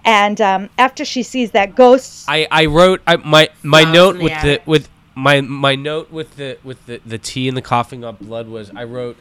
And 0.04 0.40
um, 0.40 0.70
after 0.78 1.04
she 1.04 1.24
sees 1.24 1.50
that 1.50 1.74
ghost, 1.74 2.26
I, 2.28 2.46
I 2.50 2.66
wrote 2.66 3.02
I, 3.06 3.16
my 3.16 3.48
my 3.62 3.82
Flowers 3.82 3.94
note 3.94 4.14
in 4.14 4.18
the 4.18 4.24
with 4.24 4.42
the 4.42 4.60
with 4.66 4.88
my 5.16 5.40
my 5.40 5.74
note 5.74 6.10
with 6.12 6.36
the 6.36 6.58
with 6.62 6.86
the, 6.86 7.00
the 7.04 7.18
tea 7.18 7.48
and 7.48 7.56
the 7.56 7.62
coughing 7.62 8.04
up 8.04 8.20
blood 8.20 8.48
was 8.48 8.70
I 8.74 8.84
wrote 8.84 9.16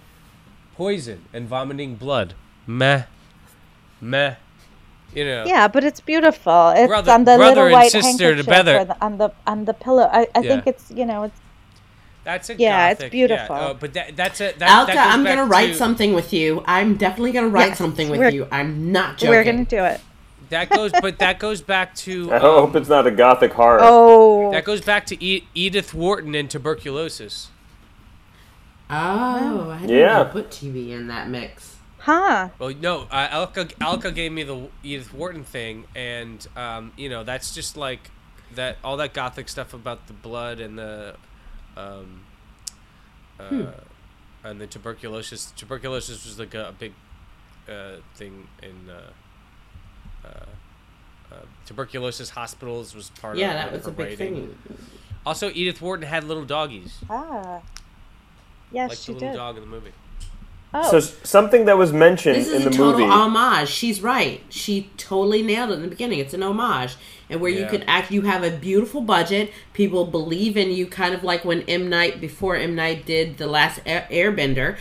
poison 0.76 1.26
and 1.34 1.48
vomiting 1.48 1.96
blood. 1.96 2.36
Meh. 2.68 3.04
Meh. 4.00 4.36
You 5.14 5.26
know. 5.26 5.44
yeah, 5.46 5.68
but 5.68 5.84
it's 5.84 6.00
beautiful. 6.00 6.70
It's 6.70 6.88
Brother- 6.88 7.12
on 7.12 7.22
the 7.26 7.36
brother 7.36 7.46
little 7.46 7.64
and 7.66 7.74
white 7.74 7.92
sister 7.92 8.08
handkerchief 8.26 8.46
together. 8.46 8.86
the, 8.86 9.04
on 9.04 9.18
the 9.18 9.30
on 9.46 9.66
the 9.66 9.74
pillow. 9.74 10.10
I, 10.12 10.28
I 10.36 10.42
think 10.42 10.66
it's 10.68 10.90
you 10.92 11.06
know 11.06 11.24
it's 11.24 11.38
That's 12.24 12.50
a 12.50 12.56
Yeah, 12.56 12.90
it's 12.92 13.00
gothic, 13.00 13.12
beautiful. 13.12 13.56
uh, 13.56 13.74
but 13.74 13.94
that 13.94 14.16
that's 14.16 14.40
a 14.42 14.54
that, 14.58 14.70
Alka, 14.70 14.94
that 14.94 15.14
I'm 15.14 15.24
gonna 15.24 15.46
write 15.46 15.72
to- 15.74 15.76
something 15.76 16.14
with 16.14 16.32
you. 16.32 16.64
I'm 16.66 16.96
definitely 16.96 17.32
gonna 17.34 17.50
write 17.50 17.70
Yes, 17.70 17.78
something 17.78 18.10
with 18.10 18.34
you. 18.34 18.48
I'm 18.52 18.92
not 18.92 19.18
joking. 19.18 19.30
we're 19.30 19.44
gonna 19.44 19.66
do 19.66 19.84
it. 19.84 20.00
That 20.50 20.70
goes, 20.70 20.92
but 21.02 21.18
that 21.20 21.40
goes 21.40 21.62
back 21.62 21.96
to 21.96 22.32
I 22.32 22.36
um, 22.36 22.42
hope 22.42 22.76
it's 22.76 22.90
not 22.90 23.08
a 23.08 23.12
gothic 23.12 23.54
horror. 23.54 23.80
Oh, 23.82 24.52
that 24.52 24.66
goes 24.66 24.82
back 24.82 25.06
to 25.08 25.24
e- 25.24 25.48
Edith 25.56 25.94
Wharton 25.94 26.36
and 26.36 26.50
tuberculosis. 26.50 27.50
Oh, 28.90 29.70
I 29.72 29.80
didn't 29.82 29.96
Yeah. 29.98 30.24
put 30.26 30.50
TV 30.50 30.92
in 30.92 31.08
that 31.08 31.30
mix. 31.30 31.71
Huh? 32.02 32.50
Well, 32.60 32.74
no, 32.80 33.02
uh, 33.12 33.28
Alka 33.32 33.68
Alka 33.80 34.12
gave 34.12 34.32
me 34.32 34.44
the 34.44 34.68
Edith 34.84 35.14
Wharton 35.14 35.44
thing, 35.44 35.86
and 35.96 36.46
um, 36.56 36.92
you 36.98 37.10
know 37.10 37.24
that's 37.24 37.54
just 37.56 37.78
like 37.78 38.12
that 38.56 38.78
all 38.84 38.98
that 38.98 39.14
gothic 39.14 39.48
stuff 39.50 39.74
about 39.74 40.08
the 40.08 40.14
blood 40.14 40.60
and 40.60 40.78
the 40.78 41.16
um, 41.78 42.22
uh, 43.40 43.44
Hmm. 43.50 43.66
and 44.44 44.62
the 44.62 44.68
tuberculosis. 44.68 45.52
Tuberculosis 45.56 46.26
was 46.26 46.38
like 46.40 46.54
a, 46.54 46.70
a 46.70 46.72
big 46.74 46.94
uh, 47.70 47.98
thing 48.16 48.48
in 48.62 48.90
uh, 48.90 50.28
uh, 50.28 50.30
uh, 51.32 51.36
tuberculosis 51.66 52.30
hospitals 52.32 52.94
was 52.94 53.10
part 53.22 53.38
Yeah, 53.38 53.48
of 53.50 53.54
yeah 53.56 53.64
that 53.66 53.72
was 53.74 53.88
a 53.88 53.92
big 53.92 54.20
writing. 54.20 54.36
thing. 54.68 54.78
Also, 55.26 55.50
Edith 55.54 55.82
Wharton 55.82 56.06
had 56.08 56.24
little 56.24 56.46
doggies, 56.46 56.98
Ah, 57.10 57.62
yes, 58.72 58.90
like 58.90 58.98
she 58.98 59.12
the 59.14 59.20
little 59.20 59.30
did. 59.30 59.38
dog 59.38 59.56
in 59.56 59.62
the 59.62 59.68
movie. 59.70 59.92
Oh, 60.74 60.90
So 60.90 61.00
something 61.24 61.66
that 61.66 61.78
was 61.78 61.92
mentioned 61.92 62.38
This 62.38 62.50
in 62.50 62.56
is 62.58 62.64
the 62.64 62.70
a 62.70 62.74
total 62.74 63.00
movie. 63.02 63.12
homage. 63.12 63.68
She's 63.70 64.02
right. 64.02 64.42
She 64.50 64.90
totally 64.98 65.42
nailed 65.42 65.72
it 65.72 65.74
in 65.74 65.82
the 65.82 65.88
beginning. 65.90 66.20
It's 66.20 66.34
an 66.34 66.44
homage, 66.44 66.96
and 67.30 67.42
where 67.42 67.52
you 67.52 67.62
Yeah. 67.62 67.68
could 67.68 67.84
act. 67.88 68.10
You 68.12 68.22
have 68.22 68.44
a 68.44 68.50
beautiful 68.52 69.02
budget. 69.02 69.52
People 69.74 70.06
believe 70.06 70.56
in 70.56 70.72
you, 70.72 70.86
kind 70.88 71.14
of 71.14 71.24
like 71.26 71.44
when 71.44 71.64
M 71.68 71.90
Night 71.90 72.22
before 72.22 72.56
M 72.56 72.74
Night 72.74 73.06
did 73.06 73.38
the 73.38 73.48
last 73.48 73.82
Air- 73.86 74.08
Airbender. 74.10 74.78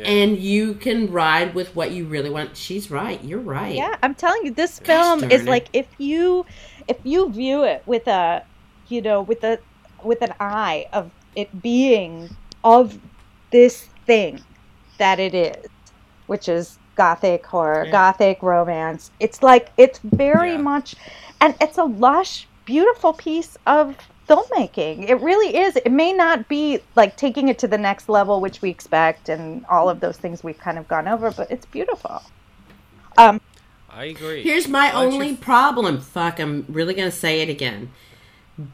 and 0.00 0.38
you 0.38 0.74
can 0.74 1.10
ride 1.10 1.52
with 1.56 1.74
what 1.74 1.90
you 1.90 2.04
really 2.04 2.30
want. 2.30 2.56
She's 2.56 2.88
right. 2.88 3.18
You're 3.24 3.40
right. 3.40 3.74
Yeah, 3.74 3.96
I'm 4.00 4.14
telling 4.14 4.44
you, 4.44 4.52
this 4.52 4.78
film 4.78 5.24
is 5.24 5.42
it. 5.42 5.46
like 5.48 5.66
if 5.72 5.86
you 5.98 6.46
if 6.86 6.98
you 7.02 7.28
view 7.32 7.64
it 7.64 7.82
with 7.84 8.06
a 8.06 8.44
you 8.86 9.02
know 9.02 9.20
with 9.20 9.42
a 9.42 9.58
with 10.04 10.22
an 10.22 10.32
eye 10.38 10.86
of 10.92 11.10
it 11.34 11.60
being 11.60 12.30
of 12.62 13.00
this 13.50 13.88
thing 14.06 14.40
that 14.98 15.18
it 15.18 15.34
is, 15.34 15.66
which 16.26 16.48
is 16.48 16.78
gothic 16.94 17.46
horror, 17.46 17.84
Yeah. 17.86 17.92
gothic 17.92 18.42
romance. 18.42 19.10
It's 19.20 19.42
like 19.42 19.70
it's 19.76 19.98
very 20.00 20.52
Yeah. 20.52 20.58
much, 20.58 20.94
and 21.40 21.54
it's 21.60 21.78
a 21.78 21.84
lush, 21.84 22.46
beautiful 22.64 23.12
piece 23.12 23.56
of 23.66 23.96
filmmaking. 24.28 25.08
It 25.08 25.20
really 25.22 25.56
is. 25.56 25.76
It 25.76 25.90
may 25.90 26.12
not 26.12 26.48
be 26.48 26.80
like 26.96 27.16
taking 27.16 27.48
it 27.48 27.58
to 27.60 27.68
the 27.68 27.78
next 27.78 28.08
level, 28.08 28.40
which 28.40 28.60
we 28.60 28.68
expect, 28.68 29.28
and 29.28 29.64
all 29.70 29.88
of 29.88 30.00
those 30.00 30.18
things 30.18 30.44
we've 30.44 30.58
kind 30.58 30.76
of 30.78 30.86
gone 30.86 31.08
over, 31.08 31.30
but 31.30 31.50
it's 31.50 31.64
beautiful. 31.66 32.20
Um, 33.16 33.40
I 33.90 34.04
agree. 34.04 34.42
Here's 34.42 34.68
my 34.68 34.92
Why 34.92 35.04
only 35.04 35.28
you- 35.30 35.36
problem. 35.36 36.00
Fuck, 36.00 36.38
I'm 36.40 36.66
really 36.68 36.94
gonna 36.94 37.10
say 37.10 37.40
it 37.40 37.48
again. 37.48 37.90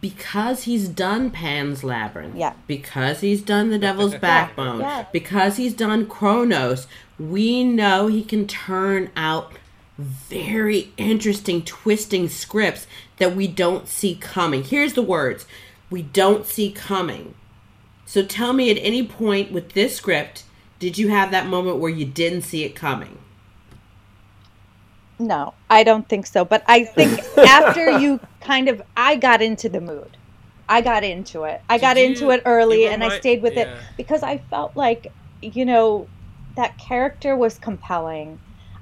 Because 0.00 0.64
he's 0.64 0.88
done 0.88 1.30
Pan's 1.30 1.84
Labyrinth. 1.84 2.36
Yeah. 2.36 2.54
Because 2.66 3.20
he's 3.20 3.42
done 3.42 3.70
The 3.70 3.78
Devil's 3.78 4.14
Backbone. 4.20 4.80
Yeah. 4.80 5.06
Because 5.12 5.56
he's 5.56 5.74
done 5.74 6.06
Cronos. 6.06 6.86
We 7.18 7.64
know 7.64 8.06
he 8.06 8.24
can 8.24 8.46
turn 8.46 9.10
out 9.14 9.52
very 9.98 10.92
interesting, 10.96 11.62
twisting 11.62 12.28
scripts 12.28 12.86
that 13.18 13.36
we 13.36 13.46
don't 13.46 13.86
see 13.86 14.16
coming. 14.16 14.64
Here's 14.64 14.94
the 14.94 15.02
words 15.02 15.46
we 15.90 16.02
don't 16.02 16.46
see 16.46 16.70
coming. 16.72 17.34
So 18.06 18.24
tell 18.24 18.52
me 18.52 18.70
at 18.70 18.78
any 18.78 19.06
point 19.06 19.52
with 19.52 19.72
this 19.72 19.96
script, 19.96 20.44
did 20.78 20.98
you 20.98 21.08
have 21.08 21.30
that 21.30 21.46
moment 21.46 21.78
where 21.78 21.90
you 21.90 22.04
didn't 22.04 22.42
see 22.42 22.64
it 22.64 22.74
coming? 22.74 23.18
No, 25.18 25.54
I 25.70 25.84
don't 25.84 26.08
think 26.08 26.26
so. 26.26 26.44
But 26.44 26.64
I 26.66 26.84
think 26.84 27.20
after 27.38 27.98
you 27.98 28.20
kind 28.40 28.68
of, 28.68 28.82
I 28.96 29.16
got 29.16 29.42
into 29.42 29.68
the 29.68 29.80
mood. 29.80 30.16
I 30.68 30.80
got 30.80 31.04
into 31.04 31.44
it. 31.44 31.60
I 31.68 31.78
got 31.78 31.96
you- 31.96 32.04
into 32.04 32.30
it 32.30 32.42
early 32.44 32.84
you 32.84 32.88
and 32.88 33.04
I 33.04 33.18
stayed 33.18 33.42
with 33.42 33.56
it 33.56 33.68
because 33.96 34.22
I 34.22 34.38
felt 34.38 34.76
like, 34.76 35.12
you 35.42 35.64
know, 35.64 36.08
that 36.56 36.78
character 36.78 37.36
was 37.36 37.58
compelling. 37.58 38.38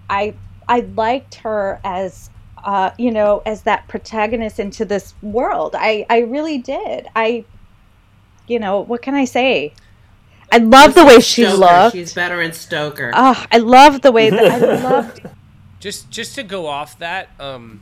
I 0.09 0.35
I 0.69 0.81
liked 0.95 1.37
her 1.37 1.81
as 1.85 2.31
uh, 2.65 2.91
you 2.97 3.11
know, 3.11 3.43
as 3.45 3.63
that 3.63 3.89
protagonist 3.89 4.61
into 4.61 4.85
this 4.85 5.15
world. 5.23 5.75
I 5.77 6.07
I 6.09 6.21
really 6.21 6.59
did. 6.59 7.09
I 7.17 7.45
you 8.47 8.59
know, 8.59 8.81
what 8.81 9.03
can 9.03 9.15
I 9.15 9.25
say? 9.25 9.73
I 10.53 10.59
love 10.59 10.95
the 10.95 11.05
way 11.05 11.21
she 11.21 11.45
Stoker. 11.45 11.59
looked. 11.59 11.97
She's 11.97 12.13
better 12.13 12.43
in 12.43 12.53
Stoker. 12.53 13.11
Oh, 13.15 13.45
I 13.51 13.59
love 13.59 14.03
the 14.03 14.13
way 14.13 14.31
that 14.31 14.45
I 14.45 14.57
loved 14.83 15.23
just 15.83 16.11
just 16.11 16.37
to 16.37 16.45
go 16.45 16.67
off 16.67 16.97
that 17.01 17.29
um 17.41 17.81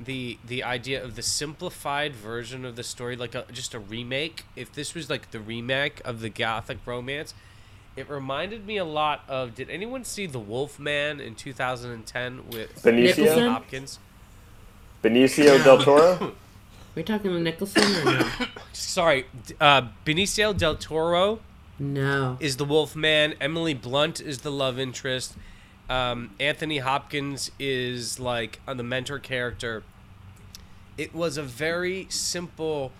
the 0.00 0.38
the 0.46 0.62
idea 0.62 1.02
of 1.02 1.16
the 1.16 1.22
simplified 1.22 2.14
version 2.14 2.64
of 2.64 2.76
the 2.76 2.84
story 2.84 3.16
like 3.16 3.34
a, 3.34 3.44
just 3.52 3.74
a 3.74 3.80
remake 3.80 4.44
if 4.54 4.72
this 4.72 4.94
was 4.94 5.10
like 5.10 5.32
the 5.32 5.40
remake 5.40 6.00
of 6.04 6.20
the 6.20 6.28
gothic 6.28 6.78
romance 6.86 7.34
it 7.96 8.08
reminded 8.08 8.64
me 8.64 8.76
a 8.76 8.84
lot 8.84 9.22
of 9.28 9.56
did 9.56 9.68
anyone 9.68 10.04
see 10.04 10.24
the 10.24 10.38
Wolf 10.38 10.78
Man 10.78 11.20
in 11.20 11.34
2010 11.34 12.48
with 12.50 12.80
Benicio? 12.82 13.18
Nicholson? 13.18 13.48
hopkins 13.48 13.98
Benicio 15.02 15.62
del 15.64 15.82
Toro. 15.82 16.32
We're 16.94 17.02
talking 17.02 17.32
to 17.32 17.40
Nicholson 17.40 17.82
or 17.82 18.04
no? 18.04 18.28
sorry 18.72 19.26
uh 19.60 19.88
benicio 20.06 20.56
del 20.56 20.76
toro 20.76 21.40
no. 21.78 22.36
is 22.38 22.56
the 22.56 22.64
Wolf 22.64 22.94
Man? 22.94 23.34
Emily 23.40 23.74
Blunt 23.74 24.20
is 24.20 24.38
the 24.38 24.52
love 24.52 24.78
interest. 24.78 25.34
Um, 25.92 26.30
Anthony 26.40 26.78
Hopkins 26.78 27.50
is 27.58 28.18
like 28.18 28.60
uh, 28.66 28.72
the 28.72 28.82
mentor 28.82 29.18
character. 29.18 29.82
It 30.96 31.14
was 31.14 31.36
a 31.36 31.42
very 31.42 32.06
simple. 32.08 32.92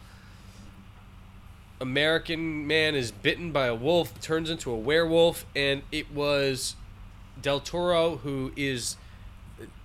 American 1.81 2.67
man 2.67 2.95
is 2.95 3.11
bitten 3.11 3.51
by 3.51 3.67
a 3.67 3.75
wolf, 3.75 4.21
turns 4.21 4.51
into 4.51 4.71
a 4.71 4.77
werewolf, 4.77 5.47
and 5.57 5.83
it 5.91 6.13
was 6.13 6.77
Del 7.41 7.61
Toro 7.61 8.17
who 8.19 8.53
is. 8.57 8.99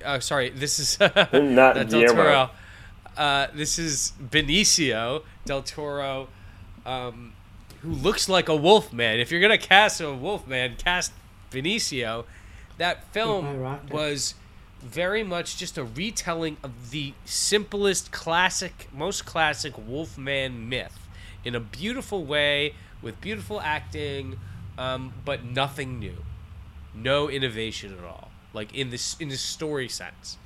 Uh, 0.04 0.20
sorry, 0.20 0.50
this 0.50 0.78
is 0.78 1.00
Not 1.34 1.88
Del 1.88 2.08
Toro. 2.08 2.50
Uh, 3.16 3.48
this 3.56 3.80
is 3.80 4.12
Benicio 4.22 5.24
Del 5.46 5.62
Toro, 5.62 6.28
um, 6.86 7.32
who 7.82 7.94
looks 7.94 8.28
like 8.28 8.50
a 8.50 8.56
wolf 8.56 8.92
man. 8.92 9.22
If 9.22 9.32
you're 9.32 9.42
gonna 9.42 9.58
cast 9.58 10.02
a 10.02 10.14
wolf 10.14 10.46
man, 10.46 10.76
cast 10.76 11.14
Benicio. 11.52 12.26
That 12.78 13.12
film 13.12 13.60
was 13.90 14.36
very 14.82 15.24
much 15.24 15.58
just 15.58 15.78
a 15.78 15.84
retelling 15.84 16.58
of 16.64 16.92
the 16.92 17.14
simplest, 17.26 18.12
classic, 18.12 18.88
most 18.94 19.26
classic 19.26 19.74
Wolfman 19.78 20.70
myth 20.70 21.08
in 21.44 21.56
a 21.56 21.60
beautiful 21.60 22.24
way 22.26 22.74
with 23.02 23.20
beautiful 23.22 23.60
acting, 23.62 24.40
um, 24.78 25.14
but 25.26 25.44
nothing 25.44 26.00
new, 26.00 26.18
no 26.94 27.30
innovation 27.30 27.96
at 27.98 28.04
all. 28.04 28.30
Like 28.54 28.74
in 28.74 28.90
this 28.90 29.16
in 29.20 29.30
the 29.30 29.38
story 29.38 29.90
sense. 29.90 30.38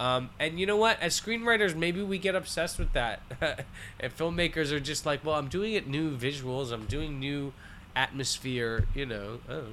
Um, 0.00 0.30
and 0.40 0.58
you 0.58 0.66
know 0.66 0.76
what? 0.76 1.00
As 1.00 1.18
screenwriters, 1.18 1.74
maybe 1.76 2.02
we 2.02 2.18
get 2.18 2.34
obsessed 2.34 2.78
with 2.78 2.92
that, 2.94 3.20
and 4.00 4.16
filmmakers 4.16 4.72
are 4.72 4.80
just 4.80 5.06
like, 5.06 5.24
"Well, 5.24 5.36
I'm 5.36 5.48
doing 5.48 5.74
it 5.74 5.86
new 5.86 6.16
visuals. 6.16 6.72
I'm 6.72 6.86
doing 6.86 7.20
new 7.20 7.52
atmosphere." 7.94 8.86
You 8.94 9.06
know. 9.06 9.38
Know. 9.48 9.64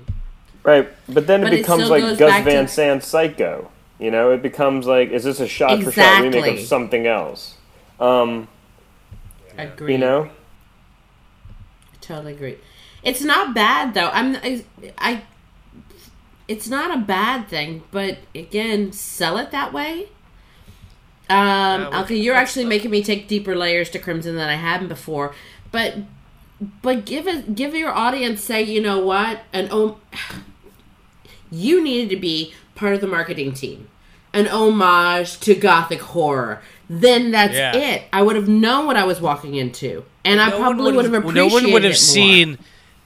Right, 0.64 0.90
but 1.10 1.26
then 1.28 1.42
But 1.42 1.54
it 1.54 1.60
it 1.60 1.62
becomes 1.64 1.86
still 1.86 2.00
like 2.00 2.18
Gus 2.20 2.44
Van 2.44 2.66
to- 2.66 2.72
Sant 2.72 3.04
Psycho. 3.04 3.72
You 4.00 4.12
know, 4.12 4.32
it 4.32 4.42
becomes 4.42 4.88
like, 4.88 5.10
is 5.12 5.24
this 5.24 5.40
a 5.40 5.48
shot 5.48 5.82
for 5.84 5.92
shot 5.92 6.22
remake 6.24 6.60
of 6.60 6.66
something 6.66 7.06
else? 7.08 7.56
Um, 8.00 8.48
Agree. 9.58 9.94
you 9.94 9.98
know, 10.00 10.24
I 10.24 11.98
Totally 12.02 12.34
agree. 12.34 12.58
It's 13.04 13.22
not 13.22 13.54
bad 13.54 13.94
though. 13.94 14.10
I'm 14.10 14.36
I, 14.38 14.64
I 14.98 15.24
it's 16.48 16.68
not 16.68 16.96
a 16.96 17.00
bad 17.00 17.48
thing, 17.48 17.84
but 17.92 18.18
again, 18.36 18.92
sell 18.92 19.38
it 19.38 19.52
that 19.52 19.72
way. 19.72 20.10
Um, 21.30 21.90
well, 21.92 22.04
okay, 22.04 22.16
you're 22.18 22.34
that's- 22.34 22.50
actually 22.50 22.66
making 22.66 22.92
me 22.92 23.04
take 23.04 23.28
deeper 23.28 23.56
layers 23.56 23.90
to 23.92 24.00
Crimson 24.00 24.36
than 24.36 24.50
I 24.50 24.56
hadn't 24.56 24.88
before, 24.90 25.34
but 25.72 25.96
but 26.82 27.06
give 27.06 27.28
it 27.28 27.56
give 27.56 27.74
your 27.74 27.92
audience 27.92 28.44
say 28.44 28.62
you 28.62 28.82
know 28.82 29.00
what 29.00 29.42
an 29.54 29.68
oh 29.72 29.98
you 31.52 31.84
needed 31.84 32.10
to 32.10 32.16
be 32.16 32.54
part 32.76 32.94
of 32.94 33.02
the 33.02 33.08
marketing 33.08 33.52
team 33.54 33.88
an 34.34 34.48
homage 34.48 35.40
to 35.42 35.54
gothic 35.54 36.00
horror 36.02 36.62
then 36.90 37.32
that's 37.32 37.54
Yeah. 37.54 37.76
it 37.76 38.04
i 38.14 38.22
would 38.22 38.36
have 38.36 38.48
known 38.48 38.86
what 38.86 38.96
i 38.98 39.04
was 39.04 39.20
walking 39.22 39.56
into 39.56 40.04
and 40.24 40.40
i 40.42 40.50
No 40.50 40.60
one 40.60 40.62
probably 40.76 40.94
would 40.94 41.06
have 41.06 41.14
appreciated 41.14 41.50
No 41.50 41.54
one 41.54 41.72
would 41.74 41.84
have 41.84 41.98
seen. 41.98 42.58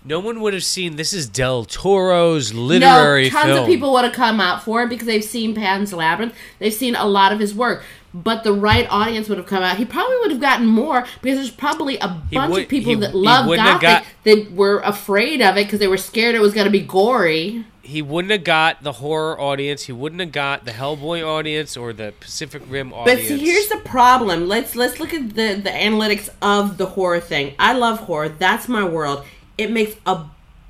No 0.08 0.20
one 0.20 0.40
would 0.42 0.54
have 0.54 0.64
seen. 0.64 0.98
This 0.98 1.14
is 1.14 1.28
Del 1.28 1.66
Toro's 1.66 2.54
literary 2.54 3.24
no, 3.24 3.30
tons 3.32 3.46
film. 3.46 3.60
of 3.62 3.66
people 3.66 3.92
would 3.94 4.04
have 4.04 4.14
come 4.14 4.40
out 4.40 4.62
for 4.62 4.84
it 4.84 4.90
because 4.90 5.08
they've 5.08 5.24
seen 5.24 5.56
Pan's 5.56 5.92
Labyrinth. 5.94 6.36
They've 6.60 6.72
seen 6.72 6.94
a 6.96 7.08
lot 7.08 7.32
of 7.34 7.40
his 7.40 7.56
work. 7.56 7.84
But 8.14 8.44
the 8.44 8.54
right 8.54 8.86
audience 8.92 9.28
would 9.30 9.40
have 9.40 9.48
come 9.48 9.64
out. 9.64 9.78
He 9.78 9.86
probably 9.86 10.16
would 10.20 10.30
have 10.30 10.40
gotten 10.40 10.68
more 10.68 11.08
because 11.24 11.40
there's 11.40 11.50
probably 11.50 11.98
a 11.98 12.08
bunch 12.32 12.52
would- 12.52 12.64
of 12.66 12.70
people 12.70 12.94
he- 12.94 13.00
that 13.00 13.16
love 13.16 13.48
Gothic 13.56 13.82
got- 13.82 14.04
that 14.26 14.52
were 14.52 14.80
afraid 14.82 15.42
of 15.42 15.58
it 15.58 15.64
because 15.66 15.80
they 15.80 15.88
were 15.88 15.98
scared 15.98 16.36
it 16.36 16.40
was 16.42 16.54
going 16.54 16.66
to 16.66 16.72
be 16.72 16.82
gory. 16.82 17.66
He 17.86 18.02
wouldn't 18.02 18.32
have 18.32 18.44
got 18.44 18.84
the 18.84 18.94
horror 18.94 19.40
audience. 19.40 19.84
He 19.84 19.92
wouldn't 19.92 20.20
have 20.20 20.32
got 20.32 20.66
the 20.66 20.72
Hellboy 20.72 21.26
audience 21.26 21.78
or 21.78 21.94
the 21.94 22.14
Pacific 22.20 22.64
Rim 22.68 22.92
audience. 22.94 23.22
But 23.22 23.28
see, 23.28 23.38
here's 23.38 23.68
the 23.68 23.78
problem. 23.78 24.48
Let's 24.48 24.76
let's 24.76 25.00
look 25.00 25.14
at 25.14 25.30
the 25.36 25.60
the 25.64 25.70
analytics 25.70 26.30
of 26.42 26.78
the 26.78 26.88
horror 26.88 27.20
thing. 27.20 27.54
I 27.60 27.74
love 27.74 28.00
horror. 28.00 28.30
That's 28.30 28.68
my 28.68 28.84
world. 28.84 29.24
It 29.58 29.72
makes 29.72 29.96
a 30.06 30.26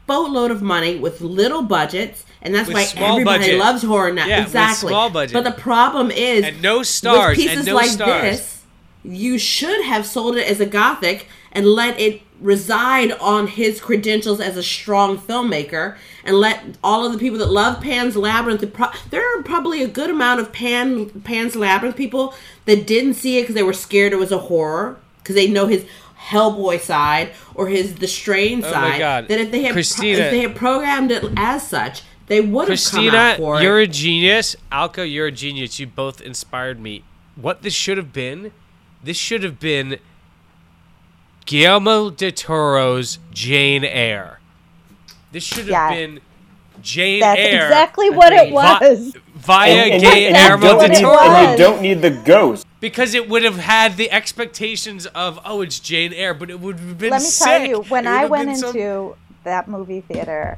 boatload 0.08 0.52
of 0.52 0.62
money 0.62 0.98
with 0.98 1.22
little 1.22 1.64
budgets, 1.64 2.26
and 2.42 2.54
that's 2.54 2.68
With 2.68 2.76
why 2.96 3.08
everybody 3.10 3.40
budget. 3.46 3.60
loves 3.60 3.82
horror 3.84 4.12
now. 4.12 4.28
Yeah, 4.28 4.40
with 4.40 4.48
exactly. 4.48 4.90
small 4.90 5.10
budget. 5.10 5.34
But 5.34 5.44
the 5.46 5.52
problem 5.60 6.12
is, 6.12 6.44
And 6.44 6.62
no 6.62 6.84
stars, 6.84 7.38
With 7.38 7.48
and 7.48 7.50
pieces 7.52 7.66
no 7.66 7.76
like 7.76 7.90
stars. 7.90 8.22
this, 8.22 8.62
you 9.04 9.38
should 9.40 9.84
have 9.86 10.06
sold 10.06 10.36
it 10.38 10.48
as 10.48 10.60
a 10.60 10.66
gothic 10.66 11.28
and 11.52 11.66
let 11.66 12.00
it 12.00 12.22
reside 12.42 13.12
on 13.14 13.48
his 13.48 13.80
credentials 13.80 14.42
as 14.42 14.58
a 14.58 14.64
strong 14.64 15.18
filmmaker 15.18 15.96
and 16.24 16.38
let 16.38 16.62
all 16.84 17.06
of 17.06 17.14
the 17.14 17.18
people 17.18 17.40
that 17.40 17.50
love 17.50 17.82
Pan's 17.82 18.16
Labyrinth 18.18 18.62
there 19.10 19.40
are 19.40 19.44
probably 19.44 19.82
a 19.82 19.88
good 19.88 20.10
amount 20.10 20.40
of 20.42 20.52
Pan 20.52 21.10
Pan's 21.22 21.56
Labyrinth 21.56 21.96
people 21.96 22.34
that 22.66 22.86
didn't 22.86 23.14
see 23.14 23.38
it 23.38 23.44
because 23.44 23.56
they 23.56 23.64
were 23.64 23.74
scared 23.74 24.12
it 24.12 24.18
was 24.18 24.32
a 24.32 24.38
horror 24.38 25.00
because 25.20 25.36
they 25.36 25.48
know 25.48 25.68
his 25.68 25.86
Hellboy 26.30 26.80
side 26.82 27.32
or 27.54 27.68
his 27.68 27.96
the 27.96 28.08
Strain 28.08 28.60
Oh 28.64 28.68
my 28.68 28.72
side 28.74 29.00
God. 29.00 29.28
that 29.30 29.40
if 29.40 29.52
they 29.52 29.64
had 29.64 29.74
pro- 29.74 29.80
if 29.82 30.32
they 30.32 30.42
had 30.42 30.56
programmed 30.56 31.12
it 31.12 31.24
as 31.38 31.68
such 31.68 32.02
they 32.28 32.42
would 32.42 32.68
have 32.68 32.80
come 32.84 33.04
Kristina, 33.06 33.14
out 33.14 33.38
for 33.38 33.62
you're 33.62 33.80
it. 33.80 33.90
a 33.90 33.92
genius. 33.92 34.56
Alka, 34.72 35.08
you're 35.08 35.28
a 35.28 35.32
genius. 35.32 35.80
You 35.80 35.86
both 35.86 36.22
inspired 36.22 36.80
me. 36.80 37.04
What 37.36 37.62
this 37.62 37.76
should 37.76 37.98
have 37.98 38.12
been, 38.12 38.52
this 39.04 39.16
should 39.16 39.44
have 39.44 39.60
been 39.60 40.00
Guillermo 41.46 42.10
de 42.10 42.32
Toro's 42.32 43.20
Jane 43.32 43.84
Eyre. 43.84 44.40
This 45.32 45.44
should 45.44 45.60
have 45.60 45.68
Yeah. 45.70 45.90
been 45.92 46.20
Jane 46.82 47.20
That's 47.20 47.40
Eyre 47.40 47.66
exactly 47.66 48.10
what 48.10 48.34
it 48.34 48.40
Agreed. 48.52 48.54
was. 48.54 49.16
via 49.36 49.70
And, 49.72 49.92
and, 49.94 50.02
Gay 50.02 50.28
and, 50.28 50.36
Guillermo 50.36 50.66
you 50.66 50.72
don't 50.72 50.78
del 50.80 50.80
what 50.80 50.90
it 50.90 50.94
need, 50.94 51.02
Toro. 51.02 51.20
and 51.20 51.52
you 51.60 51.66
don't 51.66 51.82
need 51.82 52.02
the 52.02 52.10
ghost. 52.10 52.66
Because 52.80 53.14
it 53.14 53.30
would 53.30 53.44
have 53.44 53.58
had 53.58 53.96
the 53.98 54.12
expectations 54.12 55.06
of, 55.08 55.40
oh, 55.46 55.62
it's 55.62 55.80
Jane 55.80 56.14
Eyre, 56.14 56.34
but 56.34 56.50
it 56.50 56.60
would 56.60 56.80
have 56.80 56.98
been 56.98 57.12
Let 57.12 57.22
me 57.22 57.28
sick. 57.28 57.46
tell 57.46 57.66
you, 57.66 57.82
when 57.90 58.08
I 58.08 58.26
went 58.26 58.48
been 58.50 58.56
some- 58.58 58.70
into 58.70 59.16
that 59.44 59.68
movie 59.68 60.02
theater, 60.02 60.58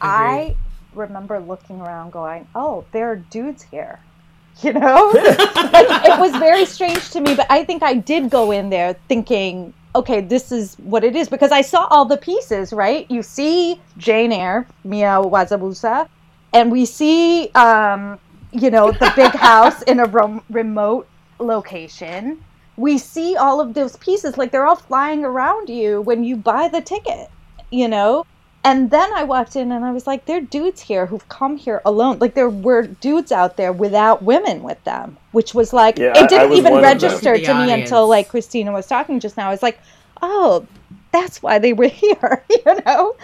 I 0.00 0.56
remember 0.94 1.38
looking 1.40 1.80
around 1.80 2.12
going, 2.12 2.46
"Oh, 2.54 2.84
there 2.92 3.10
are 3.10 3.16
dudes 3.16 3.64
here." 3.70 4.00
You 4.62 4.72
know? 4.72 5.10
like, 5.14 6.04
it 6.08 6.18
was 6.18 6.32
very 6.32 6.64
strange 6.66 7.10
to 7.10 7.20
me, 7.20 7.34
but 7.36 7.46
I 7.48 7.64
think 7.64 7.82
I 7.84 7.94
did 7.94 8.28
go 8.28 8.50
in 8.50 8.70
there 8.70 8.96
thinking, 9.08 9.72
"Okay, 9.94 10.20
this 10.20 10.52
is 10.52 10.76
what 10.76 11.04
it 11.04 11.16
is" 11.16 11.28
because 11.28 11.52
I 11.52 11.62
saw 11.62 11.86
all 11.86 12.04
the 12.04 12.16
pieces, 12.16 12.72
right? 12.72 13.06
You 13.10 13.22
see 13.22 13.80
Jane 13.96 14.32
Eyre, 14.32 14.66
Mia 14.84 15.20
Wasabusa, 15.22 16.08
and 16.52 16.70
we 16.70 16.84
see 16.84 17.50
um, 17.54 18.18
you 18.52 18.70
know, 18.70 18.92
the 18.92 19.12
big 19.16 19.32
house 19.34 19.82
in 19.82 20.00
a 20.00 20.06
rom- 20.06 20.42
remote 20.50 21.06
location. 21.38 22.42
We 22.76 22.98
see 22.98 23.36
all 23.36 23.60
of 23.60 23.74
those 23.74 23.96
pieces 23.96 24.38
like 24.38 24.52
they're 24.52 24.66
all 24.66 24.76
flying 24.76 25.24
around 25.24 25.68
you 25.68 26.00
when 26.02 26.24
you 26.24 26.36
buy 26.36 26.68
the 26.68 26.80
ticket, 26.80 27.28
you 27.70 27.88
know? 27.88 28.24
And 28.64 28.90
then 28.90 29.10
I 29.14 29.24
walked 29.24 29.56
in 29.56 29.72
and 29.72 29.84
I 29.84 29.92
was 29.92 30.06
like, 30.06 30.26
there 30.26 30.38
are 30.38 30.42
dudes 30.42 30.80
here 30.82 31.06
who've 31.06 31.26
come 31.28 31.56
here 31.56 31.80
alone. 31.84 32.18
Like 32.18 32.34
there 32.34 32.50
were 32.50 32.82
dudes 32.86 33.32
out 33.32 33.56
there 33.56 33.72
without 33.72 34.22
women 34.22 34.62
with 34.62 34.82
them, 34.84 35.16
which 35.32 35.54
was 35.54 35.72
like, 35.72 35.96
Yeah, 35.96 36.12
I- 36.16 36.20
I 36.20 36.24
it 36.24 36.28
didn't 36.28 36.50
was 36.50 36.58
even 36.58 36.72
one 36.72 36.84
of 36.84 37.00
them. 37.00 37.10
register 37.10 37.38
The 37.38 37.44
to 37.44 37.54
me 37.54 37.72
until 37.72 38.08
like 38.08 38.28
Kristina 38.30 38.72
was 38.72 38.86
talking 38.86 39.20
just 39.20 39.36
now. 39.36 39.48
I 39.48 39.50
was 39.52 39.62
like, 39.62 39.78
oh, 40.22 40.66
that's 41.12 41.40
why 41.42 41.58
they 41.58 41.72
were 41.72 41.88
here, 41.88 42.44
you 42.50 42.62
know? 42.84 43.16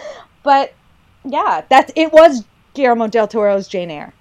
But 0.43 0.73
yeah, 1.25 1.63
that's 1.69 1.93
it 1.97 2.13
was 2.13 2.45
Guillermo 2.75 3.09
del 3.09 3.29
Toro's 3.29 3.67
Jane 3.69 3.91
Eyre. 3.91 4.13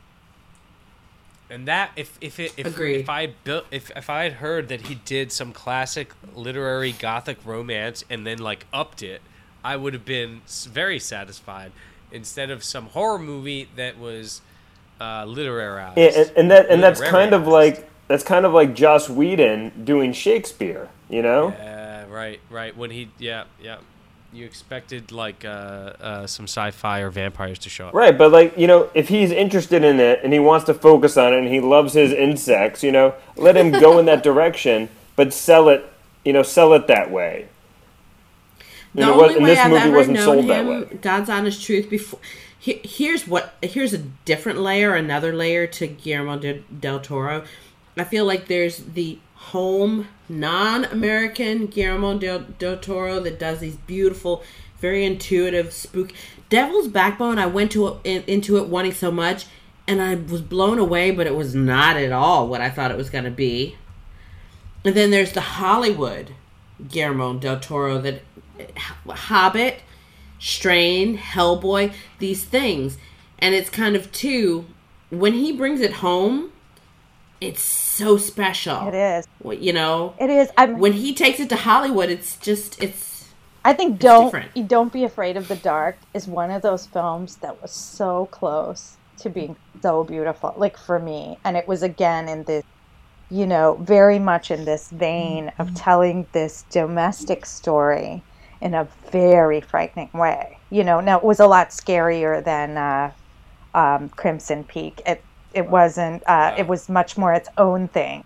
And 1.49 1.67
that 1.67 1.91
if 1.95 2.17
if 2.21 2.39
it, 2.39 2.53
if 2.57 2.65
Agreed. 2.65 3.01
if 3.01 3.09
I 3.09 3.27
built 3.43 3.65
if 3.69 3.91
if 3.95 4.09
I 4.09 4.23
had 4.23 4.33
heard 4.33 4.69
that 4.69 4.87
he 4.87 4.95
did 4.95 5.31
some 5.31 5.53
classic 5.53 6.11
literary 6.35 6.93
gothic 6.93 7.37
romance 7.45 8.03
and 8.09 8.25
then 8.25 8.39
like 8.39 8.65
upped 8.73 9.03
it, 9.03 9.21
I 9.63 9.77
would 9.77 9.93
have 9.93 10.05
been 10.05 10.41
very 10.69 10.99
satisfied 10.99 11.71
instead 12.11 12.51
of 12.51 12.63
some 12.63 12.87
horror 12.87 13.19
movie 13.19 13.69
that 13.75 13.97
was 13.97 14.41
uh, 14.99 15.25
literary. 15.25 15.91
Yeah, 15.97 16.03
and, 16.03 16.31
and 16.37 16.51
that 16.51 16.69
and 16.69 16.83
that's 16.83 17.01
kind 17.01 17.33
of 17.33 17.47
like 17.47 17.89
that's 18.07 18.23
kind 18.23 18.45
of 18.45 18.53
like 18.53 18.75
Joss 18.75 19.09
Whedon 19.09 19.85
doing 19.85 20.13
Shakespeare, 20.13 20.89
you 21.09 21.21
know? 21.21 21.49
Yeah, 21.49 22.05
right, 22.09 22.39
right. 22.49 22.75
When 22.75 22.91
he, 22.91 23.09
yeah, 23.17 23.45
yeah. 23.61 23.77
You 24.31 24.45
expected 24.45 25.11
like 25.11 25.45
uh, 25.45 25.47
uh, 25.47 26.27
some 26.27 26.45
sci-fi 26.45 27.01
or 27.01 27.11
vampires 27.11 27.59
to 27.59 27.69
show 27.69 27.89
up. 27.89 27.93
Right, 27.93 28.17
but 28.17 28.31
like 28.31 28.57
you 28.57 28.65
know, 28.65 28.89
if 28.95 29.07
he's 29.07 29.29
interested 29.31 29.83
in 29.83 29.99
it 29.99 30.21
and 30.23 30.33
he 30.33 30.39
wants 30.39 30.65
to 30.65 30.73
focus 30.73 31.17
on 31.17 31.33
it 31.33 31.39
and 31.39 31.47
he 31.47 31.59
loves 31.59 31.93
his 31.93 32.11
insects, 32.11 32.81
you 32.81 32.91
know, 32.91 33.13
let 33.35 33.55
him 33.55 33.71
go 33.71 33.99
in 33.99 34.05
that 34.05 34.23
direction, 34.29 34.89
but 35.15 35.33
sell 35.33 35.69
it, 35.69 35.85
you 36.25 36.33
know, 36.33 36.41
sell 36.41 36.73
it 36.73 36.87
that 36.87 37.11
way. 37.11 37.47
The 38.95 39.01
know, 39.01 39.13
only 39.13 39.35
what- 39.35 39.41
way 39.43 39.49
this 39.49 39.59
I've 39.59 39.71
movie 39.71 39.81
ever 39.83 39.97
wasn't 39.97 40.15
known 40.17 40.25
sold 40.25 40.49
that 40.49 40.61
him, 40.61 40.67
way. 40.67 40.97
God's 41.01 41.29
honest 41.29 41.63
truth. 41.63 41.89
Before, 41.89 42.19
he, 42.59 42.79
here's 42.83 43.27
what. 43.27 43.55
Here's 43.61 43.93
a 43.93 43.97
different 43.97 44.59
layer, 44.59 44.93
another 44.95 45.33
layer 45.33 45.67
to 45.67 45.87
Guillermo 45.87 46.37
de, 46.37 46.59
del 46.79 46.99
Toro. 46.99 47.43
I 47.97 48.03
feel 48.03 48.25
like 48.25 48.47
there's 48.47 48.77
the 48.77 49.19
home 49.35 50.07
non-American 50.29 51.67
Guillermo 51.67 52.17
del, 52.17 52.39
del 52.59 52.77
Toro 52.77 53.19
that 53.19 53.39
does 53.39 53.59
these 53.59 53.75
beautiful, 53.75 54.43
very 54.79 55.05
intuitive, 55.05 55.73
spook. 55.73 56.11
Devil's 56.49 56.87
Backbone. 56.87 57.37
I 57.39 57.45
went 57.47 57.71
to 57.73 57.99
in, 58.03 58.23
into 58.27 58.57
it 58.57 58.67
wanting 58.67 58.93
so 58.93 59.11
much, 59.11 59.45
and 59.87 60.01
I 60.01 60.15
was 60.15 60.41
blown 60.41 60.79
away, 60.79 61.11
but 61.11 61.27
it 61.27 61.35
was 61.35 61.53
not 61.55 61.97
at 61.97 62.11
all 62.11 62.47
what 62.47 62.61
I 62.61 62.69
thought 62.69 62.91
it 62.91 62.97
was 62.97 63.09
going 63.09 63.25
to 63.25 63.31
be. 63.31 63.75
And 64.85 64.95
then 64.95 65.11
there's 65.11 65.31
the 65.33 65.41
Hollywood 65.41 66.33
Guillermo 66.89 67.33
del 67.35 67.59
Toro 67.59 67.99
that 68.01 68.21
Hobbit, 69.07 69.81
Strain, 70.39 71.17
Hellboy, 71.17 71.93
these 72.19 72.43
things. 72.43 72.97
And 73.39 73.55
it's 73.55 73.69
kind 73.69 73.95
of 73.95 74.11
too 74.11 74.65
when 75.13 75.33
he 75.33 75.51
brings 75.51 75.81
it 75.81 75.93
home, 75.93 76.51
it's 77.39 77.61
so 77.61 78.17
special. 78.17 78.87
It 78.87 78.95
is. 78.95 79.27
You 79.43 79.73
know, 79.73 80.15
It 80.19 80.29
is. 80.29 80.49
I'm 80.57 80.79
when 80.79 80.93
he 80.93 81.13
takes 81.13 81.39
it 81.39 81.49
to 81.49 81.55
Hollywood, 81.55 82.09
it's 82.09 82.37
just 82.37 82.81
it's 82.81 83.29
I 83.65 83.73
think 83.73 83.99
don't 83.99 84.25
different. 84.25 84.67
don't 84.67 84.91
be 84.91 85.03
afraid 85.03 85.37
of 85.37 85.47
the 85.47 85.55
dark 85.55 85.97
is 86.13 86.27
one 86.27 86.51
of 86.51 86.61
those 86.61 86.85
films 86.87 87.37
that 87.37 87.61
was 87.61 87.71
so 87.71 88.27
close 88.27 88.97
to 89.17 89.29
being 89.29 89.55
so 89.81 90.03
beautiful 90.03 90.53
like 90.57 90.77
for 90.77 90.99
me 90.99 91.37
and 91.45 91.55
it 91.55 91.67
was 91.67 91.83
again 91.83 92.27
in 92.27 92.43
this 92.43 92.63
you 93.29 93.45
know 93.45 93.77
very 93.79 94.19
much 94.19 94.51
in 94.51 94.65
this 94.65 94.89
vein 94.89 95.49
of 95.59 95.67
mm-hmm. 95.67 95.75
telling 95.75 96.27
this 96.33 96.65
domestic 96.71 97.45
story 97.45 98.21
in 98.63 98.73
a 98.73 98.87
very 99.11 99.61
frightening 99.61 100.09
way 100.13 100.57
you 100.71 100.83
know 100.83 100.99
now 100.99 101.17
it 101.17 101.23
was 101.23 101.39
a 101.39 101.47
lot 101.47 101.69
scarier 101.69 102.43
than 102.43 102.77
uh, 102.77 103.11
um, 103.75 104.09
Crimson 104.09 104.63
Peak 104.63 105.01
it 105.05 105.23
it 105.53 105.69
wasn't 105.69 106.23
uh, 106.25 106.55
it 106.57 106.67
was 106.67 106.89
much 106.89 107.17
more 107.17 107.33
its 107.33 107.49
own 107.57 107.87
thing 107.87 108.23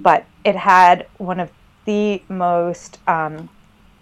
but 0.00 0.24
it 0.44 0.56
had 0.56 1.06
one 1.18 1.38
of 1.38 1.50
the 1.84 2.22
most 2.28 2.98
um, 3.08 3.48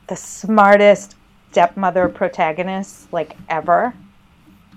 the 0.07 0.17
smartest 0.17 1.17
stepmother 1.51 2.09
protagonists 2.09 3.09
like 3.13 3.37
ever. 3.49 3.95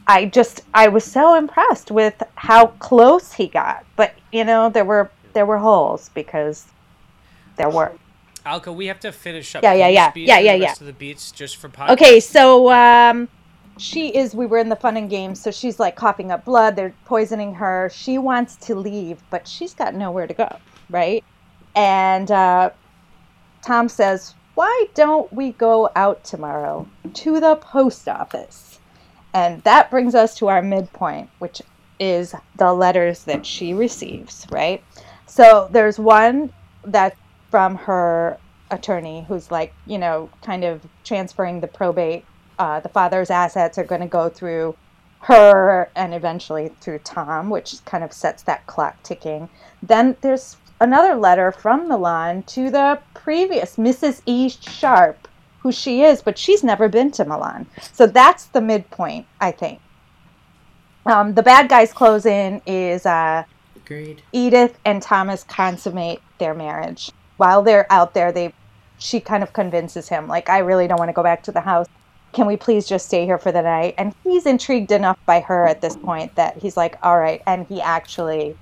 I 0.05 0.25
just 0.25 0.61
I 0.73 0.89
was 0.89 1.03
so 1.03 1.35
impressed 1.35 1.91
with 1.91 2.21
how 2.35 2.67
close 2.67 3.33
he 3.33 3.47
got. 3.47 3.85
But 3.95 4.13
you 4.31 4.43
know, 4.43 4.69
there 4.69 4.85
were 4.85 5.11
there 5.33 5.45
were 5.45 5.57
holes 5.57 6.09
because 6.13 6.65
there 7.57 7.69
were. 7.69 7.91
Alka, 8.45 8.71
we 8.71 8.87
have 8.87 8.99
to 9.01 9.11
finish 9.11 9.55
up. 9.55 9.63
Yeah, 9.63 9.73
yeah, 9.73 9.87
yeah. 9.87 10.11
Yeah, 10.15 10.39
yeah, 10.39 10.53
yeah. 10.55 10.65
Rest 10.67 10.81
of 10.81 10.87
the 10.87 10.93
beats 10.93 11.31
just 11.31 11.57
for 11.57 11.69
podcast. 11.69 11.91
Okay, 11.91 12.19
so 12.19 12.71
um 12.71 13.29
she 13.77 14.15
is 14.15 14.35
we 14.35 14.45
were 14.45 14.57
in 14.57 14.69
the 14.69 14.75
fun 14.75 14.97
and 14.97 15.09
games, 15.09 15.41
so 15.41 15.49
she's 15.51 15.79
like 15.79 15.95
coughing 15.95 16.31
up 16.31 16.45
blood, 16.45 16.75
they're 16.75 16.93
poisoning 17.05 17.55
her. 17.55 17.89
She 17.93 18.17
wants 18.17 18.55
to 18.57 18.75
leave, 18.75 19.21
but 19.29 19.47
she's 19.47 19.73
got 19.73 19.95
nowhere 19.95 20.27
to 20.27 20.33
go, 20.33 20.57
right? 20.89 21.23
And 21.75 22.29
uh 22.29 22.71
Tom 23.63 23.87
says, 23.87 24.35
Why 24.55 24.85
don't 24.93 25.31
we 25.31 25.53
go 25.53 25.89
out 25.95 26.23
tomorrow 26.23 26.87
to 27.13 27.39
the 27.39 27.55
post 27.55 28.07
office? 28.09 28.79
And 29.33 29.63
that 29.63 29.89
brings 29.89 30.13
us 30.13 30.35
to 30.37 30.49
our 30.49 30.61
midpoint, 30.61 31.29
which 31.39 31.61
is 31.99 32.35
the 32.57 32.73
letters 32.73 33.23
that 33.23 33.45
she 33.45 33.73
receives, 33.73 34.45
right? 34.51 34.83
So 35.25 35.69
there's 35.71 35.97
one 35.97 36.53
that's 36.83 37.17
from 37.53 37.75
her 37.75 38.35
attorney 38.71 39.23
who's 39.27 39.51
like, 39.51 39.75
you 39.85 39.99
know, 39.99 40.27
kind 40.41 40.63
of 40.63 40.81
transferring 41.03 41.59
the 41.59 41.67
probate. 41.67 42.25
Uh, 42.57 42.79
the 42.79 42.89
father's 42.89 43.29
assets 43.29 43.77
are 43.77 43.83
going 43.83 44.01
to 44.01 44.07
go 44.07 44.27
through 44.27 44.75
her 45.19 45.87
and 45.95 46.15
eventually 46.15 46.69
through 46.81 46.97
Tom, 46.97 47.51
which 47.51 47.75
kind 47.85 48.03
of 48.03 48.11
sets 48.11 48.41
that 48.41 48.65
clock 48.65 48.95
ticking. 49.03 49.47
Then 49.83 50.17
there's 50.21 50.57
another 50.81 51.13
letter 51.13 51.51
from 51.51 51.87
Milan 51.87 52.41
to 52.43 52.71
the 52.71 52.99
previous 53.13 53.75
Mrs. 53.75 54.23
E. 54.25 54.49
Sharpe, 54.49 55.27
who 55.59 55.71
she 55.71 56.01
is, 56.01 56.23
but 56.23 56.39
she's 56.39 56.63
never 56.63 56.89
been 56.89 57.11
to 57.11 57.23
Milan. 57.23 57.67
So 57.91 58.07
that's 58.07 58.45
the 58.45 58.61
midpoint, 58.61 59.27
I 59.39 59.51
think. 59.51 59.79
Um, 61.05 61.35
the 61.35 61.43
bad 61.43 61.69
guys 61.69 61.93
close 61.93 62.25
in 62.25 62.63
is 62.65 63.05
uh, 63.05 63.43
agreed. 63.75 64.23
Edith 64.31 64.79
and 64.85 65.03
Thomas 65.03 65.43
consummate 65.43 66.23
their 66.39 66.55
marriage. 66.55 67.11
While 67.37 67.63
they're 67.63 67.91
out 67.91 68.13
there, 68.13 68.31
they 68.31 68.53
she 68.97 69.19
kind 69.21 69.43
of 69.43 69.53
convinces 69.53 70.09
him, 70.09 70.27
like, 70.27 70.49
I 70.49 70.59
really 70.59 70.87
don't 70.87 70.99
want 70.99 71.09
to 71.09 71.13
go 71.13 71.23
back 71.23 71.43
to 71.43 71.51
the 71.51 71.61
house. 71.61 71.87
Can 72.33 72.47
we 72.47 72.57
please 72.57 72.87
just 72.87 73.05
stay 73.07 73.25
here 73.25 73.39
for 73.39 73.51
the 73.51 73.61
night? 73.61 73.95
And 73.97 74.13
he's 74.23 74.45
intrigued 74.45 74.91
enough 74.91 75.17
by 75.27 75.41
her 75.41 75.67
at 75.67 75.81
this 75.81 75.95
point 75.97 76.31
that 76.35 76.57
he's 76.61 76.77
like, 76.77 76.97
all 77.03 77.19
right. 77.19 77.41
And 77.47 77.65
he 77.69 77.81
actually, 77.81 78.57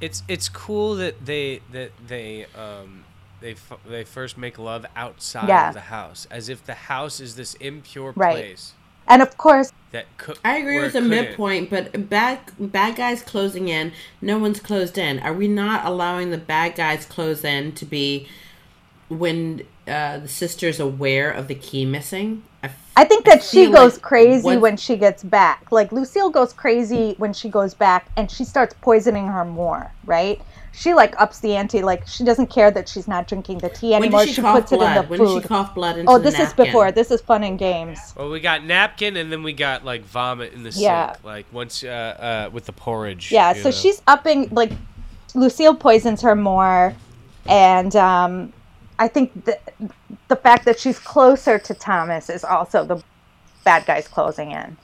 It's 0.00 0.22
it's 0.28 0.48
cool 0.48 0.94
that 0.96 1.24
they 1.26 1.62
that 1.70 1.92
they 2.06 2.46
um 2.54 3.06
they 3.40 3.52
f- 3.52 3.80
they 3.84 4.04
first 4.04 4.38
make 4.38 4.58
love 4.58 4.86
outside 4.94 5.58
Yeah. 5.58 5.62
of 5.62 5.72
the 5.72 5.82
house, 5.82 6.26
as 6.30 6.48
if 6.48 6.64
the 6.64 6.74
house 6.74 7.18
is 7.20 7.34
this 7.36 7.54
impure 7.54 8.12
Right. 8.14 8.48
place 8.52 8.74
and 9.08 9.22
of 9.22 9.36
course, 9.36 9.72
that 9.92 10.06
could. 10.18 10.38
I 10.44 10.58
agree 10.58 10.80
with 10.80 10.92
the 10.92 11.00
midpoint, 11.00 11.70
but 11.70 12.08
bad 12.08 12.40
bad 12.58 12.96
guys 12.96 13.22
closing 13.22 13.68
in. 13.68 13.92
No 14.20 14.38
one's 14.38 14.60
closed 14.60 14.98
in. 14.98 15.18
Are 15.20 15.32
we 15.32 15.48
not 15.48 15.84
allowing 15.84 16.30
the 16.30 16.38
bad 16.38 16.74
guys 16.76 17.06
close 17.06 17.44
in 17.44 17.72
to 17.72 17.84
be 17.86 18.28
when 19.08 19.62
uh, 19.86 20.18
the 20.18 20.28
sister's 20.28 20.78
aware 20.80 21.30
of 21.30 21.48
the 21.48 21.54
key 21.54 21.84
missing? 21.86 22.42
I, 22.62 22.66
f- 22.66 22.92
I 22.96 23.04
think 23.04 23.26
I 23.28 23.36
that 23.36 23.42
she 23.44 23.70
goes 23.70 23.94
like 23.94 24.02
crazy 24.02 24.44
once- 24.44 24.60
when 24.60 24.76
she 24.76 24.96
gets 24.96 25.22
back. 25.22 25.70
Like 25.72 25.92
Lucille 25.92 26.30
goes 26.30 26.52
crazy 26.52 27.14
when 27.18 27.32
she 27.32 27.48
goes 27.48 27.72
back 27.74 28.10
and 28.16 28.30
she 28.30 28.44
starts 28.44 28.74
poisoning 28.80 29.26
her 29.28 29.44
more, 29.44 29.90
right? 30.04 30.40
She 30.78 30.94
like 30.94 31.20
ups 31.20 31.40
the 31.40 31.56
ante. 31.56 31.82
Like 31.82 32.06
she 32.06 32.22
doesn't 32.24 32.48
care 32.48 32.70
that 32.70 32.88
she's 32.88 33.08
not 33.08 33.26
drinking 33.26 33.58
the 33.58 33.68
tea 33.68 33.94
anymore. 33.94 34.24
did 34.24 34.34
she, 34.34 34.40
cough 34.40 34.60
puts 34.60 34.70
blood? 34.70 34.96
it 34.96 34.98
in 34.98 35.02
the 35.02 35.08
when 35.08 35.18
food. 35.18 35.34
did 35.34 35.42
she 35.42 35.48
cough 35.48 35.74
blood 35.74 35.98
into 35.98 36.10
oh, 36.10 36.18
the 36.18 36.30
this 36.30 36.38
is 36.38 36.52
before. 36.52 36.92
This 36.92 37.10
is 37.10 37.20
fun 37.20 37.42
and 37.42 37.58
games. 37.58 37.98
Well, 38.16 38.30
we 38.30 38.38
got 38.38 38.64
napkin, 38.64 39.16
and 39.16 39.32
then 39.32 39.42
we 39.42 39.52
got 39.52 39.84
like 39.84 40.02
vomit 40.04 40.52
in 40.52 40.62
the 40.62 40.70
Yeah. 40.70 41.12
sink, 41.12 41.24
like 41.24 41.46
once 41.52 41.82
uh, 41.82 42.46
uh, 42.48 42.50
with 42.52 42.66
the 42.66 42.72
porridge. 42.72 43.32
Yeah, 43.32 43.54
so 43.54 43.64
know. 43.64 43.70
she's 43.72 44.02
upping 44.06 44.50
like 44.50 44.70
Lucille 45.34 45.74
poisons 45.74 46.22
her 46.22 46.36
more, 46.36 46.94
and 47.46 47.94
um, 47.96 48.52
I 49.00 49.08
think 49.08 49.44
the 49.44 49.58
the 50.28 50.36
fact 50.36 50.64
that 50.66 50.78
she's 50.78 50.98
closer 51.00 51.58
to 51.58 51.74
Thomas 51.74 52.30
is 52.30 52.44
also 52.44 52.84
the 52.84 53.02
bad 53.64 53.84
guys 53.84 54.06
closing 54.06 54.52
in. 54.52 54.76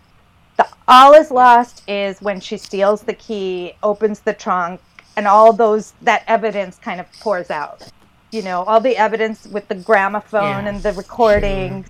The 0.56 0.66
all 0.88 1.14
is 1.14 1.30
lost 1.30 1.88
is 1.88 2.20
when 2.20 2.40
she 2.40 2.56
steals 2.56 3.02
the 3.02 3.14
key, 3.14 3.74
opens 3.82 4.20
the 4.20 4.32
trunk, 4.34 4.80
and 5.16 5.27
all 5.28 5.53
those 5.53 5.95
that 6.03 6.24
evidence 6.28 6.78
kind 6.78 7.01
of 7.01 7.07
pours 7.20 7.51
out. 7.51 7.89
You 8.32 8.43
know, 8.43 8.65
all 8.65 8.81
the 8.81 8.97
evidence 8.97 9.47
with 9.47 9.69
the 9.69 9.74
gramophone 9.77 10.66
Yeah, 10.66 10.66
and 10.66 10.82
the 10.82 10.93
recordings, 10.93 11.89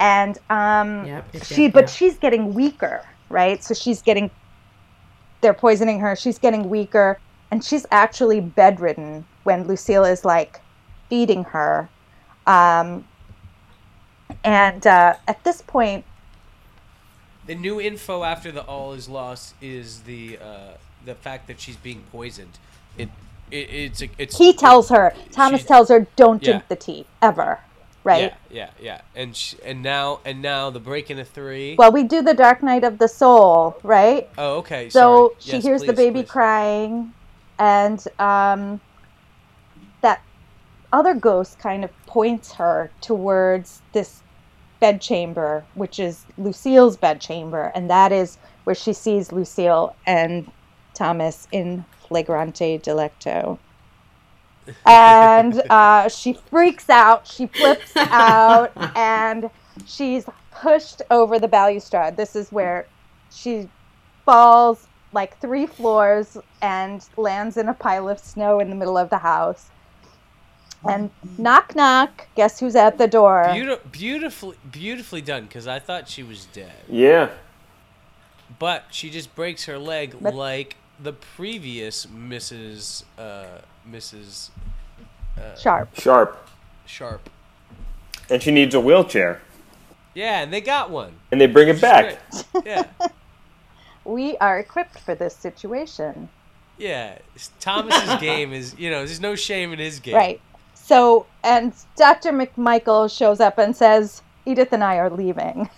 and 0.00 0.38
um, 0.50 1.06
Yep, 1.06 1.28
yep, 1.32 1.44
she 1.44 1.68
yep, 1.68 1.72
but 1.72 1.88
yep. 1.88 1.90
she's 1.90 2.18
getting 2.18 2.54
weaker, 2.54 3.08
right? 3.30 3.62
So 3.64 3.74
she's 3.74 4.02
getting 4.02 4.30
they're 5.42 5.54
poisoning 5.54 6.00
her. 6.00 6.16
She's 6.16 6.38
getting 6.38 6.68
weaker, 6.68 7.20
and 7.50 7.64
she's 7.64 7.86
actually 7.92 8.40
bedridden 8.40 9.26
when 9.44 9.64
Lucille 9.66 10.04
is 10.04 10.24
like 10.24 10.60
feeding 11.10 11.44
her. 11.44 11.90
Um, 12.46 13.08
and 14.44 14.86
uh, 14.86 15.16
at 15.28 15.44
this 15.44 15.62
point, 15.62 16.06
The 17.44 17.54
new 17.54 17.80
info 17.80 18.24
after 18.24 18.52
the 18.52 18.62
all 18.62 18.92
is 18.92 19.08
lost 19.08 19.54
is 19.60 20.02
the 20.02 20.38
uh, 20.38 20.76
the 21.06 21.14
fact 21.14 21.46
that 21.46 21.58
she's 21.60 21.76
being 21.76 22.02
poisoned. 22.12 22.58
It, 22.98 23.08
it 23.50 23.56
it's 23.70 24.02
it's 24.18 24.36
he 24.36 24.52
tells 24.52 24.88
her, 24.90 25.14
Thomas 25.30 25.62
she- 25.62 25.66
tells 25.66 25.88
her, 25.88 26.06
"Don't 26.16 26.42
Yeah. 26.42 26.50
drink 26.52 26.68
the 26.68 26.76
tea 26.76 27.06
ever." 27.22 27.60
Right. 28.04 28.32
Yeah, 28.50 28.70
yeah, 28.78 28.84
yeah. 28.88 29.00
And 29.16 29.34
sh- 29.34 29.54
and 29.64 29.82
now 29.82 30.20
and 30.24 30.40
now 30.40 30.70
the 30.70 30.78
break 30.78 31.10
into 31.10 31.24
three. 31.24 31.74
Well, 31.76 31.90
we 31.90 32.04
do 32.04 32.22
the 32.22 32.34
Dark 32.34 32.62
Night 32.62 32.84
of 32.84 32.98
the 32.98 33.08
Soul, 33.08 33.76
right? 33.82 34.28
oh, 34.38 34.58
okay. 34.58 34.90
So 34.90 35.00
sorry. 35.00 35.34
she 35.40 35.52
Yes, 35.54 35.62
hears 35.64 35.82
the 35.82 35.92
baby 35.92 36.22
please. 36.22 36.30
crying, 36.30 37.12
and 37.58 38.04
um, 38.20 38.80
that 40.02 40.22
other 40.92 41.14
ghost 41.14 41.58
kind 41.58 41.82
of 41.84 41.90
points 42.06 42.52
her 42.52 42.90
towards 43.00 43.82
this 43.92 44.22
bedchamber, 44.78 45.64
which 45.74 45.98
is 45.98 46.24
Lucille's 46.38 46.96
bedchamber, 46.96 47.72
and 47.74 47.90
that 47.90 48.12
is 48.12 48.38
where 48.64 48.74
she 48.76 48.92
sees 48.92 49.32
Lucille 49.32 49.96
and 50.06 50.48
Thomas 50.96 51.46
in 51.52 51.84
flagrante 52.08 52.78
delicto. 52.78 53.58
And 54.84 55.62
uh, 55.70 56.08
she 56.08 56.32
freaks 56.32 56.90
out, 56.90 57.26
she 57.26 57.46
flips 57.46 57.96
out, 57.96 58.72
and 58.96 59.50
she's 59.86 60.24
pushed 60.50 61.02
over 61.10 61.38
the 61.38 61.48
balustrade. 61.48 62.16
This 62.16 62.34
is 62.34 62.50
where 62.50 62.86
she 63.30 63.68
falls 64.24 64.88
like 65.12 65.38
three 65.38 65.66
floors 65.66 66.36
and 66.62 67.06
lands 67.16 67.56
in 67.56 67.68
a 67.68 67.74
pile 67.74 68.08
of 68.08 68.18
snow 68.18 68.58
in 68.58 68.70
the 68.70 68.74
middle 68.76 68.98
of 68.98 69.10
the 69.10 69.18
house. 69.18 69.66
And 70.88 71.10
knock 71.38 71.74
knock, 71.74 72.28
guess 72.36 72.60
who's 72.60 72.76
at 72.76 72.96
the 72.98 73.08
door? 73.08 73.44
Beauti- 73.48 73.80
beautifully, 73.90 74.56
beautifully 74.70 75.20
done. 75.20 75.44
Because 75.44 75.66
I 75.66 75.78
thought 75.78 76.08
she 76.08 76.22
was 76.22 76.46
dead, 76.46 76.72
Yeah. 76.88 77.30
but 78.58 78.84
she 78.90 79.10
just 79.10 79.34
breaks 79.34 79.64
her 79.64 79.78
leg 79.78 80.14
But- 80.20 80.34
like 80.34 80.76
the 81.02 81.12
previous 81.12 82.06
Mrs. 82.06 83.04
Uh, 83.18 83.44
Mrs. 83.90 84.50
Sharpe. 85.60 85.94
Sharpe. 85.98 86.48
Sharpe. 86.86 87.30
And 88.30 88.42
she 88.42 88.50
needs 88.50 88.74
a 88.74 88.80
wheelchair. 88.80 89.40
Yeah, 90.14 90.40
and 90.42 90.52
they 90.52 90.60
got 90.62 90.90
one. 90.90 91.12
And 91.30 91.40
they 91.40 91.46
bring 91.46 91.68
it 91.68 91.80
back. 91.80 92.18
Yeah, 92.64 92.84
We 94.04 94.36
are 94.38 94.58
equipped 94.58 94.98
for 95.00 95.14
this 95.14 95.34
situation. 95.36 96.28
yeah. 96.78 97.18
Thomas's 97.60 98.16
game 98.20 98.52
is, 98.52 98.74
you 98.78 98.90
know, 98.90 98.98
there's 98.98 99.20
no 99.20 99.34
shame 99.34 99.72
in 99.72 99.78
his 99.78 100.00
game. 100.00 100.14
Right. 100.14 100.40
So, 100.74 101.26
and 101.44 101.72
Dr. 101.96 102.32
McMichael 102.32 103.14
shows 103.14 103.40
up 103.40 103.58
and 103.58 103.74
says, 103.76 104.22
Edith 104.46 104.72
and 104.72 104.82
I 104.84 104.96
are 104.96 105.10
leaving. 105.10 105.68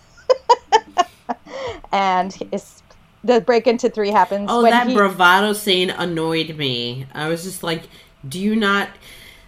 and 1.92 2.36
is, 2.52 2.82
the 3.24 3.40
break 3.40 3.66
into 3.66 3.88
three 3.88 4.10
happens. 4.10 4.46
Oh, 4.50 4.62
when 4.62 4.70
that 4.70 4.86
he, 4.88 4.94
bravado 4.94 5.52
scene 5.52 5.90
annoyed 5.90 6.56
me. 6.56 7.06
I 7.12 7.28
was 7.28 7.42
just 7.44 7.62
like, 7.62 7.82
do 8.28 8.38
you 8.40 8.54
not? 8.56 8.88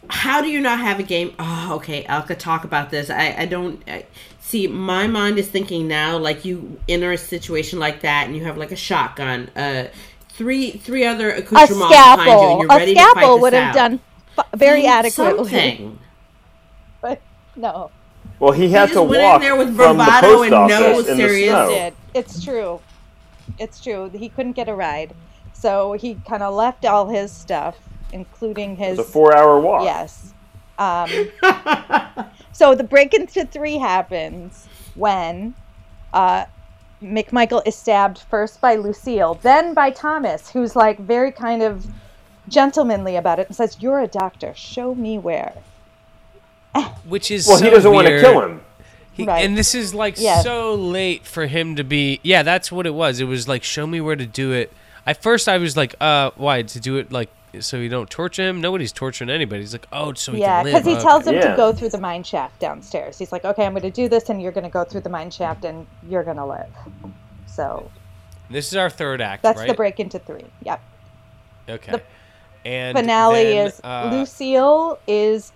How 0.09 0.41
do 0.43 0.49
you 0.49 0.61
not 0.61 0.81
have 0.81 0.99
a 0.99 1.03
game? 1.05 1.35
Oh, 1.39 1.75
okay, 1.77 2.05
I 2.09 2.21
could 2.23 2.41
talk 2.41 2.65
about 2.65 2.91
this. 2.91 3.11
I, 3.11 3.35
I 3.39 3.47
don't 3.47 3.83
I, 3.87 4.07
see. 4.41 4.67
My 4.67 5.07
mind 5.07 5.39
is 5.39 5.49
thinking 5.49 5.87
now, 5.87 6.19
like 6.19 6.45
you 6.45 6.81
enter 6.89 7.13
a 7.13 7.19
situation 7.19 7.79
like 7.79 8.01
that, 8.01 8.27
and 8.27 8.37
you 8.37 8.45
have 8.45 8.57
like 8.59 8.73
a 8.73 8.77
shotgun, 8.77 9.49
uh, 9.55 9.89
three 10.31 10.73
three 10.73 11.05
other 11.05 11.31
a 11.31 11.39
accoutrements 11.39 11.79
behind 11.79 12.31
you, 12.31 12.33
and 12.33 12.41
scalpel. 12.41 12.59
you're 12.59 12.67
A 12.73 12.77
ready 12.79 12.95
to 12.95 13.01
fight 13.01 13.11
scalpel 13.13 13.35
this 13.37 13.43
would 13.43 13.53
have 13.53 13.69
out. 13.69 13.75
done 13.75 14.01
f- 14.37 14.47
very 14.55 14.83
Find 14.83 14.93
adequately. 15.07 15.51
Something. 15.51 15.99
But 17.03 17.21
no. 17.57 17.91
Well, 18.39 18.53
he 18.53 18.69
had 18.71 18.87
just 18.89 18.95
to 18.95 19.03
went 19.03 19.23
in 19.23 19.23
walk 19.23 19.41
there 19.41 19.57
with 19.57 19.75
from 19.77 19.97
the 19.99 20.05
bravado 20.05 20.27
post 20.37 20.43
and 20.53 20.69
no 20.69 20.93
office 20.93 21.09
in 21.09 21.17
the 21.19 21.29
serious- 21.29 21.69
did. 21.69 21.95
It's 22.15 22.45
true. 22.45 22.81
It's 23.59 23.81
true. 23.81 24.11
He 24.11 24.29
couldn't 24.29 24.53
get 24.53 24.69
a 24.69 24.75
ride. 24.75 25.15
So 25.53 25.93
he 25.93 26.17
kind 26.27 26.43
of 26.43 26.55
left 26.55 26.85
all 26.85 27.09
his 27.09 27.31
stuff, 27.31 27.77
including 28.13 28.77
his. 28.77 28.99
It's 28.99 29.09
a 29.09 29.13
four-hour 29.13 29.61
walk. 29.61 29.85
Yes. 29.85 30.33
Um, 30.79 31.11
so 32.53 32.75
the 32.75 32.85
break 32.85 33.13
into 33.13 33.45
three 33.45 33.77
happens 33.77 34.67
when 34.95 35.55
uh, 36.15 36.47
McMichael 37.03 37.67
is 37.67 37.77
stabbed 37.77 38.21
first 38.31 38.61
by 38.61 38.77
Lucille, 38.77 39.35
then 39.43 39.75
by 39.75 39.91
Thomas, 39.91 40.51
who's 40.51 40.75
like 40.75 40.99
very 40.99 41.33
kind 41.33 41.63
of 41.63 41.87
gentlemanly 42.49 43.17
about 43.17 43.39
it 43.39 43.49
and 43.49 43.57
says, 43.57 43.77
You're 43.81 44.01
a 44.01 44.07
doctor. 44.07 44.55
Show 44.55 44.95
me 44.95 45.19
where. 45.19 45.55
Which 47.05 47.31
is 47.31 47.47
Well, 47.47 47.59
so 47.59 47.65
he 47.65 47.71
doesn't 47.71 47.93
want 47.93 48.07
to 48.07 48.21
kill 48.21 48.41
him. 48.41 48.63
He, 49.21 49.27
Right. 49.27 49.45
And 49.45 49.57
this 49.57 49.75
is 49.75 49.95
like 49.95 50.15
Yes. 50.19 50.43
so 50.45 50.75
late 50.75 51.27
for 51.27 51.47
him 51.47 51.77
to 51.77 51.85
be. 51.85 52.21
Yeah, 52.23 52.43
that's 52.43 52.71
what 52.73 52.87
it 52.87 52.95
was. 52.95 53.21
It 53.21 53.25
was 53.25 53.47
like, 53.49 53.63
show 53.63 53.87
me 53.87 54.01
where 54.01 54.17
to 54.17 54.27
do 54.27 54.53
it. 54.53 54.73
At 55.07 55.23
first, 55.23 55.49
I 55.49 55.59
was 55.59 55.77
like, 55.77 55.95
uh, 56.01 56.31
why? 56.37 56.63
To 56.63 56.81
do 56.81 56.97
it 56.97 57.11
like 57.13 57.31
so 57.59 57.79
you 57.79 57.89
don't 57.89 58.09
torture 58.09 58.43
him? 58.49 58.61
Nobody's 58.61 58.93
torturing 58.93 59.29
anybody. 59.29 59.63
He's 59.63 59.73
like, 59.73 59.89
oh, 59.93 60.13
so 60.13 60.31
he 60.33 60.41
Yeah, 60.41 60.63
can 60.63 60.73
live. 60.73 60.73
because 60.75 60.87
he 60.87 60.95
huh? 60.95 61.03
tells 61.03 61.27
him 61.27 61.35
to 61.41 61.55
go 61.57 61.73
through 61.73 61.89
the 61.89 61.99
mine 61.99 62.23
shaft 62.23 62.61
downstairs. 62.61 63.19
He's 63.19 63.33
like, 63.33 63.45
Okay, 63.45 63.67
I'm 63.67 63.73
going 63.73 63.83
to 63.83 63.91
do 63.91 64.09
this, 64.09 64.29
and 64.31 64.41
you're 64.41 64.53
going 64.53 64.65
to 64.65 64.71
go 64.71 64.85
through 64.85 65.01
the 65.01 65.09
mine 65.09 65.31
shaft, 65.31 65.65
and 65.65 65.87
you're 66.09 66.23
going 66.23 66.37
to 66.37 66.45
live. 66.45 66.71
So 67.47 67.91
This 68.51 68.69
is 68.69 68.77
our 68.77 68.89
third 68.91 69.21
act, 69.21 69.43
that's 69.43 69.59
right? 69.59 69.69
the 69.69 69.75
break 69.75 69.99
into 69.99 70.19
three. 70.21 70.45
Yep. 70.65 70.81
Okay. 71.71 71.93
the 71.93 72.03
and 72.69 72.97
finale 72.97 73.43
then, 73.45 73.67
is 73.67 73.81
uh, 73.83 74.11
Lucille 74.13 74.99
is 75.09 75.53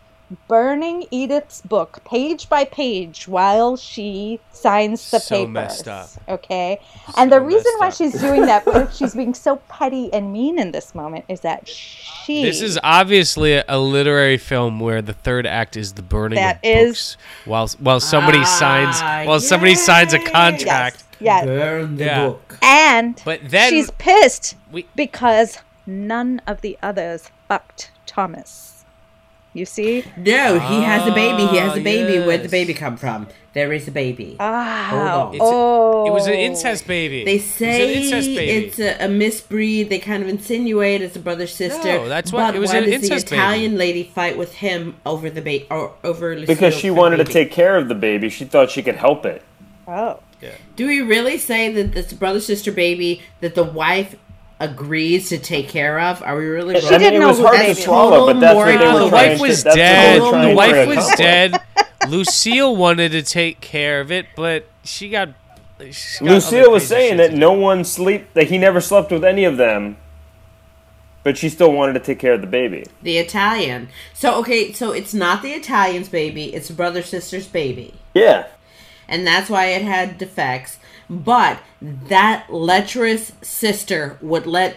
burning 0.48 1.06
Edith's 1.10 1.60
book 1.60 2.02
page 2.05 2.48
by 2.48 2.64
page 2.64 3.28
while 3.28 3.76
she 3.76 4.40
signs 4.52 5.10
the 5.10 5.18
So 5.18 5.36
papers. 5.36 5.52
messed 5.52 5.88
up. 5.88 6.09
Okay, 6.28 6.80
and 7.16 7.30
the 7.30 7.40
reason 7.40 7.70
why 7.78 7.88
up. 7.88 7.94
she's 7.94 8.18
doing 8.20 8.42
that, 8.46 8.64
she's 8.94 9.14
being 9.14 9.34
so 9.34 9.56
petty 9.68 10.12
and 10.12 10.32
mean 10.32 10.59
in 10.59 10.72
this 10.72 10.94
moment, 10.94 11.24
is 11.28 11.40
that 11.40 11.68
she. 11.68 12.42
This 12.42 12.60
is 12.62 12.78
obviously 12.82 13.62
a 13.68 13.78
literary 13.78 14.38
film 14.38 14.80
where 14.80 15.02
the 15.02 15.12
third 15.12 15.46
act 15.46 15.76
is 15.76 15.92
the 15.92 16.02
burning 16.02 16.36
That 16.36 16.56
of 16.56 16.60
is- 16.64 16.88
books 16.88 17.16
while 17.44 17.68
while 17.78 18.01
somebody 18.01 18.38
Ah, 18.40 18.44
signs 18.44 19.26
while 19.28 19.40
somebody 19.40 19.74
signs 19.74 20.14
a 20.14 20.18
contract. 20.18 21.05
yes, 21.20 21.44
yes, 21.44 21.44
Burn 21.46 21.96
the 21.96 22.05
Yeah. 22.05 22.26
book. 22.28 22.59
and 22.62 23.20
But 23.24 23.40
then 23.44 23.70
she's 23.70 23.90
pissed 23.92 24.56
we 24.72 24.86
because 24.96 25.59
none 25.86 26.40
of 26.46 26.62
the 26.62 26.78
others 26.82 27.30
fucked 27.48 27.90
Thomas. 28.06 28.73
You 29.55 29.64
see? 29.64 30.05
No, 30.16 30.59
he 30.59 30.82
has 30.82 31.06
a 31.09 31.14
baby. 31.14 31.47
He 31.47 31.56
has 31.59 31.72
Ah, 31.72 31.76
a 31.76 31.81
baby. 31.82 32.26
Where'd 32.26 32.43
the 32.43 32.48
baby 32.48 32.74
come 32.74 32.97
from? 32.97 33.28
There 33.52 33.72
is 33.72 33.86
a 33.86 33.93
baby. 33.93 34.36
Ah, 34.40 35.26
on. 35.28 35.35
It's 35.35 35.40
a- 35.40 35.44
oh, 35.47 36.06
it 36.09 36.10
was 36.12 36.26
an 36.26 36.35
incest 36.35 36.89
baby. 36.89 37.24
They 37.24 37.36
It 37.36 37.36
was 37.36 37.44
an 37.44 37.56
say 37.59 37.94
incest 38.02 38.28
baby. 38.35 38.51
it's 38.66 38.78
a, 38.81 39.05
a 39.05 39.09
misbreed. 39.09 39.90
They 39.90 40.01
kind 40.01 40.24
of 40.24 40.28
insinuate 40.28 41.02
it's 41.02 41.14
a 41.14 41.20
brother 41.20 41.47
sister. 41.47 41.85
No, 41.86 42.09
that's 42.09 42.32
what- 42.32 42.48
But 42.48 42.56
it 42.56 42.59
was 42.59 42.70
why 42.70 42.78
an 42.78 42.85
does 42.86 42.94
incest 42.94 43.26
the 43.26 43.31
baby. 43.36 43.40
Italian 43.43 43.78
lady 43.78 44.02
fight 44.02 44.36
with 44.36 44.55
him 44.55 44.97
over 45.06 45.31
the 45.31 45.40
baby 45.40 45.66
or 45.70 45.93
over 46.02 46.35
Lucille 46.35 46.47
Because 46.52 46.74
she 46.74 46.89
for 46.89 46.94
the 46.94 47.01
wanted 47.01 47.16
to 47.18 47.24
take 47.32 47.52
care 47.52 47.76
of 47.76 47.86
the 47.89 47.94
baby. 47.94 48.28
She 48.31 48.44
thought 48.44 48.70
she 48.72 48.82
could 48.82 48.97
help 48.97 49.24
it. 49.24 49.40
Oh. 49.86 50.18
Yeah. 50.43 50.51
Do 50.74 50.89
we 50.89 51.01
really 51.01 51.39
say 51.39 51.72
that 51.72 51.97
it's 51.97 52.10
a 52.12 52.16
brother 52.16 52.40
sister 52.40 52.72
baby 52.72 53.22
that 53.40 53.55
the 53.55 53.62
wife 53.64 54.16
agrees 54.60 55.28
to 55.31 55.39
take 55.39 55.68
care 55.68 55.98
of? 56.01 56.22
Are 56.22 56.36
we 56.36 56.44
really? 56.47 56.76
I 56.76 56.81
She 56.81 56.89
didn't 56.98 57.14
it 57.14 57.18
know 57.20 57.28
was 57.28 57.39
who 57.39 57.47
hard 57.47 57.66
to 57.66 57.74
swallow, 57.74 58.26
but 58.26 58.40
that's 58.40 58.56
what 58.56 58.66
they 58.66 58.76
was. 58.76 58.94
were 58.94 59.01
the 59.01 59.09
wife 59.14 59.40
was 59.40 59.62
that's 59.64 59.76
what 59.76 59.76
they 59.76 59.81
dead. 59.81 60.20
The 60.51 60.55
wife 60.55 60.86
was 60.89 61.10
dead. 61.16 61.60
Lucille 62.09 62.76
wanted 62.76 63.12
to 63.12 63.22
take 63.22 63.60
care 63.60 64.01
of 64.01 64.12
it, 64.12 64.26
but 64.36 64.66
she 64.85 65.09
got. 65.09 65.31
she's 65.81 66.18
got 66.20 66.28
Lucille 66.28 66.70
was 66.70 66.86
saying 66.86 67.16
that 67.18 67.32
no 67.32 67.52
one 67.52 67.85
sleep 67.85 68.32
that 68.35 68.48
he 68.48 68.59
never 68.59 68.81
slept 68.81 69.10
with 69.10 69.24
any 69.24 69.44
of 69.44 69.56
them. 69.56 69.97
but 71.22 71.39
she 71.39 71.48
still 71.48 71.72
wanted 71.72 71.94
to 71.94 72.01
take 72.01 72.18
care 72.18 72.35
of 72.35 72.43
the 72.43 72.47
baby. 72.47 72.85
The 73.02 73.16
Italian. 73.18 73.89
So 74.12 74.39
okay, 74.40 74.72
so 74.72 74.93
it's 74.93 75.14
not 75.14 75.43
the 75.43 75.52
Italian's 75.52 76.09
baby; 76.10 76.55
it's 76.55 76.70
brother 76.70 77.02
sister's 77.02 77.47
baby, 77.47 77.94
Yeah. 78.14 78.47
And 79.09 79.26
that's 79.26 79.48
why 79.51 79.66
it 79.66 79.82
had 79.82 80.18
defects. 80.18 80.78
But 81.10 81.59
that 81.82 82.47
lecherous 82.52 83.32
sister 83.43 84.18
would 84.22 84.47
let 84.47 84.76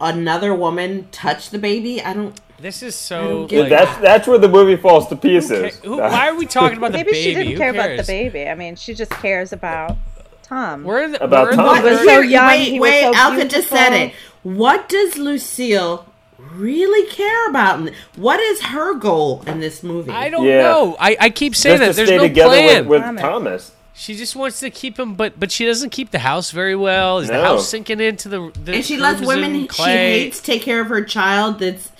another 0.00 0.54
woman 0.54 1.08
touch 1.12 1.50
the 1.50 1.58
baby. 1.58 2.02
I 2.02 2.14
don't. 2.14 2.40
This 2.58 2.82
is 2.82 2.94
so. 2.94 3.46
don't 3.46 3.60
Like, 3.60 3.70
That's 3.70 3.98
that's 3.98 4.26
where 4.28 4.38
the 4.38 4.48
movie 4.48 4.76
falls 4.76 5.08
to 5.08 5.16
pieces. 5.16 5.78
who, 5.80 5.96
why 5.98 6.28
are 6.28 6.34
we 6.34 6.46
talking 6.46 6.78
about 6.78 6.92
the 6.92 6.98
Maybe 6.98 7.12
baby? 7.12 7.22
she 7.22 7.34
didn't 7.34 7.52
Who 7.52 7.58
care 7.58 7.70
about 7.70 7.96
the 7.96 8.04
baby. 8.04 8.48
I 8.48 8.54
mean, 8.54 8.76
she 8.76 8.94
just 8.94 9.10
cares 9.12 9.52
about 9.52 9.96
Tom. 10.42 10.84
We're 10.84 11.04
in 11.04 11.12
the, 11.12 11.22
About 11.24 11.44
we're 11.44 11.50
in 11.52 11.56
Tom. 11.56 11.82
the 11.82 11.90
was 11.90 11.98
so 12.04 12.20
young, 12.20 12.48
Wait, 12.48 12.64
he 12.72 12.80
was 12.80 12.90
wait. 12.90 13.02
so 13.02 13.14
Alka 13.14 13.44
just 13.48 13.68
said 13.68 13.92
it. 13.94 14.14
What 14.42 14.88
does 14.88 15.16
Lucille 15.16 16.04
really 16.54 17.08
care 17.10 17.48
about? 17.50 17.80
in- 17.80 17.94
What 18.16 18.40
is 18.40 18.60
her 18.62 18.94
goal 18.94 19.42
in 19.46 19.60
this 19.60 19.82
movie? 19.82 20.10
I 20.10 20.28
don't 20.30 20.44
Yeah. 20.46 20.62
know. 20.62 20.96
I, 20.98 21.16
I 21.20 21.30
keep 21.30 21.54
saying 21.56 21.78
Just 21.78 21.80
that 21.80 21.92
to 21.92 21.96
there's 21.96 22.08
stay 22.08 22.16
no 22.16 22.22
together 22.24 22.48
plan. 22.56 22.88
with, 22.88 22.88
with 22.88 23.02
Thomas. 23.02 23.22
Thomas. 23.22 23.72
She 23.92 24.14
just 24.16 24.34
wants 24.34 24.60
to 24.60 24.70
keep 24.70 24.98
him, 24.98 25.14
but 25.14 25.38
but 25.38 25.52
she 25.52 25.66
doesn't 25.66 25.90
keep 25.90 26.10
the 26.10 26.20
house 26.20 26.52
very 26.52 26.74
well. 26.76 27.18
Is 27.18 27.28
the 27.28 27.42
house 27.42 27.68
sinking 27.68 28.00
into 28.00 28.28
the, 28.30 28.50
the 28.64 28.74
and 28.76 28.84
she 28.84 28.96
lets 28.96 29.18
crimson 29.18 29.42
women 29.42 29.68
she 29.68 29.82
hates 29.82 30.40
take 30.40 30.62
care 30.62 30.80
of 30.80 30.86
her 30.86 31.04
child. 31.04 31.58
That's 31.58 31.90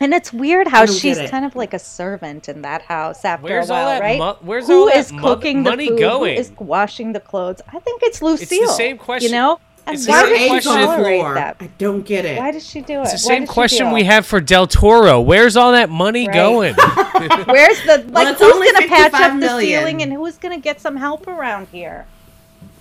And 0.00 0.14
it's 0.14 0.32
weird 0.32 0.68
how 0.68 0.86
she's 0.86 1.18
kind 1.30 1.44
of 1.44 1.54
like 1.54 1.74
a 1.74 1.78
servant 1.78 2.48
in 2.48 2.62
that 2.62 2.82
house 2.82 3.24
after 3.26 3.44
Where's 3.44 3.68
a 3.68 3.74
all 3.74 3.84
while, 3.84 3.88
that 3.90 4.00
right? 4.00 4.18
mo- 4.18 4.38
where's 4.40 4.66
Who 4.68 4.80
all 4.82 4.86
that 4.86 4.96
is 4.96 5.12
mo- 5.12 5.20
cooking 5.22 5.62
money 5.62 5.84
the 5.86 5.90
food? 5.90 5.98
going? 6.00 6.34
Who 6.36 6.40
is 6.40 6.52
washing 6.58 7.12
the 7.12 7.20
clothes? 7.20 7.60
I 7.70 7.78
think 7.78 8.00
it's 8.04 8.22
Lucille. 8.22 8.68
same 8.68 8.96
question- 8.96 9.30
You 9.30 9.36
know? 9.36 9.60
And 9.86 9.94
it's 9.96 10.06
the 10.06 10.12
why 10.12 10.22
same 10.36 10.52
does 10.54 10.62
she 10.64 10.68
tolerate 10.70 11.34
that? 11.34 11.56
I 11.60 11.66
don't 11.78 12.02
get 12.06 12.24
it. 12.24 12.38
Why 12.38 12.50
does 12.52 12.66
she 12.66 12.80
do 12.80 13.00
it? 13.00 13.02
It's 13.02 13.12
the 13.12 13.18
same 13.18 13.46
question 13.46 13.90
we 13.92 14.04
have 14.04 14.24
for 14.24 14.40
Del 14.40 14.66
Toro. 14.66 15.20
Where's 15.20 15.56
all 15.56 15.72
that 15.72 15.90
money 15.90 16.26
Right. 16.26 16.34
going? 16.34 16.74
Where's 17.46 17.82
the 17.84 18.04
like? 18.10 18.28
it's 18.28 18.40
who's 18.40 18.72
gonna 18.72 18.88
patch 18.88 19.12
55 19.12 19.14
up 19.34 19.40
the 19.40 19.60
ceiling 19.60 20.02
and 20.02 20.12
who's 20.12 20.38
gonna 20.38 20.58
get 20.58 20.80
some 20.80 20.96
help 20.96 21.26
around 21.26 21.68
here? 21.70 22.06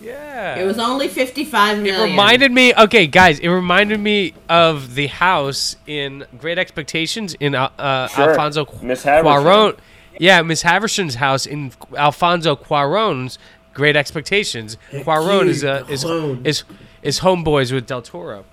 yeah, 0.02 0.56
It 0.56 0.66
was 0.66 0.80
only 0.80 1.08
fifty-five 1.08 1.86
It 1.86 2.02
reminded 2.02 2.52
me. 2.52 2.74
Okay, 2.74 3.08
guys, 3.08 3.40
it 3.40 3.48
reminded 3.50 4.00
me 4.00 4.34
of 4.50 4.96
the 4.96 5.08
house 5.08 5.78
in 5.88 6.26
Great 6.38 6.58
Expectations 6.58 7.36
in 7.40 7.56
uh, 7.56 7.70
uh, 7.80 8.08
Sure. 8.08 8.30
Alfonso 8.32 8.68
Miss 8.82 9.04
Havisham. 9.04 9.44
Cuarón. 9.44 9.78
Yeah, 10.20 10.42
Miss 10.42 10.64
Havisham's 10.64 11.16
house 11.16 11.46
in 11.46 11.72
Alfonso 11.98 12.56
Cuarón's 12.56 13.40
Great 13.74 13.96
Expectations. 13.96 14.78
Cuarón 14.92 15.48
is 15.48 15.64
uh, 15.64 15.86
is 15.90 16.04
is 16.44 16.64
is 17.04 17.20
homeboys 17.20 17.72
with 17.72 17.86
Del 17.86 18.02
Toro. 18.02 18.46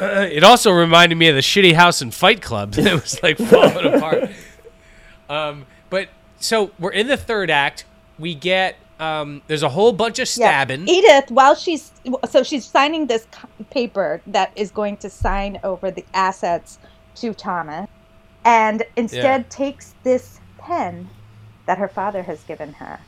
Uh, 0.00 0.26
it 0.30 0.42
also 0.42 0.70
reminded 0.72 1.14
me 1.16 1.28
of 1.28 1.34
the 1.34 1.40
shitty 1.40 1.72
house 1.74 2.02
in 2.02 2.10
Fight 2.10 2.42
Club 2.42 2.72
that 2.74 2.92
was 2.92 3.22
like 3.22 3.38
falling 3.38 3.94
apart. 3.94 4.30
Um, 5.28 5.66
but 5.88 6.08
so 6.38 6.72
we're 6.78 6.90
in 6.92 7.06
the 7.06 7.16
third 7.16 7.50
act. 7.50 7.84
We 8.18 8.34
get 8.34 8.76
um, 9.00 9.42
there's 9.46 9.62
a 9.62 9.68
whole 9.68 9.92
bunch 9.92 10.18
of 10.18 10.28
stabbing. 10.28 10.86
Yeah. 10.86 10.94
Edith, 10.94 11.30
while 11.30 11.54
she's 11.54 11.92
so 12.28 12.42
she's 12.42 12.64
signing 12.64 13.06
this 13.06 13.26
paper 13.70 14.20
that 14.28 14.52
is 14.56 14.70
going 14.70 14.96
to 14.98 15.10
sign 15.10 15.58
over 15.64 15.90
the 15.90 16.04
assets 16.14 16.78
to 17.16 17.32
Thomas, 17.34 17.88
and 18.44 18.84
instead 18.96 19.40
Yeah. 19.42 19.48
takes 19.48 19.94
this 20.02 20.40
pen 20.58 21.08
that 21.66 21.78
her 21.78 21.88
father 21.88 22.22
has 22.22 22.42
given 22.44 22.72
her 22.74 23.00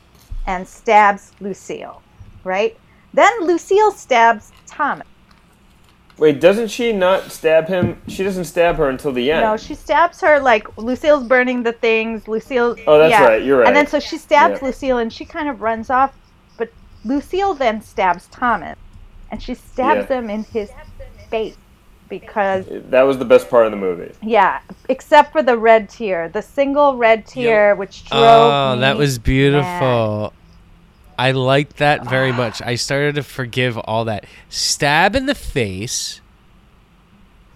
and 0.45 0.67
stabs 0.67 1.31
Lucille. 1.39 2.01
Right? 2.43 2.77
Then 3.13 3.31
Lucille 3.41 3.91
stabs 3.91 4.51
Thomas. 4.65 5.07
Wait, 6.17 6.39
doesn't 6.41 6.69
she 6.69 6.91
not 6.93 7.31
stab 7.31 7.67
him? 7.67 8.01
She 8.07 8.23
doesn't 8.23 8.45
stab 8.45 8.77
her 8.77 8.89
until 8.89 9.11
the 9.11 9.31
end. 9.31 9.41
No, 9.41 9.55
she 9.55 9.75
stabs 9.75 10.19
her 10.21 10.39
like 10.39 10.75
Lucille's 10.77 11.23
burning 11.27 11.61
the 11.61 11.73
things. 11.73 12.27
Lucille. 12.27 12.75
Oh, 12.87 12.97
that's 12.97 13.11
yeah. 13.11 13.23
right, 13.23 13.43
you're 13.43 13.59
right. 13.59 13.67
And 13.67 13.75
then 13.75 13.85
so 13.85 13.99
she 13.99 14.17
stabs 14.17 14.59
Yeah. 14.59 14.67
Lucille, 14.67 14.97
and 14.97 15.13
she 15.13 15.25
kind 15.25 15.47
of 15.47 15.61
runs 15.61 15.91
off. 15.91 16.15
But 16.57 16.71
Lucille 17.05 17.53
then 17.53 17.81
stabs 17.81 18.27
Thomas, 18.27 18.77
and 19.29 19.41
she 19.41 19.53
stabs 19.53 20.09
Yeah. 20.09 20.17
him 20.17 20.29
in 20.31 20.43
his 20.45 20.71
face 21.29 21.55
because 22.09 22.65
that 22.89 23.03
was 23.03 23.19
the 23.19 23.25
best 23.25 23.49
part 23.49 23.65
of 23.65 23.71
the 23.71 23.77
movie. 23.77 24.11
yeah, 24.23 24.61
except 24.89 25.31
for 25.33 25.43
the 25.43 25.57
red 25.57 25.87
tear, 25.89 26.29
the 26.29 26.41
single 26.41 26.95
red 26.97 27.27
tear, 27.27 27.75
which 27.75 28.05
oh, 28.11 28.17
drove 28.17 28.53
Oh, 28.53 28.75
me 28.75 28.81
that 28.81 28.97
was 28.97 29.19
mad. 29.27 30.31
Beautiful. 31.17 31.41
I 31.41 31.45
liked 31.45 31.77
that 31.77 32.09
very 32.09 32.31
much. 32.31 32.61
I 32.61 32.75
started 32.75 33.15
to 33.15 33.23
forgive 33.23 33.77
all 33.77 34.05
that. 34.05 34.25
Stab 34.49 35.15
in 35.15 35.25
the 35.25 35.35
face. 35.35 36.21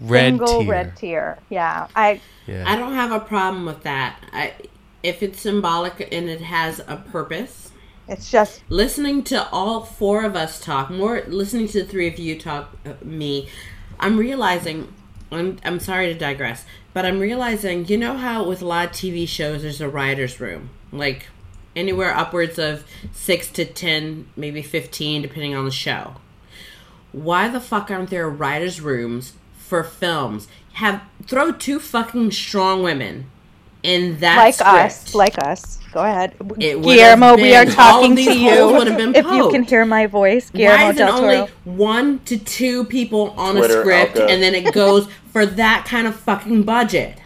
Red 0.00 0.32
single 0.32 0.60
tear. 0.62 0.70
red 0.70 0.96
tear. 0.96 1.38
Yeah, 1.48 1.86
I 1.94 2.20
Yeah. 2.46 2.64
I 2.66 2.76
don't 2.76 2.94
have 2.94 3.12
a 3.12 3.20
problem 3.20 3.64
with 3.66 3.82
that. 3.84 4.16
I, 4.32 4.52
if 5.02 5.22
it's 5.22 5.40
symbolic 5.40 6.08
and 6.12 6.28
it 6.28 6.40
has 6.40 6.80
a 6.80 6.96
purpose. 6.96 7.70
it's 8.08 8.30
just 8.30 8.62
Listening 8.68 9.22
to 9.24 9.48
all 9.50 9.84
four 9.84 10.24
of 10.24 10.34
us 10.34 10.60
talk, 10.60 10.90
more 10.90 11.22
listening 11.28 11.68
to 11.68 11.82
the 11.82 11.88
three 11.88 12.08
of 12.08 12.18
you 12.18 12.38
talk, 12.38 12.76
uh, 12.84 12.94
me, 13.02 13.48
I'm 14.00 14.18
realizing. 14.18 14.92
I'm 15.30 15.58
I'm 15.64 15.80
sorry 15.80 16.12
to 16.12 16.18
digress, 16.18 16.66
but 16.92 17.06
I'm 17.06 17.18
realizing. 17.18 17.86
You 17.86 17.96
know 17.96 18.16
how 18.16 18.44
with 18.44 18.60
a 18.60 18.66
lot 18.66 18.86
of 18.86 18.92
TV 18.92 19.26
shows, 19.26 19.62
there's 19.62 19.80
a 19.80 19.88
writers' 19.88 20.40
room, 20.40 20.70
like 20.92 21.28
anywhere 21.74 22.14
upwards 22.16 22.58
of 22.58 22.84
six 23.12 23.48
to 23.52 23.64
ten, 23.64 24.26
maybe 24.36 24.62
fifteen, 24.62 25.22
depending 25.22 25.54
on 25.54 25.64
the 25.64 25.70
show. 25.70 26.14
Why 27.12 27.48
the 27.48 27.60
fuck 27.60 27.90
aren't 27.90 28.10
there 28.10 28.28
writers' 28.28 28.80
rooms 28.80 29.34
for 29.56 29.82
films? 29.84 30.48
Have 30.74 31.02
throw 31.26 31.52
two 31.52 31.78
fucking 31.78 32.30
strong 32.30 32.82
women 32.82 33.26
in 33.82 34.18
that 34.20 34.36
like 34.38 34.54
script. 34.54 34.68
us, 34.74 35.14
like 35.14 35.38
us. 35.46 35.78
Go 35.92 36.00
ahead, 36.02 36.34
It 36.58 36.80
Guillermo. 36.80 37.26
have 37.26 37.40
We 37.40 37.54
are 37.54 37.66
been- 37.66 37.74
all 37.78 37.96
of 37.96 38.00
talking 38.14 38.16
to 38.16 38.22
you. 38.38 38.66
would 38.72 38.86
have 38.86 38.96
been 38.96 39.14
If 39.14 39.26
you 39.26 39.50
can 39.50 39.64
hear 39.64 39.84
my 39.84 40.06
voice, 40.06 40.48
Why 40.52 40.58
Guillermo 40.60 40.88
is 40.88 40.94
it 40.94 40.98
del 40.98 41.18
Toro. 41.18 41.32
only 41.34 41.50
one 41.64 42.20
to 42.24 42.38
two 42.38 42.84
people 42.84 43.34
on 43.36 43.58
a 43.58 43.68
script 43.68 44.16
Alka. 44.16 44.32
and 44.32 44.42
then 44.42 44.54
it 44.54 44.72
goes 44.72 45.06
for 45.30 45.44
that 45.44 45.84
kind 45.86 46.06
of 46.06 46.16
fucking 46.16 46.62
budget? 46.62 47.18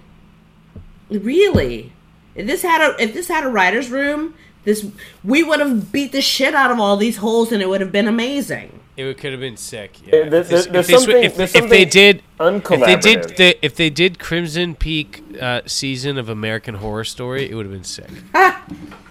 Really? 1.10 1.92
If 2.36 2.46
this 2.46 2.62
had 2.62 2.80
a 2.80 3.02
if 3.02 3.14
this 3.14 3.28
had 3.28 3.44
a 3.44 3.48
writer's 3.48 3.90
room, 3.90 4.34
this 4.64 4.86
we 5.24 5.42
would 5.42 5.60
have 5.60 5.90
beat 5.92 6.12
the 6.12 6.20
shit 6.22 6.54
out 6.54 6.70
of 6.70 6.78
all 6.78 6.96
these 6.96 7.16
holes 7.18 7.52
and 7.52 7.62
it 7.62 7.68
would 7.68 7.80
have 7.80 7.92
been 7.92 8.08
amazing. 8.08 8.80
It 8.96 9.18
could 9.18 9.32
have 9.32 9.40
been 9.40 9.58
sick. 9.58 9.92
Yeah. 10.06 10.10
there- 10.10 10.40
If 10.40 10.48
this- 10.48 10.66
there's 10.66 10.88
if 10.88 11.06
they 11.06 11.24
if- 11.26 11.38
if 11.38 11.52
they 11.52 11.60
did, 11.60 11.62
if 11.64 11.68
they 11.68 11.84
did, 11.84 12.22
uncollaborative. 12.40 13.36
the, 13.36 13.64
if 13.66 13.74
they 13.76 13.90
did 13.90 14.18
Crimson 14.18 14.74
Peak 14.74 15.22
uh, 15.40 15.60
season 15.66 16.16
of 16.16 16.30
American 16.30 16.76
Horror 16.76 17.04
Story, 17.04 17.50
it 17.50 17.54
would 17.54 17.66
have 17.66 17.74
been 17.74 17.84
sick. 17.84 18.08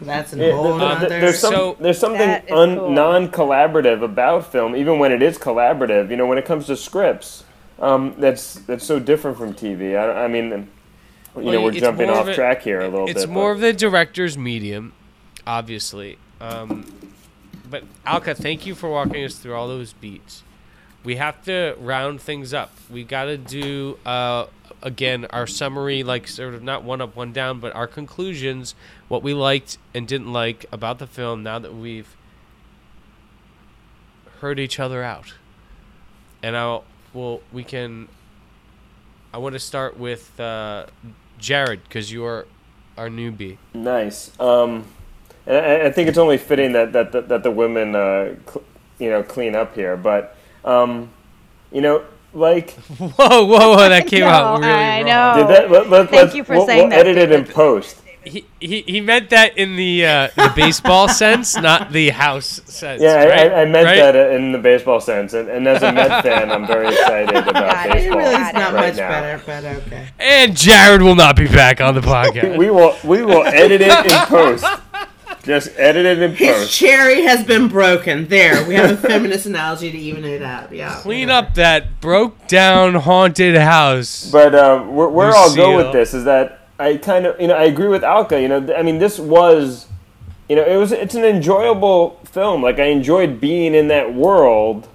That's 0.02 0.34
an 0.34 0.40
Yeah, 0.40 0.54
whole 0.54 0.80
th- 0.80 0.98
th- 1.00 1.10
there's, 1.10 1.40
some, 1.40 1.54
So- 1.54 1.78
there's 1.80 2.00
something 2.00 2.30
un, 2.52 2.78
cool. 2.78 2.90
non-collaborative 2.90 4.04
about 4.04 4.52
film, 4.52 4.76
even 4.76 4.98
when 5.00 5.12
it 5.12 5.22
is 5.22 5.38
collaborative. 5.38 6.10
You 6.10 6.18
know, 6.18 6.26
when 6.26 6.38
it 6.40 6.46
comes 6.46 6.66
to 6.66 6.76
scripts, 6.76 7.44
um, 7.80 8.16
that's 8.18 8.56
that's 8.56 8.84
so 8.86 9.00
different 9.00 9.38
from 9.38 9.54
TV. 9.54 9.96
I, 9.96 10.26
I 10.26 10.28
mean, 10.28 10.68
you 11.38 11.44
Well, 11.44 11.54
know, 11.54 11.62
we're 11.64 11.72
jumping 11.72 12.10
off 12.10 12.28
of 12.28 12.36
track 12.36 12.62
here 12.64 12.82
a 12.82 12.88
little 12.88 13.06
It's 13.06 13.14
bit. 13.14 13.24
It's 13.24 13.32
more 13.32 13.52
but- 13.54 13.56
of 13.56 13.62
the 13.62 13.74
director's 13.74 14.38
medium, 14.38 14.94
obviously. 15.46 16.18
Um, 16.40 16.86
but 17.70 17.84
Alka, 18.06 18.36
thank 18.36 18.66
you 18.66 18.76
for 18.76 18.90
walking 18.90 19.24
us 19.24 19.36
through 19.36 19.54
all 19.56 19.68
those 19.68 19.94
beats. 19.94 20.44
We 21.04 21.18
have 21.18 21.44
to 21.46 21.76
round 21.80 22.22
things 22.22 22.54
up. 22.54 22.72
We 22.90 23.04
got 23.04 23.26
to 23.26 23.38
do 23.38 24.00
uh, 24.06 24.48
again 24.82 25.26
our 25.30 25.46
summary, 25.46 26.04
like 26.04 26.28
sort 26.28 26.54
of 26.56 26.64
not 26.64 26.84
one 26.84 27.00
up, 27.02 27.16
one 27.16 27.32
down, 27.32 27.60
but 27.60 27.76
our 27.76 27.88
conclusions, 27.88 28.74
what 29.08 29.22
we 29.22 29.34
liked 29.34 29.78
and 29.94 30.08
didn't 30.08 30.32
like 30.34 30.66
about 30.72 30.98
the 31.00 31.06
film. 31.08 31.44
Now 31.44 31.60
that 31.60 31.76
we've 31.76 32.16
heard 34.42 34.60
each 34.60 34.80
other 34.80 35.04
out, 35.04 35.34
and 36.42 36.56
I'll 36.58 36.84
well, 37.14 37.42
we 37.52 37.64
can. 37.64 38.08
I 39.34 39.38
want 39.38 39.54
to 39.54 39.60
start 39.60 39.98
with 40.00 40.40
uh, 40.40 40.86
Jared 41.46 41.84
because 41.84 42.12
you're 42.12 42.48
our 42.98 43.08
newbie. 43.08 43.58
Nice. 43.76 44.32
Um, 44.40 44.86
and 45.46 45.58
I, 45.58 45.86
I 45.86 45.92
think 45.92 46.10
it's 46.10 46.18
only 46.18 46.40
fitting 46.40 46.72
that 46.74 46.92
that 46.94 47.12
that, 47.12 47.28
that 47.30 47.44
the 47.44 47.52
women, 47.52 47.96
uh, 47.96 48.36
cl- 48.50 48.64
you 48.98 49.10
know, 49.12 49.22
clean 49.22 49.56
up 49.56 49.76
here. 49.76 49.96
But 49.96 50.36
um, 50.64 51.10
you 51.72 51.82
know, 51.82 52.04
like 52.34 52.72
Whoa, 52.98 53.46
whoa, 53.46 53.46
whoa! 53.76 53.90
That 53.90 54.08
came 54.14 54.24
out 54.24 54.60
really 54.60 54.72
I 54.72 54.98
wrong. 55.02 55.06
know. 55.06 55.48
did 55.48 55.56
that? 55.56 55.72
Let, 55.72 55.90
let, 55.90 56.10
Thank 56.10 56.22
let's- 56.24 56.36
you 56.36 56.44
for 56.44 56.56
we'll, 56.56 56.66
saying 56.66 56.90
we'll 56.90 56.98
that, 56.98 57.06
edit 57.08 57.18
it 57.18 57.32
in 57.32 57.46
post. 57.46 58.02
He, 58.26 58.46
he 58.60 58.82
he 58.82 59.02
meant 59.02 59.30
that 59.30 59.58
in 59.58 59.76
the 59.76 60.06
uh, 60.06 60.28
the 60.36 60.52
baseball 60.56 61.08
sense, 61.24 61.56
not 61.56 61.92
the 61.92 62.10
house 62.10 62.60
sense. 62.66 63.02
Yeah, 63.02 63.14
I, 63.14 63.28
right? 63.28 63.52
I, 63.54 63.62
I 63.62 63.66
meant 63.66 63.86
Right? 63.86 63.96
that 63.98 64.16
in 64.34 64.52
the 64.52 64.58
baseball 64.58 65.00
sense, 65.00 65.34
and, 65.34 65.48
and 65.48 65.68
as 65.68 65.84
a 65.84 65.92
Met 65.92 66.24
fan, 66.24 66.52
I'm 66.52 66.66
very 66.66 66.88
excited 66.88 67.36
about 67.48 67.54
Got 67.54 67.86
it. 67.86 67.90
it 67.92 67.94
baseball 67.96 68.18
really 68.18 68.34
is 68.36 68.54
not 68.54 68.74
right 68.74 68.88
much 68.90 68.98
now. 68.98 69.10
better, 69.10 69.44
but 69.46 69.64
okay. 69.86 70.08
And 70.20 70.58
Jared 70.58 71.02
will 71.02 71.16
not 71.16 71.36
be 71.36 71.48
back 71.48 71.82
on 71.82 71.94
the 71.94 72.02
podcast. 72.02 72.58
We 72.58 72.70
will 72.72 72.96
we 73.04 73.24
will 73.24 73.44
edit 73.46 73.82
it 73.82 74.06
in 74.12 74.28
post. 74.28 74.66
Just 75.44 75.70
edit 75.78 76.08
it 76.08 76.20
in 76.24 76.32
His 76.34 76.40
post. 76.50 76.60
His 76.62 76.72
cherry 76.76 77.22
has 77.22 77.44
been 77.46 77.68
broken. 77.68 78.28
There, 78.28 78.68
we 78.68 78.74
have 78.74 78.90
a 78.90 78.98
feminist 78.98 79.46
analogy 79.46 79.92
to 79.92 79.98
even 79.98 80.26
it 80.26 80.42
out. 80.42 80.74
Yeah. 80.74 80.96
Clean 81.02 81.30
up 81.30 81.54
that 81.54 82.02
broke 82.02 82.48
down 82.48 82.96
haunted 82.96 83.56
house. 83.56 84.28
But 84.32 84.56
um, 84.56 84.96
where, 84.96 85.08
where 85.10 85.30
I'll 85.32 85.56
go 85.56 85.76
with 85.78 85.92
this 85.94 86.16
is 86.16 86.24
that 86.24 86.65
I 86.78 86.98
kind 86.98 87.26
of, 87.26 87.40
you 87.40 87.48
know, 87.48 87.56
I 87.56 87.64
agree 87.64 87.88
with 87.88 88.04
Alka. 88.04 88.42
You 88.42 88.48
know, 88.48 88.74
I 88.76 88.82
mean, 88.84 89.00
this 89.00 89.20
was, 89.20 89.88
you 90.50 90.56
know, 90.56 90.64
it 90.64 90.78
was, 90.78 90.92
it's 90.92 91.16
an 91.16 91.24
enjoyable 91.24 92.20
film. 92.26 92.62
Like 92.62 92.80
I 92.80 92.86
enjoyed 92.86 93.40
being 93.40 93.74
in 93.74 93.88
that 93.88 94.14
world. 94.14 94.88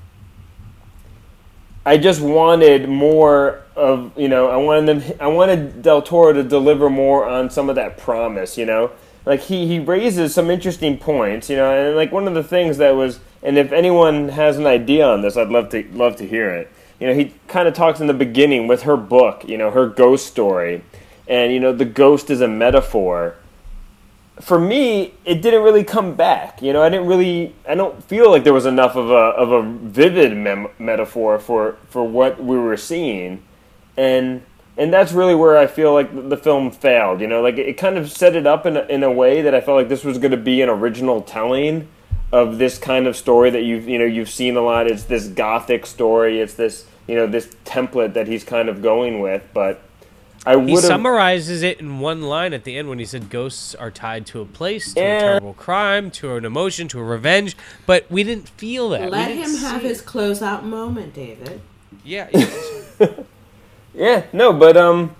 I 1.86 1.97
just 1.97 2.20
wanted 2.20 2.89
more 2.89 3.62
of, 3.74 4.12
you 4.16 4.28
know, 4.28 4.48
I 4.48 4.57
wanted 4.57 5.01
them, 5.01 5.16
I 5.19 5.28
wanted 5.28 5.82
Del 5.82 6.02
Toro 6.02 6.32
to 6.35 6.43
deliver 6.43 6.90
more 6.90 7.27
on 7.27 7.48
some 7.48 7.70
of 7.70 7.77
that 7.77 7.97
promise. 7.97 8.59
You 8.59 8.66
know, 8.66 8.90
like 9.24 9.40
he 9.40 9.66
he 9.66 9.78
raises 9.78 10.35
some 10.35 10.51
interesting 10.51 10.98
points. 10.98 11.48
You 11.48 11.57
know, 11.57 11.73
and 11.73 11.97
like 11.97 12.12
one 12.12 12.28
of 12.28 12.35
the 12.35 12.44
things 12.44 12.77
that 12.77 12.94
was, 12.94 13.20
and 13.43 13.57
if 13.57 13.73
anyone 13.73 14.28
has 14.28 14.59
an 14.59 14.66
idea 14.66 15.07
on 15.07 15.23
this, 15.23 15.39
I'd 15.39 15.48
love 15.48 15.70
to 15.70 15.82
love 15.93 16.16
to 16.16 16.27
hear 16.27 16.51
it. 16.51 16.70
You 17.01 17.07
know, 17.07 17.15
he 17.15 17.32
kind 17.48 17.66
of 17.66 17.73
talks 17.73 18.01
in 18.01 18.07
the 18.07 18.15
beginning 18.15 18.69
with 18.69 18.82
her 18.82 18.98
book. 18.98 19.48
You 19.48 19.57
know, 19.57 19.70
her 19.70 19.86
ghost 19.86 20.27
story, 20.27 20.85
and 21.31 21.51
you 21.51 21.61
know, 21.61 21.73
the 21.73 21.86
ghost 21.86 22.28
is 22.28 22.43
a 22.43 22.48
metaphor 22.48 23.36
for 24.40 24.59
me, 24.59 25.15
it 25.24 25.43
didn't 25.43 25.62
really 25.62 25.85
come 25.85 26.15
back. 26.15 26.62
You 26.62 26.73
know, 26.73 26.82
I 26.82 26.89
didn't 26.89 27.07
really, 27.07 27.55
I 27.69 27.74
don't 27.74 28.02
feel 28.05 28.31
like 28.31 28.44
there 28.44 28.55
was 28.55 28.66
enough 28.66 28.97
of 28.97 29.11
a 29.11 29.15
of 29.15 29.52
a 29.52 29.62
vivid 29.62 30.36
mem- 30.36 30.69
metaphor 30.78 31.39
for 31.39 31.77
for 31.89 32.07
what 32.07 32.43
we 32.43 32.57
were 32.57 32.77
seeing, 32.77 33.43
and 33.97 34.43
and 34.77 34.93
that's 34.93 35.12
really 35.12 35.35
where 35.35 35.59
I 35.59 35.66
feel 35.66 35.93
like 35.93 36.31
the, 36.31 36.36
film 36.36 36.70
failed. 36.70 37.20
You 37.20 37.27
know, 37.27 37.43
like 37.43 37.59
it, 37.59 37.69
it 37.69 37.73
kind 37.74 37.98
of 37.98 38.11
set 38.11 38.35
it 38.35 38.47
up 38.47 38.65
in 38.65 38.77
a, 38.77 38.81
in 38.85 39.02
a 39.02 39.12
way 39.12 39.43
that 39.43 39.55
I 39.55 39.61
felt 39.61 39.77
like 39.77 39.89
this 39.89 40.05
was 40.05 40.19
going 40.19 40.31
to 40.31 40.36
be 40.36 40.62
an 40.62 40.69
original 40.69 41.20
telling 41.20 41.89
of 42.32 42.59
this 42.59 42.78
kind 42.78 43.07
of 43.07 43.16
story 43.16 43.51
that 43.51 43.62
you've 43.62 43.89
you 43.89 43.98
know 43.98 44.07
you've 44.07 44.31
seen 44.31 44.57
a 44.57 44.62
lot. 44.62 44.86
It's 44.86 45.05
this 45.05 45.28
gothic 45.28 45.85
story. 45.85 46.40
It's 46.40 46.55
this 46.55 46.86
you 47.07 47.15
know 47.15 47.27
this 47.27 47.47
template 47.65 48.15
that 48.15 48.27
he's 48.27 48.44
kind 48.44 48.69
of 48.69 48.82
going 48.82 49.20
with, 49.20 49.43
but. 49.52 49.82
I 50.46 50.58
He 50.64 50.76
summarizes 50.76 51.62
it 51.62 51.80
in 51.80 52.00
one 52.00 52.22
line 52.22 52.54
at 52.54 52.64
the 52.64 52.76
end 52.78 52.88
when 52.88 52.98
he 52.98 53.04
said 53.04 53.28
ghosts 53.28 53.74
are 53.74 53.90
tied 53.90 54.24
to 54.26 54.40
a 54.40 54.46
place, 54.46 54.94
to 54.94 55.00
Yeah. 55.00 55.16
a 55.16 55.20
terrible 55.20 55.54
crime, 55.54 56.10
to 56.12 56.34
an 56.36 56.44
emotion, 56.44 56.88
to 56.88 56.98
a 57.00 57.04
revenge. 57.04 57.56
But 57.86 58.06
we 58.10 58.22
didn't 58.24 58.48
feel 58.48 58.88
that. 58.90 59.10
Let 59.10 59.30
him 59.32 59.54
have 59.56 59.82
see 59.82 59.88
his 59.88 60.00
it. 60.00 60.06
closeout 60.06 60.62
moment, 60.62 61.14
David. 61.14 61.60
Yeah. 62.04 62.28
yeah. 62.32 63.06
Yeah, 63.92 64.22
no, 64.32 64.52
but 64.52 64.76
um, 64.76 65.16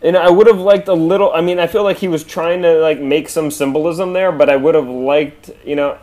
and 0.00 0.16
I 0.16 0.30
would 0.30 0.46
have 0.46 0.60
liked 0.60 0.86
a 0.88 0.94
little. 0.94 1.32
I 1.32 1.40
mean, 1.40 1.58
I 1.58 1.66
feel 1.66 1.82
like 1.82 1.98
he 1.98 2.08
was 2.08 2.22
trying 2.22 2.62
to 2.62 2.74
like 2.78 3.00
make 3.00 3.28
some 3.28 3.50
symbolism 3.50 4.12
there, 4.12 4.30
but 4.32 4.48
I 4.48 4.56
would 4.56 4.74
have 4.76 4.88
liked, 4.88 5.50
you 5.64 5.74
know, 5.74 5.98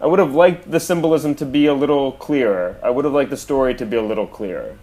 I 0.00 0.06
would 0.06 0.20
have 0.20 0.34
liked 0.34 0.70
the 0.70 0.80
symbolism 0.80 1.34
to 1.36 1.44
be 1.44 1.66
a 1.66 1.74
little 1.74 2.12
clearer. 2.12 2.78
I 2.82 2.90
would 2.90 3.04
have 3.04 3.12
liked 3.12 3.30
the 3.30 3.36
story 3.36 3.74
to 3.74 3.84
be 3.84 3.96
a 3.96 4.02
little 4.02 4.26
clearer. 4.26 4.78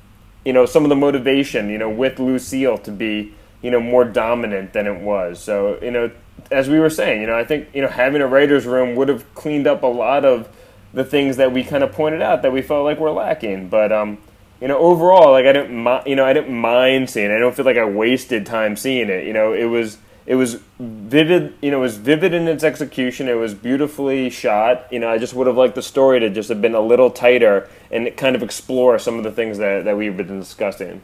You 0.49 0.53
know, 0.53 0.65
some 0.65 0.83
of 0.83 0.89
the 0.89 0.95
motivation, 0.95 1.69
you 1.69 1.77
know, 1.77 1.91
with 1.91 2.17
Lucille 2.17 2.79
to 2.79 2.89
be, 2.89 3.35
you 3.61 3.69
know, 3.69 3.79
more 3.79 4.03
dominant 4.03 4.73
than 4.73 4.87
it 4.87 4.99
was. 4.99 5.39
So, 5.39 5.77
you 5.79 5.91
know, 5.91 6.09
as 6.49 6.67
we 6.67 6.79
were 6.79 6.89
saying, 6.89 7.21
you 7.21 7.27
know, 7.27 7.37
I 7.37 7.45
think 7.45 7.67
you 7.71 7.83
know 7.83 7.87
having 7.87 8.19
a 8.23 8.25
writers' 8.25 8.65
room 8.65 8.95
would 8.95 9.09
have 9.09 9.31
cleaned 9.35 9.67
up 9.67 9.83
a 9.83 9.85
lot 9.85 10.25
of 10.25 10.49
the 10.91 11.03
things 11.03 11.37
that 11.37 11.51
we 11.51 11.63
kind 11.63 11.83
of 11.83 11.91
pointed 11.91 12.23
out 12.23 12.41
that 12.41 12.51
we 12.51 12.63
felt 12.63 12.83
like 12.83 12.97
were 12.97 13.11
lacking. 13.11 13.69
But 13.69 13.91
um, 13.91 14.17
you 14.59 14.67
know, 14.67 14.79
overall, 14.79 15.33
like 15.33 15.45
I 15.45 15.53
didn't, 15.53 15.83
mi- 15.83 16.01
you 16.07 16.15
know, 16.15 16.25
I 16.25 16.33
didn't 16.33 16.57
mind 16.57 17.11
seeing 17.11 17.29
it. 17.29 17.35
I 17.35 17.37
don't 17.37 17.55
feel 17.55 17.65
like 17.65 17.77
I 17.77 17.85
wasted 17.85 18.47
time 18.47 18.75
seeing 18.75 19.09
it. 19.09 19.27
You 19.27 19.33
know, 19.33 19.53
it 19.53 19.65
was 19.65 19.99
it 20.29 20.35
was 20.35 20.59
vivid. 20.79 21.55
You 21.59 21.71
know, 21.71 21.79
it 21.79 21.81
was 21.81 21.97
vivid 21.97 22.33
in 22.35 22.47
its 22.47 22.63
execution. 22.63 23.27
It 23.27 23.33
was 23.33 23.53
beautifully 23.55 24.29
shot. 24.29 24.85
You 24.91 24.99
know, 24.99 25.09
I 25.09 25.17
just 25.17 25.33
would 25.33 25.47
have 25.47 25.57
liked 25.57 25.73
the 25.75 25.81
story 25.81 26.19
to 26.21 26.29
just 26.29 26.47
have 26.49 26.61
been 26.61 26.75
a 26.75 26.79
little 26.81 27.09
tighter 27.09 27.67
and 27.91 28.15
kind 28.15 28.35
of 28.35 28.43
explore 28.43 28.99
some 28.99 29.17
of 29.17 29.23
the 29.23 29.31
things 29.31 29.57
that 29.57 29.85
that 29.85 29.97
we've 29.97 30.15
been 30.15 30.39
discussing. 30.39 31.01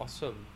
awesome. 0.00 0.46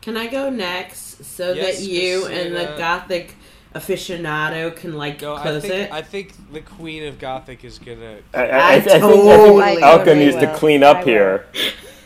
Can 0.00 0.16
I 0.16 0.26
go 0.28 0.50
next 0.50 1.24
so 1.24 1.52
Yes, 1.52 1.78
that 1.80 1.84
you 1.86 2.26
and 2.26 2.54
the 2.54 2.74
gothic 2.78 3.34
aficionado 3.74 4.74
can 4.74 4.94
like 4.96 5.18
Go. 5.18 5.34
I 5.36 5.42
close 5.42 5.62
think. 5.62 5.74
it? 5.74 5.92
I 5.92 6.02
think 6.02 6.52
the 6.52 6.60
Queen 6.60 7.04
of 7.04 7.18
Gothic 7.18 7.64
is 7.64 7.78
gonna. 7.78 8.18
I, 8.32 8.46
I, 8.46 8.46
I 8.46 8.72
I, 8.74 8.80
think, 8.80 8.96
I 8.96 8.98
totally- 9.00 9.64
think 9.74 9.82
I 9.82 9.88
Alka 9.90 10.04
totally 10.06 10.24
needs 10.26 10.36
to 10.36 10.54
clean 10.54 10.82
up 10.82 10.98
will. 10.98 11.04
here. 11.04 11.46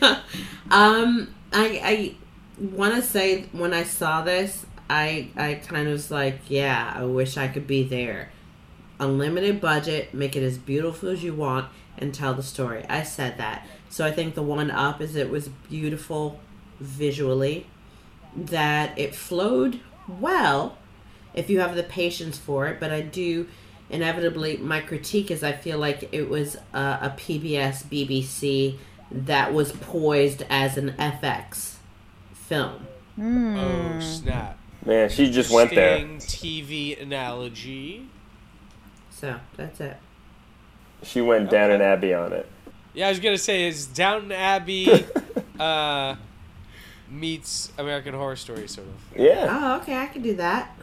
Um, 0.71 1.35
I 1.51 1.81
I 1.83 2.15
want 2.61 2.95
to 2.95 3.01
say 3.01 3.45
when 3.51 3.73
I 3.73 3.83
saw 3.83 4.21
this, 4.21 4.65
I 4.89 5.29
I 5.35 5.55
kind 5.55 5.87
of 5.87 5.93
was 5.93 6.11
like, 6.11 6.39
yeah, 6.47 6.93
I 6.95 7.03
wish 7.05 7.37
I 7.37 7.47
could 7.47 7.67
be 7.67 7.83
there. 7.83 8.31
Unlimited 8.99 9.59
budget, 9.59 10.13
make 10.13 10.35
it 10.35 10.43
as 10.43 10.57
beautiful 10.57 11.09
as 11.09 11.23
you 11.23 11.33
want, 11.33 11.69
and 11.97 12.13
tell 12.13 12.33
the 12.33 12.43
story. 12.43 12.85
I 12.87 13.03
said 13.03 13.37
that. 13.37 13.65
So 13.89 14.05
I 14.05 14.11
think 14.11 14.35
the 14.35 14.43
one 14.43 14.69
up 14.69 15.01
is 15.01 15.15
it 15.15 15.29
was 15.29 15.49
beautiful 15.49 16.39
visually, 16.79 17.67
that 18.35 18.97
it 18.97 19.15
flowed 19.15 19.79
well 20.07 20.77
if 21.33 21.49
you 21.49 21.59
have 21.61 21.75
the 21.75 21.83
patience 21.83 22.37
for 22.37 22.67
it. 22.67 22.79
But 22.79 22.91
I 22.91 23.01
do 23.01 23.47
inevitably 23.89 24.57
my 24.57 24.81
critique 24.81 25.31
is 25.31 25.43
I 25.43 25.51
feel 25.51 25.79
like 25.79 26.09
it 26.13 26.29
was 26.29 26.57
a, 26.73 26.79
a 26.79 27.15
PBS 27.17 27.85
BBC 27.85 28.77
that 29.11 29.51
was 29.51 29.71
poised 29.73 30.43
as 30.49 30.77
an 30.77 30.91
FX 30.91 31.70
film. 32.51 32.87
Oh 33.17 33.99
snap! 34.01 34.57
Man, 34.85 35.09
she 35.09 35.31
just 35.31 35.51
went 35.51 35.73
there. 35.73 35.99
TV 35.99 37.01
analogy. 37.01 38.07
So 39.09 39.39
that's 39.55 39.79
it. 39.79 39.97
She 41.03 41.21
went 41.21 41.49
down 41.49 41.71
Okay. 41.71 41.75
an 41.75 41.81
Abbey 41.81 42.13
on 42.13 42.33
it. 42.33 42.47
Yeah, 42.93 43.07
I 43.07 43.09
was 43.09 43.19
gonna 43.19 43.37
say 43.37 43.67
is 43.67 43.85
Downton 43.85 44.33
Abbey 44.33 45.05
uh, 45.59 46.15
meets 47.09 47.71
American 47.77 48.13
Horror 48.13 48.35
Story, 48.35 48.67
sort 48.67 48.87
of. 48.87 49.17
Yeah. 49.19 49.47
Oh, 49.49 49.81
okay, 49.81 49.97
I 49.97 50.07
can 50.07 50.21
do 50.21 50.35
that. 50.35 50.75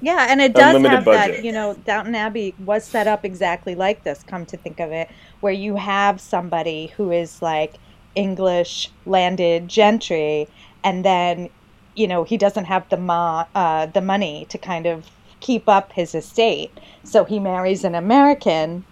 Yeah, 0.00 0.26
and 0.28 0.40
it 0.40 0.54
does 0.54 0.74
Unlimited 0.74 0.96
have 0.96 1.04
budget. 1.04 1.36
that, 1.36 1.44
you 1.44 1.52
know, 1.52 1.74
Downton 1.84 2.14
Abbey 2.14 2.54
was 2.58 2.84
set 2.84 3.06
up 3.06 3.24
exactly 3.24 3.74
like 3.74 4.02
this, 4.04 4.22
come 4.22 4.44
to 4.46 4.56
think 4.56 4.78
of 4.80 4.92
it, 4.92 5.08
where 5.40 5.52
you 5.52 5.76
have 5.76 6.20
somebody 6.20 6.88
who 6.96 7.10
is 7.10 7.40
like 7.40 7.74
English 8.14 8.90
landed 9.06 9.68
gentry, 9.68 10.48
and 10.82 11.04
then, 11.04 11.48
you 11.94 12.06
know, 12.06 12.24
he 12.24 12.36
doesn't 12.36 12.64
have 12.66 12.88
the 12.88 12.96
ma- 12.96 13.46
uh, 13.54 13.86
the 13.86 14.00
money 14.00 14.46
to 14.50 14.58
kind 14.58 14.86
of 14.86 15.06
keep 15.40 15.68
up 15.68 15.92
his 15.92 16.14
estate. 16.14 16.78
So 17.04 17.24
he 17.24 17.38
marries 17.38 17.84
an 17.84 17.94
American 17.94 18.84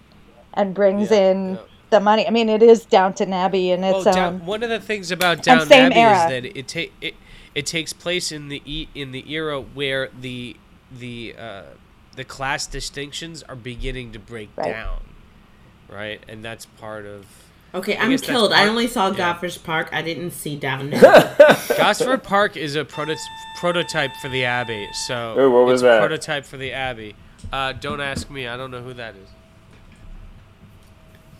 and 0.53 0.73
brings 0.75 1.11
Yeah, 1.11 1.31
in 1.31 1.53
yeah. 1.53 1.57
the 1.89 1.99
money. 1.99 2.27
I 2.27 2.31
mean, 2.31 2.49
it 2.49 2.61
is 2.61 2.85
Downton 2.85 3.33
Abbey 3.33 3.71
in 3.71 3.81
Well, 3.81 3.97
its 3.97 4.07
own. 4.07 4.13
Down, 4.15 4.45
one 4.45 4.63
of 4.63 4.69
the 4.69 4.79
things 4.79 5.11
about 5.11 5.41
Downton 5.43 5.71
Abbey 5.73 5.95
era. 5.99 6.23
is 6.23 6.25
that 6.29 6.45
it 6.57 6.67
ta- 6.67 6.93
it, 7.01 7.15
it 7.55 7.65
takes 7.65 7.93
place 7.93 8.31
in 8.31 8.49
the 8.49 8.61
e- 8.65 8.89
in 8.93 9.11
the 9.11 9.31
era 9.31 9.59
where 9.61 10.09
the 10.19 10.55
the 10.91 11.35
uh, 11.37 11.63
the 12.15 12.23
class 12.23 12.67
distinctions 12.67 13.41
are 13.43 13.55
beginning 13.55 14.11
to 14.11 14.19
break 14.19 14.49
Right. 14.55 14.71
down, 14.71 15.01
right? 15.89 16.21
And 16.27 16.43
that's 16.43 16.65
part 16.65 17.05
of 17.05 17.25
Okay, 17.75 17.97
I 17.97 18.03
I'm 18.03 18.11
guess 18.11 18.21
killed. 18.21 18.53
I 18.53 18.67
only 18.67 18.87
saw 18.87 19.09
yeah. 19.09 19.17
Gosford 19.17 19.63
Park. 19.63 19.89
I 19.91 20.01
didn't 20.03 20.31
see 20.31 20.55
Down 20.55 20.89
Gosford 21.77 22.21
Park 22.23 22.55
is 22.55 22.75
a 22.75 22.85
proto- 22.85 23.15
prototype 23.57 24.11
for 24.21 24.29
the 24.29 24.45
Abbey. 24.45 24.87
So 25.07 25.35
Ooh, 25.39 25.51
what 25.51 25.65
was 25.65 25.81
it's 25.81 25.83
that? 25.83 25.99
prototype 25.99 26.45
for 26.45 26.57
the 26.57 26.71
Abbey. 26.71 27.15
Uh, 27.51 27.73
don't 27.73 27.99
ask 27.99 28.29
me. 28.29 28.47
I 28.47 28.57
don't 28.57 28.69
know 28.71 28.81
who 28.83 28.93
that 28.93 29.15
is. 29.15 29.27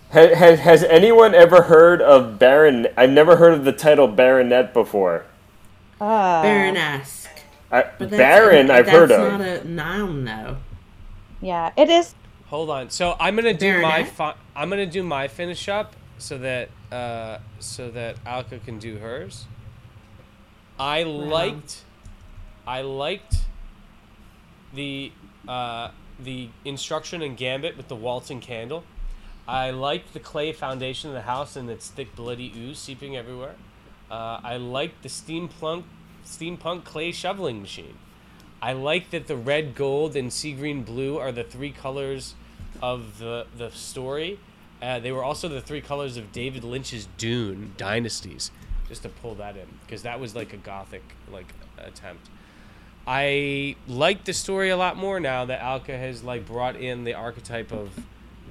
Has, 0.09 0.37
has, 0.37 0.59
has 0.59 0.83
anyone 0.83 1.33
ever 1.33 1.63
heard 1.63 2.01
of 2.01 2.37
Baron? 2.37 2.87
I've 2.97 3.09
never 3.09 3.35
heard 3.37 3.53
of 3.53 3.63
the 3.65 3.71
title 3.71 4.07
Baronet 4.07 4.73
before. 4.73 5.25
uh, 5.99 6.41
Baroness. 6.41 7.27
I, 7.71 7.83
But 7.97 8.09
that's- 8.11 8.17
Baron, 8.17 8.69
I've 8.69 8.87
heard 8.87 9.11
of. 9.11 9.39
That's 9.39 9.63
not 9.65 9.65
a 9.65 9.67
noun, 9.67 10.25
though. 10.25 10.57
yeah, 11.41 11.71
it 11.75 11.89
is. 11.89 12.13
Hold 12.47 12.69
on. 12.69 12.91
So 12.91 13.15
I'm 13.19 13.35
gonna 13.35 13.53
do 13.53 13.81
my 13.81 13.89
Baronet? 14.03 14.11
fi- 14.13 14.35
I'm 14.55 14.69
gonna 14.69 14.85
do 14.85 15.01
my 15.01 15.27
finish 15.27 15.67
up 15.67 15.95
so 16.17 16.37
that 16.37 16.69
uh, 16.91 17.39
so 17.59 17.89
that 17.91 18.17
Alka 18.25 18.59
can 18.59 18.79
do 18.79 18.97
hers. 18.97 19.45
I 20.79 21.03
liked 21.03 21.83
I 22.65 22.81
liked 22.81 23.35
the 24.73 25.11
uh, 25.47 25.89
the 26.19 26.49
instruction 26.65 27.21
and 27.21 27.37
gambit 27.37 27.77
with 27.77 27.87
the 27.87 27.95
waltzing 27.95 28.39
candle. 28.39 28.83
I 29.47 29.71
liked 29.71 30.13
the 30.13 30.19
clay 30.19 30.53
foundation 30.53 31.09
of 31.09 31.15
the 31.15 31.23
house 31.23 31.55
and 31.55 31.69
its 31.69 31.89
thick 31.89 32.15
bloody 32.15 32.53
ooze 32.55 32.79
seeping 32.79 33.17
everywhere. 33.17 33.55
Uh, 34.09 34.39
I 34.43 34.57
liked 34.57 35.03
the 35.03 35.09
steampunk 35.09 35.83
steampunk 36.25 36.85
clay 36.85 37.11
shoveling 37.11 37.61
machine. 37.61 37.97
I 38.61 38.71
like 38.71 39.09
that 39.09 39.27
the 39.27 39.35
red, 39.35 39.75
gold, 39.75 40.15
and 40.15 40.31
sea 40.31 40.53
green 40.53 40.83
blue 40.83 41.17
are 41.17 41.33
the 41.33 41.43
three 41.43 41.71
colors 41.71 42.35
of 42.81 43.19
the 43.19 43.45
the 43.57 43.69
story. 43.71 44.39
Uh, 44.81 44.99
they 44.99 45.11
were 45.11 45.23
also 45.23 45.47
the 45.47 45.61
three 45.61 45.81
colors 45.81 46.17
of 46.17 46.31
David 46.31 46.63
Lynch's 46.63 47.07
Dune 47.17 47.73
Dynasties. 47.77 48.51
Just 48.87 49.03
to 49.03 49.09
pull 49.09 49.35
that 49.35 49.55
in, 49.55 49.65
because 49.85 50.03
that 50.03 50.19
was 50.19 50.35
like 50.35 50.53
a 50.53 50.57
gothic 50.57 51.03
like 51.31 51.53
attempt. 51.77 52.29
I 53.07 53.75
like 53.87 54.25
the 54.25 54.33
story 54.33 54.69
a 54.69 54.77
lot 54.77 54.97
more 54.97 55.19
now 55.19 55.45
that 55.45 55.61
Alka 55.61 55.97
has 55.97 56.23
like 56.23 56.45
brought 56.45 56.75
in 56.75 57.03
the 57.03 57.13
archetype 57.13 57.71
of 57.71 57.91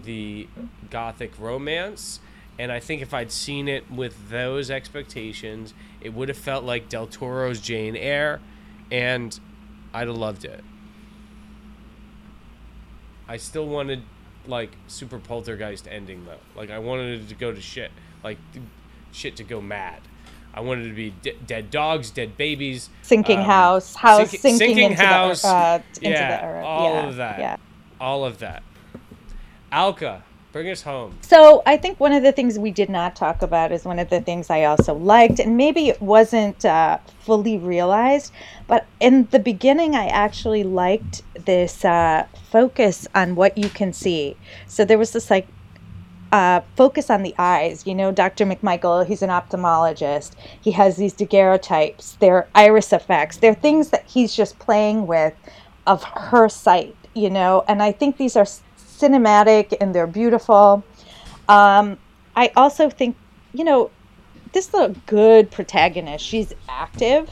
the 0.04 0.48
gothic 0.90 1.38
romance. 1.38 2.20
And 2.58 2.70
I 2.70 2.80
think 2.80 3.00
if 3.00 3.14
I'd 3.14 3.32
seen 3.32 3.66
it 3.66 3.90
with 3.90 4.28
those 4.28 4.70
expectations, 4.70 5.72
it 6.00 6.12
would 6.12 6.28
have 6.28 6.36
felt 6.36 6.64
like 6.64 6.88
Del 6.88 7.06
Toro's 7.06 7.60
Jane 7.60 7.96
Eyre, 7.96 8.40
and 8.90 9.38
I'd 9.94 10.06
have 10.06 10.16
loved 10.16 10.44
it. 10.44 10.62
I 13.26 13.38
still 13.38 13.66
wanted 13.66 14.02
like 14.46 14.70
super 14.88 15.18
poltergeist 15.18 15.86
ending 15.88 16.24
though. 16.24 16.38
Like 16.56 16.70
I 16.70 16.78
wanted 16.78 17.22
it 17.22 17.28
to 17.28 17.34
go 17.34 17.52
to 17.52 17.60
shit, 17.60 17.90
like 18.24 18.38
shit 19.12 19.36
to 19.36 19.44
go 19.44 19.60
mad. 19.60 20.00
I 20.54 20.60
wanted 20.60 20.86
it 20.86 20.88
to 20.90 20.94
be 20.94 21.10
d- 21.22 21.36
dead 21.46 21.70
dogs, 21.70 22.10
dead 22.10 22.36
babies, 22.36 22.90
Sinking 23.02 23.38
um, 23.38 23.44
house, 23.46 23.94
house 23.94 24.30
sink- 24.30 24.42
sinking, 24.42 24.58
sinking 24.58 24.90
into 24.90 25.02
house, 25.02 25.42
the 25.42 25.48
uh, 25.48 25.82
into 26.02 26.10
yeah, 26.10 26.40
the 26.40 26.46
earth. 26.46 26.64
all 26.64 26.92
yeah, 26.92 27.08
of 27.08 27.16
that. 27.16 27.38
Yeah. 27.38 27.56
all 28.00 28.24
of 28.24 28.38
that. 28.40 28.62
Alka, 29.70 30.22
bring 30.52 30.68
us 30.68 30.82
home. 30.82 31.16
So 31.22 31.62
I 31.66 31.76
think 31.76 31.98
one 31.98 32.12
of 32.12 32.22
the 32.22 32.32
things 32.32 32.58
we 32.58 32.70
did 32.70 32.90
not 32.90 33.16
talk 33.16 33.42
about 33.42 33.72
is 33.72 33.84
one 33.84 33.98
of 33.98 34.10
the 34.10 34.20
things 34.20 34.50
I 34.50 34.64
also 34.64 34.94
liked, 34.94 35.40
and 35.40 35.56
maybe 35.56 35.88
it 35.88 36.00
wasn't 36.00 36.64
uh, 36.64 36.98
fully 37.20 37.58
realized, 37.58 38.32
but 38.66 38.86
in 39.00 39.26
the 39.30 39.38
beginning, 39.38 39.94
I 39.94 40.06
actually 40.06 40.62
liked 40.62 41.22
this 41.46 41.84
uh, 41.84 42.26
focus 42.50 43.08
on 43.14 43.34
what 43.34 43.56
you 43.56 43.70
can 43.70 43.92
see. 43.92 44.36
So 44.66 44.84
there 44.84 44.98
was 44.98 45.12
this 45.12 45.30
like 45.30 45.48
uh, 46.32 46.60
focus 46.76 47.10
on 47.10 47.22
the 47.22 47.34
eyes. 47.38 47.86
You 47.86 47.94
know, 47.94 48.12
Dr. 48.12 48.46
McMichael, 48.46 49.06
he's 49.06 49.22
an 49.22 49.30
ophthalmologist. 49.30 50.34
He 50.60 50.72
has 50.72 50.96
these 50.96 51.14
daguerreotypes. 51.14 52.18
They're 52.18 52.48
iris 52.54 52.92
effects. 52.92 53.38
They're 53.38 53.54
things 53.54 53.90
that 53.90 54.04
he's 54.06 54.34
just 54.34 54.58
playing 54.58 55.06
with 55.06 55.34
of 55.86 56.04
her 56.04 56.48
sight, 56.48 56.96
you 57.14 57.28
know, 57.28 57.64
and 57.68 57.82
I 57.82 57.92
think 57.92 58.16
these 58.16 58.36
are 58.36 58.46
cinematic 59.02 59.76
and 59.80 59.94
they're 59.94 60.06
beautiful. 60.06 60.84
Um, 61.48 61.98
I 62.36 62.50
also 62.56 62.88
think, 62.88 63.16
you 63.52 63.64
know, 63.64 63.90
this 64.52 64.68
is 64.68 64.74
a 64.74 64.94
good 65.06 65.50
protagonist. 65.50 66.24
She's 66.24 66.52
active, 66.68 67.30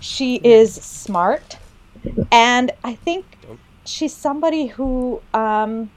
she 0.00 0.36
is 0.36 0.74
smart, 0.74 1.58
and 2.30 2.70
I 2.84 2.94
think 2.94 3.24
she's 3.84 4.14
somebody 4.14 4.66
who, 4.66 5.20
um, 5.34 5.90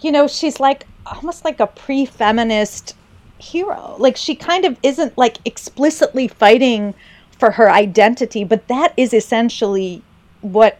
you 0.00 0.12
know, 0.12 0.26
she's 0.26 0.60
like 0.60 0.86
almost 1.06 1.44
like 1.44 1.60
a 1.60 1.66
pre 1.66 2.04
feminist 2.06 2.94
hero. 3.38 3.96
Like 3.98 4.16
she 4.16 4.34
kind 4.34 4.64
of 4.64 4.76
isn't 4.82 5.16
like 5.16 5.38
explicitly 5.44 6.28
fighting 6.28 6.94
for 7.38 7.50
her 7.52 7.70
identity, 7.70 8.44
but 8.44 8.66
that 8.68 8.92
is 8.96 9.12
essentially 9.12 10.02
what 10.40 10.78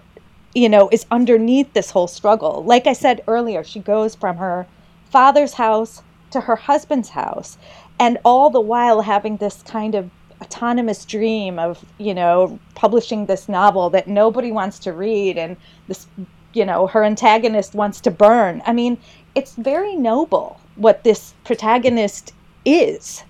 you 0.56 0.68
know 0.70 0.88
is 0.90 1.04
underneath 1.10 1.72
this 1.74 1.90
whole 1.90 2.08
struggle. 2.08 2.64
Like 2.64 2.86
I 2.86 2.94
said 2.94 3.22
earlier, 3.28 3.62
she 3.62 3.80
goes 3.80 4.14
from 4.14 4.38
her 4.38 4.66
father's 5.10 5.54
house 5.54 6.02
to 6.30 6.40
her 6.40 6.56
husband's 6.56 7.10
house 7.10 7.58
and 7.98 8.18
all 8.24 8.50
the 8.50 8.60
while 8.60 9.02
having 9.02 9.36
this 9.36 9.62
kind 9.62 9.94
of 9.94 10.10
autonomous 10.40 11.04
dream 11.04 11.58
of, 11.58 11.84
you 11.98 12.14
know, 12.14 12.58
publishing 12.74 13.26
this 13.26 13.48
novel 13.48 13.90
that 13.90 14.08
nobody 14.08 14.50
wants 14.52 14.78
to 14.80 14.92
read 14.92 15.38
and 15.38 15.56
this 15.88 16.06
you 16.52 16.64
know, 16.64 16.86
her 16.86 17.04
antagonist 17.04 17.74
wants 17.74 18.00
to 18.00 18.10
burn. 18.10 18.62
I 18.64 18.72
mean, 18.72 18.96
it's 19.34 19.54
very 19.56 19.94
noble 19.94 20.58
what 20.76 21.04
this 21.04 21.34
protagonist 21.44 22.32
is. 22.64 23.22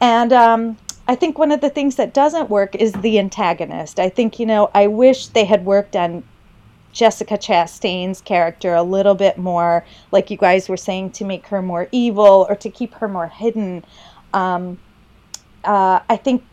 And 0.00 0.32
um, 0.32 0.76
I 1.06 1.14
think 1.14 1.38
one 1.38 1.52
of 1.52 1.60
the 1.60 1.70
things 1.70 1.94
that 1.96 2.12
doesn't 2.12 2.50
work 2.50 2.74
is 2.74 2.92
the 2.92 3.20
antagonist. 3.20 4.00
I 4.00 4.08
think, 4.08 4.40
you 4.40 4.46
know, 4.46 4.70
I 4.74 4.88
wish 4.88 5.28
they 5.28 5.44
had 5.44 5.64
worked 5.64 5.94
on 5.94 6.24
Jessica 6.94 7.36
Chastain's 7.36 8.22
character 8.22 8.72
a 8.72 8.82
little 8.82 9.16
bit 9.16 9.36
more, 9.36 9.84
like 10.12 10.30
you 10.30 10.38
guys 10.38 10.68
were 10.68 10.76
saying, 10.76 11.10
to 11.10 11.24
make 11.24 11.46
her 11.48 11.60
more 11.60 11.88
evil 11.92 12.46
or 12.48 12.54
to 12.56 12.70
keep 12.70 12.94
her 12.94 13.08
more 13.08 13.26
hidden. 13.26 13.84
Um, 14.32 14.78
uh, 15.64 16.00
I 16.08 16.16
think 16.16 16.44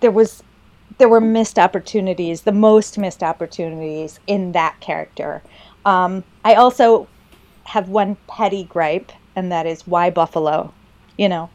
there 0.00 0.10
was 0.10 0.42
there 0.98 1.08
were 1.08 1.20
missed 1.20 1.58
opportunities, 1.58 2.42
the 2.42 2.52
most 2.52 2.98
missed 2.98 3.22
opportunities 3.22 4.20
in 4.26 4.52
that 4.52 4.78
character. 4.80 5.42
Um, 5.86 6.24
I 6.44 6.54
also 6.54 7.08
have 7.64 7.88
one 7.88 8.18
petty 8.26 8.64
gripe, 8.64 9.10
and 9.34 9.50
that 9.50 9.64
is 9.66 9.86
why 9.86 10.10
Buffalo? 10.10 10.74
You 11.16 11.30
know, 11.30 11.48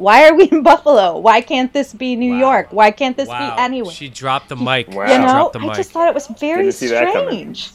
why 0.00 0.28
are 0.28 0.34
we 0.34 0.44
in 0.50 0.62
Buffalo? 0.70 1.18
Why 1.18 1.40
can't 1.40 1.72
this 1.72 1.92
be 1.92 2.16
New 2.16 2.32
Wow. 2.32 2.38
York? 2.38 2.72
Why 2.72 2.90
can't 2.90 3.16
this 3.16 3.28
wow. 3.28 3.54
be 3.56 3.60
anywhere? 3.62 3.92
She 3.92 4.08
dropped 4.08 4.48
the 4.48 4.56
mic. 4.56 4.88
Wow. 4.88 5.06
She 5.06 5.12
you 5.12 5.18
know, 5.18 5.26
dropped 5.26 5.52
the 5.54 5.58
I 5.60 5.66
mic. 5.66 5.76
just 5.76 5.90
thought 5.92 6.08
it 6.08 6.14
was 6.14 6.26
very 6.26 6.62
Didn't 6.64 6.74
see 6.74 6.86
that 6.88 7.12
coming. 7.12 7.54
strange. 7.54 7.70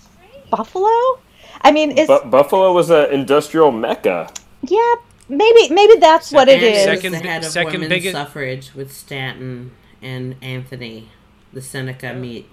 Buffalo? 0.50 1.20
I 1.62 1.72
mean, 1.72 1.92
is 1.98 2.08
Bu- 2.08 2.26
Buffalo 2.30 2.74
was 2.74 2.90
an 2.90 3.12
industrial 3.12 3.72
mecca. 3.72 4.30
yeah, 4.62 4.96
maybe 5.30 5.70
maybe 5.74 5.96
that's 6.00 6.32
what 6.32 6.48
it 6.48 6.56
and 6.56 6.64
is. 6.64 6.86
it 6.86 6.90
was 6.90 7.00
Second 7.02 7.12
the 7.14 7.18
head 7.30 7.44
of 7.44 7.52
second 7.52 7.74
women's 7.74 7.90
biggest- 7.90 8.14
suffrage 8.16 8.74
with 8.76 8.92
Stanton 8.94 9.72
and 10.02 10.36
Anthony, 10.42 11.10
the 11.54 11.62
Seneca 11.62 12.14
meet. 12.14 12.48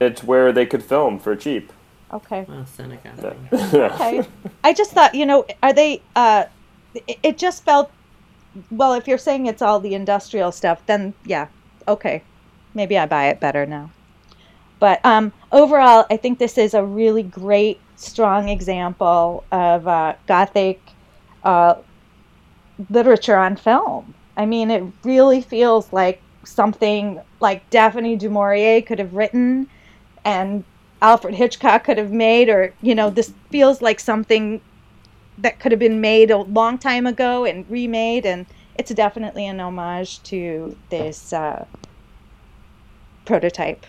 It's 0.00 0.22
where 0.22 0.52
they 0.52 0.66
could 0.66 0.82
film 0.84 1.18
for 1.18 1.34
cheap. 1.34 1.72
Okay. 2.12 2.44
Well, 2.48 2.66
Seneca. 2.66 3.34
okay. 3.52 4.22
I 4.62 4.72
just 4.72 4.92
thought, 4.92 5.14
you 5.14 5.26
know, 5.26 5.44
are 5.62 5.72
they? 5.72 6.02
Uh, 6.14 6.44
it, 6.94 7.18
it 7.22 7.38
just 7.38 7.64
felt. 7.64 7.90
Well, 8.70 8.94
if 8.94 9.06
you're 9.06 9.18
saying 9.18 9.46
it's 9.46 9.62
all 9.62 9.80
the 9.80 9.94
industrial 9.94 10.52
stuff, 10.52 10.84
then 10.86 11.14
yeah, 11.24 11.48
okay, 11.86 12.22
maybe 12.74 12.96
I 12.98 13.06
buy 13.06 13.28
it 13.28 13.40
better 13.40 13.66
now. 13.66 13.90
But 14.78 15.04
um, 15.04 15.32
overall, 15.52 16.04
I 16.10 16.16
think 16.16 16.38
this 16.38 16.58
is 16.58 16.74
a 16.74 16.84
really 16.84 17.22
great, 17.22 17.80
strong 17.96 18.48
example 18.48 19.44
of 19.50 19.88
uh, 19.88 20.14
Gothic 20.26 20.80
uh, 21.44 21.76
literature 22.90 23.36
on 23.36 23.56
film. 23.56 24.14
I 24.36 24.44
mean, 24.44 24.70
it 24.70 24.84
really 25.02 25.40
feels 25.40 25.92
like 25.92 26.20
something 26.44 27.20
like 27.40 27.68
Daphne 27.70 28.16
du 28.16 28.28
Maurier 28.28 28.82
could 28.82 28.98
have 28.98 29.14
written 29.14 29.68
and 30.24 30.64
Alfred 31.00 31.34
Hitchcock 31.34 31.84
could 31.84 31.98
have 31.98 32.12
made, 32.12 32.48
or, 32.48 32.72
you 32.82 32.94
know, 32.94 33.10
this 33.10 33.32
feels 33.50 33.80
like 33.80 34.00
something 34.00 34.60
that 35.38 35.60
could 35.60 35.72
have 35.72 35.78
been 35.78 36.00
made 36.00 36.30
a 36.30 36.38
long 36.38 36.78
time 36.78 37.06
ago 37.06 37.44
and 37.44 37.68
remade. 37.70 38.26
And 38.26 38.46
it's 38.76 38.92
definitely 38.92 39.46
an 39.46 39.60
homage 39.60 40.22
to 40.24 40.76
this 40.90 41.32
uh, 41.32 41.66
prototype. 43.24 43.86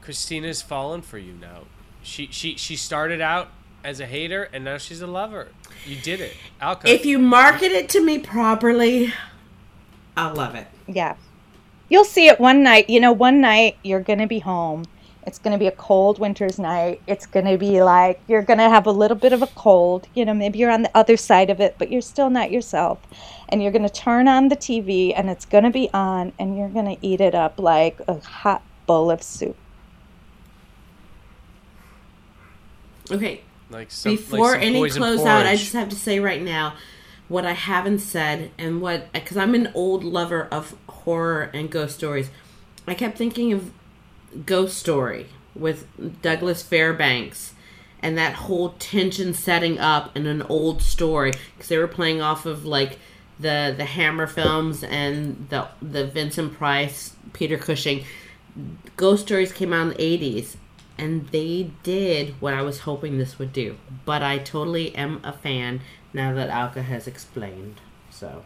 Kristina's 0.00 0.62
fallen 0.62 1.02
for 1.02 1.18
you 1.18 1.32
now. 1.32 1.62
She 2.02 2.28
she 2.30 2.56
she 2.56 2.76
started 2.76 3.20
out 3.20 3.48
as 3.82 3.98
a 3.98 4.06
hater 4.06 4.48
and 4.52 4.64
now 4.64 4.78
she's 4.78 5.00
a 5.00 5.06
lover. 5.06 5.48
You 5.84 5.96
did 5.96 6.20
it, 6.20 6.34
Alka. 6.60 6.88
If 6.88 7.04
you 7.04 7.18
market 7.18 7.72
it 7.72 7.88
to 7.90 8.00
me 8.00 8.20
properly, 8.20 9.12
I'll 10.16 10.34
love 10.34 10.54
it. 10.54 10.68
Yeah. 10.86 11.16
You'll 11.88 12.04
see 12.04 12.28
it 12.28 12.40
one 12.40 12.62
night. 12.62 12.88
You 12.88 13.00
know, 13.00 13.12
one 13.12 13.40
night 13.40 13.78
you're 13.82 14.00
going 14.00 14.18
to 14.18 14.26
be 14.26 14.40
home. 14.40 14.84
It's 15.26 15.40
going 15.40 15.52
to 15.52 15.58
be 15.58 15.66
a 15.66 15.72
cold 15.72 16.20
winter's 16.20 16.58
night. 16.58 17.00
It's 17.08 17.26
going 17.26 17.46
to 17.46 17.58
be 17.58 17.82
like 17.82 18.20
you're 18.28 18.42
going 18.42 18.58
to 18.58 18.68
have 18.68 18.86
a 18.86 18.92
little 18.92 19.16
bit 19.16 19.32
of 19.32 19.42
a 19.42 19.48
cold. 19.48 20.06
You 20.14 20.24
know, 20.24 20.32
maybe 20.32 20.60
you're 20.60 20.70
on 20.70 20.82
the 20.82 20.96
other 20.96 21.16
side 21.16 21.50
of 21.50 21.60
it, 21.60 21.74
but 21.78 21.90
you're 21.90 22.00
still 22.00 22.30
not 22.30 22.52
yourself. 22.52 23.00
And 23.48 23.60
you're 23.60 23.72
going 23.72 23.82
to 23.82 23.92
turn 23.92 24.28
on 24.28 24.48
the 24.48 24.56
TV 24.56 25.12
and 25.16 25.28
it's 25.28 25.44
going 25.44 25.64
to 25.64 25.70
be 25.70 25.90
on 25.92 26.32
and 26.38 26.56
you're 26.56 26.68
going 26.68 26.96
to 26.96 27.06
eat 27.06 27.20
it 27.20 27.34
up 27.34 27.58
like 27.58 28.00
a 28.06 28.20
hot 28.20 28.62
bowl 28.86 29.10
of 29.10 29.22
soup. 29.22 29.56
Okay, 33.10 33.42
like 33.70 33.90
some, 33.90 34.12
before 34.12 34.52
some 34.52 34.62
any 34.62 34.78
poison 34.78 35.02
closeout, 35.02 35.46
I 35.46 35.56
just 35.56 35.72
have 35.72 35.88
to 35.88 35.96
say 35.96 36.20
right 36.20 36.42
now 36.42 36.74
what 37.28 37.44
I 37.44 37.52
haven't 37.52 37.98
said 37.98 38.52
and 38.58 38.80
what 38.80 39.12
because 39.12 39.36
I'm 39.36 39.54
an 39.54 39.72
old 39.74 40.04
lover 40.04 40.48
of 40.52 40.76
horror 40.88 41.50
and 41.52 41.70
ghost 41.70 41.96
stories. 41.96 42.30
I 42.86 42.94
kept 42.94 43.18
thinking 43.18 43.52
of 43.52 43.72
Ghost 44.44 44.78
Story 44.78 45.26
with 45.54 45.86
Douglas 46.22 46.62
Fairbanks 46.62 47.54
and 48.02 48.16
that 48.18 48.34
whole 48.34 48.70
tension 48.78 49.32
setting 49.32 49.78
up 49.78 50.16
in 50.16 50.26
an 50.26 50.42
old 50.42 50.82
story 50.82 51.32
because 51.54 51.68
they 51.68 51.78
were 51.78 51.88
playing 51.88 52.20
off 52.20 52.46
of 52.46 52.64
like 52.64 52.98
the 53.38 53.74
the 53.76 53.84
Hammer 53.84 54.26
films 54.26 54.82
and 54.82 55.46
the 55.50 55.68
the 55.80 56.06
Vincent 56.06 56.54
Price, 56.54 57.14
Peter 57.32 57.56
Cushing. 57.56 58.04
Ghost 58.96 59.26
Stories 59.26 59.52
came 59.52 59.72
out 59.72 59.82
in 59.82 59.88
the 59.90 60.18
80s 60.18 60.56
and 60.96 61.28
they 61.28 61.70
did 61.82 62.40
what 62.40 62.54
I 62.54 62.62
was 62.62 62.80
hoping 62.80 63.18
this 63.18 63.38
would 63.38 63.52
do. 63.52 63.76
But 64.06 64.22
I 64.22 64.38
totally 64.38 64.94
am 64.94 65.20
a 65.22 65.32
fan 65.32 65.82
now 66.14 66.32
that 66.32 66.48
Alka 66.48 66.82
has 66.82 67.06
explained. 67.06 67.80
So 68.10 68.44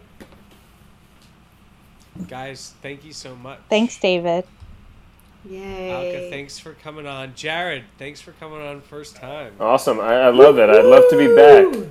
Guys, 2.29 2.75
thank 2.83 3.05
you 3.05 3.13
so 3.13 3.37
much. 3.37 3.61
Thanks, 3.69 3.99
David. 3.99 4.45
Yay. 5.49 5.91
Alka, 5.91 6.31
thanks 6.31 6.59
for 6.59 6.75
coming 6.75 7.07
on. 7.07 7.35
Jared, 7.35 7.85
thanks 7.99 8.21
for 8.21 8.33
coming 8.33 8.61
on 8.61 8.81
first 8.83 9.17
time. 9.17 9.55
Awesome. 9.59 9.99
I, 10.01 10.15
I 10.15 10.29
love 10.31 10.59
it. 10.59 10.69
I'd 10.69 10.85
love 10.85 11.05
to 11.11 11.17
be 11.17 11.35
back. 11.35 11.89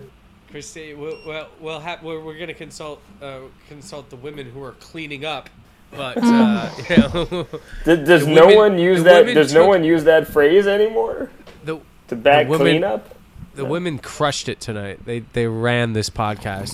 Christy, 0.52 0.94
we'll 0.94 1.18
we'll, 1.26 1.48
we'll 1.60 1.80
have 1.80 2.02
we're, 2.04 2.20
we're 2.20 2.38
gonna 2.38 2.54
consult 2.54 3.02
uh, 3.22 3.40
consult 3.68 4.10
the 4.10 4.16
women 4.16 4.50
who 4.50 4.64
are 4.64 4.72
cleaning 4.74 5.26
up 5.26 5.50
but 5.92 6.18
uh, 6.22 6.70
you 6.90 6.98
know, 6.98 7.48
Does, 7.84 8.08
does 8.08 8.28
no 8.28 8.46
women- 8.46 8.56
one 8.58 8.78
use 8.78 9.04
that? 9.04 9.22
women 9.22 9.36
Does 9.36 9.54
no 9.54 9.68
one 9.68 9.84
use 9.84 10.04
that 10.04 10.28
phrase 10.28 10.68
anymore? 10.68 11.32
the 11.64 11.80
To 12.10 12.16
back 12.16 12.46
The 12.46 12.52
women- 12.52 12.66
cleanup? 12.68 13.16
the 13.56 13.66
women 13.66 13.98
crushed 13.98 14.48
it 14.50 14.60
tonight. 14.62 15.04
They 15.06 15.20
they 15.34 15.48
ran 15.48 15.94
this 15.94 16.10
podcast, 16.10 16.74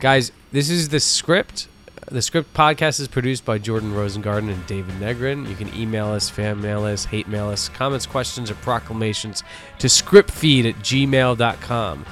guys. 0.00 0.30
This 0.52 0.68
is 0.70 0.90
the 0.90 1.00
script. 1.00 1.68
The 2.10 2.22
script 2.22 2.52
podcast 2.54 2.98
is 2.98 3.06
produced 3.06 3.44
by 3.44 3.58
Jordan 3.58 3.92
Rosengarten 3.92 4.50
and 4.50 4.66
David 4.66 4.96
Negrin. 4.96 5.48
You 5.48 5.54
can 5.54 5.72
email 5.76 6.08
us, 6.08 6.28
fan 6.28 6.60
mail 6.60 6.84
us, 6.84 7.04
hate 7.04 7.28
mail 7.28 7.48
us, 7.48 7.68
comments, 7.68 8.04
questions, 8.04 8.50
or 8.50 8.56
proclamations 8.56 9.44
to 9.78 9.86
scriptfeed 9.86 10.68
at 10.68 10.74
gmail.com. 10.80 12.04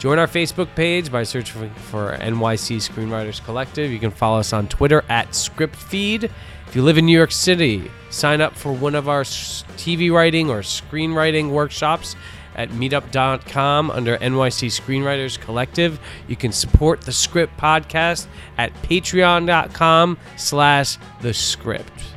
Join 0.00 0.18
our 0.18 0.26
Facebook 0.26 0.74
page 0.74 1.12
by 1.12 1.22
searching 1.22 1.70
for 1.70 2.16
NYC 2.16 2.78
Screenwriters 2.78 3.44
Collective. 3.44 3.92
You 3.92 4.00
can 4.00 4.10
follow 4.10 4.40
us 4.40 4.52
on 4.52 4.66
Twitter 4.66 5.04
at 5.08 5.28
ScriptFeed. 5.28 6.24
If 6.66 6.74
you 6.74 6.82
live 6.82 6.98
in 6.98 7.06
New 7.06 7.16
York 7.16 7.30
City, 7.30 7.88
sign 8.10 8.40
up 8.40 8.56
for 8.56 8.72
one 8.72 8.96
of 8.96 9.08
our 9.08 9.22
TV 9.22 10.10
writing 10.10 10.50
or 10.50 10.62
screenwriting 10.62 11.50
workshops 11.50 12.16
at 12.54 12.70
meetup.com 12.70 13.90
under 13.90 14.16
NYC 14.18 14.68
Screenwriters 14.68 15.38
Collective. 15.38 15.98
You 16.28 16.36
can 16.36 16.52
support 16.52 17.02
the 17.02 17.12
Script 17.12 17.56
Podcast 17.58 18.26
at 18.58 18.72
patreon.com 18.82 20.18
slash 20.36 20.98
the 21.20 21.34
script. 21.34 22.13